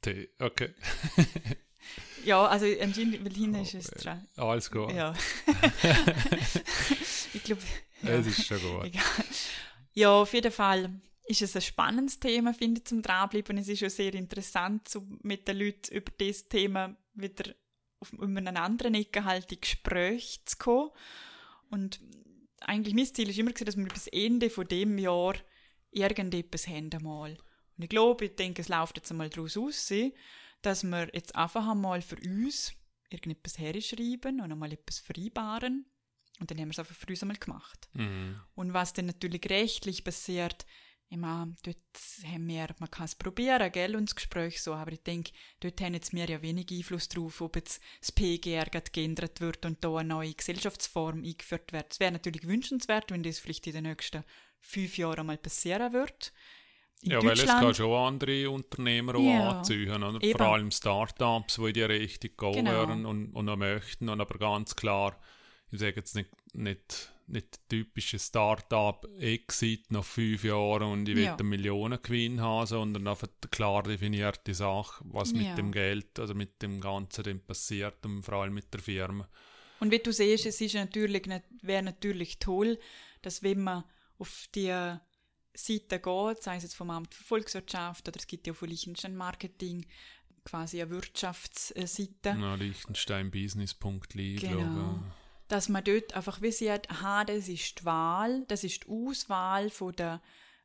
T. 0.01 0.29
Okay, 0.39 0.73
Ja, 2.25 2.47
also 2.47 2.65
anscheinend, 2.81 3.23
weil 3.23 3.33
hinten 3.33 3.61
ist 3.61 3.75
es 3.75 3.91
Oh, 3.93 3.99
dran. 4.01 4.27
alles 4.37 4.71
gut. 4.71 4.91
Ja. 4.91 5.13
ich 7.33 7.43
glaube, 7.43 7.61
ja. 8.01 8.09
Es 8.09 8.27
ist 8.27 8.45
schon 8.45 8.59
gut. 8.61 8.85
Egal. 8.85 9.03
Ja, 9.93 10.09
auf 10.21 10.33
jeden 10.33 10.51
Fall 10.51 10.89
ist 11.27 11.41
es 11.41 11.55
ein 11.55 11.61
spannendes 11.61 12.19
Thema, 12.19 12.53
finde 12.53 12.79
ich, 12.79 12.85
zum 12.87 13.01
Dranbleiben. 13.01 13.57
Es 13.57 13.67
ist 13.67 13.83
auch 13.83 13.89
sehr 13.89 14.13
interessant, 14.13 14.87
so 14.87 15.05
mit 15.21 15.47
den 15.47 15.57
Leuten 15.59 15.93
über 15.93 16.11
dieses 16.19 16.47
Thema 16.47 16.95
wieder 17.13 17.53
auf 18.13 18.19
einen 18.19 18.57
anderen 18.57 18.95
Ecke 18.95 19.23
halt 19.23 19.51
in 19.51 19.61
Gespräch 19.61 20.41
zu 20.45 20.57
kommen. 20.57 20.91
Und 21.69 21.99
eigentlich 22.61 22.93
mein 22.93 23.05
Ziel 23.05 23.29
ist 23.29 23.39
immer, 23.39 23.51
dass 23.51 23.77
wir 23.77 23.85
bis 23.85 24.07
Ende 24.07 24.49
von 24.49 24.67
dem 24.67 24.97
Jahr 24.97 25.35
irgendetwas 25.91 26.67
haben 26.67 26.89
einmal. 26.91 27.37
Und 27.77 27.83
ich 27.83 27.89
glaube, 27.89 28.25
ich 28.25 28.35
denke, 28.35 28.61
es 28.61 28.69
läuft 28.69 28.97
jetzt 28.97 29.11
einmal 29.11 29.29
daraus 29.29 29.57
aus, 29.57 29.91
dass 30.61 30.83
wir 30.83 31.09
jetzt 31.13 31.35
einfach 31.35 31.67
einmal 31.67 32.01
für 32.01 32.17
uns 32.17 32.73
irgendetwas 33.09 33.59
herschreiben 33.59 34.41
und 34.41 34.51
einmal 34.51 34.71
etwas 34.73 34.99
vereinbaren. 34.99 35.85
Und 36.39 36.51
dann 36.51 36.57
haben 36.57 36.67
wir 36.67 36.71
es 36.71 36.79
einfach 36.79 36.95
für 36.95 37.07
uns 37.07 37.21
einmal 37.21 37.37
gemacht. 37.37 37.89
Mhm. 37.93 38.39
Und 38.55 38.73
was 38.73 38.93
dann 38.93 39.05
natürlich 39.05 39.49
rechtlich 39.49 40.03
passiert, 40.03 40.65
ich 41.07 41.17
meine, 41.17 41.55
dort 41.63 41.77
haben 42.25 42.47
wir, 42.47 42.67
man 42.79 42.89
kann 42.89 43.05
es 43.05 43.15
probieren, 43.15 43.71
gell, 43.71 43.95
und 43.95 44.09
das 44.09 44.15
Gespräch 44.15 44.61
so, 44.61 44.73
aber 44.73 44.91
ich 44.91 45.03
denke, 45.03 45.31
dort 45.59 45.79
haben 45.81 45.93
jetzt 45.93 46.13
wir 46.13 46.25
ja 46.25 46.41
wenig 46.41 46.71
Einfluss 46.71 47.07
drauf, 47.09 47.41
ob 47.41 47.55
jetzt 47.55 47.81
das 48.01 48.11
PGR 48.11 48.65
geändert 48.65 49.39
wird 49.39 49.65
und 49.65 49.83
da 49.83 49.97
eine 49.97 50.09
neue 50.09 50.33
Gesellschaftsform 50.33 51.23
eingeführt 51.23 51.71
wird. 51.73 51.93
Es 51.93 51.99
wäre 51.99 52.11
natürlich 52.11 52.47
wünschenswert, 52.47 53.11
wenn 53.11 53.23
das 53.23 53.39
vielleicht 53.39 53.67
in 53.67 53.73
den 53.73 53.83
nächsten 53.83 54.23
fünf 54.59 54.97
Jahren 54.97 55.27
mal 55.27 55.37
passieren 55.37 55.93
wird. 55.93 56.33
In 57.01 57.11
Ja, 57.11 57.23
weil 57.23 57.39
es 57.39 57.45
kann 57.45 57.73
schon 57.75 57.91
andere 57.93 58.49
Unternehmer 58.49 59.19
Ja, 59.19 59.59
anziehen, 59.59 60.01
oder? 60.03 60.21
eben. 60.23 60.37
Vor 60.37 60.47
allem 60.47 60.71
Startups, 60.71 61.55
die 61.57 61.67
in 61.67 61.73
die 61.73 61.83
Richtung 61.83 62.31
gehen 62.37 62.65
Genau. 62.65 62.83
und, 63.09 63.31
und 63.33 63.59
möchten. 63.59 64.09
Und 64.09 64.21
aber 64.21 64.39
ganz 64.39 64.75
klar, 64.75 65.19
ich 65.71 65.79
sage 65.79 65.97
jetzt 65.97 66.15
nicht, 66.15 66.29
nicht, 66.53 67.13
nicht 67.27 67.59
typische 67.69 68.19
Startup-Exit 68.19 69.91
nach 69.91 70.03
fünf 70.03 70.43
Jahren 70.43 70.83
und 70.83 71.09
ich 71.09 71.15
will 71.15 71.23
Ja. 71.25 71.35
einen 71.35 71.49
Millionengewinn 71.49 72.39
haben, 72.41 72.67
sondern 72.67 73.07
einfach 73.07 73.27
eine 73.27 73.49
klar 73.49 73.83
definierte 73.83 74.53
Sache, 74.53 75.03
was 75.07 75.31
Ja. 75.31 75.37
mit 75.39 75.57
dem 75.57 75.71
Geld, 75.71 76.19
also 76.19 76.33
mit 76.35 76.61
dem 76.61 76.79
Ganzen 76.81 77.23
dann 77.23 77.39
passiert 77.45 78.05
und 78.05 78.23
vor 78.23 78.35
allem 78.35 78.53
mit 78.53 78.73
der 78.73 78.81
Firma. 78.81 79.27
Und 79.79 79.91
wie 79.91 79.99
du 79.99 80.11
siehst, 80.13 80.45
es 80.45 80.61
ist 80.61 80.75
natürlich, 80.75 81.23
wäre 81.61 81.83
natürlich 81.83 82.39
toll, 82.39 82.79
dass 83.21 83.43
wenn 83.43 83.61
man 83.61 83.83
auf 84.17 84.47
die 84.55 84.67
Seite 85.53 85.99
geht, 85.99 86.43
sei 86.43 86.57
es 86.57 86.63
jetzt 86.63 86.75
vom 86.75 86.89
Amt 86.89 87.13
für 87.13 87.23
Volkswirtschaft 87.23 88.07
oder 88.07 88.17
es 88.17 88.27
gibt 88.27 88.45
ja 88.47 88.53
auch 88.53 88.57
von 88.57 88.69
Liechtenstein 88.69 89.15
Marketing 89.15 89.85
quasi 90.43 90.81
eine 90.81 90.91
Wirtschaftsseite, 90.91 92.29
Ja, 92.39 92.55
Liechtensteinbusiness.li, 92.55 94.35
Genau. 94.35 94.57
glaube 94.57 95.13
dass 95.47 95.69
man 95.69 95.83
dort 95.83 96.13
einfach 96.15 96.41
wie 96.41 96.51
sieht, 96.51 96.89
aha, 96.89 97.23
das 97.23 97.47
ist 97.47 97.79
die 97.79 97.85
Wahl, 97.85 98.45
das 98.47 98.63
ist 98.63 98.83
die 98.83 98.89
Auswahl 98.89 99.69
von 99.69 99.93
der 99.93 100.21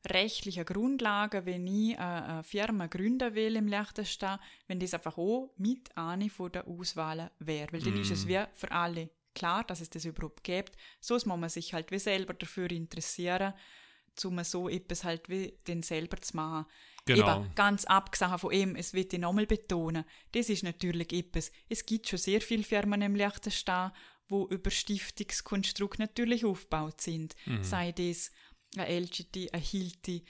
rechtlichen 0.09 0.65
Grundlagen, 0.65 1.45
wenn 1.45 1.67
ich 1.67 1.99
eine, 1.99 2.25
eine 2.25 2.43
Firma 2.43 2.87
gründen 2.87 3.35
will 3.35 3.57
im 3.57 3.69
Liechtenstein, 3.69 4.39
wenn 4.67 4.81
das 4.81 4.95
einfach 4.95 5.19
auch 5.19 5.53
mit 5.59 5.95
eine 5.97 6.31
von 6.31 6.53
der 6.53 6.67
Auswahlen 6.67 7.31
wäre. 7.39 7.73
Weil 7.73 7.83
dann 7.83 8.01
ist 8.01 8.11
es 8.11 8.27
wie 8.27 8.43
für 8.55 8.73
alle 8.73 9.11
klar, 9.35 9.65
dass 9.65 9.81
es 9.81 9.91
das 9.91 10.07
überhaupt 10.07 10.43
gibt. 10.43 10.77
So 11.01 11.15
muss 11.15 11.27
man 11.27 11.49
sich 11.49 11.75
halt 11.75 11.91
wie 11.91 11.99
selber 11.99 12.35
dafür 12.35 12.71
interessieren, 12.71 13.53
um 14.25 14.43
so 14.43 14.69
etwas 14.69 15.05
halt 15.05 15.29
wie 15.29 15.59
den 15.67 15.83
selber 15.83 16.21
zu 16.21 16.37
machen. 16.37 16.67
Genau. 17.05 17.43
Eben, 17.43 17.55
ganz 17.55 17.85
abgesehen 17.85 18.39
von 18.39 18.53
ihm, 18.53 18.77
es 18.77 18.93
wird 18.95 19.13
ich 19.13 19.19
nochmal 19.19 19.47
betonen, 19.47 20.05
das 20.33 20.49
ist 20.49 20.63
natürlich 20.63 21.13
etwas. 21.13 21.51
Es 21.69 21.85
gibt 21.85 22.09
schon 22.09 22.19
sehr 22.19 22.41
viele 22.41 22.63
Firmen 22.63 23.03
im 23.03 23.15
Liechtenstein, 23.15 23.93
wo 24.31 24.47
über 24.49 24.71
Stiftungskonstrukt 24.71 25.99
natürlich 25.99 26.45
aufgebaut 26.45 27.01
sind. 27.01 27.35
Mhm. 27.47 27.63
Sei 27.65 27.93
das 27.93 28.31
eine 28.77 29.01
LGT, 29.01 29.53
eine 29.53 29.63
Hilti, 29.63 30.25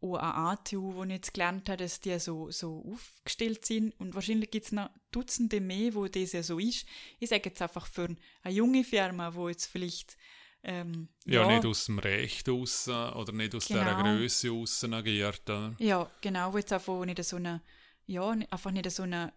auch 0.00 0.16
eine 0.16 0.34
ATU, 0.34 0.94
wo 0.94 1.04
ich 1.04 1.10
jetzt 1.10 1.32
gelernt 1.34 1.68
habe, 1.68 1.82
dass 1.82 2.00
die 2.00 2.18
so, 2.18 2.50
so 2.50 2.84
aufgestellt 2.92 3.64
sind. 3.64 3.98
Und 3.98 4.14
wahrscheinlich 4.14 4.50
gibt 4.50 4.66
es 4.66 4.72
noch 4.72 4.90
Dutzende 5.10 5.60
mehr, 5.60 5.94
wo 5.94 6.06
das 6.06 6.32
ja 6.32 6.42
so 6.42 6.58
ist. 6.58 6.86
Ich 7.20 7.30
sage 7.30 7.48
jetzt 7.48 7.62
einfach 7.62 7.86
für 7.86 8.14
eine 8.42 8.54
junge 8.54 8.84
Firma, 8.84 9.34
wo 9.34 9.48
jetzt 9.48 9.66
vielleicht 9.66 10.16
ähm, 10.62 11.08
Ja, 11.26 11.46
nicht 11.46 11.64
aus 11.66 11.86
dem 11.86 11.98
Recht 11.98 12.48
raus 12.48 12.88
oder 12.88 13.32
nicht 13.32 13.54
aus 13.54 13.66
dieser 13.66 13.84
Genau. 13.84 14.02
Größe 14.16 14.50
raus 14.50 14.84
agiert. 14.84 15.48
äh. 15.48 15.70
Ja, 15.78 16.10
genau, 16.20 16.52
wo 16.52 16.58
jetzt 16.58 16.72
einfach 16.72 17.04
nicht 17.04 17.22
so 17.24 17.36
eine, 17.36 17.62
ja, 18.06 18.30
einfach 18.30 18.70
nicht 18.70 18.90
so 18.90 19.02
eine, 19.04 19.32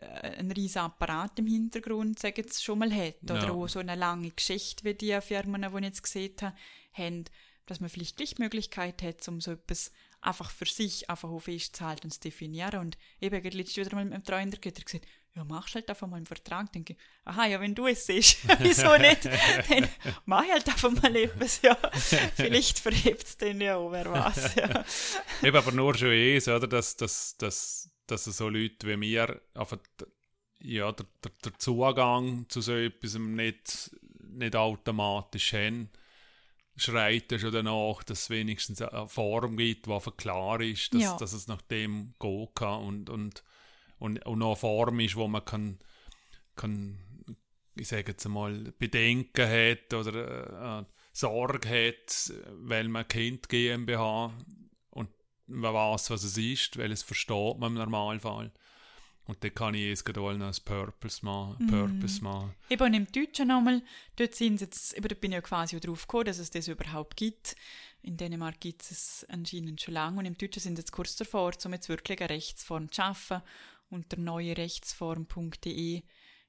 ein 0.00 0.50
riesen 0.52 0.78
Apparat 0.78 1.38
im 1.38 1.46
Hintergrund, 1.46 2.18
sag 2.18 2.38
jetzt, 2.38 2.62
schon 2.62 2.78
mal 2.78 2.92
hat. 2.94 3.22
Oder 3.24 3.46
Ja. 3.46 3.50
auch 3.52 3.66
so 3.68 3.80
eine 3.80 3.96
lange 3.96 4.30
Geschichte, 4.30 4.84
wie 4.84 4.94
die 4.94 5.18
Firmen, 5.20 5.62
die 5.62 5.78
ich 5.78 5.84
jetzt 5.84 6.02
gesehen 6.02 6.34
habe, 6.42 6.54
haben, 6.92 7.24
dass 7.66 7.80
man 7.80 7.88
vielleicht 7.90 8.16
gleich 8.16 8.34
die 8.34 8.42
Möglichkeit 8.42 9.02
hat, 9.02 9.26
um 9.28 9.40
so 9.40 9.52
etwas 9.52 9.92
einfach 10.22 10.50
für 10.50 10.66
sich 10.66 11.08
einfach 11.08 11.30
auch 11.30 11.40
festzuhalten 11.40 12.06
und 12.06 12.10
zu 12.12 12.20
definieren. 12.20 12.80
Und 12.80 12.98
eben, 13.20 13.34
ich 13.36 13.44
habe 13.44 13.56
letztes 13.56 13.76
wieder 13.78 13.94
mal 13.96 14.04
mit 14.04 14.14
dem 14.14 14.24
Trainer 14.24 14.56
gesagt, 14.56 15.06
ja, 15.34 15.44
machst 15.44 15.74
halt 15.76 15.88
einfach 15.88 16.08
mal 16.08 16.16
einen 16.16 16.26
Vertrag. 16.26 16.72
Denke 16.72 16.94
ich, 16.94 16.98
aha, 17.24 17.46
ja, 17.46 17.60
wenn 17.60 17.74
du 17.74 17.86
es 17.86 18.06
siehst, 18.06 18.38
wieso 18.58 18.96
nicht? 18.96 19.24
Dann 19.24 19.88
mach 20.24 20.44
ich 20.44 20.52
halt 20.52 20.68
einfach 20.68 20.90
mal 20.90 21.14
etwas, 21.14 21.62
ja. 21.62 21.76
Vielleicht 22.34 22.78
verhebt 22.80 23.24
es 23.26 23.36
den 23.36 23.60
ja 23.60 23.76
auch, 23.76 23.90
wer 23.92 24.10
weiß, 24.10 24.54
ja. 24.56 24.84
Eben, 25.42 25.56
aber 25.56 25.72
nur 25.72 25.96
schon 25.96 26.10
eins, 26.10 26.48
oder? 26.48 26.66
Dass, 26.66 26.96
dass, 26.96 27.36
dass, 27.38 27.89
dass 28.10 28.24
so 28.24 28.48
Leute 28.48 28.86
wie 28.86 28.96
mir 28.96 29.40
einfach, 29.54 29.78
ja, 30.62 30.92
der, 30.92 31.06
der, 31.24 31.32
der 31.44 31.58
Zugang 31.58 32.46
zu 32.48 32.60
so 32.60 32.74
etwas 32.74 33.14
nicht, 33.14 33.90
nicht 34.22 34.56
automatisch 34.56 35.52
haben, 35.52 35.90
schreit 36.76 37.30
ja 37.32 37.38
schon 37.38 37.52
danach, 37.52 38.02
dass 38.04 38.22
es 38.22 38.30
wenigstens 38.30 38.80
eine 38.82 39.06
Form 39.06 39.56
gibt, 39.56 39.86
die 39.86 39.92
einfach 39.92 40.16
klar 40.16 40.60
ist, 40.60 40.94
dass, 40.94 41.02
Ja. 41.02 41.16
dass 41.16 41.32
es 41.32 41.46
nach 41.46 41.62
dem 41.62 42.14
gehen 42.18 42.48
kann 42.54 42.82
und, 42.82 43.10
und, 43.10 43.44
und, 43.98 44.24
und 44.26 44.38
noch 44.38 44.48
eine 44.48 44.56
Form 44.56 45.00
ist, 45.00 45.16
wo 45.16 45.28
man 45.28 45.44
kann, 45.44 45.78
kann 46.56 46.98
ich 47.76 47.88
sage 47.88 48.12
jetzt 48.12 48.26
einmal, 48.26 48.72
Bedenken 48.78 49.48
hat 49.48 49.94
oder 49.94 50.80
äh, 50.80 50.84
Sorge 51.12 51.68
hat, 51.68 52.32
weil 52.52 52.88
man 52.88 53.08
Kind 53.08 53.48
GmbH 53.48 54.32
man 55.50 55.74
weiß, 55.74 56.10
was 56.10 56.24
es 56.24 56.36
ist, 56.36 56.78
weil 56.78 56.92
es 56.92 57.02
versteht 57.02 57.58
man 57.58 57.72
im 57.72 57.74
Normalfall. 57.74 58.50
Und 59.26 59.44
dann 59.44 59.54
kann 59.54 59.74
ich 59.74 59.82
jetzt 59.82 60.04
gerade 60.04 60.44
ein 60.44 60.52
Purpose 60.64 61.24
machen. 61.24 61.66
Purpose 61.68 62.22
machen. 62.22 62.52
Eben 62.68 62.82
und 62.82 62.94
im 62.94 63.06
Deutschen 63.12 63.48
nochmal, 63.48 63.82
dort 64.16 64.34
sind 64.34 64.60
jetzt, 64.60 64.96
eben, 64.96 65.06
da 65.06 65.14
bin 65.14 65.30
ich 65.30 65.36
ja 65.36 65.40
quasi 65.40 65.78
drauf 65.78 66.06
gekommen, 66.06 66.24
dass 66.24 66.38
es 66.38 66.50
das 66.50 66.66
überhaupt 66.66 67.16
gibt. 67.16 67.54
In 68.02 68.16
Dänemark 68.16 68.58
gibt 68.58 68.82
es 68.82 68.90
es 68.90 69.26
anscheinend 69.28 69.80
schon 69.80 69.94
lange 69.94 70.18
und 70.18 70.24
im 70.24 70.36
Deutschen 70.36 70.60
sind 70.60 70.78
jetzt 70.78 70.90
kurz 70.90 71.14
davor, 71.16 71.52
um 71.64 71.72
jetzt 71.72 71.88
wirklich 71.88 72.20
eine 72.20 72.30
Rechtsform 72.30 72.90
zu 72.90 73.02
schaffen. 73.02 73.42
Unter 73.90 74.16
neuerechtsform.de 74.18 76.02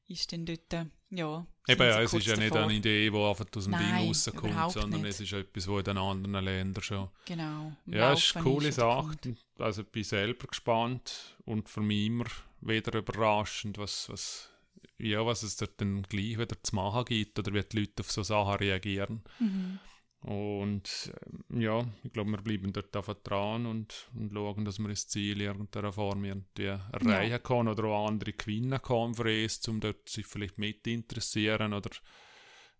ist 0.08 0.32
dann 0.32 0.46
dort, 0.46 0.74
äh, 0.74 0.86
ja. 1.10 1.46
Eben, 1.68 1.82
ja, 1.82 2.02
es 2.02 2.14
ist 2.14 2.26
ja 2.26 2.36
nicht 2.36 2.52
davor. 2.52 2.64
eine 2.66 2.74
Idee, 2.74 3.10
die 3.10 3.16
einfach 3.18 3.46
aus 3.56 3.64
dem 3.64 3.72
Nein, 3.72 3.98
Ding 3.98 4.08
rauskommt, 4.08 4.72
sondern 4.72 5.02
nicht. 5.02 5.12
es 5.12 5.20
ist 5.22 5.34
etwas, 5.34 5.68
was 5.68 5.78
in 5.80 5.84
den 5.84 5.98
anderen 5.98 6.46
Ländern 6.46 6.84
schon 6.84 7.10
Genau. 7.26 7.72
Ja, 7.86 8.14
es 8.14 8.26
ist 8.26 8.36
eine 8.36 8.44
coole 8.44 8.72
Sache. 8.72 9.18
Also 9.60 9.82
ich 9.84 9.88
bin 9.90 10.04
selber 10.04 10.48
gespannt 10.48 11.38
und 11.46 11.70
für 11.70 11.82
mich 11.82 12.08
immer 12.08 12.26
wieder 12.62 12.98
überraschend, 12.98 13.78
was, 13.78 14.10
was, 14.10 14.50
ja, 14.98 15.26
was 15.26 15.44
es 15.44 15.56
dort 15.58 15.80
dann 15.80 16.04
gleich 16.04 16.38
wieder 16.38 16.62
zu 16.62 16.76
machen 16.76 17.06
gibt 17.06 17.38
oder 17.40 17.54
wie 17.54 17.64
die 17.64 17.80
Leute 17.80 18.02
auf 18.02 18.12
so 18.12 18.24
Sachen 18.24 18.56
reagieren. 18.56 19.24
Mhm. 19.40 19.80
Und 20.22 21.12
ähm, 21.50 21.62
ja, 21.62 21.84
ich 22.04 22.14
glaube, 22.14 22.30
wir 22.32 22.42
bleiben 22.42 22.72
dort 22.72 22.96
einfach 22.96 23.16
dran 23.24 23.66
und, 23.66 24.08
und 24.16 24.32
schauen, 24.32 24.66
dass 24.66 24.78
wir 24.78 24.88
das 24.90 25.08
Ziel 25.08 25.42
in 25.42 25.48
irgendeiner 25.48 25.92
Form 25.92 26.24
irgendwie 26.24 26.66
erreichen 26.66 27.42
können 27.42 27.70
oder 27.70 27.86
auch 27.86 28.08
andere 28.08 28.34
gewinnen 28.34 28.80
können 28.82 29.16
für 29.16 29.32
es, 29.32 29.68
um 29.68 29.80
dort 29.80 30.08
sich 30.08 30.28
vielleicht 30.28 30.60
mit 30.60 30.86
interessieren 30.86 31.74
oder, 31.74 31.90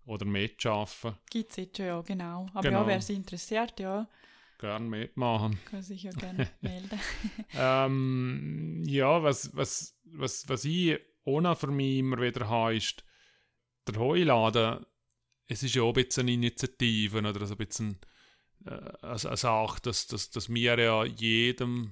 oder 0.06 0.26
mitschaffen. 0.26 1.16
Gibt 1.32 1.50
es 1.52 1.58
jetzt 1.58 1.78
schon, 1.78 1.88
ja, 1.88 2.02
genau. 2.02 2.46
Aber 2.54 2.62
Genau. 2.62 2.82
ja, 2.82 2.88
wer 2.88 3.02
sich 3.02 3.16
interessiert, 3.18 3.80
ja, 3.80 4.08
Gerne 4.60 4.86
mitmachen. 4.88 5.58
kann 5.66 5.82
sich 5.82 6.04
ja 6.04 6.12
gerne 6.20 6.48
melden. 6.62 7.00
Ähm, 7.56 8.84
ja, 8.86 9.24
was, 9.24 9.56
was, 9.56 9.98
was, 10.04 10.48
was 10.48 10.64
ich 10.66 11.00
auch 11.26 11.42
noch 11.42 11.58
für 11.58 11.72
mich 11.72 11.98
immer 11.98 12.22
wieder 12.22 12.48
habe, 12.48 12.76
ist, 12.76 13.04
der 13.88 14.00
Heuladen, 14.00 14.86
es 15.52 15.64
ist 15.64 15.76
ja 15.76 15.84
auch 15.84 15.96
ein 15.96 16.04
bisschen 16.06 16.24
eine 16.24 16.34
Initiative 16.34 17.20
oder 17.20 17.46
so 17.46 17.56
ein 17.56 17.66
bisschen 17.66 17.98
äh, 18.66 18.70
eine, 18.70 19.26
eine 19.26 19.38
Sache, 19.38 19.82
dass, 19.82 20.08
dass, 20.08 20.30
dass 20.30 20.50
wir 20.50 20.80
ja 20.80 21.04
jedem 21.06 21.92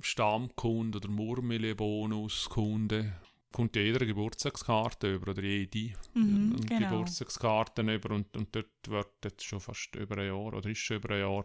Stammkunde 0.00 0.98
oder 0.98 1.08
Murmeli-Bonuskunde 1.08 3.12
kommt 3.50 3.76
ja 3.76 3.82
jeder 3.82 4.04
Geburtstagskarte 4.04 5.14
über 5.14 5.30
oder 5.30 5.42
jede 5.42 5.94
Mhm, 6.14 6.52
und 6.52 6.66
genau. 6.66 6.90
Geburtstagskarten 6.90 7.88
über 7.88 8.14
und, 8.14 8.36
und 8.36 8.54
dort 8.54 8.66
wird 8.88 9.08
jetzt 9.24 9.44
schon 9.44 9.60
fast 9.60 9.94
über 9.96 10.18
ein 10.18 10.26
Jahr 10.26 10.52
oder 10.52 10.68
ist 10.68 10.78
schon 10.78 10.98
über 10.98 11.14
ein 11.14 11.20
Jahr 11.20 11.44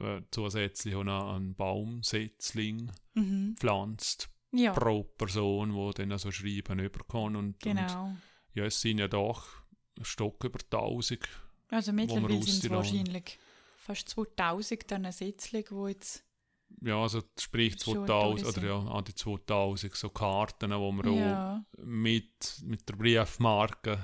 äh, 0.00 0.22
zusätzlich 0.30 0.94
auch 0.94 1.04
noch 1.04 1.34
ein 1.34 1.54
Baumsetzling 1.54 2.90
Mhm. 3.14 3.54
pflanzt 3.58 4.30
Ja, 4.52 4.72
pro 4.72 5.04
Person, 5.04 5.74
wo 5.74 5.92
dann 5.92 6.12
also 6.12 6.30
schreiben 6.30 6.78
überkommt 6.78 7.36
und, 7.36 7.46
und 7.46 7.60
genau. 7.62 8.14
ja, 8.54 8.64
es 8.64 8.80
sind 8.80 8.98
ja 8.98 9.08
doch 9.08 9.46
Stock 10.02 10.44
über 10.44 10.58
1000 10.58 11.28
Also 11.70 11.92
mittlerweile 11.92 12.42
sind 12.42 12.64
es 12.64 12.70
wahrscheinlich 12.70 13.38
fast 13.76 14.08
2000 14.08 14.90
dann 14.90 15.04
eine 15.04 15.12
Sitzung, 15.12 15.64
wo 15.70 15.88
jetzt 15.88 16.22
ja, 16.82 17.00
also 17.00 17.22
sprich 17.38 17.74
Schon 17.82 18.06
2000 18.06 18.42
durch 18.42 18.56
oder 18.56 18.66
ja, 18.66 18.78
an 18.78 19.04
die 19.04 19.14
2000 19.14 19.94
so 19.94 20.10
Karten, 20.10 20.70
wo 20.72 20.92
wir 20.92 21.06
auch 21.06 21.16
ja, 21.20 21.64
mit, 21.78 22.60
mit 22.64 22.88
der 22.88 22.96
Briefmarke 22.96 23.98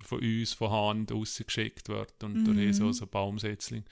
von 0.00 0.20
uns 0.20 0.52
von 0.52 0.70
Hand 0.70 1.12
rausgeschickt 1.12 1.88
wird 1.88 2.22
und 2.24 2.34
Mhm. 2.34 2.44
durch 2.44 2.76
so, 2.76 2.92
so 2.92 3.06
Baumsetzling. 3.06 3.84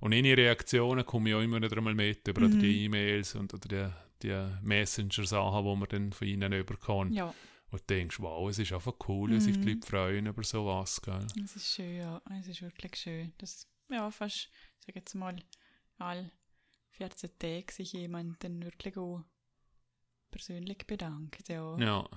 Und 0.00 0.12
in 0.12 0.24
Reaktionen 0.26 1.04
komme 1.04 1.30
ich 1.30 1.34
auch 1.34 1.40
immer 1.40 1.60
wieder 1.62 1.76
einmal 1.76 1.94
mit 1.94 2.26
über 2.28 2.40
Mhm. 2.48 2.58
die 2.58 2.84
E-Mails 2.84 3.34
und 3.34 3.52
oder 3.54 3.92
die, 4.22 4.28
die 4.28 4.66
Messenger-Sachen, 4.66 5.64
die 5.64 5.76
man 5.76 5.88
dann 5.88 6.12
von 6.12 6.26
ihnen 6.28 6.52
überkommt. 6.52 7.14
ja, 7.14 7.32
Und 7.70 7.90
denkst, 7.90 8.18
wow, 8.20 8.48
es 8.48 8.58
ist 8.58 8.72
einfach 8.72 8.94
cool, 9.08 9.30
dass 9.32 9.44
sich 9.44 9.56
die 9.60 9.66
Mhm. 9.66 9.74
Leute 9.74 9.86
freuen 9.86 10.26
über 10.26 10.42
sowas. 10.42 11.02
Gell? 11.02 11.26
es 11.44 11.54
ist 11.56 11.74
schön, 11.74 11.96
ja, 11.98 12.22
es 12.40 12.46
ist 12.48 12.62
wirklich 12.62 12.96
schön. 12.96 13.32
Das, 13.38 13.66
ja, 13.90 14.10
fast, 14.10 14.48
ich 14.80 14.86
sage 14.86 14.98
jetzt 15.00 15.14
mal, 15.14 15.36
all 15.98 16.30
14 16.92 17.30
Tage 17.38 17.70
sich 17.72 17.92
jemand 17.92 18.42
dann 18.42 18.62
wirklich 18.64 18.96
auch 18.96 19.22
persönlich 20.30 20.78
bedankt, 20.86 21.48
ja. 21.48 21.76
Ja. 21.78 22.08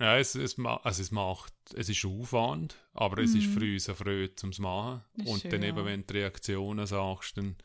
Ja, 0.00 0.16
es, 0.16 0.34
es, 0.34 0.58
also 0.58 1.02
es 1.02 1.10
macht, 1.10 1.52
es 1.74 1.90
ist 1.90 2.04
Aufwand, 2.06 2.74
aber 2.94 3.22
es 3.22 3.34
ist 3.34 3.48
Mhm. 3.48 3.52
für 3.52 3.72
uns 3.74 3.88
eine 3.88 3.96
Freude 3.96 4.34
zum 4.34 4.50
Machen. 4.58 5.04
Das 5.14 5.26
ist 5.26 5.32
Und 5.32 5.40
schön, 5.42 5.50
dann 5.50 5.62
eben, 5.62 5.76
ja. 5.78 5.84
wenn 5.84 6.00
du 6.00 6.06
die 6.14 6.18
Reaktionen 6.20 6.86
sagst, 6.86 7.36
dann, 7.36 7.56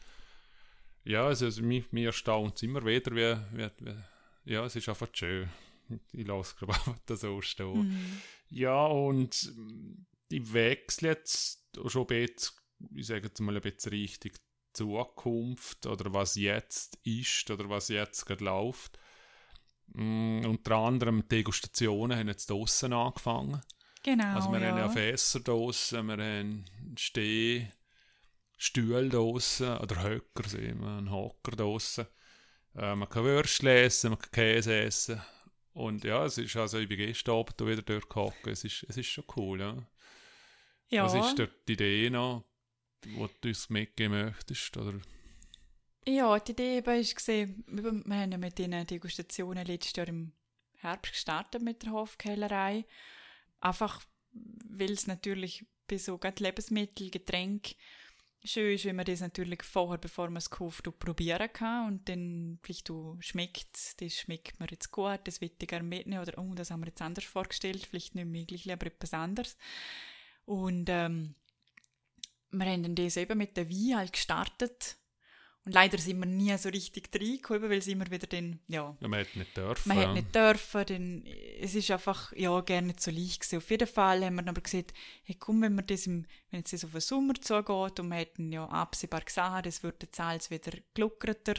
ja, 1.06 1.26
also, 1.26 1.45
also 1.45 1.64
mich, 1.64 1.91
mich 1.93 2.03
erstaunt 2.06 2.57
es 2.57 2.64
immer 2.64 2.85
wieder, 2.85 3.11
wie, 3.15 3.57
wie, 3.57 3.69
wie, 3.85 4.52
ja, 4.53 4.65
es 4.65 4.76
ist 4.76 4.89
einfach 4.89 5.07
schön. 5.14 5.49
Ich 6.12 6.28
lasse 6.28 6.56
das 7.06 7.22
so 7.22 7.41
stehen. 7.41 7.90
Mhm. 7.90 8.22
Ja, 8.49 8.86
und 8.86 9.53
ich 10.30 10.53
wechsle 10.53 11.10
jetzt 11.10 11.68
schon 11.88 12.03
ein 12.03 12.07
bisschen, 12.07 12.56
ich 12.95 13.07
sage 13.07 13.28
jetzt 13.28 13.40
mal 13.40 13.56
ein 13.56 13.62
bisschen 13.62 13.91
Richtung 13.91 14.32
Zukunft 14.74 15.86
oder 15.86 16.14
was 16.14 16.36
jetzt 16.36 16.99
ist 17.03 17.49
oder 17.49 17.70
was 17.70 17.88
jetzt 17.88 18.26
gerade 18.26 18.44
läuft. 18.44 18.99
Mm, 19.88 20.45
unter 20.45 20.76
anderem 20.76 21.28
Degustationen 21.28 22.18
haben 22.18 22.28
jetzt 22.28 22.49
draussen 22.49 22.94
angefangen. 22.94 23.62
Genau, 24.03 24.36
Also 24.36 24.52
wir 24.52 24.60
ja. 24.60 24.70
haben 24.70 24.78
ja 24.78 24.90
Fässer 24.90 25.40
draussen, 25.40 26.06
wir 26.07 26.18
haben 26.18 26.66
Steh, 26.98 27.68
Stühle 28.57 29.10
draussen 29.10 29.78
oder 29.78 30.03
Höcker, 30.03 30.48
sehen 30.48 30.82
wir, 30.82 30.98
einen 30.98 31.12
Hocker 31.12 31.52
draussen. 31.56 32.06
Äh, 32.76 32.95
man 32.95 33.10
kann 33.10 33.24
Würstchen 33.24 33.68
essen, 33.68 34.12
man 34.12 34.20
kann 34.20 34.32
Käse 34.32 34.76
essen. 34.76 35.22
Und 35.76 36.06
ja, 36.06 36.23
es 36.23 36.38
ist 36.38 36.56
also, 36.56 36.80
ich 36.80 36.88
bin 36.88 36.97
gestern 36.97 37.35
Abend 37.35 37.60
wieder 37.60 37.81
dort 37.81 38.10
gehockt. 38.10 38.47
Es 38.47 38.64
ist, 38.64 38.85
es 38.88 38.95
ist 38.95 39.07
schon 39.07 39.26
cool, 39.35 39.60
ja. 39.60 39.77
ja. 40.88 41.03
Was 41.03 41.14
ist 41.14 41.38
dort 41.38 41.68
die 41.68 41.73
Idee 41.73 42.10
noch, 42.10 42.45
die 43.03 43.14
du 43.41 43.49
uns 43.49 43.69
mitgeben 43.69 44.26
möchtest? 44.26 44.77
Oder? 44.77 45.02
Ja, 46.07 46.39
die 46.39 46.53
Idee 46.53 46.77
eben 46.77 46.99
ist 46.99 47.14
gesehen, 47.14 47.65
wir 47.68 47.91
haben 47.91 48.31
ja 48.31 48.38
mit 48.38 48.57
diesen 48.57 48.88
Degustationen 48.88 49.65
letztes 49.65 49.97
Jahr 49.97 50.07
im 50.07 50.31
Herbst 50.77 51.11
gestartet 51.11 51.61
mit 51.61 51.84
der 51.84 51.91
Hofkellerei. 51.91 52.85
Einfach, 53.60 54.02
weil 54.31 54.93
es 54.93 55.07
natürlich 55.07 55.65
bei 55.88 55.97
so 55.97 56.18
Lebensmittel, 56.39 57.10
Getränk 57.10 57.76
schön 58.45 58.76
ist, 58.76 58.85
wenn 58.85 58.95
man 58.95 59.05
das 59.05 59.22
natürlich 59.22 59.63
vorher, 59.63 59.97
bevor 59.97 60.27
man 60.27 60.38
es 60.38 60.49
kauft, 60.49 60.88
probieren 60.99 61.51
kann. 61.51 61.88
Und 61.88 62.09
dann 62.09 62.59
vielleicht 62.61 62.91
schmeckt, 63.19 64.01
das 64.01 64.13
schmeckt 64.13 64.59
mir 64.59 64.67
jetzt 64.69 64.91
gut, 64.91 65.19
das 65.26 65.41
will 65.41 65.51
ich 65.57 65.67
gerne 65.67 65.84
mitnehmen. 65.88 66.22
Oder 66.22 66.38
oh, 66.38 66.53
das 66.53 66.72
haben 66.72 66.81
wir 66.81 66.88
jetzt 66.88 67.01
anders 67.01 67.26
vorgestellt, 67.26 67.85
vielleicht 67.85 68.15
nicht 68.15 68.27
möglich, 68.27 68.72
aber 68.72 68.88
etwas 68.88 69.13
anderes. 69.13 69.57
Und 70.45 70.89
ähm, 70.89 71.35
wir 72.51 72.65
haben 72.65 72.84
dann 72.84 72.95
das 72.95 73.17
eben 73.17 73.38
mit 73.38 73.57
der 73.57 73.69
Wein 73.69 73.97
halt 73.97 74.13
gestartet 74.13 74.97
und 75.66 75.74
leider 75.74 75.98
sind 75.98 76.20
wir 76.20 76.28
nie 76.28 76.56
so 76.58 76.70
richtig 76.70 77.10
reingekommen, 77.14 77.70
weil 77.70 77.80
es 77.80 77.88
immer 77.88 78.10
wieder 78.12 78.28
dann, 78.28 78.60
ja... 78.68 78.96
ja 79.00 79.08
man 79.08 79.20
hätte 79.20 79.40
nicht 79.40 79.58
dürfen. 79.58 79.90
Man 79.90 79.98
hätte 79.98 80.14
nicht 80.14 80.36
dürfen, 80.36 80.86
denn 80.86 81.26
es 81.60 81.74
ist 81.74 81.90
einfach, 81.90 82.32
ja, 82.34 82.62
gerne 82.62 82.88
nicht 82.88 83.02
so 83.02 83.10
leicht 83.10 83.42
gewesen. 83.42 83.58
Auf 83.58 83.70
jeden 83.72 83.88
Fall 83.88 84.24
haben 84.24 84.36
wir 84.36 84.44
dann 84.44 84.50
aber 84.50 84.62
gesagt, 84.62 84.94
hey, 85.24 85.36
komm, 85.40 85.64
wenn 85.64 85.74
wir 85.74 85.82
das 85.82 86.06
im, 86.06 86.28
wenn 86.52 86.60
jetzt 86.60 86.72
das 86.72 86.86
auf 86.86 86.92
den 86.92 87.02
Sommer 87.02 87.34
zugeht 87.34 88.00
und 88.00 88.10
wir 88.10 88.18
hätten 88.18 88.52
ja 88.52 88.66
absehbar 88.66 89.22
gesagt, 89.22 89.66
es 89.66 89.82
wird 89.82 90.04
jetzt 90.04 90.20
alles 90.20 90.52
wieder 90.52 90.72
gelockerter 90.94 91.56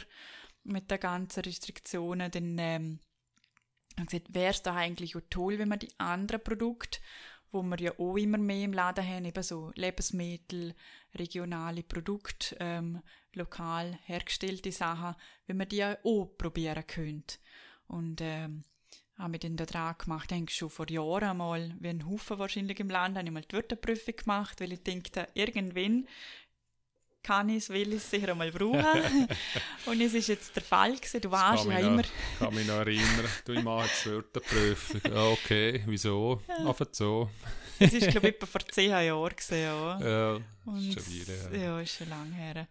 mit 0.62 0.88
den 0.88 1.00
ganzen 1.00 1.42
Restriktionen, 1.42 2.30
dann 2.30 2.58
ähm, 2.60 3.00
haben 3.98 4.06
gesagt, 4.06 4.32
wäre 4.34 4.52
es 4.52 4.62
doch 4.62 4.74
eigentlich 4.74 5.16
auch 5.16 5.22
toll, 5.30 5.58
wenn 5.58 5.68
man 5.68 5.80
die 5.80 5.90
anderen 5.98 6.44
Produkte 6.44 7.00
wo 7.56 7.62
wir 7.62 7.80
ja 7.80 7.92
auch 7.98 8.16
immer 8.16 8.38
mehr 8.38 8.64
im 8.64 8.72
Laden 8.72 9.06
haben, 9.06 9.24
eben 9.24 9.42
so 9.42 9.72
Lebensmittel, 9.74 10.74
regionale 11.14 11.82
Produkte, 11.82 12.56
ähm, 12.60 13.02
lokal 13.32 13.98
hergestellte 14.04 14.72
Sachen, 14.72 15.16
wenn 15.46 15.56
man 15.56 15.68
die 15.68 15.84
auch 15.84 16.30
probieren 16.38 16.86
könnte. 16.86 17.38
Und 17.88 18.20
ähm, 18.20 18.64
haben 19.18 19.32
wir 19.32 19.40
dann 19.40 19.56
da 19.56 19.64
dran 19.64 19.94
gemacht, 19.98 20.32
eigentlich 20.32 20.58
schon 20.58 20.70
vor 20.70 20.90
Jahren 20.90 21.24
einmal, 21.24 21.74
wie 21.80 21.88
ein 21.88 22.06
Haufen 22.06 22.38
wahrscheinlich 22.38 22.80
im 22.80 22.90
Land, 22.90 23.16
habe 23.16 23.26
ich 23.26 23.32
mal 23.32 23.42
die 23.42 23.56
Wirteprüfung 23.56 24.16
gemacht, 24.16 24.60
weil 24.60 24.72
ich 24.72 24.82
dachte, 24.82 25.28
irgendwann 25.34 26.06
kann 27.26 27.48
ich 27.48 27.56
es, 27.56 27.68
will 27.70 27.88
ich 27.88 27.96
es 27.96 28.10
sicher 28.10 28.28
einmal 28.28 28.52
brauchen. 28.52 29.28
und 29.86 30.00
es 30.00 30.14
ist 30.14 30.28
jetzt 30.28 30.54
der 30.54 30.62
Fall 30.62 30.94
gewesen. 30.94 31.20
Du 31.20 31.30
weißt 31.30 31.64
ja 31.64 31.78
immer... 31.78 32.02
Ich 32.02 32.38
kann 32.38 32.54
mich 32.54 32.66
noch 32.66 32.74
erinnern, 32.76 33.28
du, 33.44 33.52
ich 33.52 33.62
mache 33.62 33.86
jetzt 33.86 34.06
Wörterprüfung. 34.06 35.00
okay, 35.32 35.82
wieso? 35.86 36.40
Einfach 36.48 36.86
so. 36.92 37.28
Es 37.78 37.92
ist, 37.92 38.08
glaube 38.08 38.28
ich, 38.28 38.36
etwa 38.36 38.46
vor 38.46 38.60
zehn 38.68 38.90
Jahren 38.90 39.36
gewesen, 39.36 39.60
ja. 39.60 40.00
Ja, 40.00 40.40
und, 40.64 40.88
ist 40.88 41.04
schon 41.04 41.12
wieder 41.12 41.50
her. 41.50 41.60
Ja, 41.60 41.80
ist 41.80 41.96
schon 41.96 42.08
lange 42.08 42.34
her. 42.34 42.68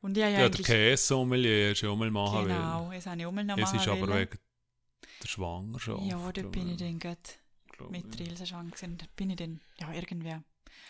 Und 0.00 0.16
ich 0.16 0.24
habe 0.24 0.32
Ja, 0.32 0.48
der. 0.48 0.64
Käse-Sommelier 0.64 1.70
hast 1.70 1.82
du 1.82 1.90
auch 1.90 1.96
mal 1.96 2.10
machen 2.10 2.48
Genau, 2.48 2.90
das 2.92 3.06
habe 3.06 3.20
ich 3.20 3.26
auch 3.26 3.32
mal 3.32 3.44
noch 3.44 3.58
Es 3.58 3.64
machen 3.64 3.78
ist 3.78 3.88
aber 3.88 4.00
wollen. 4.00 4.18
wegen 4.20 4.38
der 5.22 5.28
Schwangerschaft. 5.28 6.02
Ja, 6.04 6.30
glaub 6.30 6.52
bin 6.52 6.70
ich 6.70 6.76
dann 6.78 6.98
gerade 6.98 7.20
mit 7.90 8.18
der 8.18 8.26
Ilse 8.26 8.46
schwanger 8.46 8.70
gewesen. 8.70 8.96
Dort 8.98 9.14
bin 9.14 9.30
ich 9.30 9.36
dann, 9.36 9.60
ja, 9.78 9.92
irgendwer. 9.92 10.42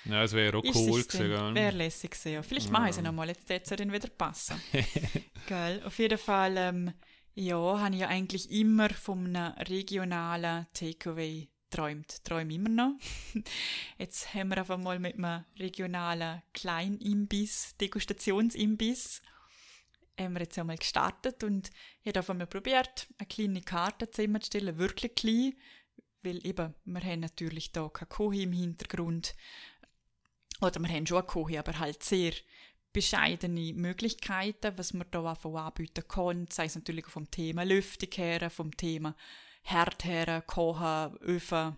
Ja, 0.04 0.22
es 0.22 0.32
wäre 0.32 0.56
auch 0.58 0.64
Ist 0.64 0.74
cool 0.76 1.00
es 1.00 1.08
gewesen? 1.08 1.54
Wäre 1.54 1.76
lässig 1.76 2.10
gewesen, 2.12 2.32
ja. 2.32 2.42
Vielleicht 2.42 2.70
mache 2.70 2.90
ich 2.90 2.96
Ja. 2.96 3.02
nochmal, 3.02 3.28
jetzt 3.28 3.48
wird 3.48 3.64
es 3.64 3.70
ja 3.70 3.76
dann 3.76 3.92
wieder 3.92 4.08
passen. 4.08 4.60
Gell, 5.46 5.82
auf 5.84 5.98
jeden 5.98 6.18
Fall, 6.18 6.56
ähm, 6.56 6.92
ja, 7.34 7.56
habe 7.78 7.94
ich 7.94 8.00
ja 8.00 8.08
eigentlich 8.08 8.50
immer 8.50 8.88
von 8.90 9.34
einem 9.36 9.52
regionalen 9.68 10.66
Takeaway 10.72 11.48
geträumt. 11.70 12.24
Träume 12.24 12.54
immer 12.54 12.68
noch. 12.68 12.92
Jetzt 13.98 14.34
haben 14.34 14.48
wir 14.48 14.58
einfach 14.58 14.78
mal 14.78 14.98
mit 14.98 15.14
einem 15.16 15.44
regionalen 15.58 16.42
Kleinimbiss, 16.52 17.76
Degustationsimbiss, 17.80 19.22
haben 20.18 20.34
wir 20.34 20.40
jetzt 20.42 20.58
einmal 20.58 20.76
gestartet 20.76 21.44
und 21.44 21.70
ich 22.02 22.08
habe 22.08 22.18
einfach 22.18 22.34
mal 22.34 22.46
probiert, 22.46 23.06
eine 23.18 23.26
kleine 23.28 23.62
Karte 23.62 24.10
zusammenzustellen, 24.10 24.76
wirklich 24.76 25.14
klein, 25.14 25.54
weil 26.22 26.44
eben, 26.46 26.74
wir 26.84 27.00
haben 27.00 27.20
natürlich 27.20 27.72
da 27.72 27.88
keine 27.88 28.08
Kohi 28.08 28.42
im 28.42 28.52
Hintergrund. 28.52 29.34
Oder 30.60 30.80
wir 30.80 30.88
haben 30.88 31.06
schon 31.06 31.26
Kohi, 31.26 31.58
aber 31.58 31.78
halt 31.78 32.02
sehr 32.02 32.32
bescheidene 32.92 33.72
Möglichkeiten, 33.72 34.72
was 34.76 34.92
man 34.94 35.06
da 35.10 35.30
einfach 35.30 35.54
anbieten 35.54 36.04
kann, 36.08 36.46
sei 36.50 36.64
es 36.64 36.74
natürlich 36.74 37.06
auch 37.06 37.10
vom 37.10 37.30
Thema 37.30 37.64
Lüftung 37.64 38.10
her, 38.12 38.50
vom 38.50 38.76
Thema 38.76 39.14
Herd 39.62 40.04
her, 40.04 40.42
Kochen, 40.42 41.16
Öfen, 41.18 41.76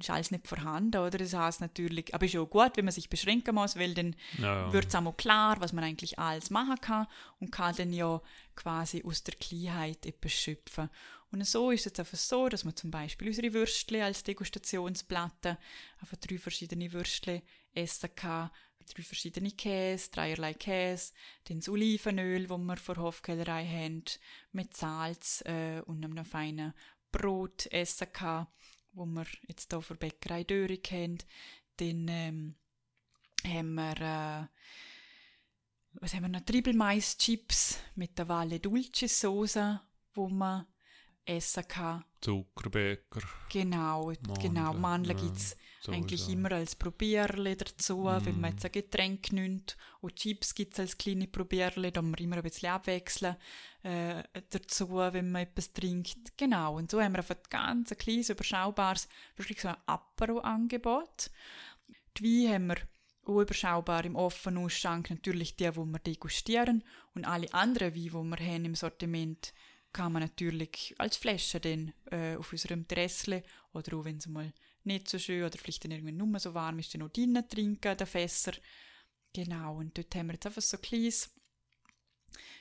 ist 0.00 0.10
alles 0.10 0.30
nicht 0.30 0.46
vorhanden, 0.46 1.00
oder? 1.00 1.18
Das 1.18 1.34
heißt 1.34 1.60
natürlich, 1.60 2.14
aber 2.14 2.26
ist 2.26 2.36
auch 2.36 2.48
gut, 2.48 2.72
wenn 2.76 2.86
man 2.86 2.92
sich 2.92 3.10
beschränken 3.10 3.54
muss, 3.54 3.76
weil 3.76 3.94
dann 3.94 4.16
Ja, 4.38 4.72
wird 4.72 4.86
es 4.86 4.94
einmal 4.94 5.12
klar, 5.14 5.60
was 5.60 5.72
man 5.72 5.84
eigentlich 5.84 6.18
alles 6.18 6.50
machen 6.50 6.80
kann 6.80 7.06
und 7.38 7.52
kann 7.52 7.76
dann 7.76 7.92
ja 7.92 8.20
quasi 8.54 9.02
aus 9.04 9.22
der 9.24 9.34
Kleinheit 9.34 10.06
etwas 10.06 10.32
schöpfen. 10.32 10.88
Und 11.30 11.46
so 11.46 11.70
ist 11.70 11.86
es 11.86 11.98
einfach 11.98 12.16
so, 12.16 12.48
dass 12.48 12.64
man 12.64 12.74
zum 12.74 12.90
Beispiel 12.90 13.28
unsere 13.28 13.52
Würstle 13.52 14.04
als 14.04 14.22
Degustationsplatte, 14.22 15.58
einfach 16.00 16.16
drei 16.16 16.38
verschiedene 16.38 16.90
Würstle 16.92 17.42
essen 17.82 18.14
kann, 18.14 18.50
drei 18.94 19.02
verschiedene 19.02 19.50
Käse, 19.50 20.10
dreierlei 20.10 20.54
Käse, 20.54 21.12
dann 21.44 21.58
das 21.58 21.68
Olivenöl, 21.68 22.46
das 22.46 22.58
wir 22.58 22.76
von 22.76 22.96
Hofkellerei 22.96 23.66
haben, 23.66 24.04
mit 24.52 24.76
Salz 24.76 25.42
äh, 25.46 25.80
und 25.86 26.04
einem 26.04 26.24
feinen 26.24 26.74
Brot 27.12 27.66
essen 27.66 28.12
kann, 28.12 28.46
wo 28.92 29.06
wir 29.06 29.26
jetzt 29.46 29.72
hier 29.72 29.82
von 29.82 29.98
Bäckerei 29.98 30.44
Döring 30.44 30.82
haben. 30.90 31.18
Dann 31.76 32.08
ähm, 32.08 32.54
haben 33.46 33.74
wir, 33.74 34.00
äh, 34.00 34.46
was 36.00 36.14
haben 36.14 36.22
wir 36.22 36.28
noch? 36.28 36.40
Triebelmais-Chips 36.40 37.78
mit 37.94 38.18
der 38.18 38.28
Valle 38.28 38.60
Dulce 38.60 39.08
Soße, 39.08 39.80
wo 40.14 40.28
man 40.28 40.66
essen 41.24 41.66
kann. 41.68 42.04
Zuckerbäcker. 42.20 43.20
Genau, 43.50 44.06
Mandeln, 44.06 44.38
genau. 44.40 44.72
Mandeln 44.74 45.18
ja, 45.18 45.24
gibt 45.24 45.36
es 45.36 45.56
so 45.80 45.92
eigentlich 45.92 46.28
immer 46.28 46.52
als 46.52 46.74
Probierle 46.74 47.56
dazu, 47.56 48.02
Mm. 48.02 48.40
man 48.40 48.50
jetzt 48.52 48.64
ein 48.64 48.72
Getränk 48.72 49.32
nimmt. 49.32 49.76
Und 50.00 50.16
Chips 50.16 50.54
gibt 50.54 50.74
es 50.74 50.80
als 50.80 50.98
kleine 50.98 51.28
Probierle, 51.28 51.92
da 51.92 52.02
wir 52.02 52.18
immer 52.20 52.36
ein 52.36 52.42
bisschen 52.42 52.70
abwechseln 52.70 53.36
äh, 53.82 54.22
dazu, 54.50 54.90
wenn 54.90 55.30
man 55.30 55.42
etwas 55.42 55.72
trinkt. 55.72 56.36
Genau, 56.36 56.76
und 56.76 56.90
so 56.90 57.00
haben 57.00 57.12
wir 57.12 57.18
einfach 57.18 57.36
ein 57.36 57.50
ganz 57.50 57.92
ein 57.92 57.98
kleines, 57.98 58.30
überschaubares, 58.30 59.08
wirklich 59.36 59.60
so 59.60 59.68
ein 59.68 59.76
Apero-Angebot. 59.86 61.30
Die 62.16 62.44
Weine 62.46 62.54
haben 62.54 62.66
wir 62.68 62.76
auch 63.24 63.40
überschaubar 63.40 64.04
im 64.04 64.16
offenen 64.16 64.64
Ausschank, 64.64 65.10
natürlich 65.10 65.56
die, 65.56 65.70
die 65.70 65.76
wir 65.76 65.98
degustieren. 65.98 66.82
Und 67.14 67.24
alle 67.24 67.52
anderen 67.54 67.94
Weine, 67.94 68.02
die 68.04 68.40
wir 68.40 68.46
haben 68.46 68.64
im 68.64 68.74
Sortiment, 68.74 69.52
kann 69.92 70.12
man 70.12 70.22
natürlich 70.22 70.94
als 70.98 71.16
Flasche 71.16 71.60
dann 71.60 71.92
äh, 72.10 72.36
auf 72.36 72.52
unserem 72.52 72.86
Dressle 72.86 73.42
oder 73.72 73.96
auch 73.96 74.04
wenn 74.04 74.18
es 74.18 74.26
mal 74.26 74.52
nicht 74.88 75.08
so 75.08 75.18
schön 75.18 75.44
oder 75.44 75.56
vielleicht 75.56 75.84
dann 75.84 75.92
irgendwann 75.92 76.16
nur 76.16 76.38
so 76.40 76.54
warm 76.54 76.78
ist, 76.78 76.92
dann 76.92 77.02
auch 77.02 77.08
drinnen 77.08 77.48
trinken, 77.48 77.96
den 77.96 78.06
Fässer. 78.06 78.52
Genau, 79.32 79.76
und 79.76 79.96
dort 79.96 80.14
haben 80.14 80.26
wir 80.28 80.34
jetzt 80.34 80.46
einfach 80.46 80.62
so 80.62 80.76
ein 80.76 80.82
kleines, 80.82 81.30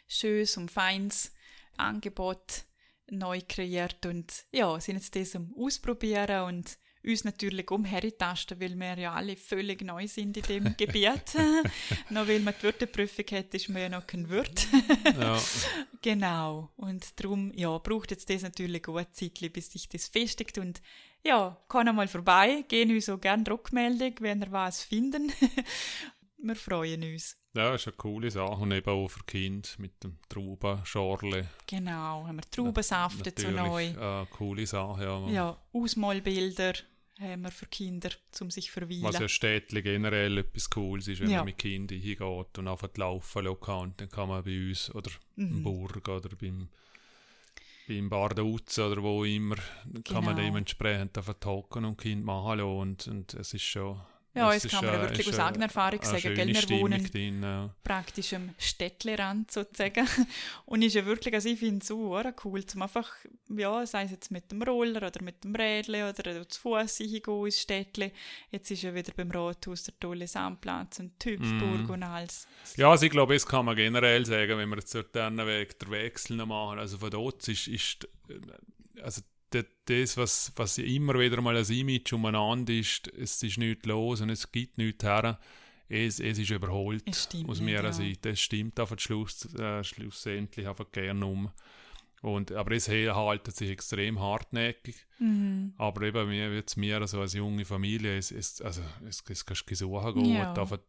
schönes 0.07 0.57
und 0.57 0.69
feines 0.69 1.33
Angebot 1.77 2.65
neu 3.09 3.41
kreiert 3.47 4.05
und 4.05 4.45
ja, 4.51 4.79
sind 4.79 4.97
jetzt 4.97 5.15
das 5.15 5.35
am 5.35 5.53
Ausprobieren 5.57 6.43
und 6.43 6.77
uns 7.07 7.23
natürlich 7.23 7.71
umhertasten, 7.71 8.59
weil 8.59 8.75
wir 8.75 8.97
ja 8.97 9.13
alle 9.13 9.35
völlig 9.35 9.81
neu 9.81 10.07
sind 10.07 10.37
in 10.37 10.43
dem 10.43 10.63
Gebiet. 10.77 11.35
noch 12.09 12.27
weil 12.27 12.39
man 12.41 12.53
die 12.59 12.63
Wörterprüfung 12.63 13.25
hat, 13.31 13.53
ist 13.53 13.69
man 13.69 13.83
ja 13.83 13.89
noch 13.89 14.05
kein 14.05 14.29
Wirt. 14.29 14.67
Ja. 15.19 15.41
Genau. 16.03 16.71
Und 16.77 17.19
darum, 17.19 17.51
ja, 17.55 17.75
braucht 17.79 18.11
jetzt 18.11 18.29
das 18.29 18.43
natürlich 18.43 18.87
auch 18.87 18.97
eine 18.97 19.11
Zeit, 19.11 19.51
bis 19.51 19.71
sich 19.71 19.89
das 19.89 20.07
festigt. 20.07 20.57
Und 20.57 20.79
ja, 21.25 21.57
kann 21.67 21.87
einmal 21.87 22.07
vorbei, 22.07 22.63
gehen 22.67 22.91
uns 22.91 23.09
auch 23.09 23.19
gerne 23.19 23.43
Rückmeldung, 23.49 24.13
wenn 24.19 24.41
ihr 24.41 24.51
was 24.51 24.83
finden. 24.83 25.31
Wir 26.39 26.55
freuen 26.55 27.03
uns. 27.03 27.35
ja, 27.55 27.73
ist 27.73 27.87
eine 27.87 27.95
coole 27.97 28.29
Sache. 28.29 28.61
Und 28.61 28.71
eben 28.71 28.89
auch 28.89 29.07
für 29.07 29.23
Kinder 29.23 29.67
mit 29.79 30.03
dem 30.03 30.19
Traubenschorle. 30.29 31.47
Genau, 31.65 32.27
haben 32.27 32.37
wir 32.37 32.43
Traubensaft 32.51 33.25
Natürlich 33.25 33.55
neu. 33.55 33.87
eine 33.89 34.27
coole 34.31 34.67
Sache, 34.67 35.03
ja. 35.03 35.27
Ja, 35.29 35.57
Ausmalbilder 35.73 36.73
haben 37.19 37.41
wir 37.41 37.51
für 37.51 37.65
Kinder, 37.65 38.11
um 38.39 38.51
sich 38.51 38.69
verweilen. 38.69 39.01
Was 39.01 39.17
ja 39.17 39.27
Städtli 39.27 39.81
generell 39.81 40.37
etwas 40.37 40.69
Cooles 40.69 41.07
ist, 41.07 41.19
wenn 41.21 41.31
Ja. 41.31 41.37
man 41.37 41.45
mit 41.45 41.57
Kindern 41.57 41.99
hingeht 41.99 42.57
und 42.59 42.67
einfach 42.67 42.95
laufen 42.95 43.43
lassen 43.45 43.59
kann. 43.59 43.79
Und 43.81 43.99
dann 44.01 44.09
kann 44.09 44.29
man 44.29 44.43
bei 44.43 44.69
uns 44.69 44.93
oder 44.93 45.09
im 45.35 45.57
Mhm. 45.59 45.63
Burg 45.63 46.07
oder 46.07 46.29
beim, 46.39 46.69
beim 47.87 48.09
Bar 48.09 48.29
der 48.29 48.45
oder 48.91 49.01
wo 49.01 49.23
immer, 49.23 49.55
kann 50.03 50.23
man 50.25 50.35
Genau. 50.35 50.47
dementsprechend 50.47 51.15
hocken 51.45 51.85
und 51.85 51.97
Kind 51.97 52.25
machen 52.25 52.59
lassen. 52.59 52.77
Und, 52.77 53.07
und 53.07 53.33
es 53.33 53.53
ist 53.53 53.63
schon... 53.63 53.99
Ja, 54.37 54.53
das 54.53 54.65
ist, 54.65 54.71
kann 54.71 54.85
man 54.85 55.01
wirklich 55.01 55.27
aus 55.27 55.39
eigener 55.39 55.65
Erfahrung 55.65 56.01
sagen, 56.03 56.19
schöne 56.19 56.35
gell, 56.35 56.69
wir 56.69 56.79
wohnen 56.79 57.03
drin, 57.03 57.43
ja. 57.43 57.69
praktisch 57.83 58.33
am 58.33 58.49
Städtlerand 58.57 59.51
sozusagen. 59.51 60.07
Und 60.65 60.81
ist 60.81 60.95
ja 60.95 61.05
wirklich, 61.05 61.33
also 61.33 61.49
ich 61.49 61.59
finde 61.59 61.83
es 61.83 61.91
auch 61.91 62.23
cool, 62.45 62.65
zum 62.65 62.81
einfach, 62.81 63.11
ja, 63.49 63.85
sei 63.85 64.03
es 64.03 64.11
jetzt 64.11 64.31
mit 64.31 64.51
dem 64.51 64.61
Roller 64.61 65.07
oder 65.07 65.21
mit 65.21 65.43
dem 65.43 65.55
Rädle 65.55 66.09
oder 66.09 66.47
zu 66.47 66.61
Fuß 66.61 66.97
hingehen 66.97 67.45
ins 67.45 67.61
Städtle. 67.61 68.11
Jetzt 68.51 68.71
ist 68.71 68.83
ja 68.83 68.93
wieder 68.93 69.11
beim 69.15 69.31
Rathaus 69.31 69.83
der 69.83 69.99
tolle 69.99 70.27
Sandplatz 70.27 70.99
und 70.99 71.13
die 71.23 71.31
Hüpfburg 71.31 71.87
Mm. 71.87 71.91
und 71.91 72.03
alles. 72.03 72.47
Ja, 72.75 72.91
also 72.91 73.05
ich 73.05 73.11
glaube, 73.11 73.33
das 73.33 73.45
kann 73.45 73.65
man 73.65 73.75
generell 73.75 74.25
sagen, 74.25 74.57
wenn 74.57 74.69
wir 74.69 74.77
jetzt 74.77 74.93
dort 74.93 75.13
den 75.15 75.37
Weg, 75.37 75.79
der 75.79 75.89
Wechsel 75.89 76.37
noch 76.37 76.45
machen. 76.45 76.79
Also 76.79 76.97
von 76.97 77.09
dort 77.09 77.47
ist, 77.47 77.67
ist 77.67 78.07
äh, 78.29 79.01
also 79.01 79.21
das, 79.85 80.17
was, 80.17 80.51
was 80.55 80.77
immer 80.77 81.19
wieder 81.19 81.41
mal 81.41 81.55
als 81.55 81.69
Image 81.69 82.13
umeinander 82.13 82.73
ist, 82.73 83.07
es 83.09 83.41
ist 83.43 83.57
nichts 83.57 83.85
los 83.85 84.21
und 84.21 84.29
es 84.29 84.51
gibt 84.51 84.77
nichts 84.77 85.03
her, 85.03 85.39
es, 85.89 86.19
es 86.19 86.37
ist 86.37 86.49
überholt 86.49 87.03
Es 87.05 87.23
stimmt 87.23 87.49
aus 87.49 87.61
meiner 87.61 87.83
ja. 87.83 87.93
Seite. 87.93 88.31
Es 88.31 88.41
stimmt 88.41 88.79
auf 88.79 88.89
den 88.89 88.99
Schluss, 88.99 89.45
äh, 89.55 89.83
schlussendlich 89.83 90.67
einfach 90.67 90.91
gerne 90.91 91.25
um. 91.25 91.49
Und, 92.21 92.51
aber 92.51 92.71
es 92.71 92.89
halten 92.89 93.51
sich 93.51 93.69
extrem 93.69 94.19
hartnäckig. 94.19 94.95
Mhm. 95.19 95.73
Aber 95.77 96.01
eben, 96.01 96.27
mir 96.27 96.51
wird 96.51 96.75
mir 96.75 96.99
also 96.99 97.21
als 97.21 97.33
junge 97.33 97.63
Familie, 97.63 98.17
es, 98.17 98.31
es, 98.31 98.61
also, 98.61 98.81
es, 99.07 99.23
es 99.29 99.45
kannst 99.45 99.69
du 99.69 99.75
suchen 99.75 100.15
gehen. 100.15 100.33
Ja. 100.33 100.53
Einfach, 100.53 100.79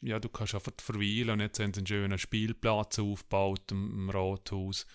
ja, 0.00 0.18
du 0.18 0.28
kannst 0.28 0.54
einfach 0.54 0.72
verweilen. 0.78 1.30
Und 1.30 1.40
jetzt 1.40 1.60
haben 1.60 1.74
sie 1.74 1.80
einen 1.80 1.86
schönen 1.86 2.18
Spielplatz 2.18 2.98
aufgebaut 2.98 3.70
im, 3.70 3.90
im 3.90 4.10
Rathaus. 4.10 4.86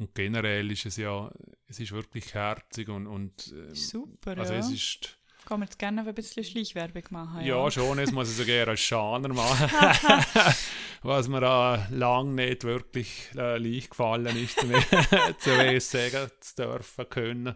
Und 0.00 0.14
generell 0.14 0.70
ist 0.72 0.86
es 0.86 0.96
ja, 0.96 1.30
es 1.68 1.78
ist 1.78 1.92
wirklich 1.92 2.32
herzig 2.32 2.88
und, 2.88 3.06
und 3.06 3.52
ähm, 3.54 3.74
Super, 3.74 4.36
also 4.38 4.54
ja. 4.54 4.58
es 4.60 4.70
ist, 4.70 5.18
Kann 5.44 5.60
man 5.60 5.68
jetzt 5.68 5.78
gerne 5.78 6.00
ein 6.06 6.14
bisschen 6.14 6.42
Schleichwerbung 6.42 7.02
machen. 7.10 7.44
ja, 7.44 7.70
schon, 7.70 7.98
es 7.98 8.10
muss 8.10 8.30
ich 8.30 8.36
sogar 8.38 8.68
als 8.68 8.80
Schaner 8.80 9.28
machen. 9.28 9.68
Was 11.02 11.28
mir 11.28 11.40
da 11.42 11.86
lang 11.90 12.34
nicht 12.34 12.64
wirklich 12.64 13.28
äh, 13.36 13.58
leicht 13.58 13.90
gefallen 13.90 14.34
ist, 14.42 14.58
zu 15.38 15.50
was 15.50 15.90
sagen 15.90 16.30
zu 16.40 16.54
dürfen, 16.56 17.08
können, 17.10 17.54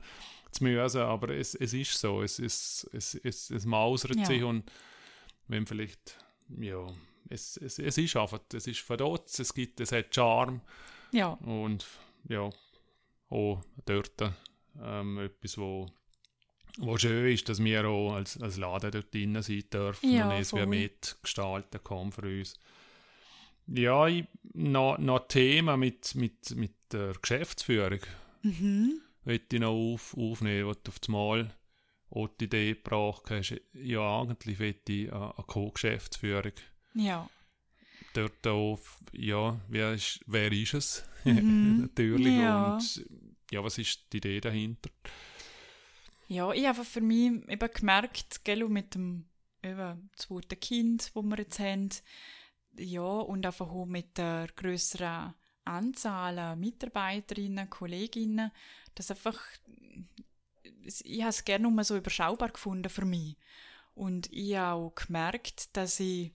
zu 0.50 0.64
müssen. 0.64 1.00
Aber 1.00 1.30
es, 1.30 1.54
es 1.54 1.72
ist 1.72 1.98
so, 1.98 2.22
es, 2.22 2.38
es, 2.38 2.86
es, 2.92 3.14
es, 3.24 3.50
es 3.50 3.64
mausert 3.64 4.16
Ja. 4.16 4.24
sich 4.26 4.42
und 4.42 4.70
wenn 5.48 5.66
vielleicht, 5.66 6.18
ja, 6.58 6.86
es, 7.30 7.56
es, 7.56 7.78
es 7.78 7.96
ist 7.98 8.16
einfach, 8.16 8.40
es 8.52 8.66
ist 8.66 8.80
verdutzt, 8.80 9.40
es 9.40 9.52
gibt, 9.54 9.80
es 9.80 9.92
hat 9.92 10.14
Charme 10.14 10.60
Ja, 11.10 11.28
und 11.28 11.86
ja, 12.28 12.50
auch 13.30 13.62
dort 13.84 14.32
ähm, 14.80 15.18
etwas, 15.18 15.58
wo, 15.58 15.86
wo 16.78 16.98
schön 16.98 17.32
ist, 17.32 17.48
dass 17.48 17.62
wir 17.62 17.86
auch 17.86 18.14
als, 18.14 18.40
als 18.40 18.56
Laden 18.56 18.90
dort 18.90 19.12
drinnen 19.14 19.42
sein 19.42 19.64
dürfen 19.72 20.12
Ja, 20.12 20.28
und 20.30 20.40
es 20.40 20.50
voll. 20.50 20.66
mitgestalten 20.66 21.82
kann 21.82 22.12
für 22.12 22.22
uns. 22.22 22.58
Ja, 23.66 24.06
ich, 24.06 24.26
noch, 24.52 24.98
noch 24.98 25.26
Themen 25.26 25.80
mit, 25.80 26.14
mit, 26.14 26.54
mit 26.54 26.74
der 26.92 27.14
Geschäftsführung 27.14 28.00
mhm. 28.42 29.00
möchte 29.24 29.56
ich 29.56 29.62
noch 29.62 29.72
auf, 29.72 30.14
aufnehmen, 30.16 30.68
was 30.68 30.82
du 30.82 30.90
auf 30.90 30.98
das 30.98 31.08
Mal 31.08 31.54
auch 32.10 32.28
die 32.40 32.44
Idee 32.44 32.74
gebracht 32.74 33.30
hast. 33.30 33.60
Ja, 33.72 34.20
eigentlich 34.20 34.58
möchte 34.58 34.92
ich 34.92 35.12
eine, 35.12 35.34
eine 35.36 35.46
Co-Geschäftsführung. 35.46 36.52
ja. 36.94 37.28
Dort 38.14 38.46
auch, 38.46 38.78
ja, 39.12 39.60
wer 39.68 39.92
ist, 39.92 40.20
wer 40.26 40.50
ist 40.50 40.74
es? 40.74 41.04
Mhm. 41.24 41.80
Natürlich. 41.80 42.36
Ja. 42.36 42.74
Und 42.74 43.06
ja, 43.50 43.64
was 43.64 43.78
ist 43.78 44.12
die 44.12 44.18
Idee 44.18 44.42
dahinter? 44.42 44.90
Ja, 46.28 46.52
ich 46.52 46.66
habe 46.66 46.84
für 46.84 47.00
mich 47.00 47.32
eben 47.48 47.70
gemerkt, 47.72 48.44
gell, 48.44 48.68
mit 48.68 48.94
dem 48.94 49.24
eben, 49.62 50.10
zweiten 50.16 50.60
Kind, 50.60 51.10
wo 51.14 51.22
wir 51.22 51.38
jetzt 51.38 51.58
haben, 51.58 51.88
ja, 52.76 53.00
und 53.00 53.46
einfach 53.46 53.70
auch 53.70 53.86
mit 53.86 54.18
der 54.18 54.48
grösseren 54.54 55.34
Anzahl 55.64 56.38
an 56.38 56.60
Mitarbeiterinnen, 56.60 57.70
Kolleginnen, 57.70 58.50
dass 58.94 59.10
einfach, 59.10 59.40
ich 60.82 61.20
habe 61.22 61.30
es 61.30 61.44
gerne 61.44 61.70
nur 61.70 61.84
so 61.84 61.96
überschaubar 61.96 62.50
gefunden 62.50 62.90
für 62.90 63.04
mich. 63.04 63.36
Und 63.94 64.30
ich 64.32 64.56
habe 64.56 64.82
auch 64.82 64.94
gemerkt, 64.94 65.76
dass 65.76 66.00
ich, 66.00 66.32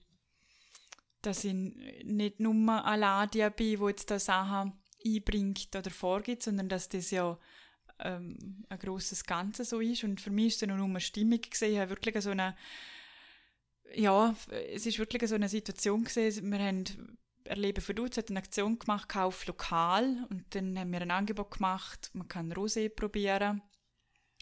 dass 1.22 1.44
ich 1.44 1.54
nicht 1.54 2.40
nur 2.40 2.84
allein 2.84 3.30
die 3.30 3.48
bin, 3.50 3.78
die 3.80 3.86
jetzt 3.86 4.10
da 4.10 4.18
Sachen 4.18 4.72
einbringt 5.04 5.74
oder 5.74 5.90
vorgibt, 5.90 6.42
sondern 6.42 6.68
dass 6.68 6.88
das 6.88 7.10
ja 7.10 7.38
ähm, 7.98 8.64
ein 8.68 8.78
grosses 8.78 9.24
Ganze 9.24 9.64
so 9.64 9.80
ist. 9.80 10.04
Und 10.04 10.20
für 10.20 10.30
mich 10.30 10.54
ist 10.54 10.62
es 10.62 10.68
nur 10.68 10.78
eine 10.78 11.00
Stimmung. 11.00 11.40
Ich 11.42 11.78
habe 11.78 11.90
wirklich 11.90 12.22
so 12.22 12.30
eine, 12.30 12.56
ja, 13.94 14.34
es 14.72 14.86
ist 14.86 14.98
wirklich 14.98 15.28
so 15.28 15.34
eine 15.34 15.48
Situation 15.48 16.04
gesehen. 16.04 16.50
Wir 16.50 16.58
haben 16.58 17.18
Erleben 17.44 17.82
für 17.82 17.94
hat 17.94 18.30
eine 18.30 18.38
Aktion 18.38 18.78
gemacht, 18.78 19.08
Kauf 19.08 19.46
lokal. 19.46 20.26
Und 20.30 20.54
dann 20.54 20.78
haben 20.78 20.92
wir 20.92 21.00
ein 21.00 21.10
Angebot 21.10 21.52
gemacht, 21.52 22.10
man 22.12 22.28
kann 22.28 22.52
Rosé 22.52 22.88
probieren. 22.88 23.62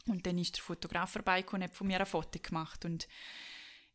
Und 0.07 0.27
dann 0.27 0.39
ist 0.39 0.57
der 0.57 0.65
Fotograf 0.65 1.13
vorbeigekommen 1.13 1.63
und 1.63 1.69
hat 1.69 1.77
von 1.77 1.87
mir 1.87 2.01
ein 2.01 2.07
Foto 2.07 2.39
gemacht. 2.41 2.85
Und 2.85 3.09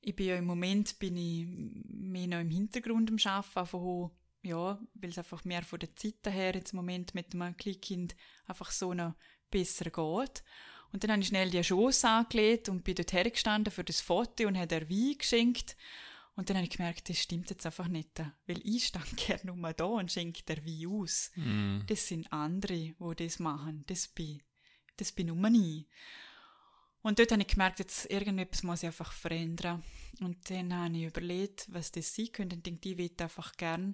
ich 0.05 0.15
bin 0.15 0.27
ja 0.27 0.35
im 0.35 0.45
Moment 0.45 0.99
bin 0.99 1.15
ich 1.15 1.47
mehr 1.47 2.27
noch 2.27 2.41
im 2.41 2.49
Hintergrund 2.49 3.09
am 3.09 3.17
Arbeiten, 3.23 3.59
einfach 3.59 4.11
ja, 4.43 4.79
weil 4.95 5.09
es 5.09 5.17
einfach 5.17 5.45
mehr 5.45 5.63
von 5.63 5.79
der 5.79 5.95
Zeit 5.95 6.15
her 6.25 6.53
jetzt 6.53 6.73
im 6.73 6.77
Moment 6.77 7.15
mit 7.15 7.33
einem 7.33 7.55
Kleinkind 7.55 8.15
einfach 8.45 8.71
so 8.71 8.93
noch 8.93 9.15
besser 9.49 9.85
geht. 9.85 10.43
Und 10.91 11.03
dann 11.03 11.11
habe 11.11 11.21
ich 11.21 11.29
schnell 11.29 11.49
die 11.49 11.61
Chance 11.61 12.07
angelegt 12.07 12.69
und 12.69 12.83
bin 12.83 12.95
dort 12.95 13.13
hergestanden 13.13 13.71
für 13.71 13.83
das 13.83 14.01
Foto 14.01 14.45
und 14.47 14.57
habe 14.57 14.75
ihr 14.75 14.89
Wein 14.89 15.17
geschenkt. 15.17 15.77
Und 16.35 16.49
dann 16.49 16.57
habe 16.57 16.67
ich 16.67 16.75
gemerkt, 16.75 17.09
das 17.09 17.19
stimmt 17.19 17.49
jetzt 17.49 17.65
einfach 17.65 17.87
nicht. 17.87 18.19
Weil 18.45 18.59
ich 18.63 18.85
stand 18.87 19.15
gerne 19.17 19.55
nur 19.55 19.73
da 19.73 19.85
und 19.85 20.11
schenke 20.11 20.43
der 20.43 20.63
Wein 20.65 20.87
aus. 20.87 21.31
Mm. 21.35 21.79
Das 21.87 22.07
sind 22.07 22.31
andere, 22.33 22.73
die 22.73 23.15
das 23.15 23.39
machen. 23.39 23.85
Das 23.87 24.07
bin, 24.07 24.41
das 24.97 25.11
bin 25.11 25.27
nur 25.27 25.49
ich. 25.51 25.87
Und 27.03 27.19
dort 27.19 27.31
habe 27.31 27.41
ich 27.41 27.49
gemerkt, 27.49 27.79
jetzt 27.79 28.09
irgendetwas 28.09 28.63
muss 28.63 28.81
ich 28.81 28.87
einfach 28.87 29.11
verändern. 29.11 29.83
Und 30.21 30.49
dann 30.49 30.73
habe 30.73 30.97
ich 30.97 31.03
überlegt, 31.03 31.67
was 31.71 31.91
das 31.91 32.15
sein 32.15 32.31
könnte. 32.31 32.55
Und 32.55 32.65
denke, 32.65 32.89
ich 32.89 32.97
würde 32.97 33.25
einfach 33.25 33.55
gerne 33.57 33.93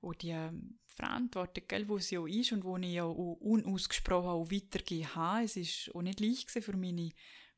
auch 0.00 0.14
die 0.14 0.30
ähm, 0.30 0.78
Verantwortung, 0.86 1.64
gell, 1.68 1.88
wo 1.88 1.98
sie 1.98 2.16
auch 2.16 2.26
ist 2.26 2.52
und 2.52 2.64
wo 2.64 2.78
ich 2.78 2.94
ja 2.94 3.04
auch 3.04 3.36
unausgesprochen 3.40 4.30
auch 4.30 4.50
weitergehen 4.50 5.14
habe. 5.14 5.44
Es 5.44 5.56
ist 5.56 5.94
auch 5.94 6.00
nicht 6.00 6.20
leicht 6.20 6.50
für 6.50 6.76
meine 6.76 7.10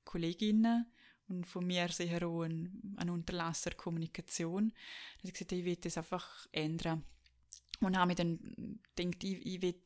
Kolleginnen 0.04 0.86
und 1.28 1.46
von 1.46 1.64
mir 1.64 1.88
sicher 1.88 2.26
auch 2.26 2.42
ein, 2.42 2.96
ein 2.96 3.10
Unterlasser 3.10 3.70
Kommunikation. 3.70 4.70
Da 4.70 5.18
habe 5.18 5.28
ich 5.28 5.32
gesagt, 5.34 5.52
ich 5.52 5.64
will 5.64 5.76
das 5.76 5.98
einfach 5.98 6.46
ändern. 6.50 7.04
Und 7.80 7.96
habe 7.96 8.08
mir 8.08 8.14
dann 8.16 8.80
gedacht, 8.96 9.22
ich, 9.22 9.46
ich 9.46 9.62
will 9.62 9.80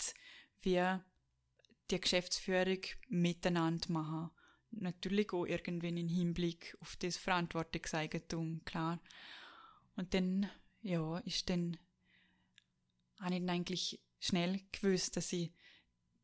wie 0.63 0.99
die 1.91 2.01
Geschäftsführung 2.01 2.81
miteinander 3.09 3.93
machen. 3.93 4.31
Natürlich 4.73 5.33
auch 5.33 5.45
irgendwann 5.45 5.97
im 5.97 6.09
Hinblick 6.09 6.77
auf 6.81 6.97
das 6.97 7.17
Verantwortungseigentum, 7.17 8.65
klar. 8.65 9.01
Und 9.97 10.15
dann, 10.15 10.49
ja, 10.83 11.19
ist 11.19 11.51
dann, 11.51 11.77
habe 13.21 13.35
ich 13.35 13.41
dann 13.41 13.51
eigentlich 13.51 14.01
schnell 14.19 14.61
gewusst, 14.73 15.17
dass 15.17 15.33
ich 15.33 15.53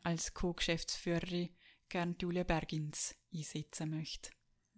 als 0.02 0.32
Co-Geschäftsführerin 0.34 1.50
gerne 1.88 2.16
Julia 2.20 2.44
Bergins 2.44 3.14
einsetzen 3.32 3.90
möchte. 3.90 4.30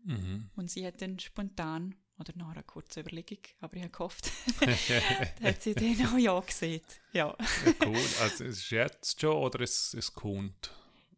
Mhm. 0.05 0.51
Und 0.57 0.71
sie 0.71 0.87
hat 0.87 1.01
dann 1.03 1.19
spontan, 1.19 1.95
oder 2.19 2.33
nach 2.37 2.51
einer 2.51 2.63
kurzen 2.63 3.01
Überlegung, 3.01 3.39
aber 3.61 3.77
ich 3.77 3.83
habe 3.83 3.93
gehofft, 3.93 4.31
hat 5.43 5.63
sie 5.63 5.75
dann 5.75 6.07
auch 6.07 6.19
ja 6.19 6.39
gesehen. 6.41 6.83
Ja. 7.13 7.37
Ja, 7.39 7.87
cool. 7.87 7.97
Also 8.21 8.45
es 8.45 8.59
ist 8.59 8.71
jetzt 8.71 9.21
schon 9.21 9.37
oder 9.37 9.61
es, 9.61 9.95
es 9.95 10.13
kommt? 10.13 10.71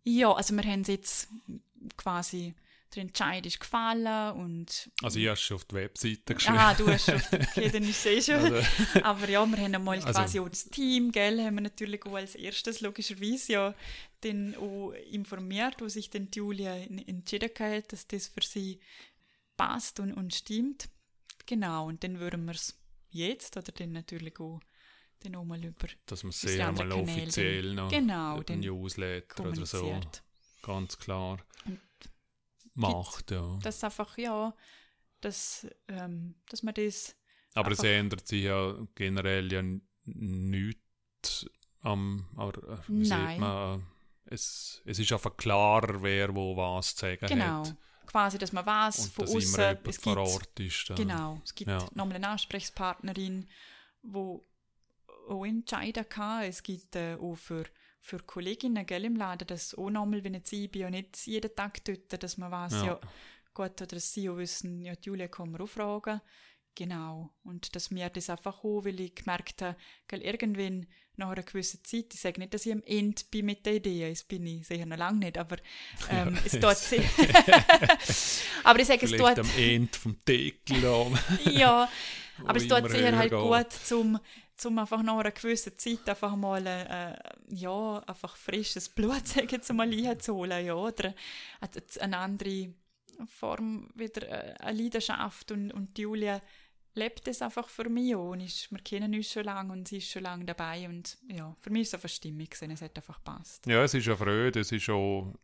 ja, 0.05 0.33
also 0.33 0.55
wir 0.55 0.65
haben 0.65 0.83
es 0.83 0.89
jetzt 0.89 1.29
quasi, 1.97 2.55
der 2.95 3.03
Entscheid 3.03 3.47
ist 3.47 3.59
gefallen 3.61 4.33
und... 4.37 4.91
Also 5.03 5.19
ich 5.19 5.27
habe 5.27 5.37
schon 5.37 5.55
auf 5.57 5.65
die 5.65 5.75
Webseite 5.77 6.35
geschrieben. 6.35 6.59
Ah, 6.59 6.75
du 6.75 6.89
hast 6.89 7.07
schon, 7.07 7.17
okay, 7.33 7.71
dann 7.71 7.83
ist 7.85 8.05
es 8.05 8.07
eh 8.07 8.21
schon. 8.33 8.53
Also, 8.55 8.67
Aber 9.03 9.29
ja, 9.29 9.47
wir 9.47 9.59
haben 9.59 9.75
einmal 9.75 9.97
Also- 9.97 10.11
quasi 10.13 10.41
auch 10.41 10.49
das 10.49 10.65
Team, 10.65 11.11
gell, 11.11 11.41
haben 11.43 11.55
wir 11.55 11.63
natürlich 11.63 12.05
auch 12.05 12.15
als 12.15 12.35
erstes 12.35 12.81
logischerweise 12.83 13.53
ja 13.53 13.75
dann 14.21 14.55
auch 14.57 14.93
informiert, 15.11 15.77
wo 15.81 15.89
sich 15.89 16.11
dann 16.11 16.31
die 16.31 16.39
Julia 16.39 16.77
en- 16.77 16.99
entschieden 17.09 17.51
hat, 17.59 17.93
dass 17.93 18.07
das 18.07 18.29
für 18.29 18.43
sie 18.43 18.79
passt 19.57 19.99
und, 20.01 20.13
und 20.13 20.35
stimmt. 20.35 20.89
Genau, 21.47 21.87
und 21.89 22.05
dann 22.05 22.21
würden 22.21 22.45
wir 22.45 22.53
es 22.55 22.79
jetzt 23.11 23.57
oder 23.57 23.73
dann 23.73 23.93
natürlich 23.93 24.39
auch 24.39 24.61
dann 25.21 25.37
auch 25.37 25.45
mal 25.45 25.65
über 25.65 25.87
dass 26.07 26.25
man 26.25 26.33
sehr 26.33 26.73
mal 26.73 26.91
offiziell 26.93 27.75
noch 27.75 27.89
genau, 27.91 28.43
dann 28.43 28.61
Newsletter 28.61 29.45
oder 29.45 29.65
so 29.67 29.79
kommuniziert. 29.79 30.23
Ganz 30.63 30.99
klar 30.99 31.39
Und 31.67 31.81
macht. 32.75 33.31
Ja. 33.31 33.59
Dass 33.63 33.83
einfach, 33.85 34.17
ja, 34.19 34.55
dass, 35.21 35.67
ähm, 35.89 36.35
dass 36.49 36.63
man 36.63 36.75
das 36.75 37.15
Aber 37.55 37.71
es 37.73 37.83
ändert 37.83 38.27
sich 38.27 38.45
ja 38.45 38.75
generell 38.95 39.53
ja 39.53 39.63
nichts 40.05 41.47
am, 41.83 42.29
aber, 42.37 42.57
äh, 42.73 42.79
wie 42.89 43.09
Nein. 43.09 43.31
sieht 43.31 43.41
man, 43.41 43.87
es, 44.27 44.83
es 44.85 44.99
ist 44.99 45.13
einfach 45.13 45.37
klarer, 45.37 46.03
wer 46.03 46.35
wo 46.35 46.57
was 46.57 46.95
zu 46.95 47.01
sagen 47.07 47.27
genau, 47.27 47.65
hat. 47.67 47.77
quasi, 48.07 48.39
dass 48.39 48.53
man 48.53 48.65
weiß, 48.65 48.99
Und 49.01 49.13
von 49.13 49.25
außen, 49.25 49.79
es 49.85 49.97
vor 49.99 50.15
gibt 50.17 50.29
Ort 50.29 50.61
ist. 50.61 50.91
äh, 50.91 50.95
Genau, 50.95 51.41
es 51.45 51.55
gibt 51.55 51.71
Ja. 51.71 51.79
nochmal 51.95 52.17
eine 52.17 52.29
Ansprechpartnerin, 52.29 53.49
wo 54.03 54.47
auch 55.29 55.45
entscheiden 55.45 56.09
kann. 56.09 56.45
Es 56.45 56.63
gibt 56.63 56.97
äh, 56.97 57.17
auch 57.21 57.37
für, 57.37 57.65
für 58.03 58.19
Kolleginnen 58.19 58.85
gell, 58.85 59.05
im 59.05 59.17
Laden, 59.17 59.47
dass 59.47 59.75
auch 59.77 59.89
nochmal, 59.89 60.25
wenn 60.25 60.35
jetzt 60.35 60.53
ich 60.53 60.71
bin 60.71 60.83
ja 60.83 60.91
nicht 60.91 61.25
jeden 61.27 61.55
Tag 61.55 61.85
dort, 61.85 62.23
dass 62.23 62.37
man 62.37 62.51
weiß, 62.51 62.73
ja, 62.73 62.85
Ja. 62.87 63.01
gut, 63.55 63.81
oder 63.81 63.87
dass 63.87 64.13
sie 64.13 64.29
auch 64.29 64.37
wissen, 64.37 64.83
ja, 64.83 64.95
die 64.97 65.07
Julia 65.09 65.29
kann 65.29 65.53
man 65.53 65.61
auch 65.61 65.69
fragen. 65.69 66.21
Genau. 66.75 67.31
Und 67.45 67.77
dass 67.77 67.91
mir 67.91 68.09
das 68.11 68.29
einfach 68.31 68.65
auch, 68.65 68.85
weil 68.85 68.99
ich 69.01 69.15
gemerkt 69.15 69.63
habe, 69.63 69.77
gell, 70.09 70.23
irgendwann 70.23 70.87
nach 71.17 71.29
einer 71.29 71.43
gewissen 71.43 71.85
Zeit, 71.85 72.07
ich 72.15 72.21
sage 72.21 72.41
nicht, 72.41 72.55
dass 72.55 72.65
ich 72.67 72.73
am 72.73 72.83
Ende 72.85 73.23
bin 73.31 73.47
mit 73.47 73.67
der 73.67 73.75
Idee, 73.75 74.09
das 74.09 74.25
bin 74.25 74.47
ich 74.47 74.67
sicher 74.67 74.87
noch 74.87 74.97
lange 74.97 75.19
nicht, 75.19 75.37
aber 75.39 75.57
ähm, 76.11 76.39
es 76.45 76.53
tut 76.61 76.77
sich. 76.77 77.03
aber 78.65 78.79
ich 78.81 78.87
sage, 78.87 79.05
es 79.05 79.13
tut 79.13 79.39
am 79.39 79.51
Ende 79.59 79.99
vom 79.99 80.17
Deckel 80.27 80.83
ja, 81.53 81.89
Aber 82.45 82.57
es 82.57 82.67
tut 82.67 82.91
sicher 82.91 83.17
halt 83.17 83.31
geht. 83.31 83.41
gut, 83.41 83.73
zum, 83.73 84.19
zum 84.63 84.79
einfach 84.79 85.03
nach 85.03 85.19
einer 85.19 85.33
gewissen 85.33 85.77
Zeit 85.77 86.09
einfach 86.09 86.37
mal 86.37 86.65
äh, 86.67 87.15
ja, 87.49 87.99
einfach 88.07 88.37
frisches 88.37 88.89
Blut 88.89 89.25
mal 89.73 89.93
einzuholen, 89.93 90.65
ja, 90.65 90.75
oder 90.75 91.15
eine 92.01 92.19
andere 92.19 92.73
Form 93.27 93.91
wieder 93.95 94.29
äh, 94.29 94.55
eine 94.61 94.83
Leidenschaft 94.83 95.51
und, 95.51 95.73
und 95.73 95.99
Julia 95.99 96.41
lebt 96.95 97.27
es 97.27 97.43
einfach 97.43 97.69
für 97.69 97.89
mich 97.89 98.15
auch. 98.15 98.35
Ist, 98.35 98.71
wir 98.71 98.79
kennen 98.79 99.15
uns 99.15 99.33
schon 99.33 99.45
lange 99.45 99.73
und 99.73 99.89
sie 99.89 99.99
ist 99.99 100.11
schon 100.11 100.23
lange 100.23 100.45
dabei 100.45 100.89
und 100.89 101.19
ja, 101.29 101.55
für 101.59 101.71
mich 101.71 101.83
ist 101.83 101.89
es 101.89 101.95
einfach 101.95 102.09
stimmig 102.09 102.57
es 102.61 102.83
hat 102.83 102.97
einfach 102.97 103.19
gepasst. 103.19 103.67
Ja, 103.67 103.83
es 103.83 103.95
ist 103.95 104.07
ja 104.07 104.17
Freude, 104.17 104.61
es 104.61 104.71
ist 104.71 104.89
auch, 104.89 105.35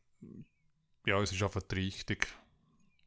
ja, 1.07 1.21
es 1.21 1.33
ist 1.33 1.43
einfach 1.43 1.63
richtig 1.73 2.29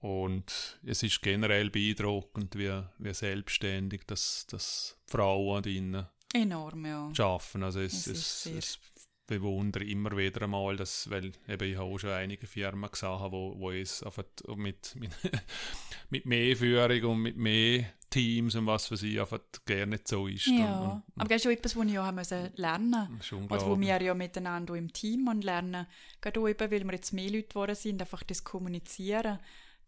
und 0.01 0.79
es 0.83 1.03
ist 1.03 1.21
generell 1.21 1.69
beeindruckend, 1.69 2.57
wie, 2.57 2.81
wie 2.97 3.13
selbstständig 3.13 4.01
das, 4.07 4.47
das 4.49 4.97
Frauen 5.05 5.61
drinnen 5.61 6.07
Enorm, 6.33 6.85
ja. 6.85 7.09
schaffen. 7.13 7.61
Also 7.63 7.81
es, 7.81 8.07
es, 8.07 8.45
es, 8.45 8.55
es 8.55 8.79
bewundere 9.27 9.83
immer 9.83 10.17
wieder 10.17 10.41
einmal, 10.41 10.75
dass, 10.75 11.09
weil 11.09 11.31
eben 11.47 11.69
ich 11.69 11.77
habe 11.77 11.85
auch 11.85 11.97
schon 11.99 12.09
einige 12.09 12.47
Firmen 12.47 12.89
gesehen, 12.89 13.31
wo, 13.31 13.55
wo 13.57 13.71
es 13.71 14.01
einfach 14.01 14.23
mit, 14.55 14.95
mit, 14.95 15.11
mit 16.09 16.25
mehr 16.25 16.55
Führung 16.55 17.11
und 17.11 17.21
mit 17.21 17.37
mehr 17.37 17.85
Teams 18.09 18.55
und 18.55 18.65
was 18.65 18.87
für 18.87 18.97
sie 18.97 19.19
einfach 19.19 19.39
gerne 19.65 19.99
so 20.03 20.27
ist. 20.27 20.47
Ja, 20.47 20.79
und, 20.79 20.91
und, 20.91 21.03
aber 21.15 21.29
das 21.29 21.37
ist 21.37 21.43
schon 21.43 21.51
etwas, 21.53 21.75
was 21.75 21.85
ich 21.85 21.99
auch 21.99 22.11
müssen 22.11 22.49
lernen 22.55 23.07
musste. 23.15 23.35
Oder 23.35 23.65
wo 23.67 23.79
wir 23.79 24.01
ja 24.01 24.13
miteinander 24.13 24.75
im 24.75 24.91
Team 24.91 25.29
lernen. 25.41 25.85
Gerade 26.19 26.39
auch 26.39 26.47
eben, 26.47 26.71
weil 26.71 26.83
wir 26.83 26.93
jetzt 26.93 27.13
mehr 27.13 27.29
Leute 27.29 27.47
geworden 27.47 27.75
sind, 27.75 28.01
einfach 28.01 28.23
das 28.23 28.43
Kommunizieren 28.43 29.39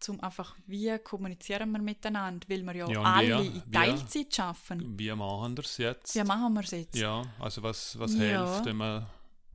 zum 0.04 0.20
einfach, 0.22 0.56
wie 0.68 0.98
kommunizieren 1.00 1.72
wir 1.72 1.80
miteinander, 1.80 2.48
weil 2.50 2.64
wir 2.64 2.76
ja, 2.76 2.90
ja 2.90 3.02
alle 3.02 3.44
wie, 3.44 3.48
in 3.48 3.72
Teilzeit 3.72 4.38
wie, 4.38 4.42
arbeiten. 4.42 5.00
Wie 5.00 5.12
machen 5.12 5.58
wir 5.58 5.64
es 5.64 5.78
jetzt? 5.78 6.16
Wie 6.16 6.24
machen 6.24 6.54
wir 6.54 6.62
es 6.62 6.72
jetzt? 6.72 6.96
Ja, 6.96 7.24
also 7.40 7.64
was, 7.64 7.98
was 7.98 8.14
ja. 8.16 8.46
hilft, 8.46 8.66
wenn 8.66 8.76
man 8.76 9.08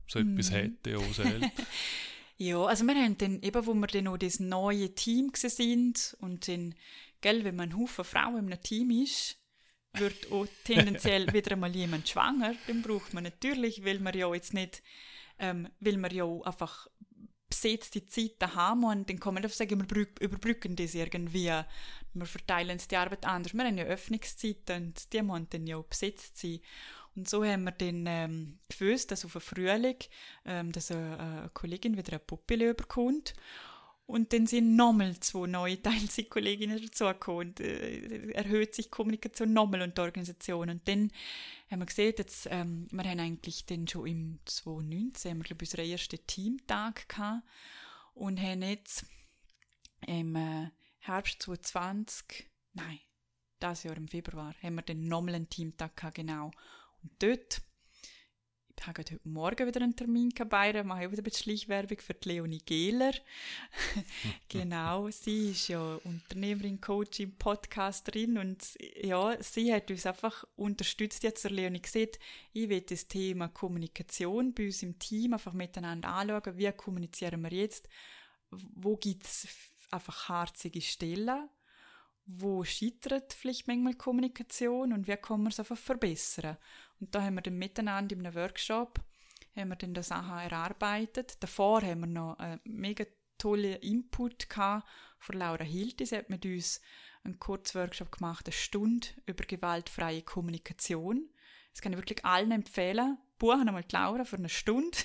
so 0.07 0.19
etwas 0.19 0.49
mm. 0.49 0.53
hätte 0.53 0.97
auch 0.97 1.13
selbst? 1.13 1.51
ja, 2.37 2.63
also 2.63 2.83
wir 2.83 2.95
haben 2.95 3.17
dann, 3.17 3.41
eben 3.41 3.65
wo 3.65 3.73
wir 3.73 3.87
dann 3.87 4.03
noch 4.05 4.17
das 4.17 4.39
neue 4.39 4.93
Team 4.95 5.31
sind 5.35 6.17
und 6.19 6.47
dann, 6.47 6.75
gell, 7.21 7.43
wenn 7.43 7.55
man 7.55 7.69
ein 7.69 7.77
Haufen 7.77 8.03
Frauen 8.03 8.39
in 8.39 8.51
einem 8.51 8.63
Team 8.63 8.89
ist, 8.89 9.37
wird 9.93 10.31
auch 10.31 10.47
tendenziell 10.63 11.31
wieder 11.31 11.51
einmal 11.51 11.75
jemand 11.75 12.09
schwanger, 12.09 12.55
dann 12.67 12.81
braucht 12.81 13.13
man 13.13 13.23
natürlich, 13.23 13.85
weil 13.85 13.99
man 13.99 14.17
ja 14.17 14.33
jetzt 14.33 14.53
nicht, 14.53 14.81
ähm, 15.37 15.69
weil 15.79 15.97
man 15.97 16.11
ja 16.11 16.25
einfach 16.43 16.87
besetzte 17.49 18.05
Zeiten 18.07 18.55
haben 18.55 18.83
und 18.83 19.09
dann 19.09 19.19
kann 19.19 19.33
man 19.33 19.43
einfach 19.43 19.55
sagen, 19.55 19.79
wir 19.79 20.07
überbrücken 20.19 20.75
das 20.75 20.93
irgendwie. 20.93 21.51
Wir 22.13 22.25
verteilen 22.25 22.79
die 22.89 22.97
Arbeit 22.97 23.25
anders. 23.25 23.53
Wir 23.53 23.63
haben 23.63 23.77
ja 23.77 23.85
Öffnungszeiten 23.85 24.87
und 24.87 25.13
die 25.13 25.21
müssen 25.21 25.47
dann 25.49 25.67
ja 25.67 25.81
besetzt 25.81 26.37
sein. 26.37 26.59
Und 27.15 27.27
so 27.27 27.43
haben 27.43 27.63
wir 27.63 27.71
dann 27.71 28.05
ähm, 28.07 28.59
gewusst, 28.69 29.11
dass 29.11 29.25
auf 29.25 29.33
den 29.33 29.41
Frühling 29.41 29.97
ähm, 30.45 30.71
dass 30.71 30.91
eine, 30.91 31.19
eine 31.19 31.49
Kollegin 31.53 31.97
wieder 31.97 32.13
eine 32.13 32.19
Puppe 32.19 32.53
überkommt. 32.53 33.33
Und 34.09 34.33
dann 34.33 34.47
sind 34.47 34.75
nochmal 34.75 35.19
zwei 35.19 35.45
neue 35.45 35.79
Teilzeitkolleginnen 35.83 36.81
dazugekommen. 36.81 37.49
Und, 37.49 37.59
äh, 37.59 38.31
erhöht 38.31 38.73
sich 38.73 38.85
die 38.85 38.91
Kommunikation 38.91 39.53
nochmal 39.53 39.83
und 39.83 39.95
die 39.95 40.01
Organisation. 40.01 40.71
Und 40.71 40.87
dann 40.87 41.11
haben 41.69 41.79
wir 41.81 41.85
gesehen, 41.85 42.15
jetzt, 42.17 42.47
ähm, 42.49 42.87
wir 42.89 43.03
haben 43.03 43.19
eigentlich 43.19 43.67
dann 43.67 43.87
schon 43.87 44.07
im 44.07 44.39
2019, 44.45 45.29
haben 45.29 45.37
wir, 45.37 45.43
glaube 45.43 45.61
unseren 45.61 45.85
ersten 45.85 46.25
Teamtag 46.25 47.07
gehabt 47.07 47.43
und 48.15 48.41
haben 48.41 48.63
jetzt 48.63 49.05
im 50.07 50.35
äh, 50.35 50.71
Herbst 50.97 51.43
2020, 51.43 52.49
nein, 52.73 52.99
das 53.59 53.83
Jahr 53.83 53.95
im 53.95 54.07
Februar, 54.07 54.55
haben 54.63 54.73
wir 54.73 54.81
dann 54.81 55.07
nochmal 55.07 55.35
einen 55.35 55.49
Teamtag 55.51 55.95
gehabt, 55.95 56.15
genau. 56.15 56.49
Und 57.03 57.11
dort 57.19 57.61
habe 58.87 58.99
heute 58.99 59.19
Morgen 59.23 59.67
wieder 59.67 59.81
einen 59.81 59.95
Termin 59.95 60.29
dabei, 60.29 60.71
da 60.71 60.83
mache 60.83 61.05
ich 61.05 61.11
wieder 61.11 61.21
ein 61.21 61.23
bisschen 61.23 61.57
Schleichwerbung 61.57 61.99
für 61.99 62.13
die 62.13 62.29
Leonie 62.29 62.61
Gehler. 62.65 63.13
genau, 64.49 65.09
sie 65.09 65.51
ist 65.51 65.67
ja 65.67 65.99
Unternehmerin, 66.03 66.79
Coaching, 66.79 67.35
Podcasterin 67.37 68.37
und 68.37 68.63
ja, 69.01 69.41
sie 69.41 69.73
hat 69.73 69.89
uns 69.91 70.05
einfach 70.05 70.43
unterstützt. 70.55 71.23
Jetzt 71.23 71.43
der 71.43 71.51
Leonie 71.51 71.81
gesagt, 71.81 72.19
ich 72.53 72.69
will 72.69 72.81
das 72.81 73.07
Thema 73.07 73.47
Kommunikation 73.47 74.53
bei 74.53 74.65
uns 74.67 74.83
im 74.83 74.99
Team 74.99 75.33
einfach 75.33 75.53
miteinander 75.53 76.09
anschauen, 76.09 76.57
wie 76.57 76.71
kommunizieren 76.71 77.41
wir 77.41 77.51
jetzt, 77.51 77.89
wo 78.49 78.95
gibt 78.95 79.25
es 79.25 79.47
einfach 79.91 80.29
harzige 80.29 80.81
Stellen, 80.81 81.49
wo 82.25 82.63
scheitert 82.63 83.33
vielleicht 83.33 83.67
manchmal 83.67 83.95
Kommunikation 83.95 84.93
und 84.93 85.07
wie 85.07 85.17
kann 85.17 85.41
man 85.41 85.51
es 85.51 85.59
einfach 85.59 85.77
verbessern. 85.77 86.57
Und 86.99 87.15
da 87.15 87.21
haben 87.21 87.35
wir 87.35 87.41
dann 87.41 87.57
miteinander 87.57 88.15
in 88.15 88.25
einem 88.25 88.35
Workshop 88.35 88.99
haben 89.55 89.69
wir 89.69 89.75
dann 89.75 89.93
die 89.93 90.03
Sachen 90.03 90.37
erarbeitet. 90.37 91.37
Davor 91.41 91.81
haben 91.81 92.01
wir 92.01 92.07
noch 92.07 92.37
einen 92.39 92.59
mega 92.63 93.05
tollen 93.37 93.75
Input 93.77 94.47
von 94.53 95.37
Laura 95.37 95.63
Hilti. 95.63 96.05
Sie 96.05 96.17
hat 96.17 96.29
mit 96.29 96.45
uns 96.45 96.81
einen 97.23 97.39
Kurzworkshop 97.39 98.11
gemacht, 98.11 98.45
eine 98.47 98.53
Stunde 98.53 99.07
über 99.25 99.45
gewaltfreie 99.45 100.21
Kommunikation. 100.21 101.29
Das 101.73 101.81
kann 101.81 101.93
ich 101.93 101.99
wirklich 101.99 102.25
allen 102.25 102.51
empfehlen. 102.51 103.17
Buchen 103.37 103.69
einmal 103.69 103.83
die 103.83 103.95
Laura 103.95 104.25
für 104.25 104.35
eine 104.35 104.49
Stunde. 104.49 104.97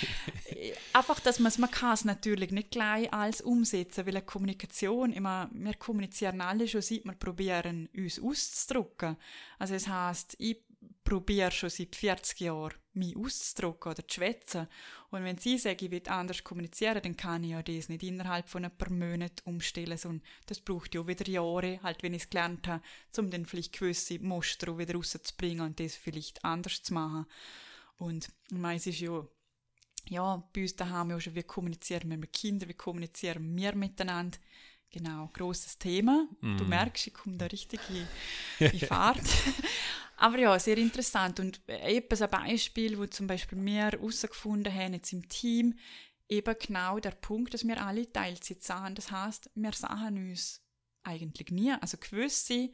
Einfach, 0.92 1.20
dass 1.20 1.38
man 1.38 1.48
es, 1.48 1.56
man 1.56 1.70
kann 1.70 1.94
es 1.94 2.04
natürlich 2.04 2.50
nicht 2.50 2.70
gleich 2.70 3.10
alles 3.14 3.40
umsetzen, 3.40 4.04
weil 4.04 4.16
eine 4.16 4.26
Kommunikation, 4.26 5.12
immer, 5.12 5.48
wir 5.54 5.74
kommunizieren 5.74 6.42
alle 6.42 6.68
schon, 6.68 6.82
seit 6.82 7.06
wir 7.06 7.14
probieren, 7.14 7.88
uns 7.96 8.20
auszudrücken. 8.20 9.16
Also 9.58 9.74
es 9.74 9.88
heißt, 9.88 10.36
ich 10.38 10.62
probiere 11.04 11.50
schon 11.50 11.70
seit 11.70 11.96
40 11.96 12.40
Jahren, 12.40 12.74
mich 12.94 13.16
auszudrücken 13.16 13.92
oder 13.92 14.06
zu 14.06 14.14
schwätzen. 14.14 14.68
Und 15.10 15.24
wenn 15.24 15.38
sie 15.38 15.58
sagen, 15.58 15.84
ich 15.84 15.90
will 15.90 16.02
anders 16.06 16.44
kommunizieren, 16.44 17.02
dann 17.02 17.16
kann 17.16 17.44
ich 17.44 17.50
ja 17.50 17.62
das 17.62 17.88
nicht 17.88 18.02
innerhalb 18.02 18.48
von 18.48 18.64
ein 18.64 18.76
paar 18.76 18.90
Monaten 18.90 19.42
umstellen, 19.44 19.98
sondern 19.98 20.26
das 20.46 20.60
braucht 20.60 20.94
ja 20.94 21.06
wieder 21.06 21.28
Jahre, 21.28 21.82
halt 21.82 22.02
wenn 22.02 22.14
ich 22.14 22.22
es 22.22 22.30
gelernt 22.30 22.66
habe, 22.68 22.82
um 23.18 23.30
dann 23.30 23.46
vielleicht 23.46 23.78
gewisse 23.78 24.18
Muster 24.20 24.78
wieder 24.78 24.94
rauszubringen 24.94 25.64
und 25.64 25.80
das 25.80 25.96
vielleicht 25.96 26.44
anders 26.44 26.82
zu 26.82 26.94
machen. 26.94 27.26
Und 27.96 28.30
es 28.50 28.86
ist 28.86 29.00
ja 29.00 29.26
ja, 30.08 30.42
bei 30.52 30.62
uns 30.62 30.76
daheim 30.76 31.10
ja 31.10 31.20
schon, 31.20 31.34
wie 31.34 31.42
kommunizieren 31.42 32.10
wir 32.10 32.16
mit 32.16 32.32
Kindern, 32.32 32.68
wie 32.68 32.74
kommunizieren 32.74 33.56
wir 33.56 33.74
miteinander. 33.74 34.38
Genau, 34.92 35.30
großes 35.32 35.78
Thema. 35.78 36.28
Mm. 36.42 36.58
Du 36.58 36.64
merkst, 36.64 37.06
ich 37.06 37.14
komme 37.14 37.38
da 37.38 37.46
richtig 37.46 37.80
in, 37.88 38.70
in 38.72 38.78
Fahrt. 38.78 39.22
Aber 40.16 40.38
ja, 40.38 40.58
sehr 40.58 40.76
interessant. 40.76 41.40
Und 41.40 41.66
etwas 41.66 42.22
ein 42.22 42.30
Beispiel, 42.30 42.98
wo 42.98 43.06
zum 43.06 43.26
Beispiel 43.26 43.64
wir 43.64 43.84
herausgefunden 43.84 44.72
haben, 44.72 44.92
jetzt 44.92 45.12
im 45.12 45.28
Team, 45.28 45.78
eben 46.28 46.54
genau 46.58 46.98
der 46.98 47.10
Punkt, 47.12 47.54
dass 47.54 47.66
wir 47.66 47.84
alle 47.84 48.10
Teilzeit 48.12 48.62
sahen. 48.62 48.94
Das 48.94 49.10
heißt, 49.10 49.50
wir 49.54 49.72
sahen 49.72 50.30
uns 50.30 50.62
eigentlich 51.02 51.50
nie. 51.50 51.72
Also 51.72 51.96
gewisse 51.96 52.70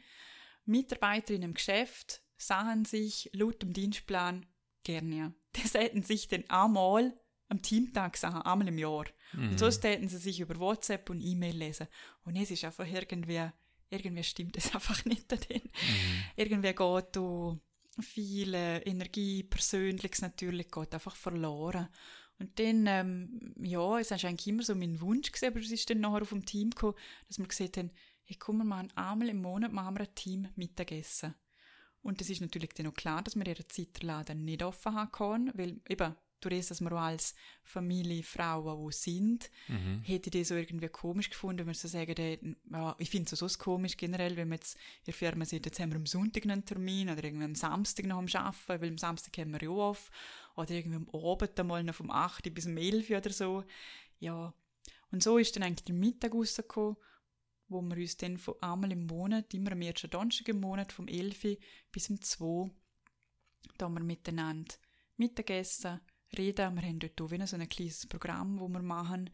Mitarbeiterinnen 0.64 1.50
im 1.50 1.54
Geschäft 1.54 2.20
sahen 2.36 2.84
sich 2.84 3.30
laut 3.32 3.62
dem 3.62 3.72
Dienstplan 3.72 4.44
gerne. 4.82 5.34
Die 5.56 5.62
hätten 5.78 6.02
sich 6.02 6.28
dann 6.28 6.48
einmal 6.50 7.18
am 7.48 7.62
Teamtag 7.62 8.16
sahen, 8.16 8.42
einmal 8.42 8.68
im 8.68 8.78
Jahr. 8.78 9.06
Mhm. 9.32 9.50
Und 9.50 9.58
sonst 9.58 9.82
hätten 9.84 10.08
sie 10.08 10.18
sich 10.18 10.40
über 10.40 10.58
WhatsApp 10.58 11.08
und 11.10 11.20
E-Mail 11.20 11.56
lesen. 11.56 11.88
Und 12.24 12.36
es 12.36 12.50
ist 12.50 12.64
einfach 12.64 12.86
irgendwie 12.86 13.48
irgendwie 13.90 14.24
stimmt 14.24 14.56
es 14.56 14.74
einfach 14.74 15.04
nicht 15.04 15.30
darin. 15.30 15.62
Mhm. 15.62 16.22
Irgendwie 16.36 16.72
geht 16.72 17.16
du 17.16 17.58
viel 18.00 18.54
Energie, 18.54 19.42
Persönliches 19.42 20.22
natürlich, 20.22 20.70
geht 20.70 20.94
einfach 20.94 21.16
verloren. 21.16 21.88
Und 22.38 22.56
dann, 22.60 22.86
ähm, 22.86 23.54
ja, 23.60 23.98
es 23.98 24.12
war 24.12 24.24
eigentlich 24.24 24.46
immer 24.46 24.62
so 24.62 24.74
mein 24.76 25.00
Wunsch 25.00 25.32
gewesen, 25.32 25.52
aber 25.52 25.60
es 25.60 25.72
ist 25.72 25.90
dann 25.90 26.00
nachher 26.00 26.22
auf 26.22 26.28
dem 26.28 26.46
Team 26.46 26.70
gekommen, 26.70 26.94
dass 27.26 27.38
wir 27.38 27.48
gesagt 27.48 27.76
haben, 27.78 27.90
hey, 28.24 28.36
komm, 28.38 28.58
wir 28.58 28.64
machen 28.64 28.92
einmal 28.94 29.30
im 29.30 29.42
Monat 29.42 29.72
machen 29.72 29.96
wir 29.96 30.02
ein 30.02 30.14
Team 30.14 30.48
Mittagessen. 30.54 31.34
Und 32.00 32.20
es 32.20 32.30
ist 32.30 32.40
natürlich 32.40 32.70
dann 32.74 32.86
auch 32.86 32.94
klar, 32.94 33.22
dass 33.22 33.34
wir 33.34 33.46
ihren 33.46 33.68
Zeitladen 33.68 34.44
nicht 34.44 34.62
offen 34.62 34.94
haben 34.94 35.10
können, 35.10 35.52
weil 35.54 35.80
eben 35.88 36.14
durch 36.40 36.56
das, 36.56 36.68
dass 36.68 36.80
wir 36.80 36.92
auch 36.92 36.98
als 36.98 37.34
Familie 37.62 38.22
Frauen 38.22 38.86
die 38.86 38.92
sind, 38.94 39.50
mhm. 39.68 40.02
hätte 40.02 40.30
ich 40.30 40.40
das 40.40 40.48
so 40.48 40.54
irgendwie 40.54 40.88
komisch 40.88 41.30
gefunden, 41.30 41.60
wenn 41.60 41.66
wir 41.68 41.74
so 41.74 41.88
sagen, 41.88 42.14
hey, 42.16 42.38
ja, 42.70 42.94
ich 42.98 43.10
finde 43.10 43.32
es 43.32 43.38
so 43.38 43.48
komisch 43.58 43.96
generell, 43.96 44.36
wenn 44.36 44.48
wir 44.48 44.56
jetzt 44.56 44.74
in 44.74 45.04
der 45.06 45.14
Firma 45.14 45.44
sind, 45.44 45.66
jetzt 45.66 45.80
haben 45.80 45.90
wir 45.90 45.96
am 45.96 46.06
Sonntag 46.06 46.44
einen 46.44 46.64
Termin 46.64 47.10
oder 47.10 47.24
irgendwie 47.24 47.44
am 47.44 47.54
Samstag 47.54 48.06
noch 48.06 48.18
am 48.18 48.26
Arbeiten, 48.26 48.82
weil 48.82 48.88
am 48.90 48.98
Samstag 48.98 49.36
haben 49.38 49.52
wir 49.52 49.62
ja 49.62 49.70
auf, 49.70 50.10
oder 50.56 50.70
irgendwie 50.70 50.96
am 50.96 51.08
Abend 51.10 51.58
einmal 51.58 51.84
noch 51.84 51.94
vom 51.94 52.10
8 52.10 52.52
bis 52.54 52.66
um 52.66 52.76
11 52.76 53.10
oder 53.10 53.30
so. 53.30 53.64
Ja, 54.20 54.52
und 55.10 55.22
so 55.22 55.38
ist 55.38 55.54
dann 55.56 55.62
eigentlich 55.62 55.84
der 55.84 55.94
Mittag 55.94 56.34
rausgekommen, 56.34 56.96
wo 57.68 57.82
wir 57.82 57.96
uns 57.96 58.16
dann 58.16 58.38
von 58.38 58.54
einmal 58.60 58.92
im 58.92 59.06
Monat, 59.06 59.52
immer 59.54 59.72
am 59.72 59.82
ersten 59.82 60.10
Donnerstag 60.10 60.48
im 60.48 60.60
Monat, 60.60 60.92
vom 60.92 61.06
11 61.06 61.58
bis 61.92 62.10
um 62.10 62.20
2, 62.20 62.70
da 63.76 63.88
wir 63.88 64.00
miteinander 64.00 64.74
Mittagessen, 65.16 66.00
reden. 66.36 66.74
Wir 66.74 66.82
haben 66.82 66.98
dort 66.98 67.20
auch 67.20 67.30
wieder 67.30 67.46
so 67.46 67.56
ein 67.56 67.68
kleines 67.68 68.06
Programm, 68.06 68.58
das 68.58 68.68
wir 68.68 68.82
machen. 68.82 69.30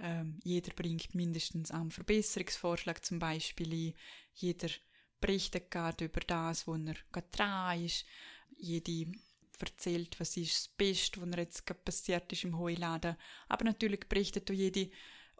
Ähm, 0.00 0.40
jeder 0.42 0.72
bringt 0.74 1.14
mindestens 1.14 1.70
einen 1.70 1.90
Verbesserungsvorschlag 1.90 3.04
zum 3.04 3.18
Beispiel 3.18 3.72
ein. 3.72 3.94
Jeder 4.34 4.68
berichtet 5.20 5.70
gerade 5.70 6.06
über 6.06 6.20
das, 6.20 6.66
wo 6.66 6.74
er 6.74 6.96
gerade 7.12 7.28
dran 7.30 7.84
ist. 7.84 8.04
Jede 8.56 9.12
erzählt, 9.60 10.18
was 10.18 10.36
ist 10.36 10.52
das 10.52 10.68
Beste, 10.68 11.20
was 11.20 11.30
er 11.30 11.38
jetzt 11.38 11.66
gerade 11.66 11.80
passiert 11.80 12.30
ist 12.32 12.44
im 12.44 12.58
Heuladen. 12.58 13.16
Aber 13.48 13.64
natürlich 13.64 14.00
berichtet 14.08 14.50
auch 14.50 14.54
jede 14.54 14.90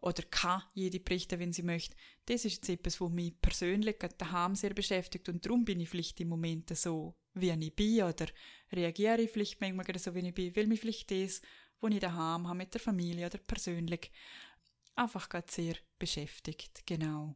oder 0.01 0.23
kann 0.25 0.63
jede 0.75 1.01
berichten, 1.01 1.41
wenn 1.41 1.53
sie 1.53 1.63
möchte. 1.63 1.97
Das 2.27 2.45
ist 2.45 2.57
jetzt 2.57 2.69
etwas, 2.69 3.01
was 3.01 3.11
mich 3.11 3.41
persönlich 3.41 3.97
daheim 4.19 4.55
sehr 4.55 4.75
beschäftigt 4.75 5.29
und 5.29 5.45
darum 5.45 5.65
bin 5.65 5.81
ich 5.81 5.89
vielleicht 5.89 6.21
im 6.21 6.29
Moment 6.29 6.77
so, 6.77 7.15
wie 7.35 7.51
ich 7.51 7.75
bin 7.75 8.03
oder 8.03 8.27
reagiere 8.73 9.23
ich 9.23 9.31
vielleicht 9.31 9.61
manchmal 9.61 9.99
so, 9.99 10.15
wie 10.15 10.27
ich 10.27 10.35
bin, 10.35 10.55
weil 10.57 10.67
mich 10.67 10.81
vielleicht 10.81 11.11
das, 11.11 11.43
was 11.81 11.93
ich 11.93 12.01
daheim 12.01 12.47
habe 12.47 12.59
mit 12.59 12.73
der 12.73 12.81
Familie 12.81 13.27
oder 13.27 13.39
persönlich, 13.39 14.11
einfach 14.97 15.29
gerade 15.29 15.51
sehr 15.51 15.75
beschäftigt, 15.99 16.87
genau. 16.87 17.35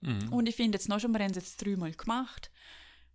Mhm. 0.00 0.32
Und 0.32 0.48
ich 0.48 0.54
finde 0.54 0.76
jetzt 0.76 0.88
noch 0.88 1.00
schon, 1.00 1.12
wir 1.12 1.20
haben 1.20 1.30
es 1.30 1.36
jetzt 1.36 1.64
dreimal 1.64 1.92
gemacht 1.92 2.50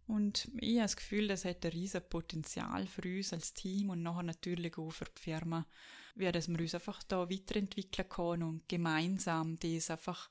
und 0.06 0.50
ich 0.60 0.76
habe 0.76 0.82
das 0.84 0.96
Gefühl, 0.96 1.28
das 1.28 1.46
hat 1.46 1.66
ein 1.66 1.72
riesiges 1.72 2.10
Potenzial 2.10 2.88
für 2.88 3.04
uns 3.04 3.32
als 3.32 3.54
Team 3.54 3.90
und 3.90 4.04
nachher 4.04 4.24
natürlich 4.24 4.78
auch 4.78 4.92
für 4.92 5.06
die 5.06 5.22
Firma, 5.22 5.66
wie 6.16 6.32
dass 6.32 6.50
wir 6.50 6.60
uns 6.60 6.76
einfach 6.76 7.02
da 7.04 7.30
weiterentwickeln 7.30 8.10
können 8.10 8.44
und 8.44 8.68
gemeinsam 8.68 9.58
das 9.60 9.90
einfach 9.90 10.30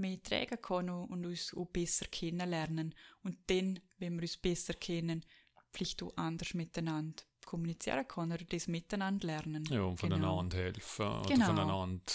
mehr 0.00 0.22
tragen 0.22 0.60
können 0.60 1.04
und 1.04 1.26
uns 1.26 1.54
auch 1.54 1.66
besser 1.66 2.06
kennenlernen. 2.06 2.94
Und 3.22 3.38
dann, 3.46 3.80
wenn 3.98 4.14
wir 4.14 4.22
uns 4.22 4.36
besser 4.36 4.74
kennen, 4.74 5.24
vielleicht 5.72 6.02
auch 6.02 6.16
anders 6.16 6.54
miteinander 6.54 7.22
kommunizieren 7.44 8.06
können 8.06 8.32
oder 8.32 8.44
das 8.44 8.68
miteinander 8.68 9.26
lernen. 9.26 9.64
Ja, 9.70 9.82
und 9.82 10.00
genau. 10.00 10.16
voneinander 10.16 10.56
genau. 10.56 10.64
helfen 10.64 11.06
oder 11.06 11.28
genau. 11.28 11.46
voneinander 11.46 12.12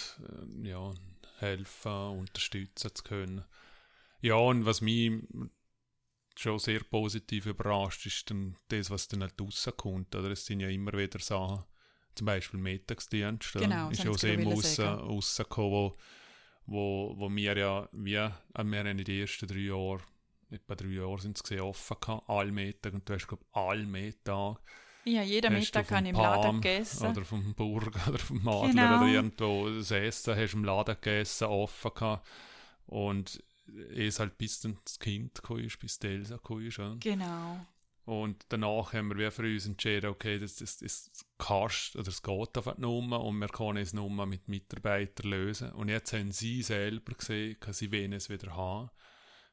äh, 0.64 0.70
ja, 0.70 0.94
helfen, 1.40 2.20
unterstützen 2.20 2.92
zu 2.94 3.04
können. 3.04 3.46
Ja, 4.22 4.36
und 4.36 4.66
was 4.66 4.82
mich 4.82 5.12
schon 6.36 6.60
sehr 6.60 6.82
positiv 6.84 7.46
überrascht, 7.46 8.06
ist 8.06 8.30
dann 8.30 8.58
das, 8.68 8.90
was 8.90 9.08
dann 9.08 9.22
halt 9.22 9.40
rauskommt. 9.40 10.16
Oder? 10.16 10.32
Es 10.32 10.46
sind 10.46 10.60
ja 10.60 10.70
immer 10.70 10.94
wieder 10.94 11.20
Sachen, 11.20 11.64
zum 12.16 12.26
Beispiel 12.26 12.60
Mittagsdienst, 12.60 13.54
genau, 13.54 13.90
ist 13.90 14.04
ja 14.04 14.10
aus 14.10 14.22
dem 14.22 14.48
rausgekommen, 14.48 15.72
wo, 15.72 15.96
wo, 16.66 17.14
wo 17.18 17.30
wir 17.30 17.58
ja, 17.58 17.90
wie, 17.92 18.16
äh, 18.16 18.30
wir 18.30 18.34
haben 18.58 18.74
in 18.74 18.98
den 18.98 19.20
ersten 19.22 19.48
drei 19.48 19.60
Jahren, 19.60 20.02
etwa 20.50 20.76
drei 20.76 20.88
Jahre 20.88 21.20
sind 21.20 21.40
es 21.40 21.62
offen 21.62 21.98
gehabt, 22.00 22.30
alle 22.30 22.52
Mittag, 22.52 22.94
und 22.94 23.08
du 23.08 23.14
hast, 23.14 23.28
glaube 23.28 23.44
ich, 23.48 23.56
alle 23.56 23.86
Mittag 23.86 24.60
ja, 25.06 25.22
jeden 25.22 25.54
Mittag 25.54 25.88
kann 25.88 26.06
ich 26.06 26.14
im 26.14 26.18
Laden 26.18 26.62
gegessen. 26.62 27.08
Oder 27.08 27.24
vom 27.24 27.54
Burger 27.54 28.10
oder 28.10 28.18
vom 28.18 28.48
Adler 28.48 28.70
genau. 28.70 28.98
oder 28.98 29.08
irgendwo 29.08 29.70
das 29.70 29.92
Essen 29.92 30.36
hast 30.36 30.54
du 30.54 30.58
im 30.58 30.64
Laden 30.64 30.96
gegessen, 30.96 31.46
offen 31.46 31.92
gehabt. 31.94 32.28
Und 32.88 33.44
es 33.96 34.20
halt 34.20 34.38
bis 34.38 34.62
dann 34.62 34.78
das 34.84 34.98
Kind 34.98 35.42
kam, 35.44 35.68
bis 35.80 36.00
die 36.00 36.08
Elsa 36.08 36.40
kam. 36.40 36.62
Ja. 36.62 36.96
Genau. 37.00 37.66
Und 38.06 38.46
danach 38.50 38.94
haben 38.94 39.18
wir 39.18 39.32
für 39.32 39.42
uns 39.42 39.66
entschieden, 39.66 40.12
okay, 40.12 40.38
das, 40.38 40.58
das, 40.58 40.78
das 40.78 41.12
kannst, 41.40 41.96
oder 41.96 42.08
es 42.08 42.22
geht 42.22 42.58
einfach 42.58 42.78
nicht 42.78 42.88
und 42.88 43.40
wir 43.40 43.48
können 43.48 43.78
es 43.78 43.94
nur 43.94 44.26
mit 44.28 44.48
Mitarbeitern 44.48 45.32
lösen. 45.32 45.72
Und 45.72 45.90
jetzt 45.90 46.14
haben 46.14 46.32
sie 46.32 46.62
selber 46.62 47.14
gesehen, 47.14 47.58
dass 47.62 47.80
sie 47.80 47.92
wen 47.92 48.14
es 48.14 48.30
wieder 48.30 48.56
haben. 48.56 48.92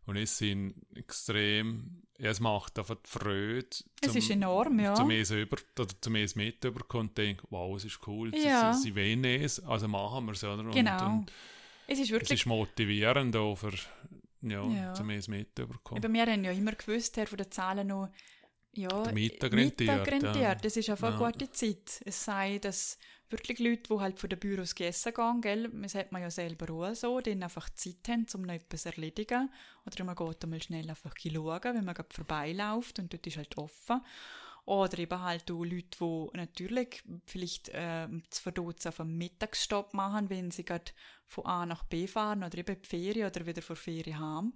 Und 0.05 0.17
es 0.17 0.37
sind 0.37 0.75
extrem, 0.97 2.03
ja, 2.19 2.31
es 2.31 2.41
macht 2.41 2.79
einfach 2.79 2.97
die 2.97 3.09
Freude. 3.09 3.71
Zum, 3.71 3.87
es 4.03 4.17
ist 4.17 4.31
enorm, 4.31 4.81
ja. 4.81 4.95
Zum 4.95 5.11
es 5.11 5.31
über, 5.31 5.57
oder 5.79 5.95
zum 6.01 6.17
es 6.17 6.35
mit 6.35 6.63
überkommen 6.65 7.09
und 7.09 7.19
denken, 7.19 7.47
wow, 7.51 7.77
es 7.77 7.85
ist 7.85 8.01
cool, 8.07 8.35
ja. 8.35 8.75
sie, 8.75 8.83
sie 8.83 8.97
wollen 8.97 9.25
es, 9.25 9.61
also 9.61 9.89
machen 9.89 10.27
wir 10.27 10.33
es, 10.33 10.45
oder? 10.45 10.65
Genau. 10.65 11.07
Und, 11.07 11.13
und 11.13 11.33
es 11.87 12.01
ist 12.01 12.11
wirklich... 12.11 12.33
Es 12.33 12.41
ist 12.41 12.47
motivierend 12.47 13.35
auch 13.37 13.55
für, 13.55 13.73
ja, 14.43 14.67
ja. 14.67 14.93
zum 14.93 15.09
es 15.11 15.29
mit 15.29 15.57
überkommen. 15.59 16.03
wir 16.13 16.27
haben 16.27 16.45
ja 16.45 16.51
immer 16.51 16.73
gewusst, 16.73 17.17
Herr, 17.17 17.27
von 17.27 17.39
den 17.39 17.51
Zahlen 17.51 17.87
noch, 17.87 18.11
ja, 18.75 19.03
der 19.03 19.13
Mittag 19.13 19.53
rentiert. 19.53 20.37
Ja. 20.37 20.55
Das 20.55 20.77
ist 20.77 20.89
einfach 20.89 21.19
ja. 21.19 21.27
eine 21.27 21.33
gute 21.33 21.51
Zeit. 21.51 22.01
Es 22.05 22.25
sei, 22.25 22.59
dass 22.59 22.99
wirklich 23.29 23.59
Leute, 23.59 23.83
die 23.91 24.01
halt 24.01 24.19
von 24.19 24.31
den 24.31 24.39
Büros 24.39 24.75
gegessen 24.75 25.13
gehen, 25.15 25.41
gell, 25.41 25.71
das 25.83 25.95
hat 25.95 26.13
man 26.13 26.23
ja 26.23 26.31
selber 26.31 26.73
auch 26.73 26.95
so, 26.95 27.21
die 27.21 27.33
einfach 27.33 27.69
Zeit 27.71 28.09
haben, 28.09 28.27
um 28.35 28.43
noch 28.43 28.55
etwas 28.55 28.83
zu 28.83 28.89
erledigen. 28.91 29.51
Oder 29.87 30.05
man 30.05 30.15
geht 30.15 30.45
einmal 30.45 30.63
schnell 30.63 30.89
einfach 30.89 31.15
schauen, 31.19 31.61
wenn 31.63 31.85
man 31.85 31.95
gerade 31.95 32.15
vorbeiläuft 32.15 32.99
und 32.99 33.13
dort 33.13 33.27
ist 33.27 33.37
halt 33.37 33.57
offen. 33.59 34.01
Oder 34.65 34.99
eben 35.01 35.21
halt 35.21 35.51
auch 35.51 35.65
Leute, 35.65 35.99
die 36.01 36.37
natürlich 36.37 37.03
vielleicht 37.27 37.69
äh, 37.71 38.07
zu 38.31 38.43
Verdutz 38.43 38.87
auf 38.87 39.01
einen 39.01 39.19
Mittagsstopp 39.19 39.93
machen, 39.93 40.31
wenn 40.31 40.53
sie 40.53 40.65
gerade 40.65 40.93
von 41.27 41.47
A 41.47 41.67
nach 41.67 41.83
B 41.85 42.07
fahren 42.07 42.45
oder 42.45 42.59
eben 42.59 42.81
die 42.81 42.89
Ferien 42.89 43.27
oder 43.27 43.45
wieder 43.45 43.63
vor 43.63 43.77
Ferien 43.77 44.21
haben. 44.21 44.55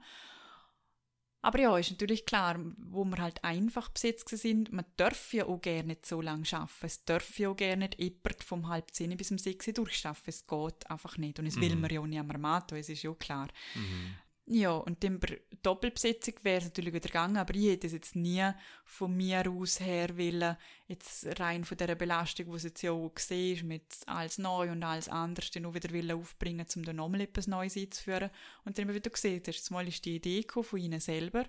Aber 1.46 1.60
ja, 1.60 1.78
ist 1.78 1.92
natürlich 1.92 2.26
klar, 2.26 2.58
wo 2.90 3.04
wir 3.04 3.18
halt 3.18 3.44
einfach 3.44 3.88
besetzt 3.90 4.28
sind, 4.30 4.72
man 4.72 4.84
darf 4.96 5.32
ja 5.32 5.46
auch 5.46 5.60
gerne 5.60 5.90
nicht 5.90 6.04
so 6.04 6.20
lange 6.20 6.42
arbeiten. 6.50 6.72
Es 6.82 7.04
darf 7.04 7.38
ja 7.38 7.50
auch 7.50 7.56
gerne 7.56 7.84
nicht 7.84 8.00
jemand 8.00 8.42
vom 8.42 8.68
halb 8.68 8.90
zehn 8.90 9.16
bis 9.16 9.30
um 9.30 9.38
sechs 9.38 9.66
durchschaffen. 9.66 10.24
Es 10.26 10.44
geht 10.44 10.90
einfach 10.90 11.16
nicht. 11.18 11.38
Und 11.38 11.46
es 11.46 11.54
mhm. 11.54 11.60
will 11.60 11.76
man 11.76 11.90
ja 11.90 12.00
auch 12.00 12.06
nicht 12.08 12.18
am 12.18 12.32
Armato, 12.32 12.74
es 12.74 12.88
ist 12.88 13.04
ja 13.04 13.14
klar. 13.14 13.46
Mhm. 13.76 14.16
Ja, 14.48 14.72
und 14.74 15.02
dann 15.02 15.18
bei 15.18 15.40
Doppelbesetzung 15.62 16.34
wäre 16.42 16.58
es 16.58 16.64
natürlich 16.64 16.94
wieder 16.94 17.08
gegangen, 17.08 17.36
aber 17.36 17.52
ich 17.56 17.66
hätte 17.66 17.88
es 17.88 17.92
jetzt 17.92 18.14
nie 18.14 18.48
von 18.84 19.16
mir 19.16 19.50
aus 19.50 19.80
her 19.80 20.16
wollen, 20.16 20.56
jetzt 20.86 21.26
rein 21.40 21.64
von 21.64 21.76
dieser 21.76 21.96
Belastung, 21.96 22.50
die 22.50 22.56
es 22.56 22.62
jetzt 22.62 22.82
ja 22.82 22.92
auch 22.92 23.12
gesehen 23.12 23.56
ist, 23.56 23.64
mit 23.64 23.82
alles 24.06 24.38
neu 24.38 24.70
und 24.70 24.84
alles 24.84 25.08
anders, 25.08 25.50
dann 25.50 25.66
auch 25.66 25.74
wieder 25.74 25.92
wollen 25.92 26.12
aufbringen, 26.12 26.64
um 26.76 26.84
da 26.84 26.92
nochmal 26.92 27.22
etwas 27.22 27.48
Neues 27.48 27.76
einzuführen. 27.76 28.30
Und 28.64 28.78
dann, 28.78 28.92
wie 28.94 29.00
du 29.00 29.10
gesehen 29.10 29.42
hast, 29.44 29.70
mal 29.72 29.88
ist 29.88 30.04
die 30.04 30.16
Idee 30.16 30.44
von 30.48 30.78
ihnen 30.78 31.00
selber 31.00 31.44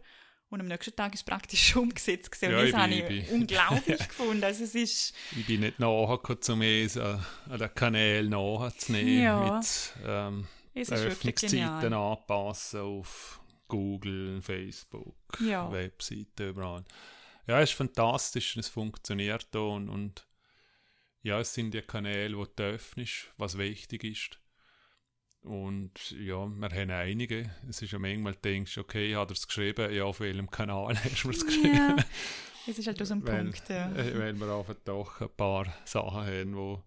und 0.49 0.61
am 0.61 0.68
nächsten 0.68 0.95
Tag 0.95 1.14
ist 1.14 1.19
es 1.19 1.24
praktisch 1.26 1.68
schon 1.68 1.84
umgesetzt 1.90 2.32
gewesen. 2.32 2.52
Ja, 2.52 2.60
und 2.60 2.72
das 2.72 2.82
habe 2.82 2.94
ich, 2.94 3.10
ich 3.10 3.32
unglaublich 3.32 3.99
gefunden. 4.07 4.44
Also 4.44 4.64
es 4.64 4.76
ist 4.76 5.14
ich 5.36 5.45
bin 5.45 5.61
nicht 5.61 5.80
nachgekommen, 5.80 6.40
um 6.49 6.61
es 6.61 6.98
an 6.98 7.19
den 7.49 7.74
Kanälen 7.76 8.30
nachzunehmen. 8.30 9.22
Ja. 9.22 9.57
Mit, 9.57 9.94
ähm, 10.06 10.48
Öffnungszeiten 10.77 11.93
anpassen 11.93 12.81
auf 12.81 13.41
Google, 13.67 14.41
Facebook, 14.41 15.17
ja. 15.39 15.71
Webseiten, 15.71 16.49
überall. 16.49 16.83
Ja, 17.47 17.61
es 17.61 17.71
ist 17.71 17.77
fantastisch, 17.77 18.57
es 18.57 18.67
funktioniert 18.67 19.47
da 19.51 19.59
und, 19.59 19.89
und 19.89 20.27
ja, 21.21 21.39
es 21.39 21.53
sind 21.53 21.73
die 21.73 21.81
Kanäle, 21.81 22.37
die 22.37 22.55
du 22.55 22.63
öffnest, 22.63 23.33
was 23.37 23.57
wichtig 23.57 24.03
ist. 24.03 24.39
Und 25.41 26.11
ja, 26.11 26.45
wir 26.45 26.69
haben 26.69 26.91
einige. 26.91 27.49
Es 27.69 27.81
ist 27.81 27.91
ja 27.91 27.99
manchmal, 27.99 28.35
denkst 28.35 28.75
du, 28.75 28.81
okay, 28.81 29.15
hat 29.15 29.29
er 29.29 29.33
es 29.33 29.47
geschrieben? 29.47 29.93
Ja, 29.93 30.03
auf 30.03 30.19
welchem 30.19 30.49
Kanal 30.49 30.97
hast 31.03 31.23
du 31.23 31.29
es 31.29 31.45
geschrieben? 31.45 31.75
Ja, 31.75 31.95
es 32.67 32.77
ist 32.77 32.87
halt 32.87 33.01
aus 33.01 33.09
dem 33.09 33.23
Punkt, 33.23 33.69
ja. 33.69 33.89
Weil 33.95 34.39
wir 34.39 34.55
einfach 34.55 34.75
doch 34.83 35.21
ein 35.21 35.29
paar 35.29 35.73
Sachen 35.85 36.25
haben, 36.25 36.53
die 36.53 36.77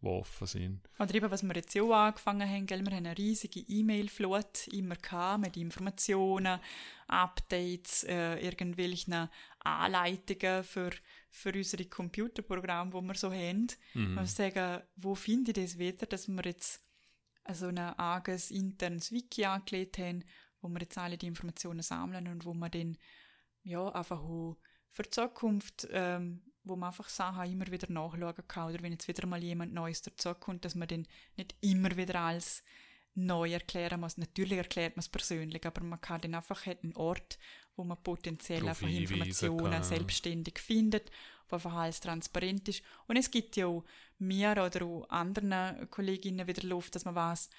die 0.00 0.06
offen 0.06 0.46
sind. 0.46 0.88
Oder 0.98 1.14
eben, 1.14 1.30
was 1.30 1.42
wir 1.42 1.54
jetzt 1.54 1.76
auch 1.78 1.92
angefangen 1.92 2.48
haben, 2.48 2.66
gell? 2.66 2.84
wir 2.84 2.96
haben 2.96 3.06
eine 3.06 3.18
riesige 3.18 3.60
E-Mail-Flut 3.60 4.68
immer 4.68 4.96
gehabt, 4.96 5.40
mit 5.40 5.56
Informationen, 5.56 6.60
Updates, 7.06 8.04
äh, 8.04 8.38
irgendwelchen 8.38 9.28
Anleitungen 9.60 10.62
für, 10.62 10.90
für 11.30 11.52
unsere 11.52 11.84
Computerprogramme, 11.86 12.90
die 12.90 13.06
wir 13.06 13.14
so 13.14 13.32
haben. 13.32 13.66
Mhm. 13.94 14.14
Wir 14.14 14.26
sagen, 14.26 14.82
wo 14.96 15.14
finde 15.14 15.50
ich 15.50 15.56
das 15.56 15.78
wieder, 15.78 16.06
dass 16.06 16.28
wir 16.28 16.42
jetzt 16.44 16.84
so 17.52 17.66
ein 17.66 17.78
eigenes 17.78 18.50
internes 18.50 19.10
Wiki 19.10 19.44
angelegt 19.44 19.98
haben, 19.98 20.24
wo 20.60 20.68
wir 20.68 20.80
jetzt 20.80 20.98
alle 20.98 21.16
die 21.16 21.26
Informationen 21.26 21.82
sammeln 21.82 22.28
und 22.28 22.44
wo 22.44 22.54
wir 22.54 22.68
dann 22.68 22.98
ja, 23.62 23.88
einfach 23.88 24.20
auch 24.20 24.56
für 24.90 25.02
die 25.02 25.10
Zukunft 25.10 25.88
ähm, 25.90 26.42
wo 26.64 26.76
man 26.76 26.88
einfach 26.88 27.08
Sachen 27.08 27.50
immer 27.50 27.66
wieder 27.68 27.90
nachschauen 27.90 28.34
kann. 28.46 28.72
Oder 28.72 28.82
wenn 28.82 28.92
jetzt 28.92 29.08
wieder 29.08 29.26
mal 29.26 29.42
jemand 29.42 29.72
Neues 29.72 30.02
dazukommt, 30.02 30.64
dass 30.64 30.74
man 30.74 30.88
dann 30.88 31.06
nicht 31.36 31.54
immer 31.60 31.96
wieder 31.96 32.20
alles 32.20 32.62
neu 33.14 33.52
erklären 33.52 34.00
muss. 34.00 34.16
Natürlich 34.16 34.58
erklärt 34.58 34.96
man 34.96 35.00
es 35.00 35.08
persönlich, 35.08 35.66
aber 35.66 35.82
man 35.82 36.00
kann 36.00 36.20
dann 36.20 36.34
einfach 36.34 36.66
einen 36.66 36.94
Ort, 36.94 37.38
wo 37.76 37.84
man 37.84 38.02
potenziell 38.02 38.60
Darauf 38.60 38.82
einfach 38.82 38.96
Informationen 38.96 39.82
selbstständig 39.82 40.58
findet, 40.58 41.10
wo 41.48 41.56
einfach 41.56 41.74
alles 41.74 42.00
transparent 42.00 42.68
ist. 42.68 42.82
Und 43.06 43.16
es 43.16 43.30
gibt 43.30 43.56
ja 43.56 43.66
auch 43.66 43.84
mir 44.18 44.52
oder 44.52 44.84
auch 44.84 45.08
anderen 45.08 45.90
Kolleginnen 45.90 46.46
wieder 46.46 46.66
Luft, 46.66 46.94
dass 46.94 47.04
man 47.04 47.14
weiß, 47.14 47.50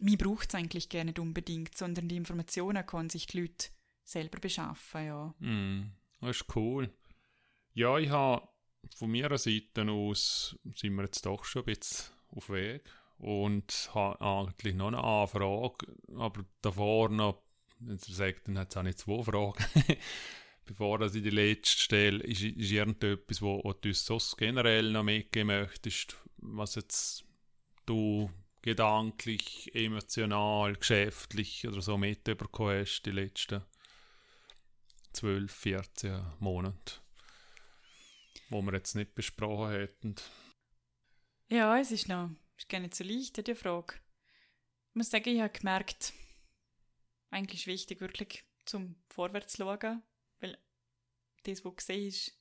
mir 0.00 0.18
braucht 0.18 0.48
es 0.48 0.54
eigentlich 0.54 0.88
gar 0.88 1.04
nicht 1.04 1.18
unbedingt, 1.18 1.76
sondern 1.76 2.08
die 2.08 2.16
Informationen 2.16 2.84
können 2.84 3.10
sich 3.10 3.26
die 3.26 3.42
Leute 3.42 3.68
selber 4.02 4.40
beschaffen, 4.40 5.06
ja. 5.06 5.34
Mm, 5.38 5.92
das 6.20 6.36
ist 6.36 6.56
cool. 6.56 6.90
Ja, 7.74 7.98
ich 7.98 8.08
habe 8.08 8.46
von 8.94 9.10
meiner 9.10 9.36
Seite 9.36 9.90
aus 9.90 10.56
sind 10.76 10.94
wir 10.94 11.02
jetzt 11.02 11.26
doch 11.26 11.44
schon 11.44 11.62
ein 11.62 11.74
bisschen 11.74 12.14
auf 12.30 12.48
Weg 12.50 12.84
und 13.18 13.90
habe 13.92 14.20
eigentlich 14.20 14.76
noch 14.76 14.88
eine 14.88 15.02
Anfrage, 15.02 15.86
aber 16.16 16.44
davor 16.62 17.08
noch, 17.08 17.42
wenn 17.80 17.98
Sie 17.98 18.12
sagt, 18.12 18.46
dann 18.46 18.58
hat 18.58 18.70
es 18.70 18.76
auch 18.76 18.82
nicht 18.84 19.00
zwei 19.00 19.22
Fragen. 19.24 19.64
Bevor 20.66 21.00
ich 21.00 21.12
die 21.12 21.30
letzte 21.30 21.78
stelle, 21.78 22.22
ist, 22.24 22.42
ist 22.42 22.70
irgendetwas, 22.70 23.42
wo, 23.42 23.60
wo 23.64 23.72
du 23.72 23.92
sonst 23.92 24.36
generell 24.38 24.92
noch 24.92 25.02
mitgeben 25.02 25.48
möchtest, 25.48 26.16
was 26.38 26.76
jetzt 26.76 27.24
du 27.86 28.30
gedanklich, 28.62 29.74
emotional, 29.74 30.74
geschäftlich 30.74 31.66
oder 31.66 31.82
so 31.82 31.98
mitbekommen 31.98 32.80
hast, 32.80 33.02
die 33.02 33.10
letzten 33.10 33.62
12, 35.12 35.52
14 35.52 36.24
Monaten, 36.38 37.03
wo 38.48 38.62
wir 38.62 38.72
jetzt 38.74 38.94
nicht 38.94 39.14
besprochen 39.14 39.72
hätten. 39.72 40.14
Ja, 41.48 41.78
es 41.78 41.90
ist 41.90 42.08
noch 42.08 42.30
ist 42.56 42.68
gar 42.68 42.80
nicht 42.80 42.94
so 42.94 43.04
leicht, 43.04 43.46
die 43.46 43.54
Frage. 43.54 43.94
Ich 44.90 44.94
muss 44.94 45.10
sagen, 45.10 45.28
ich 45.28 45.40
habe 45.40 45.52
gemerkt, 45.52 46.12
eigentlich 47.30 47.62
ist 47.62 47.66
wichtig, 47.66 48.00
wirklich 48.00 48.44
zum 48.64 48.96
Vorwärts 49.08 49.54
zu 49.54 49.64
schauen, 49.64 50.02
weil 50.40 50.58
das, 51.42 51.64
was 51.64 51.76
gesehen 51.76 52.08
ist, 52.08 52.40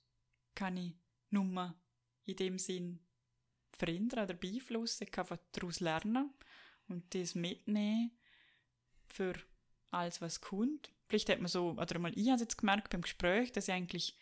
kann 0.55 0.77
ich 0.77 0.93
nur 1.29 1.75
in 2.25 2.35
dem 2.35 2.59
Sinn 2.59 2.99
verändern 3.71 4.25
oder 4.25 4.35
beeinflussen. 4.35 5.03
Ich 5.03 5.11
kann 5.11 5.39
daraus 5.51 5.79
lernen 5.79 6.31
und 6.87 7.13
das 7.15 7.35
mitnehmen 7.35 8.11
für 9.07 9.33
alles, 9.89 10.21
was 10.21 10.41
kommt. 10.41 10.91
Vielleicht 11.07 11.29
hat 11.29 11.39
man 11.39 11.47
so, 11.47 11.71
oder 11.71 11.99
mal 11.99 12.17
ich 12.17 12.29
habe 12.29 12.41
jetzt 12.41 12.57
gemerkt 12.57 12.91
beim 12.91 13.01
Gespräch, 13.01 13.51
dass 13.51 13.67
ich 13.67 13.73
eigentlich 13.73 14.17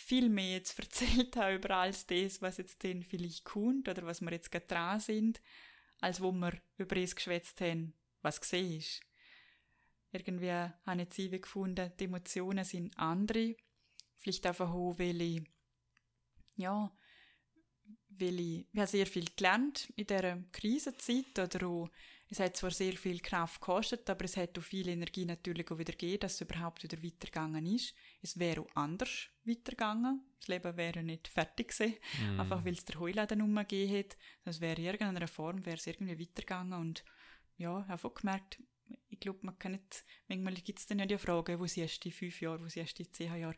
viel 0.00 0.28
mehr 0.28 0.56
jetzt 0.56 0.78
erzählt 0.78 1.36
habe 1.36 1.56
über 1.56 1.70
alles 1.70 2.06
das, 2.06 2.40
was 2.40 2.58
jetzt 2.58 2.82
denn 2.82 3.02
vielleicht 3.02 3.44
kommt 3.44 3.88
oder 3.88 4.04
was 4.04 4.20
wir 4.20 4.30
jetzt 4.32 4.50
gerade 4.50 4.66
dran 4.66 5.00
sind, 5.00 5.40
als 6.00 6.20
wo 6.20 6.32
wir 6.32 6.52
über 6.76 6.94
das 6.94 7.16
geschwätzt 7.16 7.60
haben, 7.60 7.94
was 8.22 8.40
gesehen 8.40 8.78
ist. 8.78 9.00
Irgendwie 10.12 10.50
habe 10.50 11.02
ich 11.02 11.18
jetzt 11.18 11.42
gefunden, 11.42 11.92
die 11.98 12.04
Emotionen 12.04 12.64
sind 12.64 12.98
andere. 12.98 13.56
Vielleicht 14.16 14.46
einfach 14.46 14.70
auch, 14.70 14.98
weil 14.98 15.20
ich, 15.20 15.42
ja, 16.56 16.90
weil 18.08 18.40
ich, 18.40 18.66
ich 18.72 18.78
habe 18.78 18.86
sehr 18.88 19.06
viel 19.06 19.26
gelernt 19.36 19.92
in 19.96 20.06
dieser 20.06 20.38
Krisenzeit 20.52 21.38
oder 21.38 21.66
auch 21.66 21.90
es 22.30 22.40
hat 22.40 22.56
zwar 22.56 22.70
sehr 22.70 22.92
viel 22.92 23.20
Kraft 23.20 23.60
gekostet, 23.60 24.08
aber 24.10 24.26
es 24.26 24.36
hat 24.36 24.58
auch 24.58 24.62
viel 24.62 24.88
Energie 24.88 25.24
natürlich 25.24 25.70
auch 25.70 25.78
wieder 25.78 25.92
gegeben, 25.92 26.20
dass 26.20 26.34
es 26.34 26.40
überhaupt 26.42 26.82
wieder 26.82 27.02
weitergegangen 27.02 27.64
ist. 27.66 27.94
Es 28.20 28.38
wäre 28.38 28.60
auch 28.60 28.76
anders 28.76 29.28
weitergegangen. 29.44 30.20
Das 30.38 30.48
Leben 30.48 30.76
wäre 30.76 31.02
nicht 31.02 31.28
fertig 31.28 31.68
gewesen, 31.68 31.96
mm. 32.20 32.40
einfach 32.40 32.64
weil 32.64 32.74
es 32.74 32.84
der 32.84 33.00
Heuladen 33.00 33.40
umgegeben 33.40 33.98
hat. 33.98 34.16
Das 34.44 34.60
wäre 34.60 34.78
in 34.78 34.86
irgendeiner 34.86 35.26
Form, 35.26 35.64
wäre 35.64 35.78
es 35.78 35.86
irgendwie 35.86 36.20
weitergegangen 36.20 36.78
und 36.78 37.02
ja, 37.56 37.78
ich 37.78 37.84
habe 37.84 37.92
einfach 37.92 38.14
gemerkt, 38.14 38.62
ich 39.08 39.20
glaube, 39.20 39.40
man 39.42 39.58
kann 39.58 39.72
nicht, 39.72 40.04
manchmal 40.28 40.54
gibt 40.54 40.78
es 40.78 40.86
dann 40.86 40.98
ja 40.98 41.06
die 41.06 41.18
Frage, 41.18 41.58
wo 41.58 41.66
siehst 41.66 42.04
du 42.04 42.08
die 42.08 42.12
fünf 42.12 42.40
Jahre, 42.40 42.60
wo 42.60 42.68
siehst 42.68 42.98
du 42.98 43.02
die 43.02 43.10
zehn 43.10 43.36
Jahre? 43.36 43.56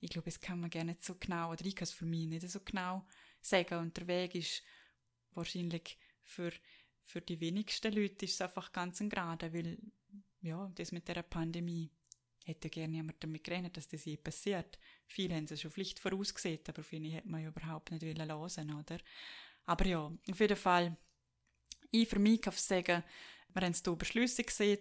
Ich 0.00 0.10
glaube, 0.10 0.24
das 0.24 0.40
kann 0.40 0.60
man 0.60 0.70
gerne 0.70 0.92
nicht 0.92 1.04
so 1.04 1.14
genau, 1.14 1.50
oder 1.50 1.64
ich 1.64 1.76
kann 1.76 1.84
es 1.84 1.92
für 1.92 2.06
mich 2.06 2.26
nicht 2.26 2.48
so 2.48 2.60
genau 2.60 3.06
sagen 3.40 3.78
und 3.78 3.96
der 3.96 4.06
Weg 4.06 4.34
ist 4.34 4.62
wahrscheinlich 5.34 5.98
für 6.22 6.52
für 7.02 7.20
die 7.20 7.40
wenigsten 7.40 7.92
Leute 7.92 8.24
ist 8.24 8.34
es 8.34 8.40
einfach 8.40 8.72
ganz 8.72 9.00
ein 9.00 9.08
Gerade, 9.08 9.52
weil 9.52 9.78
ja, 10.40 10.70
das 10.74 10.92
mit 10.92 11.08
der 11.08 11.22
Pandemie 11.22 11.90
hätte 12.44 12.68
gerne 12.68 12.96
jemand 12.96 13.22
damit 13.22 13.44
gerechnet, 13.44 13.76
dass 13.76 13.88
das 13.88 14.04
je 14.04 14.16
passiert. 14.16 14.78
Viele 15.06 15.36
haben 15.36 15.44
es 15.44 15.60
schon 15.60 15.70
Pflicht 15.70 16.00
vorausgesehen, 16.00 16.60
aber 16.68 16.82
viele 16.82 17.10
hätte 17.10 17.28
man 17.28 17.42
ja 17.42 17.48
überhaupt 17.48 17.90
nicht 17.90 18.02
hören 18.02 18.28
wollen, 18.28 18.74
oder? 18.74 18.98
Aber 19.64 19.86
ja, 19.86 20.00
auf 20.00 20.40
jeden 20.40 20.56
Fall, 20.56 20.96
ich 21.90 22.08
für 22.08 22.18
mich 22.18 22.40
kann 22.40 22.54
sagen, 22.56 23.04
wir 23.54 23.62
haben 23.62 23.72
es 23.72 23.82
hier 23.84 23.94
Beschlüsse 23.94 24.42
gesehen, 24.42 24.80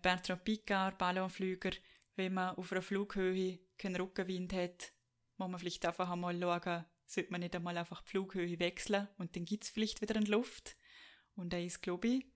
Bertrand 0.00 0.44
Picard, 0.44 0.98
Ballonflüger, 0.98 1.70
wenn 2.16 2.34
man 2.34 2.56
auf 2.56 2.72
einer 2.72 2.82
Flughöhe 2.82 3.58
keinen 3.76 3.96
Rückenwind 3.96 4.52
hat, 4.52 4.92
muss 5.36 5.50
man 5.50 5.60
vielleicht 5.60 5.84
einfach 5.86 6.10
einmal 6.10 6.38
schauen, 6.38 6.84
sollte 7.06 7.30
man 7.30 7.40
nicht 7.40 7.54
einmal 7.54 7.76
einfach 7.78 8.02
die 8.02 8.10
Flughöhe 8.10 8.58
wechseln 8.58 9.08
und 9.18 9.36
dann 9.36 9.44
gibt 9.44 9.64
es 9.64 9.70
vielleicht 9.70 10.00
wieder 10.00 10.16
eine 10.16 10.26
Luft 10.26 10.76
und 11.38 11.52
er 11.54 11.64
ist, 11.64 11.80
ich. 11.86 12.26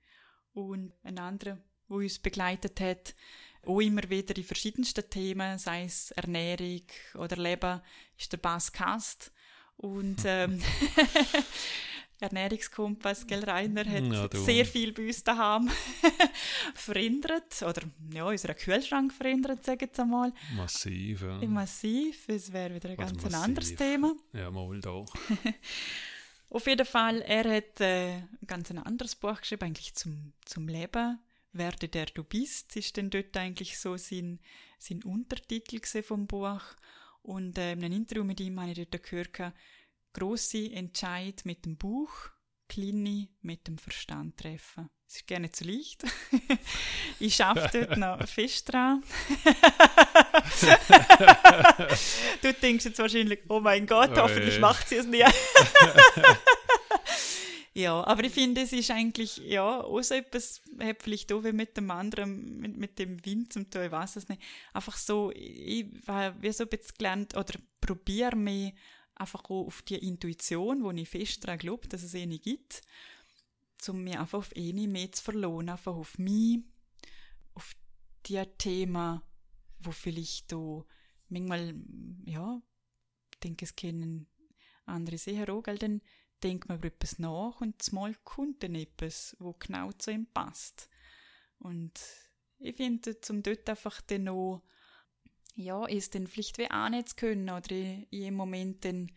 Und 0.54 0.92
ein 1.02 1.18
anderer, 1.18 1.58
der 1.88 1.96
uns 1.96 2.18
begleitet 2.18 2.80
hat, 2.80 3.14
auch 3.64 3.80
immer 3.80 4.08
wieder 4.08 4.34
die 4.34 4.42
verschiedensten 4.42 5.08
Themen, 5.08 5.58
sei 5.58 5.84
es 5.84 6.10
Ernährung 6.12 6.82
oder 7.14 7.36
Leben, 7.36 7.80
ist 8.18 8.32
der 8.32 8.38
Bas 8.38 8.72
Kast. 8.72 9.32
Und 9.76 10.22
ähm, 10.24 10.60
Ernährungskompass, 12.20 13.26
gell, 13.26 13.42
Rainer, 13.42 13.84
hat 13.84 14.32
ja, 14.32 14.40
sehr 14.40 14.64
viel 14.64 14.92
bei 14.92 15.06
uns 15.06 15.24
daheim 15.24 15.68
verändert. 16.74 17.62
Oder 17.62 17.82
ja, 18.12 18.24
unseren 18.24 18.56
Kühlschrank 18.56 19.12
verändert, 19.12 19.64
sage 19.64 19.84
ich 19.84 19.88
jetzt 19.88 20.00
einmal. 20.00 20.32
Massiv, 20.56 21.22
ja. 21.22 21.38
Massiv, 21.48 22.28
es 22.28 22.52
wäre 22.52 22.74
wieder 22.76 22.90
ein 22.90 22.98
also 22.98 23.16
ganz 23.16 23.34
anderes 23.34 23.74
Thema. 23.74 24.14
Ja, 24.32 24.50
mal 24.50 24.80
doch. 24.80 25.12
Auf 26.52 26.66
jeden 26.66 26.84
Fall, 26.84 27.22
er 27.22 27.50
hat 27.50 27.80
äh, 27.80 28.24
ganz 28.46 28.70
ein 28.70 28.78
anderes 28.78 29.16
Buch 29.16 29.40
geschrieben, 29.40 29.64
eigentlich 29.64 29.94
zum, 29.94 30.34
zum 30.44 30.68
Leben. 30.68 31.18
Werde 31.54 31.88
der 31.88 32.04
du 32.06 32.24
bist, 32.24 32.76
ist 32.76 32.94
denn 32.98 33.08
dort 33.08 33.34
eigentlich 33.38 33.78
so 33.78 33.96
sein, 33.96 34.38
sein 34.78 35.02
Untertitel 35.02 35.80
vom 36.02 36.26
Buch. 36.26 36.60
Und 37.22 37.56
äh, 37.56 37.72
in 37.72 37.82
einem 37.82 37.94
Interview 37.94 38.22
mit 38.22 38.38
ihm 38.40 38.60
habe 38.60 38.72
ich 38.72 38.90
dort 38.90 39.02
gehört, 39.02 39.54
grosse 40.12 40.70
Entscheid 40.70 41.40
mit 41.44 41.64
dem 41.64 41.78
Buch, 41.78 42.12
kleine 42.68 43.28
mit 43.40 43.66
dem 43.66 43.78
Verstand 43.78 44.36
treffen. 44.36 44.90
Es 45.12 45.16
ist 45.16 45.26
gerne 45.26 45.52
zu 45.52 45.64
leicht. 45.64 46.04
ich 47.20 47.44
arbeite 47.44 47.84
dort 47.84 47.98
noch 47.98 48.26
fest 48.26 48.72
dran. 48.72 49.04
du 52.40 52.54
denkst 52.54 52.86
jetzt 52.86 52.98
wahrscheinlich, 52.98 53.40
oh 53.48 53.60
mein 53.60 53.86
Gott, 53.86 54.16
hoffentlich 54.16 54.58
macht 54.58 54.88
sie 54.88 54.96
es 54.96 55.06
nicht. 55.06 55.30
ja, 57.74 58.02
aber 58.02 58.24
ich 58.24 58.32
finde, 58.32 58.62
es 58.62 58.72
ist 58.72 58.90
eigentlich, 58.90 59.36
ja, 59.36 59.82
auch 59.82 60.00
so 60.00 60.14
etwas, 60.14 60.62
hat 60.80 61.02
vielleicht 61.02 61.30
auch 61.30 61.44
wie 61.44 61.52
mit 61.52 61.76
dem 61.76 61.90
anderen, 61.90 62.58
mit, 62.58 62.78
mit 62.78 62.98
dem 62.98 63.22
Wind 63.26 63.52
zum 63.52 63.68
Teil, 63.68 63.88
ich 63.88 63.92
weiß 63.92 64.16
es 64.16 64.30
nicht, 64.30 64.40
einfach 64.72 64.96
so, 64.96 65.30
ich 65.34 65.88
habe 66.06 66.52
so 66.54 66.64
ein 66.64 66.70
bisschen 66.70 66.96
gelernt, 66.96 67.36
oder 67.36 67.52
probiere 67.82 68.36
mich 68.36 68.72
einfach 69.16 69.44
auch 69.44 69.66
auf 69.66 69.82
die 69.82 69.96
Intuition, 69.96 70.82
wo 70.82 70.90
ich 70.90 71.06
fest 71.06 71.44
daran 71.44 71.58
glaube, 71.58 71.86
dass 71.88 72.02
es 72.02 72.14
eine 72.14 72.38
gibt, 72.38 72.80
um 73.88 74.02
mich 74.02 74.18
einfach 74.18 74.38
auf 74.38 74.52
eine 74.56 74.88
mehr 74.88 75.10
zu 75.12 75.22
verlohnen, 75.22 75.70
einfach 75.70 75.94
auf 75.94 76.18
mich, 76.18 76.60
auf 77.54 77.74
die 78.26 78.42
Themen, 78.58 79.20
wo 79.80 79.90
vielleicht 79.90 80.52
da 80.52 80.84
manchmal, 81.28 81.74
ja, 82.24 82.60
ich 83.32 83.40
denke, 83.40 83.64
es 83.64 83.74
kennen 83.74 84.26
andere 84.86 85.18
sicher 85.18 85.52
auch, 85.52 85.62
gell, 85.62 85.78
dann 85.78 86.00
denkt 86.42 86.68
man 86.68 86.78
über 86.78 86.88
etwas 86.88 87.18
nach 87.18 87.60
und 87.60 87.92
mal 87.92 88.14
kommt 88.24 88.62
dann 88.62 88.74
etwas, 88.74 89.36
wo 89.38 89.52
genau 89.52 89.92
zu 89.92 90.10
ihm 90.10 90.26
passt. 90.26 90.88
Und 91.58 91.92
ich 92.58 92.76
finde, 92.76 93.20
zum 93.20 93.42
dort 93.42 93.68
einfach 93.68 94.00
dann 94.02 94.24
noch, 94.24 94.62
ja, 95.54 95.86
ist 95.86 96.14
dann 96.14 96.26
vielleicht 96.26 96.58
wie 96.58 96.70
auch 96.70 97.04
zu 97.04 97.16
können 97.16 97.50
oder 97.50 97.70
in 97.70 98.06
jedem 98.10 98.34
Moment 98.34 98.84
dann 98.84 99.12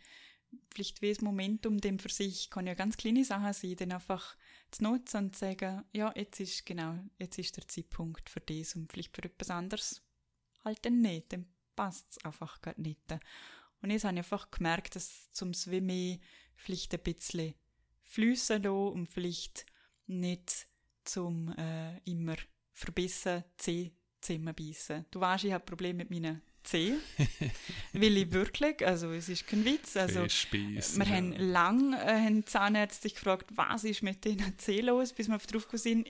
vielleicht 0.73 1.01
wie 1.01 1.09
das 1.09 1.21
Momentum 1.21 1.79
dem 1.79 1.99
für 1.99 2.09
sich, 2.09 2.49
kann 2.49 2.67
ja 2.67 2.73
ganz 2.73 2.97
kleine 2.97 3.25
Sachen 3.25 3.53
sein, 3.53 3.75
dann 3.77 3.91
einfach 3.91 4.37
zu 4.77 4.83
nutzen 4.83 5.25
und 5.25 5.35
zu 5.35 5.39
sagen, 5.39 5.83
ja, 5.93 6.11
jetzt 6.15 6.39
ist 6.39 6.65
genau, 6.65 6.99
jetzt 7.17 7.37
ist 7.37 7.57
der 7.57 7.67
Zeitpunkt 7.67 8.29
für 8.29 8.41
das 8.41 8.75
und 8.75 8.91
vielleicht 8.91 9.15
für 9.15 9.23
etwas 9.23 9.49
anderes 9.49 10.01
halt 10.63 10.83
dann 10.85 11.01
nicht, 11.01 11.31
dann 11.31 11.45
passt 11.75 12.11
es 12.11 12.25
einfach 12.25 12.61
gar 12.61 12.73
nicht. 12.77 12.99
Und 13.81 13.91
jetzt 13.91 14.03
habe 14.03 14.15
ich 14.15 14.19
einfach 14.19 14.49
gemerkt, 14.51 14.95
dass 14.95 15.31
zum 15.31 15.53
Schwimmen 15.53 16.19
vielleicht 16.55 16.93
ein 16.93 17.01
bisschen 17.01 17.53
fließen 18.03 18.63
lassen 18.63 18.93
und 18.93 19.07
vielleicht 19.07 19.65
nicht 20.07 20.67
zum 21.03 21.49
äh, 21.57 21.97
immer 21.99 22.35
verbissen 22.73 23.43
Zeh 23.57 23.93
zusammenbeissen. 24.21 25.05
Du 25.11 25.19
weißt, 25.19 25.43
ich 25.45 25.53
habe 25.53 25.63
Probleme 25.63 25.99
mit 25.99 26.09
meinen 26.09 26.41
Zehen. 26.65 26.99
Will 27.93 28.17
ich 28.17 28.31
wirklich, 28.31 28.85
also 28.85 29.11
es 29.11 29.29
ist 29.29 29.47
kein 29.47 29.63
Witz. 29.63 29.95
Also, 29.95 30.21
wir 30.25 31.05
ja. 31.05 31.11
haben 31.11 31.33
lange 31.33 31.97
äh, 31.97 32.25
haben 32.25 32.45
Zahnärzte 32.45 33.09
gefragt, 33.09 33.47
was 33.55 33.83
ist 33.83 34.03
mit 34.03 34.25
diesen 34.25 34.57
Zehen 34.57 34.87
los, 34.87 35.13
bis 35.13 35.27
wir 35.27 35.37
drauf 35.37 35.67
sind, 35.73 36.07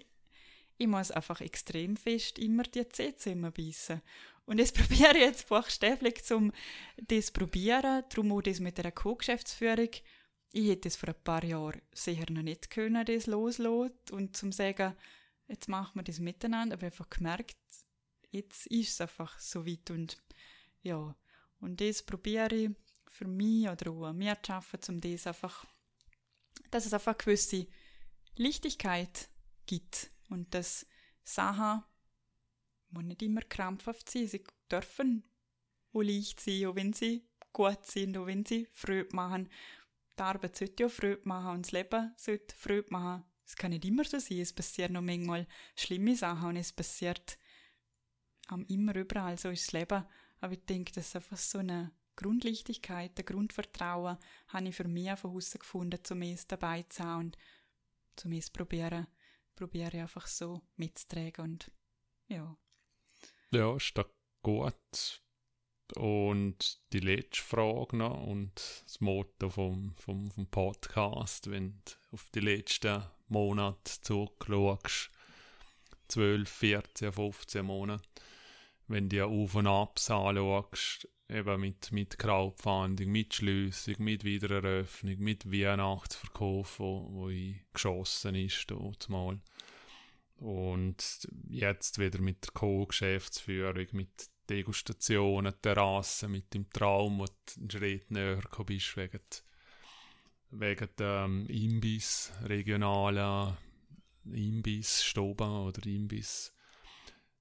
ich 0.77 0.87
muss 0.87 1.11
einfach 1.11 1.41
extrem 1.41 1.95
fest 1.95 2.37
immer 2.39 2.63
die 2.63 2.87
Zähne 2.89 3.15
zusammenbeissen. 3.15 4.01
Und 4.45 4.59
das 4.59 4.71
probiere 4.73 5.17
ich 5.17 5.23
jetzt 5.23 5.49
buchstäblich, 5.49 6.31
um 6.31 6.51
das 7.07 7.27
zu 7.27 7.33
probieren, 7.33 8.03
darum 8.09 8.31
auch 8.31 8.41
das 8.41 8.59
mit 8.59 8.77
der 8.77 8.91
Co-Geschäftsführung. 8.91 9.89
Ich 10.51 10.69
hätte 10.69 10.87
es 10.87 10.95
vor 10.95 11.09
ein 11.09 11.23
paar 11.23 11.43
Jahren 11.43 11.81
sicher 11.93 12.31
noch 12.31 12.41
nicht 12.41 12.69
können, 12.69 13.05
das 13.05 13.27
loslassen 13.27 13.91
und 14.11 14.37
zum 14.37 14.51
sagen, 14.51 14.95
jetzt 15.47 15.67
machen 15.67 15.95
wir 15.95 16.03
das 16.03 16.19
miteinander, 16.19 16.75
aber 16.75 16.85
einfach 16.85 17.09
gemerkt, 17.09 17.57
jetzt 18.35 18.67
ist 18.67 18.91
es 18.91 19.01
einfach 19.01 19.39
so 19.39 19.65
weit 19.65 19.89
und 19.91 20.17
ja, 20.81 21.15
und 21.59 21.81
das 21.81 22.03
probiere 22.03 22.55
ich 22.55 22.69
für 23.07 23.25
mich 23.25 23.67
oder 23.67 23.91
auch 23.91 24.13
mir 24.13 24.37
zu 24.43 24.53
arbeiten, 24.53 24.95
um 24.95 25.01
das 25.01 25.25
einfach, 25.25 25.65
dass 26.69 26.85
es 26.85 26.93
einfach 26.93 27.13
eine 27.13 27.23
gewisse 27.23 27.67
Lichtigkeit 28.35 29.29
gibt 29.65 30.11
und 30.29 30.53
dass 30.53 30.85
Sachen, 31.23 31.83
die 32.91 33.03
nicht 33.03 33.21
immer 33.23 33.41
krampfhaft 33.41 34.09
sind, 34.09 34.29
sie 34.29 34.43
dürfen 34.71 35.23
auch 35.93 36.01
leicht 36.01 36.39
sein, 36.39 36.65
auch 36.65 36.75
wenn 36.75 36.93
sie 36.93 37.25
gut 37.53 37.85
sind, 37.85 38.17
auch 38.17 38.27
wenn 38.27 38.45
sie 38.45 38.67
Freude 38.73 39.15
machen. 39.15 39.49
Die 40.19 40.23
Arbeit 40.23 40.57
sollte 40.57 40.83
ja 40.83 40.89
Freude 40.89 41.21
machen 41.23 41.55
und 41.55 41.65
das 41.65 41.71
Leben 41.71 42.13
sollte 42.17 42.55
Freude 42.55 42.87
machen. 42.89 43.23
Es 43.45 43.55
kann 43.55 43.71
nicht 43.71 43.85
immer 43.85 44.03
so 44.03 44.19
sein, 44.19 44.39
es 44.39 44.53
passieren 44.53 44.93
noch 44.93 45.01
manchmal 45.01 45.47
schlimme 45.75 46.15
Sachen 46.15 46.49
und 46.49 46.57
es 46.57 46.73
passiert 46.73 47.37
am 48.47 48.65
immer 48.67 48.95
überall, 48.95 49.37
so 49.37 49.49
ist 49.49 49.67
das 49.67 49.73
Leben. 49.73 50.05
Aber 50.41 50.53
ich 50.53 50.65
denke, 50.65 50.91
das 50.91 51.07
ist 51.07 51.15
einfach 51.15 51.37
so 51.37 51.59
eine 51.59 51.91
Grundlichtigkeit, 52.15 53.17
ein 53.17 53.25
Grundvertrauen, 53.25 54.17
habe 54.47 54.67
ich 54.67 54.75
für 54.75 54.87
mich 54.87 55.17
von 55.17 55.31
Hause 55.31 55.59
gefunden, 55.59 55.99
zum 56.03 56.21
es 56.21 56.47
dabei 56.47 56.83
zu 56.83 57.03
sein 57.03 57.17
und 57.17 57.37
zum 58.15 58.31
es 58.31 58.49
probieren, 58.49 59.07
probiere 59.55 60.01
einfach 60.01 60.27
so 60.27 60.61
mitzutragen 60.77 61.43
und 61.43 61.71
ja. 62.27 62.57
Ja, 63.51 63.75
ist 63.75 63.97
doch 63.97 64.09
gut. 64.41 65.21
Und 65.95 66.81
die 66.93 66.99
letzte 66.99 67.43
Frage 67.43 67.97
noch 67.97 68.25
und 68.25 68.55
das 68.85 68.99
Motto 69.01 69.49
vom, 69.49 69.93
vom, 69.95 70.31
vom 70.31 70.47
Podcast, 70.47 71.49
wenn 71.51 71.79
du 71.85 71.91
auf 72.11 72.29
die 72.33 72.39
letzten 72.39 73.03
Monate 73.27 74.01
zurückschaust, 74.01 75.11
12, 76.07 76.49
14, 76.49 77.11
15 77.11 77.65
Monate, 77.65 78.03
wenn 78.87 79.09
du 79.09 79.25
Auf- 79.25 79.55
und 79.55 79.67
Abs 79.67 80.11
anschaust, 80.11 81.07
eben 81.29 81.61
mit, 81.61 81.91
mit 81.91 82.17
Crowdfunding, 82.17 83.11
mit 83.11 83.33
Schliessung, 83.33 83.95
mit 83.99 84.23
Wiedereröffnung, 84.23 85.17
mit 85.19 85.51
Weihnachtsverkauf, 85.51 86.79
wo, 86.79 87.07
wo 87.11 87.31
geschossen 87.73 88.35
ist, 88.35 88.65
dort 88.69 89.09
mal. 89.09 89.39
Und 90.37 91.27
jetzt 91.47 91.97
wieder 91.97 92.19
mit 92.21 92.45
der 92.45 92.53
Co-Geschäftsführung, 92.53 93.87
mit 93.93 94.29
Degustationen, 94.49 95.53
Terrassen, 95.61 96.31
mit 96.31 96.53
dem 96.53 96.69
Traum, 96.69 97.19
wo 97.19 97.25
du 97.25 97.59
einen 97.59 97.71
Schritt 97.71 98.11
näher 98.11 98.43
bist, 98.65 98.95
wegen, 98.97 99.21
wegen 100.51 100.89
dem 100.99 101.47
Imbiss, 101.47 102.31
regionaler 102.43 103.57
Imbiss, 104.25 105.03
Stoba 105.03 105.61
oder 105.61 105.85
Imbiss. 105.85 106.54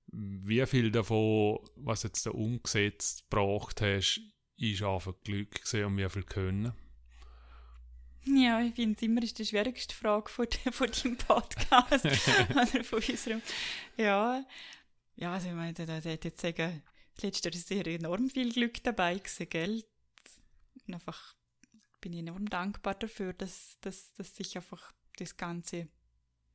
Wie 0.07 0.65
viel 0.67 0.91
davon, 0.91 1.59
was 1.77 2.03
jetzt 2.03 2.27
da 2.27 2.31
umgesetzt 2.31 3.29
gebracht 3.31 3.81
hast, 3.81 4.21
ist 4.57 4.83
einfach 4.83 5.15
Glück 5.25 5.63
gesehen 5.63 5.87
und 5.87 5.97
wie 5.97 6.09
viel 6.09 6.23
können? 6.23 6.73
Ja, 8.27 8.61
ich 8.63 8.75
finde 8.75 8.97
es 8.97 9.03
immer 9.03 9.23
ist 9.23 9.39
die 9.39 9.45
schwierigste 9.45 9.95
Frage 9.95 10.31
von, 10.31 10.47
von 10.71 10.91
deinem 10.91 11.17
Podcast 11.17 12.05
oder 12.51 12.85
von 12.85 13.03
unserem. 13.07 13.43
Ja, 13.97 14.45
ja, 15.17 15.33
also 15.33 15.49
ich 15.49 15.55
meine, 15.55 15.75
da 15.75 15.85
hätte 15.85 16.29
jetzt 16.29 16.41
sagen, 16.41 16.83
letztes 17.21 17.45
Jahr 17.45 17.55
ist 17.55 17.69
sehr 17.69 17.87
enorm 17.87 18.31
viel 18.31 18.53
Glück 18.53 18.83
dabei 18.83 19.19
gewesen, 19.19 19.49
gell? 19.49 19.85
Und 20.87 20.95
einfach 20.95 21.37
bin 22.01 22.13
ich 22.13 22.21
enorm 22.21 22.49
dankbar 22.49 22.95
dafür, 22.95 23.33
dass, 23.33 23.79
dass, 23.81 24.13
dass 24.15 24.35
sich 24.35 24.57
einfach 24.57 24.93
das 25.17 25.37
Ganze 25.37 25.89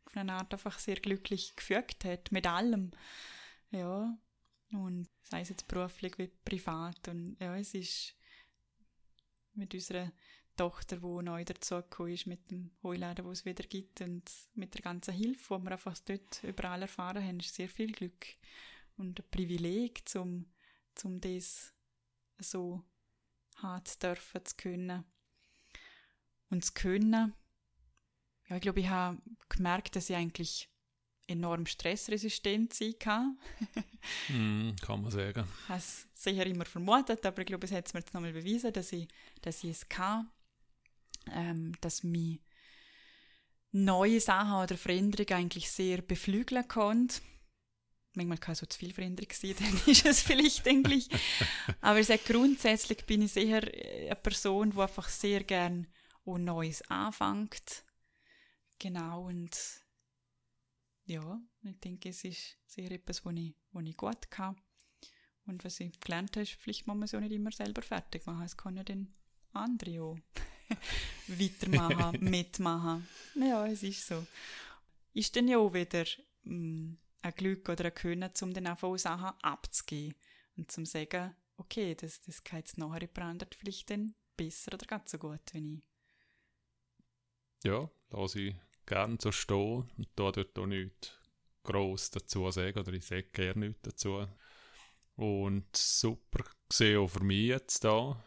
auf 0.05 0.17
eine 0.17 0.34
Art 0.34 0.53
einfach 0.53 0.80
sehr 0.80 0.95
glücklich 0.95 1.55
gefügt 1.55 2.03
hat, 2.03 2.31
mit 2.31 2.47
allem. 2.47 2.91
Ja, 3.71 4.17
und 4.71 5.09
sei 5.23 5.41
es 5.41 5.49
jetzt 5.49 5.67
beruflich 5.67 6.17
wie 6.17 6.27
privat. 6.27 7.07
Und 7.07 7.37
ja, 7.39 7.55
es 7.57 7.73
ist 7.73 8.15
mit 9.53 9.73
unserer 9.73 10.11
Tochter, 10.55 10.97
die 10.97 11.23
neu 11.23 11.45
dazugekommen 11.45 12.13
ist, 12.13 12.27
mit 12.27 12.51
dem 12.51 12.71
Heuladen, 12.83 13.25
wo 13.25 13.31
es 13.31 13.45
wieder 13.45 13.63
gibt 13.63 14.01
und 14.01 14.29
mit 14.53 14.73
der 14.73 14.81
ganzen 14.81 15.13
Hilfe, 15.13 15.57
die 15.57 15.63
wir 15.63 15.71
einfach 15.71 15.97
dort 15.99 16.43
überall 16.43 16.81
erfahren 16.81 17.23
haben, 17.23 17.39
ist 17.39 17.55
sehr 17.55 17.69
viel 17.69 17.91
Glück 17.91 18.25
und 18.97 19.19
ein 19.19 19.29
Privileg, 19.31 20.03
um 20.15 20.51
zum 20.95 21.21
das 21.21 21.73
so 22.39 22.83
hart 23.55 24.01
dürfen 24.03 24.45
zu 24.45 24.55
können. 24.55 25.05
Und 26.49 26.65
zu 26.65 26.73
können, 26.73 27.33
ja, 28.49 28.55
ich 28.55 28.61
glaube, 28.61 28.79
ich 28.79 28.89
habe 28.89 29.21
gemerkt, 29.47 29.95
dass 29.95 30.09
ich 30.09 30.15
eigentlich 30.15 30.69
enorm 31.30 31.65
stressresistent 31.65 32.73
sein 32.73 32.95
kann. 32.99 33.38
mm, 34.30 34.76
kann 34.81 35.01
man 35.01 35.11
sagen. 35.11 35.45
Ich 35.64 35.69
habe 35.69 35.80
es 35.80 36.07
sicher 36.14 36.45
immer 36.45 36.65
vermutet, 36.65 37.26
aber 37.26 37.41
ich 37.41 37.47
glaube, 37.47 37.65
es 37.65 37.72
hat 37.72 37.88
es 37.88 37.93
mir 37.93 37.99
jetzt 38.01 38.14
nochmal 38.14 38.34
bewiesen, 38.34 38.73
dass 38.73 38.91
ich, 38.91 39.07
dass 39.41 39.64
ich 39.64 39.72
es 39.72 39.89
kann 39.89 40.30
ähm, 41.34 41.73
dass 41.81 42.03
mich 42.03 42.41
neue 43.72 44.19
Sachen 44.19 44.64
oder 44.64 44.77
Veränderungen 44.77 45.34
eigentlich 45.34 45.69
sehr 45.69 46.01
beflügeln 46.01 46.68
kann. 46.68 47.10
Manchmal 48.14 48.39
kann 48.39 48.53
es 48.53 48.60
so 48.60 48.65
zu 48.65 48.80
viel 48.80 48.93
Veränderung 48.93 49.31
sein, 49.31 49.56
dann 49.60 49.81
ist 49.85 50.06
es 50.06 50.22
vielleicht 50.22 50.68
eigentlich. 50.68 51.07
Aber 51.81 51.99
ich 51.99 52.26
grundsätzlich 52.26 53.06
bin 53.06 53.22
ich 53.22 53.34
sicher 53.34 53.61
eine 53.61 54.15
Person, 54.15 54.72
die 54.72 54.80
einfach 54.80 55.10
sehr 55.10 55.43
gern 55.43 55.88
auch 56.26 56.38
Neues 56.38 56.81
anfängt. 56.89 57.84
Genau, 58.80 59.27
und 59.27 59.57
ja, 61.10 61.41
ich 61.64 61.80
denke, 61.80 62.10
es 62.10 62.23
ist 62.23 62.57
sehr 62.65 62.91
etwas, 62.91 63.26
was 63.26 63.34
ich, 63.36 63.56
was 63.72 63.86
ich 63.86 63.98
gut 63.98 64.30
kann. 64.30 64.56
Und 65.45 65.65
was 65.65 65.80
ich 65.80 65.99
gelernt 65.99 66.36
habe, 66.36 66.44
ist, 66.44 66.53
vielleicht 66.53 66.86
muss 66.86 66.95
man 66.95 67.03
es 67.03 67.15
auch 67.15 67.19
nicht 67.19 67.31
immer 67.31 67.52
selber 67.52 67.81
fertig 67.81 68.26
machen. 68.27 68.44
Es 68.44 68.56
kann 68.56 68.77
ja 68.77 68.84
dann 68.84 69.11
andere 69.53 70.03
auch. 70.03 70.18
weitermachen, 71.27 72.19
mitmachen. 72.30 73.07
Ja, 73.34 73.65
es 73.65 73.81
ist 73.81 74.06
so. 74.06 74.26
Ist 75.14 75.36
dann 75.36 75.48
ja 75.48 75.57
auch 75.57 75.73
wieder 75.73 76.06
mh, 76.44 76.53
mm, 76.53 76.98
ein 77.23 77.34
Glück 77.34 77.68
oder 77.69 77.86
ein 77.86 77.95
Können, 77.95 78.31
um 78.41 78.53
dann 78.53 78.68
auch 78.68 78.98
Sachen 78.98 79.40
abzugeben 79.41 80.15
und 80.57 80.72
zum 80.72 80.86
sagen, 80.86 81.36
okay, 81.57 81.95
das, 81.95 82.22
das 82.22 82.44
geht 82.44 82.53
jetzt 82.53 82.77
nachher 82.77 82.99
gebrannt 82.99 83.56
vielleicht 83.57 83.90
dann 83.90 84.14
besser 84.38 84.73
oder 84.73 84.86
ganz 84.86 85.10
so 85.10 85.18
gut 85.18 85.41
wie 85.53 85.76
ich. 85.76 85.84
Ja, 87.64 87.90
lasse 88.11 88.41
ich 88.41 88.56
gerne 88.90 89.18
so 89.22 89.32
stehen 89.32 89.90
und 89.98 90.07
da 90.16 90.32
dort 90.32 90.57
auch 90.57 90.66
nichts 90.66 91.14
gross 91.64 92.10
dazu 92.11 92.49
sagen 92.52 92.80
oder 92.80 92.94
ich 92.94 93.06
sage 93.06 93.28
gerne 93.32 93.68
nichts 93.68 93.82
dazu. 93.84 94.28
Und 95.16 95.76
super 95.76 96.44
gesehen 96.68 96.99
auch 96.99 97.07
für 97.07 97.24
mich 97.24 97.48
jetzt 97.48 97.84
da 97.84 98.22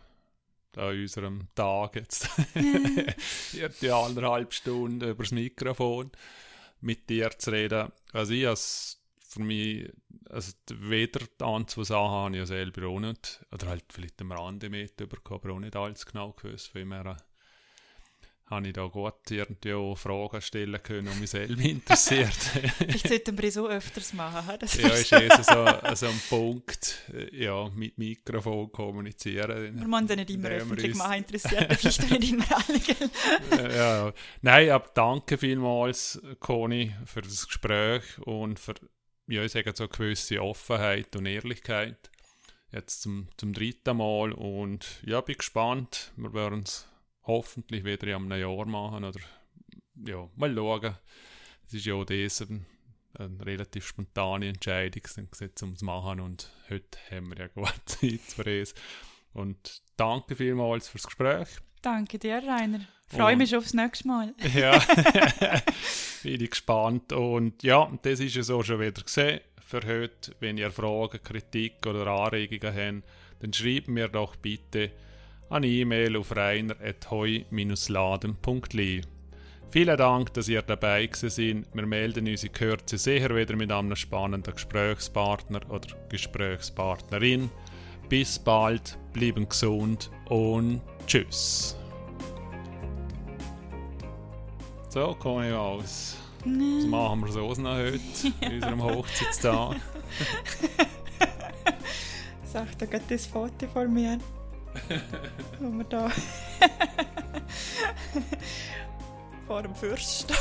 an 0.76 0.98
unserem 0.98 1.48
Tag 1.54 1.96
jetzt 1.96 2.28
die 3.82 3.90
anderthalb 3.90 4.52
Stunden 4.54 5.08
über 5.08 5.22
das 5.22 5.32
Mikrofon 5.32 6.10
mit 6.80 7.08
dir 7.08 7.30
zu 7.38 7.50
reden. 7.50 7.92
Also 8.12 8.32
ich 8.32 8.46
als 8.46 9.02
für 9.18 9.40
mich, 9.40 9.90
also 10.28 10.52
weder 10.70 11.20
die 11.20 11.66
zwei 11.66 11.84
Sachen 11.84 12.10
habe 12.10 12.30
ich 12.32 12.38
ja 12.38 12.46
selber 12.46 12.86
auch 12.86 13.00
nicht, 13.00 13.44
oder 13.50 13.68
halt 13.68 13.84
vielleicht 13.90 14.20
am 14.20 14.32
Rande 14.32 14.68
mitbekommen, 14.68 15.40
aber 15.42 15.52
auch 15.54 15.60
nicht 15.60 15.76
alles 15.76 16.04
genau 16.04 16.32
gewusst, 16.32 16.68
von 16.68 16.86
mir 16.86 17.16
habe 18.52 18.68
ich 18.68 18.74
da 18.74 18.86
gut 18.86 19.30
irgendwie 19.30 19.72
auch 19.72 19.96
Fragen 19.96 20.40
stellen 20.42 20.82
können, 20.82 21.08
die 21.12 21.20
mich 21.20 21.30
selber 21.30 21.62
interessiert. 21.62 22.34
Vielleicht 22.78 23.08
sollten 23.08 23.38
wir 23.38 23.50
so 23.50 23.68
öfters 23.68 24.12
machen. 24.12 24.58
Ja, 24.78 24.88
ist 24.88 25.12
eher 25.12 25.42
so, 25.42 25.94
so 25.94 26.06
ein 26.06 26.20
Punkt, 26.28 27.10
ja, 27.32 27.68
mit 27.70 27.96
Mikrofon 27.96 28.70
kommunizieren. 28.70 29.78
Wir 29.78 29.86
müssen 29.86 30.08
ja 30.08 30.16
nicht 30.16 30.30
immer 30.30 30.48
öffentlich 30.50 30.94
machen, 30.94 31.14
interessiert 31.14 31.74
vielleicht 31.74 32.10
nicht 32.10 32.32
immer 32.32 32.44
alle, 32.50 33.72
ja. 33.74 34.12
Nein, 34.42 34.70
aber 34.70 34.90
danke 34.94 35.38
vielmals, 35.38 36.20
Conny, 36.38 36.94
für 37.06 37.22
das 37.22 37.46
Gespräch 37.46 38.02
und 38.20 38.60
für, 38.60 38.74
ja, 39.28 39.42
ich 39.42 39.52
sage 39.52 39.72
so 39.74 39.84
eine 39.84 39.92
gewisse 39.92 40.42
Offenheit 40.42 41.16
und 41.16 41.26
Ehrlichkeit. 41.26 42.10
Jetzt 42.70 43.02
zum, 43.02 43.28
zum 43.36 43.52
dritten 43.52 43.98
Mal 43.98 44.32
und 44.32 45.02
ja, 45.04 45.20
bin 45.20 45.36
gespannt. 45.36 46.12
Wir 46.16 46.32
werden 46.32 46.62
es 46.64 46.86
hoffentlich 47.24 47.84
wieder 47.84 48.06
in 48.08 48.14
einem 48.14 48.40
Jahr 48.40 48.66
machen 48.66 49.04
oder 49.04 49.20
ja, 50.06 50.28
mal 50.36 50.54
schauen. 50.54 50.96
Es 51.66 51.74
ist 51.74 51.86
ja 51.86 51.94
auch 51.94 52.04
das 52.04 52.42
eine, 52.42 52.64
eine 53.18 53.46
relativ 53.46 53.86
spontane 53.86 54.48
Entscheidung 54.48 55.02
um 55.62 55.76
zu 55.76 55.84
machen 55.84 56.20
und 56.20 56.50
heute 56.68 56.98
haben 57.10 57.30
wir 57.30 57.38
ja 57.38 57.46
gut 57.54 57.72
Zeit 57.86 58.20
für 58.20 58.60
es. 58.60 58.74
Und 59.32 59.82
danke 59.96 60.36
vielmals 60.36 60.88
fürs 60.88 61.04
Gespräch. 61.04 61.48
Danke 61.80 62.18
dir, 62.18 62.36
Rainer. 62.36 62.80
Freue 63.08 63.36
mich 63.36 63.54
aufs 63.54 63.74
nächste 63.74 64.08
Mal. 64.08 64.34
ja, 64.54 64.78
bin 66.22 66.40
ich 66.40 66.50
gespannt. 66.50 67.12
Und 67.12 67.62
ja, 67.62 67.90
das 68.02 68.20
ist 68.20 68.36
es 68.36 68.50
auch 68.50 68.62
schon 68.62 68.80
wieder 68.80 69.02
gesehen 69.02 69.40
für 69.60 69.82
heute. 69.86 70.34
Wenn 70.40 70.56
ihr 70.56 70.70
Fragen, 70.70 71.22
Kritik 71.22 71.86
oder 71.86 72.06
Anregungen 72.06 72.74
habt, 72.74 73.08
dann 73.40 73.52
schreibt 73.52 73.88
mir 73.88 74.08
doch 74.08 74.36
bitte 74.36 74.92
an 75.52 75.62
E-Mail 75.64 76.16
auf 76.16 76.34
reiner.heu-laden.li. 76.34 79.02
Vielen 79.68 79.96
Dank, 79.96 80.32
dass 80.32 80.48
ihr 80.48 80.62
dabei 80.62 81.10
seid. 81.12 81.36
Wir 81.36 81.86
melden 81.86 82.26
uns 82.26 82.42
in 82.44 82.52
Kürze 82.52 82.96
sicher 82.96 83.36
wieder 83.36 83.54
mit 83.56 83.70
einem 83.70 83.94
spannenden 83.94 84.54
Gesprächspartner 84.54 85.60
oder 85.68 85.88
Gesprächspartnerin. 86.08 87.50
Bis 88.08 88.38
bald, 88.38 88.96
bleiben 89.12 89.46
gesund 89.48 90.10
und 90.28 90.80
tschüss. 91.06 91.76
So, 94.88 95.14
komme 95.18 95.48
ich 95.48 95.54
aus. 95.54 96.16
Was 96.44 96.86
machen 96.86 97.20
wir 97.20 97.32
so 97.32 97.52
noch 97.60 97.76
heute, 97.76 98.00
an 98.40 98.52
unserem 98.52 98.82
Hochzeitstag? 98.82 99.76
Sag 102.44 102.78
da 102.78 102.86
gerade 102.86 103.04
das 103.08 103.26
Foto 103.26 103.68
vor 103.72 103.86
mir. 103.86 104.18
Wo 105.60 105.70
wir 105.70 105.84
da 105.84 106.10
vor 109.46 109.62
dem 109.62 109.74
Fürst 109.74 110.24
stehen. 110.24 110.36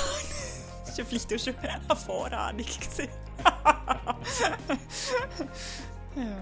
Das 0.86 0.98
war 0.98 1.06
vielleicht 1.06 1.34
auch 1.34 1.40
schon 1.40 1.56
eine 1.58 1.96
Vorahnung. 1.96 2.66
ja. 6.16 6.38